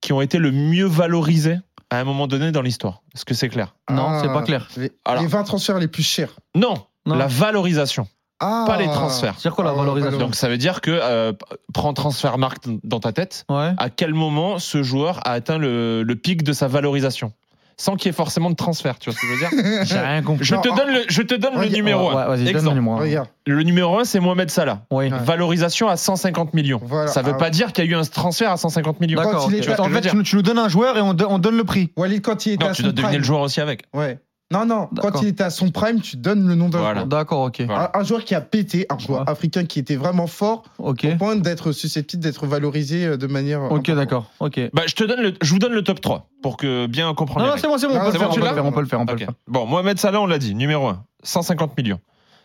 qui 0.01 0.13
ont 0.13 0.21
été 0.21 0.37
le 0.37 0.51
mieux 0.51 0.85
valorisés 0.85 1.57
à 1.95 1.99
un 1.99 2.03
moment 2.03 2.27
donné 2.27 2.51
dans 2.51 2.61
l'histoire. 2.61 3.01
Est-ce 3.13 3.25
que 3.25 3.33
c'est 3.33 3.49
clair? 3.49 3.75
Non, 3.89 4.05
Ah, 4.09 4.19
c'est 4.21 4.27
pas 4.31 4.41
clair. 4.43 4.67
Les, 4.77 4.91
Alors. 5.05 5.21
les 5.23 5.27
20 5.27 5.43
transferts 5.43 5.79
les 5.79 5.87
plus 5.87 6.03
chers. 6.03 6.31
non, 6.55 6.75
Non. 7.05 7.15
la 7.15 7.27
valorisation, 7.27 8.07
Ah. 8.39 8.65
pas 8.67 8.77
les 8.77 8.87
transferts. 8.87 9.35
C'est 9.37 9.49
quoi 9.49 9.63
la 9.63 9.71
Ah, 9.71 9.73
valorisation 9.75 10.17
Donc 10.19 10.35
ça 10.35 10.49
veut 10.49 10.57
dire 10.57 10.81
que 10.81 10.91
euh, 10.91 11.33
prends 11.73 11.93
transfert 11.93 12.37
marque 12.37 12.65
dans 12.83 12.99
ta 12.99 13.11
tête. 13.13 13.45
Ouais. 13.49 13.71
À 13.77 13.89
quel 13.89 14.13
moment 14.13 14.59
ce 14.59 14.83
joueur 14.83 15.19
a 15.25 15.31
atteint 15.31 15.57
le, 15.57 16.03
le 16.03 16.15
pic 16.15 16.43
de 16.43 16.53
sa 16.53 16.67
valorisation? 16.67 17.31
Sans 17.77 17.95
qu'il 17.95 18.07
y 18.07 18.09
ait 18.09 18.13
forcément 18.13 18.49
de 18.49 18.55
transfert, 18.55 18.97
tu 18.99 19.09
vois 19.09 19.19
ce 19.19 19.21
que 19.21 19.27
je 19.27 19.33
veux 19.33 19.67
dire 19.73 19.83
J'ai 19.85 19.99
rien 19.99 20.21
compris. 20.21 20.45
Je 20.45 20.55
te 20.55 20.67
donne 20.75 20.93
le, 20.93 21.03
je 21.07 21.21
te 21.21 21.35
donne 21.35 21.53
le 21.53 21.59
Regarde, 21.59 21.75
numéro 21.75 22.09
1. 22.09 22.13
Ouais, 22.15 22.37
vas-y, 22.37 22.53
donne 22.53 22.65
le 22.65 22.71
numéro. 22.73 22.95
Regarde, 22.97 23.27
Le 23.45 23.63
numéro 23.63 23.99
1, 23.99 24.05
c'est 24.05 24.19
Mohamed 24.19 24.49
Salah. 24.49 24.83
Oui. 24.91 25.09
Valorisation 25.09 25.87
à 25.89 25.97
150 25.97 26.53
millions. 26.53 26.79
Voilà. 26.83 27.07
Ça 27.07 27.21
veut 27.21 27.33
Ah. 27.35 27.37
pas 27.37 27.49
dire 27.49 27.73
qu'il 27.73 27.85
y 27.85 27.87
a 27.87 27.91
eu 27.91 27.95
un 27.95 28.03
transfert 28.03 28.51
à 28.51 28.57
150 28.57 29.01
millions. 29.01 29.17
Quand 29.21 29.25
D'accord. 29.25 29.43
il 29.43 29.45
ok. 29.47 29.51
était- 29.53 29.61
Tu 29.61 29.67
vois 29.67 29.75
ce 29.77 29.81
En 29.81 29.85
que 29.85 29.89
je 29.89 29.95
veux 29.95 29.97
fait, 29.97 30.01
dire 30.03 30.11
tu 30.11 30.17
nous, 30.17 30.23
tu 30.23 30.35
nous 30.37 30.41
donnes 30.41 30.59
un 30.59 30.69
joueur 30.69 30.97
et 30.97 31.01
on, 31.01 31.13
do- 31.13 31.27
on 31.29 31.37
donne 31.39 31.57
le 31.57 31.63
prix. 31.63 31.91
Walid, 31.97 32.21
quand 32.21 32.45
il 32.45 32.53
était 32.53 32.63
Non, 32.63 32.71
à 32.71 32.73
tu 32.73 32.81
son 32.81 32.87
dois 32.87 32.91
deviner 32.93 33.07
prime. 33.09 33.19
le 33.21 33.25
joueur 33.25 33.41
aussi 33.41 33.59
avec. 33.61 33.83
Ouais. 33.93 34.19
Non, 34.51 34.63
non, 34.65 34.87
quand 35.01 35.23
il 35.23 35.29
était 35.29 35.43
à 35.43 35.49
son 35.49 35.71
prime, 35.71 36.01
tu 36.01 36.17
donnes 36.17 36.47
le 36.47 36.53
nom 36.53 36.69
d'un 36.69 36.77
Voilà. 36.77 36.93
joueur. 37.01 37.07
D'accord, 37.07 37.41
ok. 37.41 37.61
Voilà. 37.61 37.91
Un, 37.95 37.99
un 38.01 38.03
joueur 38.03 38.23
qui 38.23 38.35
a 38.35 38.41
pété, 38.41 38.85
un 38.91 38.97
joueur 38.99 39.21
Ouais. 39.21 39.29
africain 39.29 39.65
qui 39.65 39.79
était 39.79 39.95
vraiment 39.95 40.27
fort, 40.27 40.63
Ok. 40.77 41.07
au 41.11 41.15
point 41.17 41.35
d'être 41.35 41.71
susceptible 41.71 42.21
d'être 42.21 42.45
valorisé 42.45 43.05
euh, 43.05 43.17
de 43.17 43.25
manière. 43.25 43.63
Ok, 43.63 43.71
importante. 43.89 43.95
d'accord. 43.95 44.31
Ok. 44.39 44.59
Bah, 44.71 44.83
je, 44.85 44.93
te 44.93 45.03
donne 45.03 45.21
le, 45.21 45.33
je 45.41 45.51
vous 45.51 45.57
donne 45.57 45.73
le 45.73 45.83
top 45.83 45.99
3 45.99 46.29
pour 46.43 46.57
que 46.57 46.85
bien 46.85 47.11
comprendre. 47.15 47.43
Non, 47.45 47.53
non, 47.53 47.57
c'est 47.57 47.67
bon, 47.67 47.77
c'est 47.79 47.87
bon. 47.87 47.95
On 47.95 47.99
peut 47.99 48.05
le 48.05 48.11
c'est 48.11 48.17
faire, 48.19 48.29
bon, 48.63 48.69
on 48.69 48.71
peut 48.71 48.81
le 48.81 48.87
faire, 48.87 49.01
Ok. 49.01 49.17
faire. 49.17 49.31
Bon, 49.47 49.65
Mohamed 49.65 49.97
Salah, 49.99 50.21
on 50.21 50.27
l'a 50.27 50.37
dit, 50.37 50.53
numéro 50.53 50.87
1, 50.89 51.03
150 51.23 51.75
millions. 51.75 51.99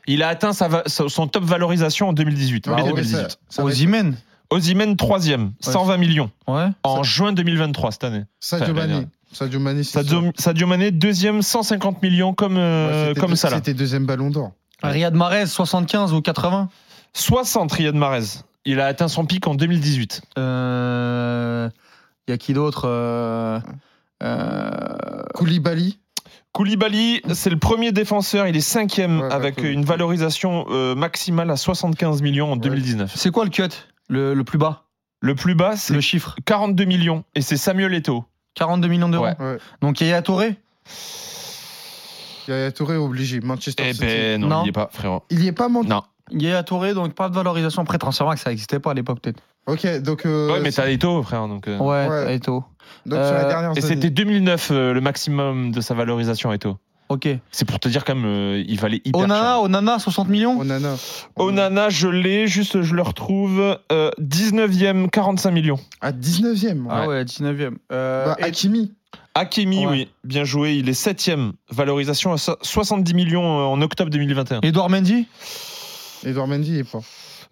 Il 0.06 0.22
a 0.22 0.28
atteint 0.28 0.54
sa 0.54 0.68
va- 0.68 0.84
son 0.86 1.26
top 1.26 1.44
valorisation 1.44 2.08
en 2.08 2.12
2018. 2.14 2.66
Ah 2.66 2.76
mai 2.76 2.82
ouais, 2.82 2.88
2018. 2.88 3.16
ça- 3.16 3.28
ça 3.50 3.62
va 3.62 3.68
être 3.68 3.74
Ozymen. 3.76 4.16
Ozymen, 4.48 4.96
troisième, 4.96 5.52
120 5.60 5.98
millions. 5.98 6.30
Ouais. 6.48 6.66
En 6.82 7.02
juin 7.02 7.32
2023, 7.34 7.92
cette 7.92 8.04
année. 8.04 8.22
Sadio 8.40 8.72
Enfin, 8.72 8.86
Mané. 8.86 9.06
Sadio 9.32 9.60
Mané, 9.60 9.82
c'est 9.84 10.02
sûr. 10.02 10.16
Sadio, 10.18 10.32
Sadio 10.36 10.66
Mané, 10.66 10.90
deuxième, 10.90 11.42
150 11.42 12.02
millions 12.02 12.34
comme, 12.34 12.56
euh, 12.58 13.08
Ouais, 13.08 13.14
comme 13.20 13.30
deux- 13.30 13.36
Salah. 13.36 13.56
C'était 13.56 13.74
deuxième 13.74 14.06
ballon 14.06 14.30
d'or. 14.30 14.52
Riyad 14.82 15.14
Mahrez, 15.14 15.46
75 15.46 16.12
ou 16.14 16.20
80 16.22 16.68
60, 17.12 17.70
Riyad 17.72 17.94
Mahrez. 17.94 18.24
Il 18.64 18.80
a 18.80 18.86
atteint 18.86 19.08
son 19.08 19.24
pic 19.26 19.46
en 19.46 19.54
2018. 19.54 20.22
Euh. 20.38 21.68
Y 22.28 22.32
a 22.32 22.38
qui 22.38 22.52
d'autre 22.52 22.82
euh, 22.86 23.58
euh, 24.22 25.22
Koulibaly. 25.34 25.98
Koulibaly, 26.52 27.20
c'est 27.32 27.50
le 27.50 27.58
premier 27.58 27.92
défenseur, 27.92 28.46
il 28.48 28.56
est 28.56 28.60
cinquième 28.60 29.20
Ouais, 29.20 29.32
avec 29.32 29.62
une 29.62 29.84
valorisation 29.84 30.66
euh, 30.70 30.94
maximale 30.96 31.50
à 31.50 31.56
75 31.56 32.22
millions 32.22 32.52
en 32.52 32.56
2019. 32.56 33.12
C'est 33.14 33.30
quoi 33.30 33.44
le 33.44 33.50
cut? 33.50 33.68
Le, 34.08 34.34
le 34.34 34.44
plus 34.44 34.58
bas? 34.58 34.84
Le 35.20 35.34
plus 35.34 35.54
bas, 35.54 35.76
c'est 35.76 35.94
Le 35.94 36.00
chiffre? 36.00 36.36
42 36.46 36.84
millions 36.84 37.24
et 37.34 37.40
c'est 37.40 37.56
Samuel 37.56 37.94
Eto'o. 37.94 38.24
42 38.54 38.88
millions 38.88 39.08
d'euros. 39.08 39.24
Ouais. 39.24 39.36
Ouais. 39.38 39.58
Donc 39.80 40.00
Yaya 40.00 40.22
Touré 40.22 40.56
Yaya 42.48 42.72
Touré 42.72 42.96
obligé. 42.96 43.40
Manchester 43.40 43.84
Eh 43.86 43.92
City. 43.92 44.06
ben 44.06 44.40
non, 44.40 44.48
Non. 44.48 44.60
il 44.60 44.62
n'y 44.64 44.68
est 44.70 44.72
pas, 44.72 44.88
frérot. 44.92 45.22
Il 45.30 45.42
y 45.44 45.46
est 45.48 45.52
pas. 45.52 45.68
Non. 45.68 46.02
Yaya 46.32 46.62
Touré, 46.62 46.94
donc 46.94 47.14
pas 47.14 47.28
de 47.28 47.34
valorisation 47.34 47.82
après 47.82 47.98
Transfermarkt, 47.98 48.40
ça 48.42 48.50
n'existait 48.50 48.78
pas 48.78 48.92
à 48.92 48.94
l'époque 48.94 49.20
peut-être. 49.20 49.40
Ok, 49.66 49.86
donc. 50.00 50.26
euh, 50.26 50.52
ouais, 50.52 50.60
mais 50.60 50.72
t'as 50.72 50.88
Eto'o, 50.90 51.22
frère. 51.22 51.46
Donc, 51.48 51.68
euh, 51.68 51.76
Ouais, 51.78 52.08
Ouais. 52.08 52.36
Eto'o. 52.36 52.64
donc 53.06 53.18
sur 53.24 53.32
Euh, 53.34 53.42
la 53.42 53.44
dernière 53.44 53.72
Et 53.76 53.80
c'était 53.80 54.10
2009 54.10 54.70
euh, 54.70 54.92
le 54.94 55.00
maximum 55.00 55.70
de 55.72 55.80
sa 55.80 55.94
valorisation, 55.94 56.52
Eto'o. 56.52 56.76
Ok. 57.10 57.28
C'est 57.50 57.64
pour 57.66 57.78
te 57.80 57.88
dire 57.88 58.04
quand 58.04 58.14
même, 58.14 58.24
euh, 58.24 58.64
il 58.66 58.78
valait 58.80 59.02
hyper 59.04 59.20
Onana, 59.22 59.42
cher. 59.54 59.62
Onana, 59.62 59.98
60 59.98 60.28
millions 60.28 60.58
Onana. 60.60 60.94
Onana, 61.36 61.88
je 61.90 62.06
l'ai, 62.08 62.46
juste 62.46 62.80
je 62.82 62.94
le 62.94 63.02
retrouve. 63.02 63.78
euh, 63.92 64.10
19e, 64.18 65.10
45 65.10 65.50
millions. 65.50 65.78
À 66.00 66.12
19ème. 66.12 66.86
Ah 66.88 67.06
ouais, 67.08 67.24
19ème. 67.24 67.76
Euh, 67.92 68.26
Bah, 68.26 68.36
et- 68.38 68.44
Hakimi. 68.44 68.94
Hakimi, 69.34 69.86
Ouais. 69.86 69.90
oui, 69.92 70.08
bien 70.24 70.44
joué. 70.44 70.74
Il 70.76 70.88
est 70.88 70.92
7e, 70.94 71.52
valorisation 71.70 72.32
à 72.32 72.38
so- 72.38 72.56
70 72.62 73.12
millions 73.14 73.58
euh, 73.60 73.64
en 73.64 73.82
octobre 73.82 74.10
2021. 74.10 74.60
Edouard 74.62 74.88
Mendy? 74.88 75.26
Edouard 76.24 76.46
Mendy, 76.46 76.70
il 76.74 76.78
est 76.78 76.84
pas. 76.90 77.00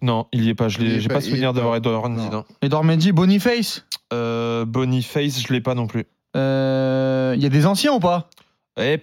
Non, 0.01 0.27
il 0.31 0.43
y 0.45 0.49
est 0.49 0.55
pas. 0.55 0.69
Je 0.69 0.77
Il 0.79 0.85
y 0.85 0.89
l'ai- 0.89 0.95
est 0.95 0.99
j'ai 1.01 1.07
pas- 1.09 1.15
pas 1.15 1.19
il 1.19 1.25
y 1.25 1.29
souvenir 1.31 1.49
est 1.49 1.53
d'avoir 1.53 1.73
pas. 1.73 1.77
Edouard 1.79 2.09
Mendy. 2.09 2.23
Non. 2.25 2.31
non. 2.31 2.45
Edouard 2.61 2.83
Mendy, 2.85 3.11
Boniface? 3.11 3.85
Euh, 4.13 4.63
Boniface, 4.65 5.41
je 5.45 5.51
l'ai 5.53 5.59
pas 5.61 5.75
non 5.75 5.87
plus. 5.87 6.05
Euh, 6.37 7.33
Il 7.35 7.43
y 7.43 7.45
a 7.45 7.49
des 7.49 7.65
anciens 7.65 7.91
ou 7.93 7.99
pas? 7.99 8.29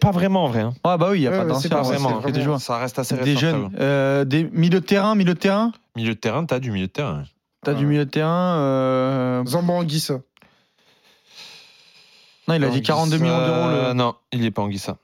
Pas 0.00 0.10
vraiment 0.10 0.44
en 0.44 0.48
vrai. 0.48 0.60
hein. 0.60 0.74
Ah 0.84 0.96
bah 0.96 1.08
oui, 1.10 1.18
il 1.18 1.20
n'y 1.22 1.26
a 1.26 1.30
Ouais, 1.30 1.38
pas 1.38 1.54
ouais, 1.54 1.60
c'est 1.60 1.68
pas 1.68 1.82
vraiment, 1.82 2.20
c'est 2.20 2.26
que 2.28 2.32
des 2.32 2.42
joueurs. 2.42 2.60
Ça 2.60 2.78
reste 2.78 2.98
assez 2.98 3.14
récent. 3.14 3.24
Des 3.26 3.36
jeunes. 3.36 3.70
Euh, 3.78 4.24
des 4.24 4.44
milieux 4.44 4.80
de 4.80 4.86
terrain, 4.86 5.14
milieu 5.14 5.34
de 5.34 5.38
terrain? 5.38 5.72
Milieu 5.96 6.14
de 6.14 6.18
terrain, 6.18 6.44
t'as 6.44 6.58
du 6.58 6.70
milieu 6.70 6.86
de 6.86 6.92
terrain. 6.92 7.24
T'as 7.64 7.72
Ouais. 7.72 7.78
du 7.78 7.86
milieu 7.86 8.04
de 8.04 8.10
terrain 8.10 8.56
euh, 8.58 9.44
Zambo 9.46 9.72
Anguissa. 9.74 10.20
Non, 12.48 12.54
il 12.54 12.62
a 12.64 12.68
dit 12.68 12.80
42 12.82 13.18
millions 13.18 13.36
d'euros. 13.38 13.48
Euh, 13.68 13.88
Le... 13.88 13.94
Non, 13.94 14.14
il 14.32 14.42
y 14.42 14.46
est 14.46 14.50
pas 14.52 14.62
Anguissa. 14.62 14.96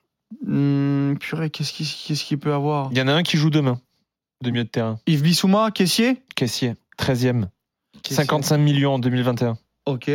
Hum, 0.47 1.17
purée, 1.21 1.51
qu'est-ce 1.51 1.73
qu'il 1.73 1.87
qu'est-ce 1.87 2.25
qu'il 2.25 2.39
peut 2.39 2.55
avoir? 2.55 2.89
Il 2.93 2.99
y 2.99 3.03
en 3.03 3.09
a 3.09 3.13
un 3.13 3.23
qui 3.23 3.37
joue 3.37 3.51
demain, 3.51 3.79
de 4.43 4.51
milieu 4.51 4.65
de 4.65 4.69
terrain. 4.69 4.99
Yves 5.07 5.23
Bissouma, 5.23 5.71
caissier? 5.73 6.23
Caissier, 6.37 6.75
13e. 6.99 7.49
Qui 8.03 8.13
est- 8.15 8.17
55 8.17 8.57
millions 8.59 8.95
en 8.95 8.99
2021. 8.99 9.59
Ok. 9.87 10.11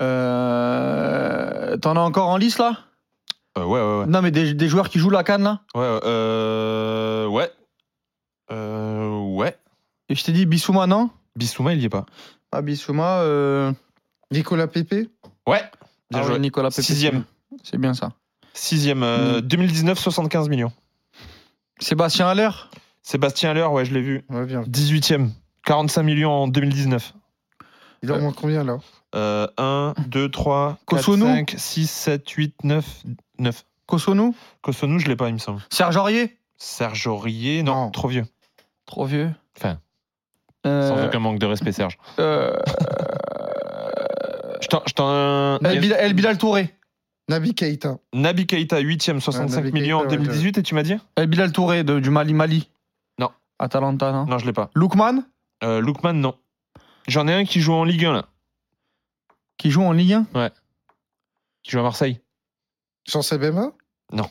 Euh, 0.00 1.76
T'en 1.78 1.96
as 1.96 2.00
encore 2.00 2.28
en 2.28 2.36
lice 2.36 2.58
là? 2.58 2.68
Euh, 2.70 2.87
ouais, 3.64 3.80
ouais, 3.80 3.98
ouais. 4.00 4.06
Non, 4.06 4.22
mais 4.22 4.30
des, 4.30 4.54
des 4.54 4.68
joueurs 4.68 4.88
qui 4.88 4.98
jouent 4.98 5.10
la 5.10 5.24
canne 5.24 5.42
là 5.42 5.60
Ouais, 5.74 6.00
euh, 6.04 7.26
ouais. 7.26 7.50
Euh, 8.50 9.18
ouais. 9.18 9.56
Et 10.08 10.14
je 10.14 10.24
t'ai 10.24 10.32
dit 10.32 10.46
Bissouma, 10.46 10.86
non 10.86 11.10
Bissouma, 11.36 11.74
il 11.74 11.80
y 11.80 11.84
est 11.84 11.90
pas. 11.90 12.06
Ah, 12.52 12.62
Bissouma. 12.62 13.20
Euh... 13.20 13.72
Nicolas 14.30 14.66
Pepe. 14.66 15.08
Ouais. 15.46 15.62
Bien 16.10 16.20
ah 16.20 16.22
joué. 16.22 16.32
ouais, 16.34 16.38
Nicolas 16.38 16.70
Pepe. 16.70 16.84
Sixième. 16.84 17.24
C'est 17.62 17.78
bien 17.78 17.94
ça. 17.94 18.12
Sixième. 18.54 19.02
euh, 19.02 19.40
2019, 19.40 19.98
75 19.98 20.48
millions. 20.48 20.72
Sébastien 21.80 22.26
Haller 22.28 22.50
Sébastien 23.02 23.50
Haller, 23.50 23.66
ouais, 23.66 23.84
je 23.84 23.94
l'ai 23.94 24.02
vu. 24.02 24.24
Ouais, 24.28 24.44
bien. 24.44 24.62
18e. 24.62 25.30
45 25.64 26.02
millions 26.02 26.30
en 26.30 26.48
2019. 26.48 27.14
Il 28.02 28.12
en 28.12 28.20
manque 28.20 28.36
combien 28.36 28.64
là? 28.64 28.78
Euh, 29.14 29.46
1, 29.56 29.94
2, 30.08 30.30
3, 30.30 30.78
4, 30.78 30.84
Kosonou 30.86 31.26
5, 31.26 31.54
6, 31.56 31.90
7, 31.90 32.28
8, 32.30 32.54
9, 32.64 33.02
9. 33.38 33.64
Kosonou 33.86 34.34
Kosonou, 34.62 34.98
je 34.98 35.06
l'ai 35.06 35.16
pas, 35.16 35.28
il 35.28 35.34
me 35.34 35.38
semble. 35.38 35.62
Serge 35.70 35.96
Aurier? 35.96 36.38
Serge 36.56 37.06
Aurier, 37.06 37.62
non, 37.62 37.74
Non. 37.86 37.90
trop 37.90 38.08
vieux. 38.08 38.24
Trop 38.86 39.04
vieux. 39.06 39.30
Enfin, 39.56 39.78
Euh, 40.66 40.88
sans 40.88 41.06
aucun 41.06 41.18
manque 41.20 41.38
de 41.38 41.46
respect, 41.46 41.72
Serge. 41.72 41.96
euh, 42.18 42.52
Je 44.60 44.66
t'en- 44.66 44.82
je 44.86 44.92
t'en. 44.92 45.58
El, 45.60 45.80
Bilal, 45.80 45.98
El 46.00 46.14
Bilal 46.14 46.36
Touré. 46.36 46.74
Nabi 47.28 47.54
Keita. 47.54 47.98
Nabi 48.12 48.46
Keita, 48.46 48.80
8e, 48.80 49.20
65 49.20 49.60
Nabi 49.62 49.72
millions 49.72 49.98
en 49.98 50.00
Keita, 50.02 50.16
ouais, 50.16 50.18
2018, 50.26 50.58
et 50.58 50.62
tu 50.62 50.74
m'as 50.74 50.82
dit? 50.82 50.96
El 51.16 51.26
Bilal 51.28 51.52
Touré 51.52 51.84
de- 51.84 52.00
du 52.00 52.10
Mali 52.10 52.34
Mali. 52.34 52.68
Non. 53.18 53.30
Atalanta, 53.58 54.10
non? 54.12 54.26
Non, 54.26 54.38
je 54.38 54.46
l'ai 54.46 54.52
pas. 54.52 54.70
Lookman, 54.74 55.22
Euh, 55.62 55.80
Lookman, 55.80 56.14
non. 56.14 56.34
J'en 57.06 57.26
ai 57.28 57.34
un 57.34 57.44
qui 57.44 57.60
joue 57.60 57.72
en 57.72 57.84
Ligue 57.84 58.04
1, 58.04 58.12
là. 58.12 58.26
qui 59.58 59.70
joue 59.70 59.82
en 59.82 59.92
Ligue 59.92 60.12
1. 60.12 60.26
Qui 61.62 61.70
joue 61.72 61.80
à 61.80 61.82
Marseille. 61.82 62.20
Jean 63.08 63.22
Sebema 63.22 63.72
Non, 64.12 64.28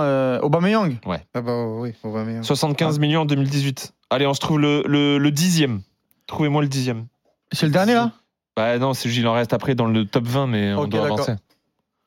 euh, 0.00 0.40
Aubameyang. 0.40 0.98
Ah 1.34 1.40
bah 1.42 1.64
oui, 1.66 1.92
Aubameyang. 2.02 2.42
75 2.42 2.98
millions 2.98 3.22
en 3.22 3.24
2018. 3.26 3.92
Allez, 4.10 4.26
on 4.26 4.34
se 4.34 4.40
trouve 4.40 4.58
le, 4.60 4.82
le, 4.86 5.18
le 5.18 5.30
dixième. 5.30 5.82
Trouvez-moi 6.26 6.62
le 6.62 6.68
dixième. 6.68 7.06
C'est 7.52 7.66
le 7.66 7.72
dernier 7.72 7.94
là 7.94 8.12
Bah 8.56 8.78
non, 8.78 8.94
c'est 8.94 9.08
il 9.08 9.26
en 9.26 9.32
reste 9.34 9.52
après 9.52 9.74
dans 9.74 9.86
le 9.86 10.04
top 10.04 10.24
20, 10.26 10.46
mais 10.46 10.72
on 10.74 10.82
Ok, 10.82 10.88
doit 10.90 11.00
d'accord. 11.02 11.20
avancer. 11.20 11.36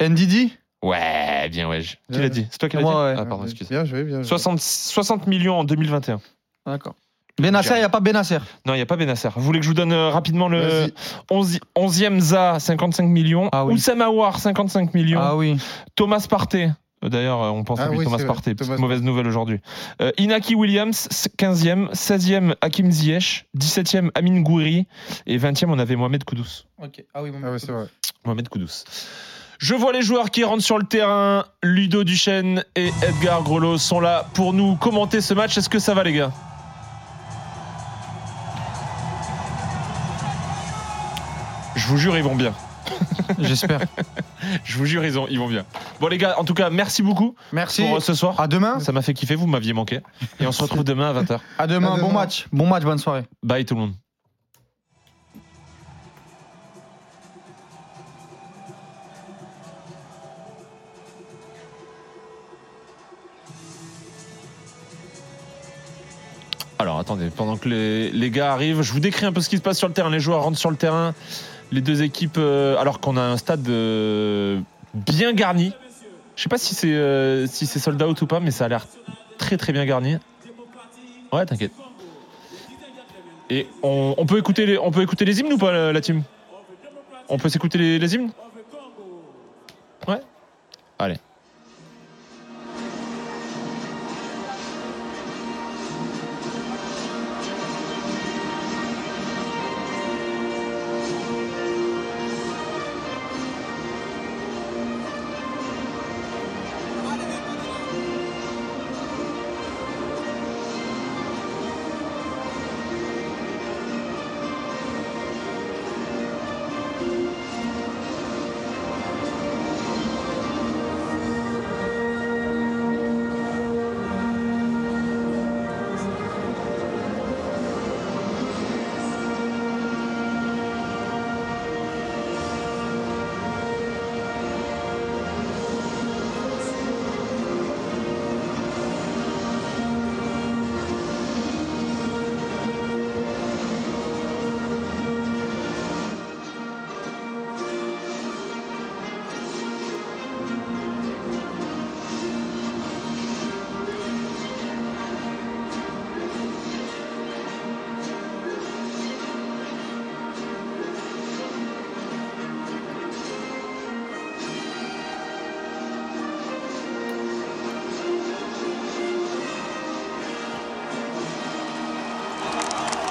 Ndidi 0.01 0.53
Ouais, 0.83 1.47
bien, 1.49 1.69
ouais. 1.69 1.81
Qui 1.81 1.97
Ouais. 2.11 2.19
l'a 2.19 2.29
dit? 2.29 2.45
C'est 2.51 2.57
toi 2.57 2.67
qui 2.67 2.75
l'as 2.75 2.81
Moi, 2.81 2.91
dit? 2.91 3.15
ouais. 3.15 3.21
Ah, 3.21 3.25
pardon, 3.25 3.45
excuse. 3.45 3.69
Bien 3.69 3.85
joué, 3.85 4.03
bien 4.03 4.17
joué. 4.17 4.27
60, 4.27 4.59
60 4.59 5.27
millions 5.27 5.59
en 5.59 5.63
2021. 5.63 6.19
D'accord. 6.65 6.95
Benasser, 7.41 7.71
il 7.75 7.77
n'y 7.79 7.83
a 7.83 7.89
pas 7.89 7.99
Benasser. 7.99 8.37
Non, 8.65 8.73
il 8.73 8.77
n'y 8.77 8.81
a 8.81 8.85
pas 8.85 8.95
Benasser. 8.95 9.29
Vous 9.35 9.41
voulez 9.41 9.59
que 9.59 9.63
je 9.65 9.69
vous 9.69 9.73
donne 9.75 9.91
euh, 9.91 10.09
rapidement 10.09 10.47
le 10.49 10.61
Vas-y. 10.61 10.93
11, 11.31 11.59
11e 11.75 12.19
ZA, 12.19 12.59
55 12.59 13.03
millions. 13.05 13.49
Ah 13.51 13.65
oui. 13.65 13.73
Oussama 13.73 14.05
Aouar, 14.05 14.37
55 14.39 14.93
millions. 14.93 15.19
Ah 15.21 15.35
oui. 15.35 15.57
Thomas 15.95 16.23
Partey. 16.29 16.69
euh, 17.03 17.09
D'ailleurs, 17.09 17.41
euh, 17.41 17.49
on 17.49 17.63
pense 17.63 17.79
Ah 17.79 17.85
à 17.85 17.89
lui, 17.89 17.97
oui, 17.97 18.05
Thomas. 18.05 18.23
Partey. 18.23 18.53
Thomas 18.53 18.77
mauvaise 18.77 19.01
nouvelle 19.01 19.25
aujourd'hui. 19.27 19.59
Euh, 19.99 20.11
Inaki 20.19 20.53
Williams, 20.53 21.07
15e. 21.39 21.91
16e, 21.93 22.53
Hakim 22.61 22.91
Ziyech. 22.91 23.47
17e, 23.57 24.09
Amin 24.13 24.41
Gouiri. 24.41 24.85
Et 25.25 25.39
20e, 25.39 25.65
on 25.69 25.79
avait 25.79 25.95
Mohamed 25.95 26.23
Koudous. 26.25 26.65
Ok. 26.83 27.03
Ah 27.15 27.23
oui, 27.23 27.31
Ah 27.43 27.49
ouais, 27.51 27.57
c'est 27.59 27.71
vrai. 27.71 27.85
Mohamed 28.25 28.47
Koudous. 28.47 28.83
Je 29.57 29.73
vois 29.73 29.91
les 29.91 30.01
joueurs 30.03 30.29
qui 30.29 30.43
rentrent 30.43 30.63
sur 30.63 30.77
le 30.77 30.85
terrain. 30.85 31.45
Ludo 31.63 32.03
Duchesne 32.03 32.63
et 32.75 32.91
Edgar 33.01 33.41
Grelot 33.41 33.79
sont 33.79 33.99
là 34.01 34.25
pour 34.35 34.53
nous 34.53 34.75
commenter 34.75 35.19
ce 35.19 35.33
match. 35.33 35.57
Est-ce 35.57 35.69
que 35.69 35.79
ça 35.79 35.95
va, 35.95 36.03
les 36.03 36.13
gars? 36.13 36.31
Je 41.83 41.87
vous 41.89 41.97
jure, 41.97 42.15
ils 42.17 42.23
vont 42.23 42.35
bien. 42.35 42.53
J'espère. 43.39 43.81
Je 44.63 44.77
vous 44.77 44.85
jure, 44.85 45.03
ils, 45.03 45.19
ont- 45.19 45.27
ils 45.29 45.37
vont 45.37 45.47
bien. 45.49 45.65
Bon, 45.99 46.07
les 46.07 46.17
gars, 46.17 46.35
en 46.39 46.45
tout 46.45 46.53
cas, 46.53 46.69
merci 46.69 47.01
beaucoup 47.03 47.35
Merci. 47.51 47.81
pour 47.83 47.97
euh, 47.97 47.99
ce 47.99 48.13
soir. 48.13 48.39
À 48.39 48.47
demain. 48.47 48.79
Ça 48.79 48.91
m'a 48.93 49.01
fait 49.01 49.13
kiffer, 49.13 49.35
vous 49.35 49.47
m'aviez 49.47 49.73
manqué. 49.73 49.99
Et 50.39 50.47
on 50.47 50.51
se 50.53 50.61
retrouve 50.61 50.83
demain 50.85 51.09
à 51.13 51.21
20h. 51.21 51.39
À 51.57 51.67
demain. 51.67 51.87
À 51.87 51.97
Bon 51.97 52.07
demain. 52.09 52.19
match. 52.21 52.45
Bon 52.53 52.67
match. 52.67 52.83
Bonne 52.83 52.97
soirée. 52.99 53.23
Bye 53.43 53.65
tout 53.65 53.75
le 53.75 53.81
monde. 53.81 53.93
Alors 66.79 66.99
attendez, 66.99 67.29
pendant 67.29 67.55
que 67.55 67.69
les, 67.69 68.11
les 68.11 68.29
gars 68.31 68.51
arrivent, 68.51 68.81
je 68.81 68.91
vous 68.91 68.99
décris 68.99 69.25
un 69.25 69.31
peu 69.31 69.41
ce 69.41 69.49
qui 69.49 69.57
se 69.57 69.61
passe 69.61 69.77
sur 69.77 69.87
le 69.87 69.93
terrain. 69.93 70.09
Les 70.09 70.19
joueurs 70.19 70.43
rentrent 70.43 70.57
sur 70.57 70.71
le 70.71 70.75
terrain, 70.75 71.13
les 71.73 71.81
deux 71.81 72.03
équipes, 72.03 72.37
euh, 72.37 72.77
alors 72.77 72.99
qu'on 72.99 73.17
a 73.17 73.21
un 73.21 73.37
stade 73.37 73.67
euh, 73.67 74.59
bien 74.93 75.33
garni. 75.33 75.73
Je 76.35 76.43
sais 76.43 76.49
pas 76.49 76.57
si 76.57 76.75
c'est 76.75 76.93
euh, 76.93 77.47
si 77.47 77.65
c'est 77.65 77.79
sold 77.79 78.01
out 78.01 78.21
ou 78.21 78.27
pas, 78.27 78.39
mais 78.39 78.51
ça 78.51 78.65
a 78.65 78.67
l'air 78.67 78.87
très 79.37 79.57
très 79.57 79.73
bien 79.73 79.85
garni. 79.85 80.17
Ouais, 81.31 81.45
t'inquiète. 81.45 81.71
Et 83.49 83.67
on, 83.83 84.25
peut 84.25 84.37
écouter 84.37 84.65
les, 84.65 84.77
on 84.77 84.89
peut 84.89 85.01
écouter 85.01 85.25
les 85.25 85.39
hymnes 85.39 85.53
ou 85.53 85.57
pas, 85.57 85.91
la, 85.91 86.01
team? 86.01 86.23
On 87.29 87.37
peut 87.37 87.49
s'écouter 87.49 87.99
les 87.99 88.15
hymnes? 88.15 88.31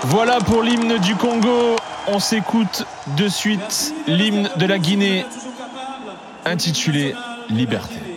Voilà 0.04 0.38
pour 0.40 0.62
l'hymne 0.62 0.98
du 0.98 1.14
Congo. 1.14 1.76
On 2.08 2.18
s'écoute 2.18 2.86
de 3.16 3.28
suite 3.28 3.94
l'hymne 4.06 4.50
de 4.56 4.66
la 4.66 4.78
Guinée 4.78 5.24
intitulé 6.44 7.14
Liberté. 7.48 8.11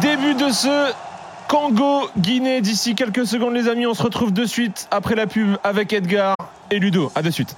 Début 0.00 0.34
de 0.34 0.50
ce 0.50 0.92
Congo-Guinée. 1.48 2.60
D'ici 2.60 2.94
quelques 2.94 3.26
secondes, 3.26 3.54
les 3.54 3.68
amis, 3.68 3.86
on 3.86 3.94
se 3.94 4.02
retrouve 4.02 4.32
de 4.32 4.44
suite 4.44 4.88
après 4.90 5.14
la 5.14 5.26
pub 5.26 5.56
avec 5.64 5.92
Edgar 5.92 6.36
et 6.70 6.78
Ludo. 6.78 7.10
À 7.14 7.22
de 7.22 7.30
suite. 7.30 7.56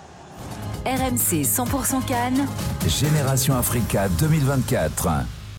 RMC 0.86 1.42
100% 1.42 2.04
Cannes, 2.06 2.46
Génération 2.86 3.56
Africa 3.56 4.08
2024. 4.08 5.39